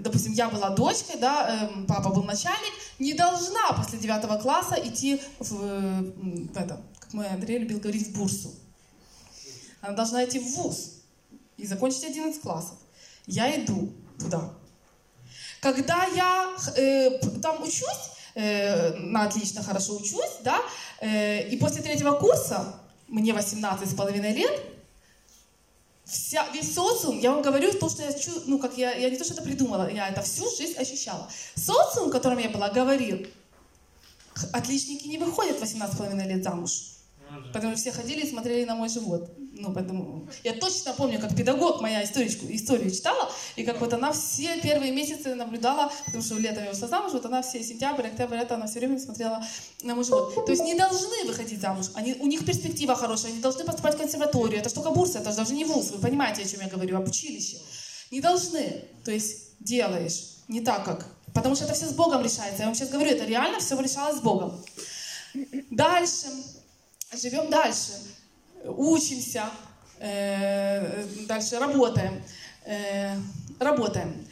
допустим, 0.00 0.32
я 0.32 0.48
была 0.48 0.70
дочкой, 0.70 1.18
да, 1.20 1.68
эм, 1.70 1.86
папа 1.86 2.10
был 2.10 2.22
начальник, 2.22 2.72
не 2.98 3.14
должна 3.14 3.72
после 3.76 3.98
девятого 3.98 4.38
класса 4.38 4.76
идти 4.82 5.20
в, 5.38 5.52
э, 5.62 6.00
в 6.52 6.56
это, 6.56 6.80
как 6.98 7.12
мой 7.12 7.28
Андрей 7.28 7.58
любил 7.58 7.80
говорить, 7.80 8.08
в 8.08 8.18
бурсу. 8.18 8.54
Она 9.80 9.94
должна 9.94 10.24
идти 10.24 10.38
в 10.38 10.54
ВУЗ 10.54 11.00
и 11.56 11.66
закончить 11.66 12.04
11 12.04 12.40
классов. 12.42 12.76
Я 13.26 13.62
иду 13.62 13.92
туда. 14.18 14.50
Когда 15.60 16.04
я 16.06 16.56
э, 16.76 17.18
там 17.42 17.62
учусь, 17.62 18.10
э, 18.34 18.94
на 18.94 19.24
отлично, 19.24 19.62
хорошо 19.62 19.96
учусь, 19.96 20.38
да, 20.42 20.60
э, 21.00 21.48
и 21.48 21.56
после 21.56 21.82
третьего 21.82 22.12
курса, 22.12 22.80
мне 23.08 23.32
18 23.32 23.90
с 23.90 23.94
половиной 23.94 24.32
лет, 24.32 24.52
вся, 26.10 26.46
весь 26.52 26.74
социум, 26.74 27.18
я 27.20 27.30
вам 27.32 27.42
говорю 27.42 27.72
то, 27.72 27.88
что 27.88 28.02
я 28.02 28.12
чу, 28.12 28.30
ну, 28.46 28.58
как 28.58 28.76
я, 28.76 28.92
я 28.92 29.10
не 29.10 29.16
то, 29.16 29.24
что 29.24 29.34
это 29.34 29.42
придумала, 29.42 29.90
я 29.90 30.08
это 30.08 30.22
всю 30.22 30.44
жизнь 30.56 30.76
ощущала. 30.78 31.28
Социум, 31.54 32.08
в 32.08 32.12
котором 32.12 32.38
я 32.38 32.48
была, 32.50 32.68
говорил, 32.70 33.26
«Х- 34.34 34.48
отличники 34.52 35.06
не 35.08 35.18
выходят 35.18 35.56
в 35.56 35.60
18 35.60 35.94
с 35.94 35.98
половиной 35.98 36.26
лет 36.28 36.42
замуж. 36.42 36.70
Потому 37.52 37.72
что 37.72 37.82
все 37.82 37.92
ходили 37.92 38.22
и 38.26 38.30
смотрели 38.30 38.64
на 38.64 38.74
мой 38.74 38.88
живот. 38.88 39.30
Ну, 39.52 39.72
поэтому... 39.72 40.28
Я 40.44 40.54
точно 40.54 40.92
помню, 40.94 41.20
как 41.20 41.36
педагог 41.36 41.80
моя 41.80 42.02
историчку, 42.02 42.46
историю 42.48 42.90
читала, 42.90 43.30
и 43.56 43.64
как 43.64 43.80
вот 43.80 43.92
она 43.92 44.12
все 44.12 44.60
первые 44.60 44.92
месяцы 44.92 45.34
наблюдала, 45.34 45.92
потому 46.06 46.22
что 46.22 46.38
летом 46.38 46.64
я 46.64 46.70
ушла 46.70 46.88
замуж, 46.88 47.12
вот 47.12 47.26
она 47.26 47.42
все 47.42 47.62
сентябрь, 47.62 48.06
октябрь, 48.06 48.36
это 48.36 48.54
она 48.54 48.66
все 48.66 48.78
время 48.78 48.98
смотрела 48.98 49.44
на 49.82 49.94
мой 49.94 50.04
живот. 50.04 50.46
То 50.46 50.50
есть 50.50 50.64
не 50.64 50.74
должны 50.74 51.24
выходить 51.26 51.60
замуж, 51.60 51.86
они, 51.94 52.14
у 52.14 52.26
них 52.26 52.44
перспектива 52.46 52.94
хорошая, 52.94 53.32
они 53.32 53.40
должны 53.40 53.64
поступать 53.64 53.94
в 53.94 53.98
консерваторию, 53.98 54.60
это 54.60 54.68
же 54.68 54.74
только 54.74 54.90
бурса, 54.90 55.18
это 55.18 55.30
же 55.30 55.36
даже 55.36 55.52
не 55.52 55.64
вуз, 55.64 55.90
вы 55.90 55.98
понимаете, 55.98 56.42
о 56.42 56.46
чем 56.46 56.60
я 56.60 56.68
говорю, 56.68 56.96
об 56.96 57.08
училище. 57.08 57.58
Не 58.10 58.20
должны, 58.20 58.84
то 59.04 59.10
есть 59.10 59.58
делаешь 59.60 60.36
не 60.48 60.60
так, 60.60 60.84
как... 60.84 61.06
Потому 61.32 61.54
что 61.54 61.64
это 61.64 61.74
все 61.74 61.86
с 61.86 61.92
Богом 61.92 62.22
решается. 62.22 62.58
Я 62.58 62.66
вам 62.66 62.74
сейчас 62.74 62.88
говорю, 62.88 63.10
это 63.10 63.24
реально 63.24 63.60
все 63.60 63.80
решалось 63.80 64.16
с 64.16 64.20
Богом. 64.20 64.60
Дальше 65.70 66.26
живем 67.12 67.50
дальше, 67.50 67.92
учимся, 68.64 69.50
э, 69.98 71.04
дальше 71.26 71.58
работаем, 71.58 72.22
э, 72.64 73.16
работаем. 73.58 74.26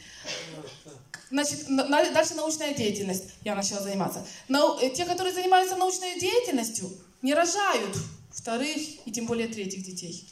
Значит, 1.31 1.69
на- 1.69 1.87
дальше 2.11 2.33
научная 2.35 2.73
деятельность. 2.73 3.25
Я 3.43 3.55
начала 3.55 3.81
заниматься. 3.81 4.25
Нау- 4.47 4.79
э, 4.79 4.89
те, 4.89 5.05
которые 5.05 5.33
занимаются 5.33 5.75
научной 5.75 6.19
деятельностью, 6.19 6.89
не 7.21 7.33
рожают 7.33 7.95
вторых 8.31 8.77
и 9.05 9.11
тем 9.11 9.25
более 9.25 9.47
третьих 9.47 9.83
детей. 9.83 10.27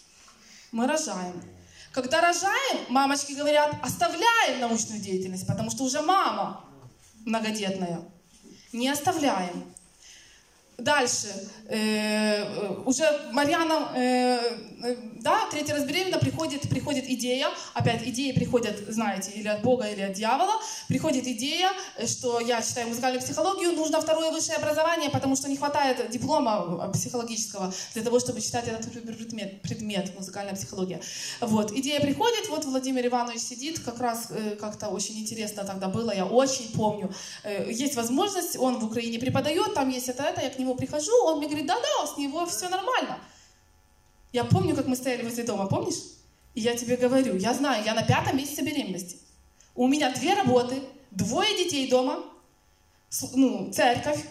Мы 0.72 0.88
рожаем. 0.88 1.42
Когда 1.92 2.22
рожаем, 2.22 2.86
мамочки 2.90 3.34
говорят, 3.34 3.76
оставляем 3.82 4.60
научную 4.60 5.02
деятельность, 5.02 5.46
потому 5.48 5.70
что 5.70 5.84
уже 5.84 6.02
мама 6.02 6.66
многодетная. 7.26 8.02
Не 8.74 8.90
оставляем. 8.90 9.72
Дальше. 10.78 11.28
Э, 11.70 12.44
э, 12.44 12.46
уже 12.86 13.04
Марьяна, 13.32 13.90
э, 13.96 14.40
да, 15.22 15.48
третий 15.50 15.74
раз 15.74 15.86
беременна, 15.86 16.20
приходит, 16.20 16.70
приходит 16.70 17.06
идея, 17.10 17.48
опять 17.74 18.08
идеи 18.08 18.32
приходят, 18.32 18.78
знаете, 18.88 19.32
или 19.32 19.48
от 19.48 19.62
Бога, 19.62 19.86
или 19.88 20.02
от 20.02 20.14
дьявола, 20.14 20.54
приходит 20.88 21.26
идея, 21.26 21.72
э, 21.98 22.06
что 22.06 22.40
я 22.40 22.62
читаю 22.62 22.88
музыкальную 22.88 23.22
психологию, 23.22 23.74
нужно 23.74 24.00
второе 24.02 24.32
высшее 24.32 24.58
образование, 24.58 25.10
потому 25.10 25.36
что 25.36 25.50
не 25.50 25.58
хватает 25.58 26.10
диплома 26.12 26.90
э, 26.90 26.94
психологического 26.94 27.74
для 27.94 28.04
того, 28.04 28.20
чтобы 28.20 28.42
читать 28.42 28.68
этот 28.68 28.92
предмет, 28.92 29.62
предмет 29.62 30.16
музыкальная 30.16 30.54
психология. 30.56 31.02
Вот, 31.42 31.72
идея 31.72 32.00
приходит, 32.00 32.50
вот 32.50 32.66
Владимир 32.66 33.06
Иванович 33.08 33.42
сидит, 33.42 33.80
как 33.80 34.00
раз 34.00 34.28
э, 34.30 34.56
как-то 34.60 34.90
очень 34.90 35.18
интересно 35.20 35.64
тогда 35.64 35.88
было, 35.88 36.14
я 36.14 36.26
очень 36.26 36.72
помню. 36.74 37.12
Э, 37.44 37.72
есть 37.72 37.96
возможность, 37.96 38.58
он 38.58 38.80
в 38.80 38.86
Украине 38.86 39.18
преподает, 39.18 39.74
там 39.74 39.90
есть 39.90 40.10
это, 40.10 40.24
это, 40.24 40.42
я 40.42 40.50
к 40.50 40.60
нему 40.60 40.76
прихожу, 40.76 41.12
он 41.24 41.40
мне 41.40 41.48
говорит, 41.48 41.66
да-да, 41.66 42.08
с 42.08 42.18
него 42.18 42.46
все 42.46 42.70
нормально. 42.70 43.18
Я 44.38 44.44
помню, 44.44 44.76
как 44.76 44.86
мы 44.86 44.96
стояли 44.96 45.24
возле 45.24 45.44
дома, 45.44 45.66
помнишь? 45.66 46.00
И 46.54 46.62
я 46.62 46.78
тебе 46.78 46.96
говорю, 46.96 47.36
я 47.38 47.56
знаю, 47.56 47.84
я 47.84 47.96
на 47.96 48.04
пятом 48.04 48.38
месяце 48.38 48.62
беременности. 48.62 49.18
У 49.74 49.88
меня 49.88 50.14
две 50.14 50.36
работы, 50.36 50.76
двое 51.10 51.58
детей 51.58 51.90
дома, 51.90 52.24
ну, 53.34 53.72
церковь, 53.74 54.24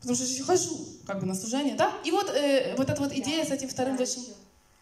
потому 0.00 0.14
что 0.14 0.26
я 0.26 0.44
хожу, 0.44 0.78
как 1.06 1.18
бы 1.20 1.24
на 1.24 1.34
служение, 1.34 1.76
да? 1.76 1.94
И 2.04 2.10
вот, 2.10 2.28
э, 2.28 2.74
вот 2.76 2.90
эта 2.90 3.00
вот 3.00 3.10
идея 3.12 3.42
с 3.42 3.50
этим 3.52 3.70
вторым 3.70 3.96
высшим... 3.96 4.22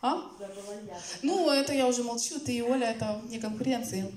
А? 0.00 0.16
Я. 0.40 0.98
Ну, 1.22 1.48
это 1.48 1.72
я 1.72 1.86
уже 1.86 2.02
молчу, 2.02 2.40
ты 2.40 2.52
и 2.56 2.62
Оля, 2.62 2.90
это 2.90 3.22
не 3.28 3.38
конкуренции. 3.38 4.12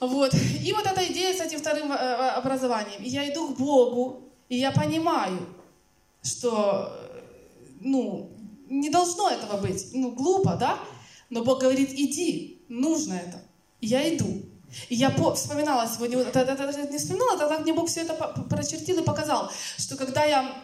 Вот. 0.00 0.32
И 0.64 0.72
вот 0.72 0.86
эта 0.86 1.04
идея 1.12 1.36
с 1.36 1.40
этим 1.42 1.58
вторым 1.58 1.92
э, 1.92 1.96
образованием. 1.96 3.02
И 3.02 3.10
я 3.10 3.30
иду 3.30 3.52
к 3.52 3.58
Богу, 3.58 4.22
и 4.48 4.56
я 4.56 4.70
понимаю, 4.70 5.38
что, 6.22 6.96
э, 6.96 7.20
ну, 7.82 8.30
не 8.70 8.88
должно 8.88 9.28
этого 9.28 9.60
быть. 9.60 9.88
Ну, 9.92 10.12
глупо, 10.12 10.56
да? 10.56 10.78
Но 11.28 11.44
Бог 11.44 11.60
говорит, 11.60 11.90
иди, 11.92 12.64
нужно 12.68 13.14
это. 13.14 13.42
Я 13.80 14.14
иду. 14.14 14.42
И 14.88 14.94
я 14.94 15.10
по, 15.10 15.34
вспоминала 15.34 15.88
сегодня, 15.88 16.16
не 16.16 16.98
вспоминала, 16.98 17.38
тогда 17.38 17.58
мне 17.58 17.72
Бог 17.72 17.88
все 17.88 18.02
это 18.02 18.14
прочертил 18.48 19.00
и 19.00 19.04
показал, 19.04 19.50
что 19.76 19.96
когда 19.96 20.24
я 20.24 20.54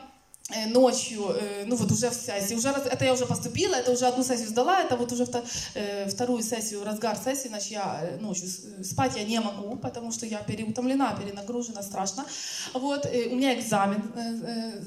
ночью, 0.49 1.31
э, 1.31 1.65
ну 1.67 1.75
вот 1.75 1.91
уже 1.91 2.09
в 2.09 2.15
сессии, 2.15 2.55
уже, 2.55 2.69
это 2.69 3.05
я 3.05 3.13
уже 3.13 3.27
поступила, 3.27 3.75
это 3.75 3.91
уже 3.91 4.07
одну 4.07 4.23
сессию 4.23 4.49
сдала, 4.49 4.81
это 4.81 4.97
вот 4.97 5.11
уже 5.11 5.27
э, 5.75 6.09
вторую 6.09 6.41
сессию, 6.43 6.85
разгар 6.85 7.17
сессии, 7.17 7.49
значит, 7.49 7.73
я 7.73 8.17
ночью 8.21 8.49
спать 8.85 9.17
я 9.17 9.25
не 9.25 9.41
могу, 9.41 9.75
потому 9.77 10.13
что 10.13 10.25
я 10.25 10.39
переутомлена, 10.39 11.17
перенагружена, 11.21 11.83
страшно. 11.83 12.25
Вот, 12.75 13.07
у 13.07 13.35
меня 13.35 13.59
экзамен 13.59 14.13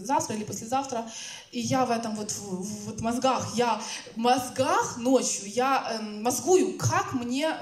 завтра 0.02 0.38
или 0.38 0.46
послезавтра, 0.46 1.06
и 1.52 1.60
я 1.60 1.86
в 1.86 1.92
этом 1.92 2.16
вот, 2.16 2.34
вот 2.86 3.02
мозгах, 3.02 3.54
я 3.56 3.82
в 4.16 4.18
мозгах 4.18 4.96
ночью, 4.98 5.50
я 5.50 6.00
эм, 6.00 6.24
мозгую, 6.24 6.78
как 6.78 7.12
мне 7.14 7.54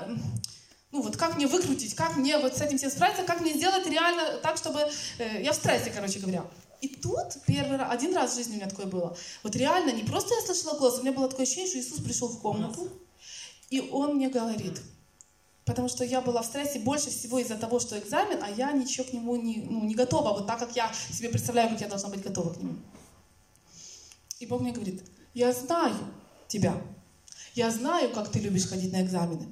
ну 0.92 1.02
вот 1.02 1.18
как 1.18 1.36
мне 1.36 1.48
выкрутить, 1.48 1.96
как 1.96 2.16
мне 2.16 2.38
вот 2.38 2.58
с 2.58 2.62
этим 2.62 2.78
всем 2.78 2.90
справиться, 2.90 3.24
как 3.24 3.42
мне 3.42 3.54
сделать 3.54 3.86
реально 3.88 4.38
так, 4.42 4.58
чтобы... 4.58 4.80
Э, 5.20 5.42
я 5.44 5.52
в 5.52 5.56
стрессе, 5.56 5.92
короче 5.94 6.20
говоря. 6.20 6.44
И 6.82 6.90
тут 6.90 7.38
первый 7.48 7.78
раз, 7.78 7.92
один 7.92 8.16
раз 8.16 8.34
в 8.34 8.36
жизни 8.36 8.54
у 8.54 8.56
меня 8.58 8.70
такое 8.70 8.86
было. 8.86 9.18
Вот 9.44 9.56
реально, 9.56 9.92
не 9.92 10.04
просто 10.04 10.36
я 10.36 10.42
слышала 10.42 10.78
голос, 10.78 11.00
у 11.00 11.02
меня 11.02 11.12
было 11.12 11.28
такое 11.28 11.46
ощущение, 11.46 11.70
что 11.70 11.80
Иисус 11.80 12.04
пришел 12.04 12.28
в 12.28 12.40
комнату, 12.40 12.90
и 13.70 13.90
Он 13.92 14.16
мне 14.16 14.30
говорит, 14.30 14.80
потому 15.66 15.90
что 15.90 16.06
я 16.06 16.22
была 16.22 16.42
в 16.42 16.46
стрессе 16.46 16.80
больше 16.80 17.10
всего 17.10 17.40
из-за 17.40 17.56
того, 17.56 17.80
что 17.80 17.98
экзамен, 17.98 18.42
а 18.44 18.50
я 18.50 18.72
ничего 18.72 19.06
к 19.06 19.14
нему 19.14 19.36
не, 19.36 19.58
ну, 19.58 19.84
не 19.86 19.96
готова, 19.96 20.34
вот 20.34 20.48
так, 20.48 20.60
как 20.60 20.76
я 20.76 20.92
себе 21.12 21.30
представляю, 21.30 21.70
как 21.70 21.82
я 21.82 21.88
должна 21.88 22.10
быть 22.10 22.22
готова 22.22 22.54
к 22.54 22.58
нему. 22.58 22.76
И 24.40 24.46
Бог 24.46 24.62
мне 24.62 24.72
говорит, 24.72 25.04
я 25.34 25.52
знаю 25.52 25.96
тебя, 26.48 26.80
я 27.56 27.72
знаю, 27.72 28.12
как 28.12 28.30
ты 28.30 28.40
любишь 28.40 28.68
ходить 28.68 28.94
на 28.94 29.02
экзамены. 29.02 29.48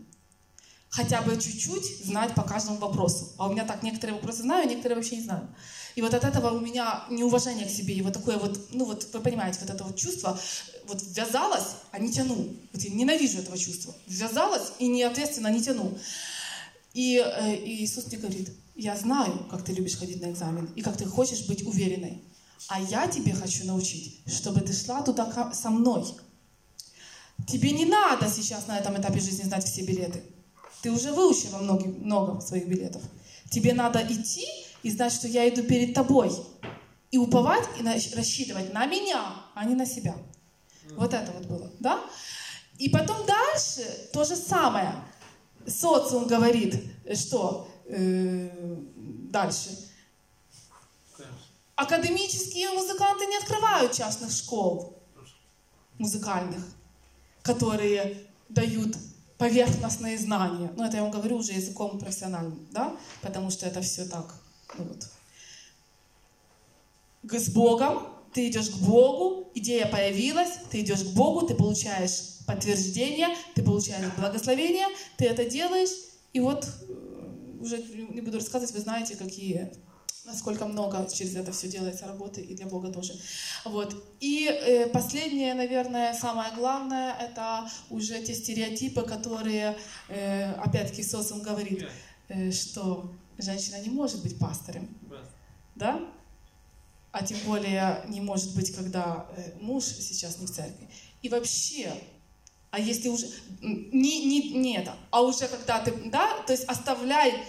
Хотя 0.90 1.22
бы 1.24 1.36
чуть-чуть 1.36 2.06
знать 2.06 2.34
по 2.36 2.44
каждому 2.44 2.78
вопросу. 2.78 3.34
А 3.38 3.48
у 3.48 3.52
меня 3.52 3.66
так, 3.66 3.84
некоторые 3.84 4.16
вопросы 4.16 4.44
знаю, 4.44 4.66
а 4.66 4.70
некоторые 4.70 4.96
вообще 4.96 5.18
не 5.18 5.24
знаю. 5.24 5.54
И 5.96 6.02
вот 6.02 6.14
от 6.14 6.26
этого 6.26 6.52
у 6.52 6.60
меня 6.60 7.06
неуважение 7.10 7.66
к 7.66 7.70
себе, 7.70 7.96
и 7.96 8.02
вот 8.02 8.14
такое 8.14 8.38
вот, 8.38 8.60
ну 8.72 8.84
вот 8.86 9.08
вы 9.14 9.20
понимаете, 9.22 9.60
вот 9.62 9.70
это 9.70 9.84
вот 9.86 9.96
чувство, 9.96 10.38
вот 10.88 11.02
ввязалась, 11.02 11.76
а 11.92 12.00
не 12.00 12.12
тяну. 12.12 12.36
Вот 12.74 12.82
я 12.82 12.94
ненавижу 12.94 13.40
этого 13.40 13.58
чувства. 13.58 13.96
Ввязалась 14.06 14.74
и 14.80 14.88
неответственно 14.88 15.48
не 15.48 15.62
тяну. 15.62 15.98
И, 16.94 17.18
э, 17.18 17.56
и 17.56 17.84
Иисус 17.84 18.08
мне 18.08 18.18
говорит, 18.18 18.52
я 18.76 18.96
знаю, 18.98 19.48
как 19.50 19.64
ты 19.64 19.72
любишь 19.72 19.98
ходить 19.98 20.22
на 20.22 20.32
экзамен, 20.32 20.70
и 20.76 20.82
как 20.82 20.98
ты 20.98 21.06
хочешь 21.06 21.46
быть 21.48 21.66
уверенной. 21.66 22.22
А 22.68 22.82
я 22.82 23.08
тебе 23.08 23.34
хочу 23.34 23.66
научить, 23.66 24.20
чтобы 24.28 24.62
ты 24.62 24.74
шла 24.74 25.02
туда 25.02 25.54
со 25.54 25.70
мной. 25.70 26.06
Тебе 27.48 27.72
не 27.72 27.86
надо 27.86 28.30
сейчас 28.30 28.68
на 28.68 28.78
этом 28.78 29.00
этапе 29.00 29.20
жизни 29.20 29.44
знать 29.44 29.66
все 29.66 29.84
билеты. 29.84 30.24
Ты 30.82 30.92
уже 30.92 31.12
выучила 31.14 31.60
много, 31.60 31.86
много 31.88 32.42
своих 32.42 32.68
билетов. 32.68 33.02
Тебе 33.50 33.74
надо 33.74 34.06
идти 34.10 34.46
и 34.86 34.92
знать, 34.92 35.14
что 35.14 35.28
я 35.28 35.50
иду 35.50 35.64
перед 35.64 35.96
тобой. 35.96 36.32
И 37.10 37.18
уповать, 37.18 37.68
и 37.80 38.16
рассчитывать 38.16 38.72
на 38.72 38.86
меня, 38.86 39.36
а 39.56 39.66
не 39.66 39.74
на 39.74 39.84
себя. 39.84 40.16
Вот 40.92 41.12
это 41.12 41.32
вот 41.32 41.46
было, 41.48 41.72
да? 41.80 42.00
И 42.78 42.90
потом 42.90 43.26
дальше 43.26 43.82
то 44.14 44.24
же 44.24 44.36
самое. 44.36 44.94
Социум 45.66 46.28
говорит, 46.28 46.84
что 47.16 47.68
э, 47.88 48.48
дальше. 49.32 49.72
Академические 51.76 52.70
музыканты 52.70 53.26
не 53.26 53.38
открывают 53.38 53.92
частных 53.92 54.32
школ 54.32 55.02
музыкальных, 55.98 56.64
которые 57.42 58.28
дают 58.50 58.96
поверхностные 59.40 60.20
знания. 60.20 60.72
Ну, 60.76 60.84
это 60.84 60.98
я 60.98 61.02
вам 61.02 61.12
говорю 61.12 61.38
уже 61.38 61.54
языком 61.54 61.98
профессиональным, 61.98 62.68
да? 62.70 62.96
Потому 63.24 63.50
что 63.50 63.66
это 63.66 63.82
все 63.82 64.06
так 64.06 64.45
вот. 64.78 65.08
С 67.24 67.50
Богом, 67.50 68.08
ты 68.34 68.50
идешь 68.50 68.70
к 68.70 68.78
Богу, 68.78 69.50
идея 69.56 69.88
появилась, 69.88 70.60
ты 70.70 70.82
идешь 70.82 71.04
к 71.04 71.14
Богу, 71.14 71.48
ты 71.48 71.56
получаешь 71.56 72.40
подтверждение, 72.46 73.30
ты 73.56 73.64
получаешь 73.64 74.14
благословение, 74.18 74.88
ты 75.18 75.26
это 75.26 75.46
делаешь, 75.50 75.90
и 76.34 76.40
вот 76.40 76.66
э, 76.66 77.62
уже 77.62 77.78
не 77.78 78.22
буду 78.22 78.38
рассказывать, 78.38 78.74
вы 78.74 78.82
знаете, 78.82 79.16
какие 79.16 79.72
насколько 80.26 80.66
много 80.66 81.08
через 81.14 81.36
это 81.36 81.52
все 81.52 81.68
делается 81.68 82.08
работы 82.08 82.42
и 82.42 82.56
для 82.56 82.66
Бога 82.66 82.92
тоже. 82.92 83.14
Вот. 83.64 83.96
И 84.20 84.48
э, 84.48 84.88
последнее, 84.88 85.54
наверное, 85.54 86.14
самое 86.14 86.54
главное, 86.56 87.16
это 87.20 87.70
уже 87.90 88.22
те 88.24 88.34
стереотипы, 88.34 89.04
которые, 89.04 89.78
э, 90.10 90.52
опять-таки, 90.54 91.04
социум 91.04 91.42
говорит, 91.42 91.88
э, 92.28 92.52
что 92.52 93.12
женщина 93.38 93.82
не 93.82 93.90
может 93.90 94.22
быть 94.24 94.38
пастором, 94.40 94.88
да? 95.76 96.00
А 97.12 97.26
тем 97.26 97.38
более 97.46 98.04
не 98.10 98.20
может 98.20 98.56
быть, 98.56 98.76
когда 98.76 99.26
э, 99.38 99.54
муж 99.62 99.86
сейчас 99.86 100.38
не 100.40 100.48
в 100.48 100.52
церкви. 100.52 100.90
И 101.22 101.30
вообще, 101.30 101.94
а 102.72 102.80
если 102.80 103.08
уже 103.08 103.30
не, 103.62 104.26
не, 104.26 104.50
не 104.52 104.78
это, 104.78 104.96
а 105.12 105.22
уже 105.22 105.48
когда 105.48 105.80
ты, 105.80 105.94
да, 106.10 106.42
то 106.46 106.52
есть 106.52 106.66
оставляй, 106.66 107.42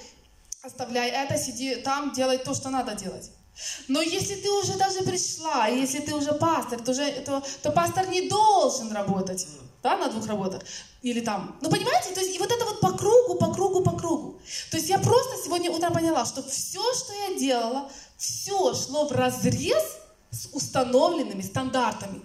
оставляй 0.62 1.10
это, 1.10 1.36
сиди 1.36 1.74
там, 1.76 2.12
делай 2.12 2.38
то, 2.38 2.54
что 2.54 2.70
надо 2.70 2.94
делать. 2.94 3.32
Но 3.88 4.02
если 4.02 4.36
ты 4.36 4.50
уже 4.50 4.76
даже 4.76 5.02
пришла, 5.02 5.66
если 5.66 6.00
ты 6.00 6.14
уже 6.14 6.32
пастор, 6.32 6.80
то, 6.80 6.92
уже, 6.92 7.10
то, 7.22 7.42
то 7.62 7.72
пастор 7.72 8.08
не 8.08 8.28
должен 8.28 8.92
работать 8.92 9.46
да, 9.86 9.96
на 9.96 10.08
двух 10.08 10.26
работах, 10.26 10.62
или 11.02 11.20
там, 11.20 11.56
ну 11.62 11.70
понимаете, 11.70 12.12
то 12.12 12.20
есть 12.20 12.34
и 12.34 12.38
вот 12.40 12.50
это 12.50 12.64
вот 12.64 12.80
по 12.80 12.90
кругу, 12.90 13.36
по 13.36 13.54
кругу, 13.54 13.82
по 13.82 13.92
кругу. 13.92 14.40
То 14.72 14.78
есть 14.78 14.88
я 14.88 14.98
просто 14.98 15.44
сегодня 15.44 15.70
утром 15.70 15.92
поняла, 15.92 16.26
что 16.26 16.42
все, 16.42 16.82
что 16.92 17.12
я 17.12 17.38
делала, 17.38 17.88
все 18.16 18.74
шло 18.74 19.06
в 19.06 19.12
разрез 19.12 19.84
с 20.32 20.48
установленными 20.52 21.40
стандартами. 21.40 22.20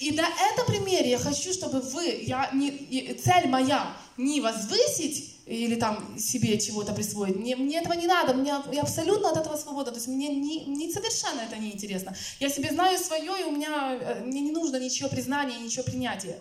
И 0.00 0.10
на 0.10 0.26
этом 0.26 0.66
примере 0.66 1.10
я 1.10 1.18
хочу, 1.18 1.52
чтобы 1.52 1.80
вы, 1.80 2.24
я 2.26 2.50
не, 2.52 3.14
цель 3.14 3.46
моя 3.46 3.94
не 4.16 4.40
возвысить 4.40 5.31
или 5.46 5.74
там 5.74 6.18
себе 6.18 6.58
чего-то 6.58 6.92
присвоить. 6.92 7.36
Мне, 7.36 7.56
мне 7.56 7.80
этого 7.80 7.94
не 7.94 8.06
надо, 8.06 8.34
мне, 8.34 8.54
я 8.72 8.82
абсолютно 8.82 9.30
от 9.30 9.36
этого 9.36 9.56
свобода. 9.56 9.90
То 9.90 9.96
есть 9.96 10.08
мне 10.08 10.28
не, 10.28 10.64
не 10.66 10.92
совершенно 10.92 11.40
это 11.40 11.56
не 11.56 11.72
интересно. 11.72 12.14
Я 12.38 12.48
себе 12.48 12.70
знаю 12.70 12.98
свое, 12.98 13.40
и 13.40 13.44
у 13.44 13.52
меня, 13.52 13.98
э, 14.00 14.24
мне 14.24 14.40
не 14.40 14.52
нужно 14.52 14.76
ничего 14.76 15.08
признания, 15.08 15.58
ничего 15.58 15.82
принятия. 15.82 16.38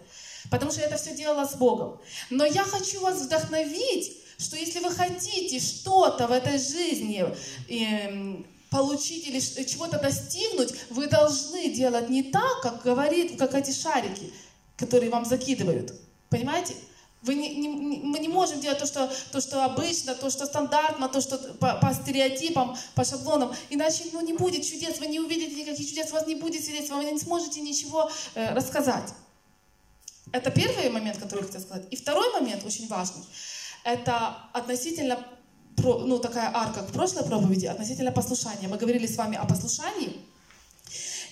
Потому 0.49 0.71
что 0.71 0.81
я 0.81 0.87
это 0.87 0.97
все 0.97 1.15
делала 1.15 1.45
с 1.45 1.55
Богом. 1.55 1.99
Но 2.29 2.45
я 2.45 2.63
хочу 2.63 3.01
вас 3.01 3.21
вдохновить, 3.21 4.17
что 4.37 4.55
если 4.55 4.79
вы 4.79 4.91
хотите 4.91 5.59
что-то 5.59 6.27
в 6.27 6.31
этой 6.31 6.57
жизни 6.59 7.25
э, 7.69 8.43
получить 8.69 9.27
или 9.27 9.39
чего-то 9.39 9.99
достигнуть, 9.99 10.73
вы 10.89 11.07
должны 11.07 11.69
делать 11.69 12.09
не 12.09 12.23
так, 12.23 12.61
как 12.61 12.83
говорит, 12.83 13.37
как 13.37 13.55
эти 13.55 13.71
шарики, 13.71 14.31
которые 14.77 15.09
вам 15.09 15.25
закидывают. 15.25 15.93
Понимаете? 16.29 16.75
Вы 17.21 17.35
не, 17.35 17.55
не, 17.55 17.69
мы 17.99 18.17
не 18.17 18.27
можем 18.27 18.59
делать 18.59 18.79
то 18.79 18.87
что, 18.87 19.11
то, 19.31 19.41
что 19.41 19.63
обычно, 19.63 20.15
то, 20.15 20.29
что 20.31 20.45
стандартно, 20.47 21.07
то, 21.07 21.21
что 21.21 21.37
по, 21.37 21.75
по 21.75 21.93
стереотипам, 21.93 22.75
по 22.95 23.05
шаблонам. 23.05 23.53
Иначе 23.69 24.05
ну, 24.11 24.21
не 24.21 24.33
будет 24.33 24.65
чудес, 24.65 24.99
вы 24.99 25.05
не 25.05 25.19
увидите 25.19 25.55
никаких 25.55 25.87
чудес, 25.87 26.09
у 26.09 26.13
вас 26.13 26.25
не 26.25 26.35
будет 26.35 26.63
свидетельства, 26.63 26.95
вы 26.95 27.11
не 27.11 27.19
сможете 27.19 27.61
ничего 27.61 28.09
э, 28.33 28.55
рассказать. 28.55 29.13
Это 30.31 30.49
первый 30.49 30.89
момент, 30.89 31.17
который 31.17 31.41
я 31.41 31.45
хотела 31.45 31.61
сказать. 31.61 31.85
И 31.91 31.95
второй 31.95 32.31
момент, 32.33 32.65
очень 32.65 32.87
важный, 32.87 33.23
это 33.83 34.37
относительно, 34.53 35.23
ну, 35.77 36.17
такая 36.17 36.51
арка 36.53 36.81
к 36.81 36.91
прошлой 36.91 37.23
проповеди, 37.23 37.67
относительно 37.67 38.11
послушания. 38.11 38.67
Мы 38.67 38.77
говорили 38.77 39.05
с 39.05 39.17
вами 39.17 39.37
о 39.37 39.45
послушании, 39.45 40.21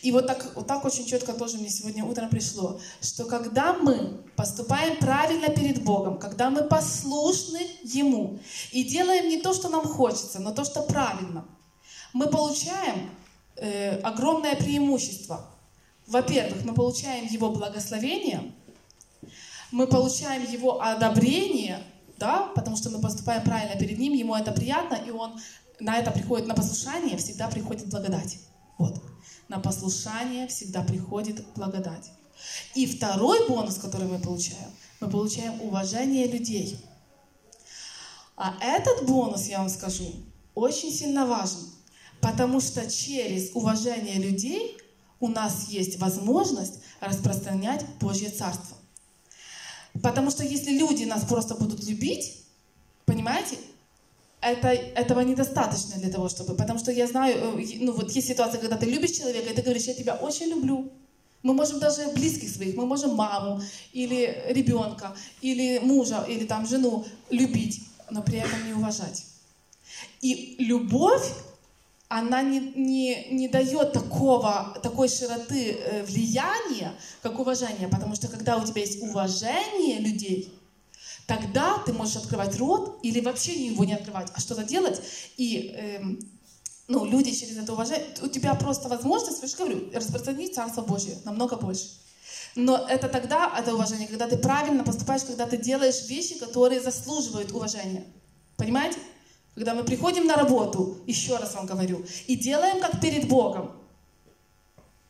и 0.01 0.11
вот 0.11 0.27
так, 0.27 0.51
вот 0.55 0.67
так 0.67 0.85
очень 0.85 1.05
четко 1.05 1.33
тоже 1.33 1.57
мне 1.57 1.69
сегодня 1.69 2.05
утром 2.05 2.29
пришло, 2.29 2.79
что 3.01 3.25
когда 3.25 3.73
мы 3.73 4.21
поступаем 4.35 4.97
правильно 4.97 5.49
перед 5.49 5.83
Богом, 5.83 6.17
когда 6.17 6.49
мы 6.49 6.63
послушны 6.63 7.59
Ему 7.83 8.39
и 8.71 8.83
делаем 8.83 9.27
не 9.27 9.41
то, 9.41 9.53
что 9.53 9.69
нам 9.69 9.83
хочется, 9.83 10.39
но 10.39 10.51
то, 10.51 10.63
что 10.63 10.83
правильно, 10.83 11.45
мы 12.13 12.27
получаем 12.27 13.09
э, 13.57 13.99
огромное 13.99 14.55
преимущество. 14.55 15.45
Во-первых, 16.07 16.63
мы 16.63 16.73
получаем 16.73 17.27
Его 17.27 17.49
благословение, 17.51 18.53
мы 19.71 19.85
получаем 19.85 20.49
Его 20.49 20.81
одобрение, 20.81 21.83
да, 22.17 22.49
потому 22.55 22.77
что 22.77 22.89
мы 22.89 22.99
поступаем 22.99 23.43
правильно 23.43 23.77
перед 23.77 23.99
Ним, 23.99 24.13
Ему 24.13 24.35
это 24.35 24.51
приятно, 24.51 24.95
и 24.95 25.11
Он 25.11 25.39
на 25.79 25.97
это 25.97 26.11
приходит, 26.11 26.47
на 26.47 26.55
послушание 26.55 27.17
всегда 27.17 27.47
приходит 27.47 27.89
благодать. 27.89 28.39
Вот 28.77 29.01
на 29.49 29.59
послушание 29.59 30.47
всегда 30.47 30.83
приходит 30.83 31.45
благодать. 31.55 32.11
И 32.75 32.85
второй 32.85 33.47
бонус, 33.47 33.77
который 33.77 34.07
мы 34.07 34.19
получаем, 34.19 34.69
мы 35.01 35.09
получаем 35.09 35.61
уважение 35.61 36.27
людей. 36.27 36.79
А 38.37 38.55
этот 38.61 39.05
бонус, 39.05 39.47
я 39.47 39.59
вам 39.59 39.69
скажу, 39.69 40.05
очень 40.55 40.93
сильно 40.93 41.25
важен, 41.25 41.59
потому 42.21 42.61
что 42.61 42.89
через 42.89 43.53
уважение 43.53 44.15
людей 44.15 44.77
у 45.19 45.27
нас 45.27 45.67
есть 45.67 45.99
возможность 45.99 46.79
распространять 47.01 47.85
Божье 47.99 48.29
Царство. 48.29 48.77
Потому 50.01 50.31
что 50.31 50.43
если 50.43 50.71
люди 50.71 51.03
нас 51.03 51.25
просто 51.25 51.55
будут 51.55 51.83
любить, 51.83 52.45
понимаете, 53.05 53.57
это, 54.41 54.67
этого 54.69 55.21
недостаточно 55.21 55.97
для 55.97 56.09
того, 56.09 56.29
чтобы... 56.29 56.55
Потому 56.55 56.79
что 56.79 56.91
я 56.91 57.07
знаю, 57.07 57.59
э, 57.59 57.65
ну 57.79 57.91
вот 57.91 58.11
есть 58.11 58.27
ситуация, 58.27 58.59
когда 58.59 58.77
ты 58.77 58.85
любишь 58.85 59.11
человека, 59.11 59.49
и 59.49 59.53
ты 59.53 59.61
говоришь, 59.61 59.83
я 59.83 59.93
тебя 59.93 60.15
очень 60.15 60.47
люблю. 60.47 60.91
Мы 61.43 61.53
можем 61.53 61.79
даже 61.79 62.07
близких 62.13 62.49
своих, 62.49 62.75
мы 62.75 62.85
можем 62.85 63.15
маму, 63.15 63.61
или 63.93 64.43
ребенка, 64.49 65.15
или 65.41 65.79
мужа, 65.79 66.25
или 66.27 66.45
там 66.45 66.67
жену 66.67 67.05
любить, 67.29 67.81
но 68.09 68.21
при 68.21 68.39
этом 68.39 68.65
не 68.65 68.73
уважать. 68.73 69.25
И 70.21 70.55
любовь, 70.59 71.31
она 72.09 72.41
не, 72.41 72.59
не, 72.75 73.27
не 73.31 73.47
дает 73.47 73.93
такого, 73.93 74.77
такой 74.81 75.07
широты 75.07 75.73
э, 75.73 76.03
влияния, 76.03 76.93
как 77.21 77.39
уважение. 77.39 77.87
Потому 77.87 78.15
что 78.15 78.27
когда 78.27 78.57
у 78.57 78.65
тебя 78.65 78.81
есть 78.81 79.01
уважение 79.01 79.99
людей, 79.99 80.51
тогда 81.29 81.77
ты 81.85 81.93
можешь 81.93 82.15
открывать 82.15 82.57
рот 82.57 82.99
или 83.03 83.21
вообще 83.21 83.53
его 83.53 83.85
не 83.85 83.93
открывать, 83.93 84.31
а 84.33 84.39
что-то 84.39 84.63
делать. 84.63 84.99
И 85.37 85.75
эм, 85.77 86.19
ну, 86.87 87.05
люди 87.05 87.31
через 87.31 87.55
это 87.55 87.71
уважают. 87.71 88.19
У 88.23 88.27
тебя 88.27 88.55
просто 88.55 88.89
возможность, 88.89 89.41
я 89.43 89.47
же 89.47 89.55
говорю, 89.55 89.91
распространить 89.93 90.55
Царство 90.55 90.81
Божье 90.81 91.15
намного 91.25 91.55
больше. 91.55 91.85
Но 92.55 92.77
это 92.89 93.07
тогда, 93.07 93.55
это 93.59 93.75
уважение, 93.75 94.07
когда 94.07 94.27
ты 94.27 94.37
правильно 94.37 94.83
поступаешь, 94.83 95.21
когда 95.21 95.45
ты 95.45 95.57
делаешь 95.57 96.07
вещи, 96.07 96.39
которые 96.39 96.81
заслуживают 96.81 97.51
уважения. 97.51 98.05
Понимаете? 98.57 98.97
Когда 99.53 99.75
мы 99.75 99.83
приходим 99.83 100.25
на 100.25 100.35
работу, 100.35 100.97
еще 101.05 101.37
раз 101.37 101.53
вам 101.53 101.67
говорю, 101.67 102.03
и 102.25 102.35
делаем 102.35 102.81
как 102.81 102.99
перед 102.99 103.27
Богом. 103.27 103.71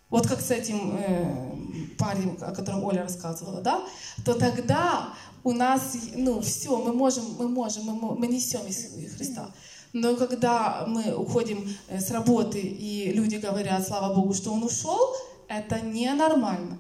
Вот 0.10 0.28
как 0.28 0.42
с 0.42 0.52
этим 0.52 0.98
э, 0.98 1.50
парнем, 1.98 2.38
о 2.42 2.52
котором 2.52 2.84
Оля 2.84 3.04
рассказывала, 3.04 3.62
да? 3.62 3.84
То 4.26 4.34
тогда 4.34 5.14
у 5.44 5.52
нас, 5.52 5.96
ну, 6.16 6.42
все, 6.42 6.78
мы 6.78 6.94
можем, 6.94 7.24
мы 7.38 7.48
можем, 7.48 7.86
мы, 7.86 8.16
мы 8.16 8.28
несем 8.28 8.62
Иисуса 8.68 9.16
Христа. 9.16 9.52
Но 9.94 10.16
когда 10.16 10.86
мы 10.88 11.16
уходим 11.16 11.68
э, 11.88 12.00
с 12.00 12.12
работы, 12.12 12.60
и 12.60 13.12
люди 13.12 13.38
говорят, 13.38 13.88
слава 13.88 14.14
Богу, 14.14 14.34
что 14.34 14.52
он 14.52 14.64
ушел, 14.64 15.00
это 15.48 15.82
ненормально. 15.82 16.80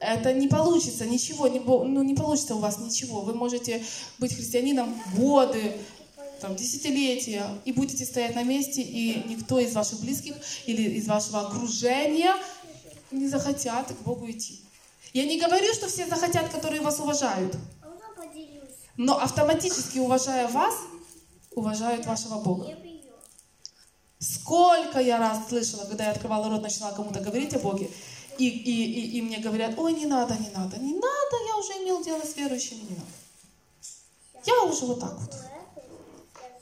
Это 0.00 0.34
не 0.34 0.48
получится, 0.48 1.06
ничего, 1.06 1.48
не, 1.48 1.60
ну, 1.60 2.02
не 2.02 2.14
получится 2.14 2.54
у 2.54 2.58
вас 2.58 2.78
ничего. 2.78 3.22
Вы 3.22 3.32
можете 3.32 3.82
быть 4.18 4.34
христианином 4.34 4.94
годы, 5.16 5.78
там, 6.40 6.56
десятилетия, 6.56 7.46
и 7.64 7.72
будете 7.72 8.04
стоять 8.04 8.34
на 8.34 8.42
месте, 8.42 8.82
и 8.82 9.22
никто 9.28 9.58
из 9.58 9.74
ваших 9.74 10.00
близких 10.00 10.34
или 10.66 10.82
из 10.98 11.06
вашего 11.06 11.40
окружения 11.40 12.34
не 13.10 13.28
захотят 13.28 13.92
к 13.92 14.02
Богу 14.02 14.30
идти. 14.30 14.63
Я 15.14 15.24
не 15.26 15.38
говорю, 15.38 15.72
что 15.72 15.86
все 15.86 16.06
захотят, 16.08 16.50
которые 16.50 16.82
вас 16.82 16.98
уважают. 16.98 17.56
Но 18.96 19.16
автоматически 19.18 19.98
уважая 19.98 20.48
вас, 20.48 20.74
уважают 21.54 22.04
вашего 22.04 22.40
Бога. 22.40 22.76
Сколько 24.18 24.98
я 24.98 25.18
раз 25.18 25.48
слышала, 25.48 25.84
когда 25.84 26.06
я 26.06 26.10
открывала 26.10 26.48
рот, 26.48 26.62
начинала 26.62 26.94
кому-то 26.94 27.20
говорить 27.20 27.54
о 27.54 27.60
Боге, 27.60 27.90
и, 28.38 28.48
и, 28.48 28.84
и, 28.84 29.18
и 29.18 29.22
мне 29.22 29.38
говорят, 29.38 29.78
ой, 29.78 29.92
не 29.92 30.06
надо, 30.06 30.34
не 30.34 30.50
надо, 30.50 30.78
не 30.78 30.94
надо, 30.94 31.36
я 31.48 31.56
уже 31.58 31.72
имел 31.84 32.02
дело 32.02 32.22
с 32.22 32.36
верующими, 32.36 32.80
не 32.80 32.96
надо. 32.96 33.12
Я 34.46 34.64
уже 34.64 34.84
вот 34.84 34.98
так 34.98 35.16
вот. 35.20 35.32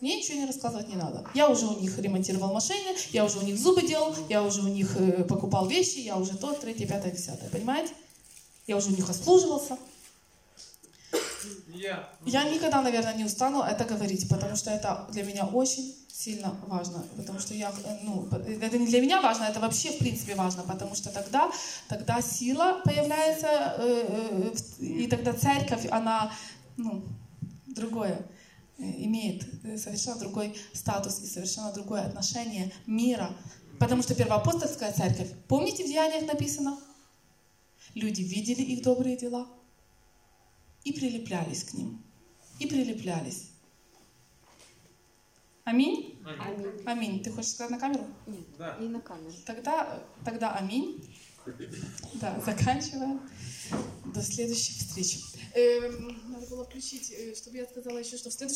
Мне 0.03 0.19
ничего 0.19 0.41
не 0.41 0.47
рассказывать 0.47 0.89
не 0.89 0.97
надо. 0.97 1.25
Я 1.33 1.49
уже 1.49 1.67
у 1.67 1.81
них 1.81 1.99
ремонтировал 1.99 2.53
машины, 2.53 2.97
я 3.13 3.25
уже 3.25 3.39
у 3.39 3.43
них 3.43 3.57
зубы 3.57 3.81
делал, 3.81 4.15
я 4.29 4.43
уже 4.43 4.61
у 4.61 4.69
них 4.69 4.95
э, 4.97 5.25
покупал 5.25 5.67
вещи, 5.67 6.01
я 6.01 6.17
уже 6.17 6.37
то, 6.37 6.53
третье, 6.53 6.87
пятое, 6.87 7.13
десятое, 7.13 7.49
понимаете? 7.49 7.95
Я 8.67 8.77
уже 8.77 8.89
у 8.89 8.97
них 8.97 9.09
обслуживался. 9.09 9.77
Я 12.25 12.45
никогда, 12.49 12.81
наверное, 12.83 13.15
не 13.15 13.25
устану 13.25 13.63
это 13.63 13.85
говорить, 13.85 14.29
потому 14.29 14.57
что 14.57 14.71
это 14.71 15.07
для 15.11 15.25
меня 15.25 15.47
очень 15.47 15.95
сильно 16.13 16.55
важно, 16.67 17.05
потому 17.17 17.41
что 17.41 17.55
я, 17.55 17.73
ну, 18.03 18.29
это 18.31 18.79
не 18.79 18.87
для 18.87 19.01
меня 19.01 19.21
важно, 19.21 19.45
это 19.45 19.61
вообще 19.61 19.91
в 19.91 19.99
принципе 19.99 20.35
важно, 20.35 20.63
потому 20.63 20.95
что 20.95 21.11
тогда, 21.11 21.51
тогда 21.89 22.23
сила 22.23 22.81
появляется, 22.85 23.75
э, 23.79 24.53
э, 24.79 24.85
и 24.85 25.07
тогда 25.09 25.33
церковь, 25.33 25.87
она, 25.91 26.31
ну, 26.77 27.03
другое 27.67 28.25
э, 28.79 28.83
имеет 28.99 29.43
совершенно 29.81 30.21
другой 30.21 30.55
статус 30.75 31.21
и 31.21 31.27
совершенно 31.27 31.73
другое 31.73 32.03
отношение 32.03 32.73
мира, 32.87 33.31
потому 33.81 34.03
что 34.03 34.15
первоапостольская 34.15 34.93
церковь, 34.93 35.31
помните 35.49 35.83
в 35.83 35.87
Деяниях 35.87 36.27
написано? 36.27 36.79
Люди 37.95 38.23
видели 38.23 38.63
их 38.63 38.83
добрые 38.83 39.17
дела 39.17 39.49
и 40.85 40.93
прилеплялись 40.93 41.65
к 41.65 41.75
ним, 41.75 42.03
и 42.59 42.67
прилеплялись. 42.67 43.51
Аминь? 45.65 46.19
Аминь. 46.25 46.83
Аминь. 46.87 47.23
Ты 47.23 47.31
хочешь 47.31 47.53
сказать 47.53 47.71
на 47.71 47.79
камеру? 47.79 48.07
Нет, 48.27 48.45
Да. 48.59 48.77
и 48.81 48.89
на 48.89 49.01
камеру. 49.01 49.33
Тогда, 49.47 50.03
тогда 50.25 50.57
аминь. 50.57 51.17
Да, 52.15 52.41
заканчиваем. 52.45 53.21
До 54.13 54.23
следующих 54.23 54.77
встреч. 54.77 55.19
Эм, 55.55 56.21
надо 56.33 56.47
было 56.47 56.65
включить, 56.65 57.11
э, 57.11 57.35
чтобы 57.35 57.57
я 57.59 57.67
сказала 57.67 57.99
еще, 57.99 58.17
что 58.17 58.29
в 58.31 58.33
следующий 58.33 58.51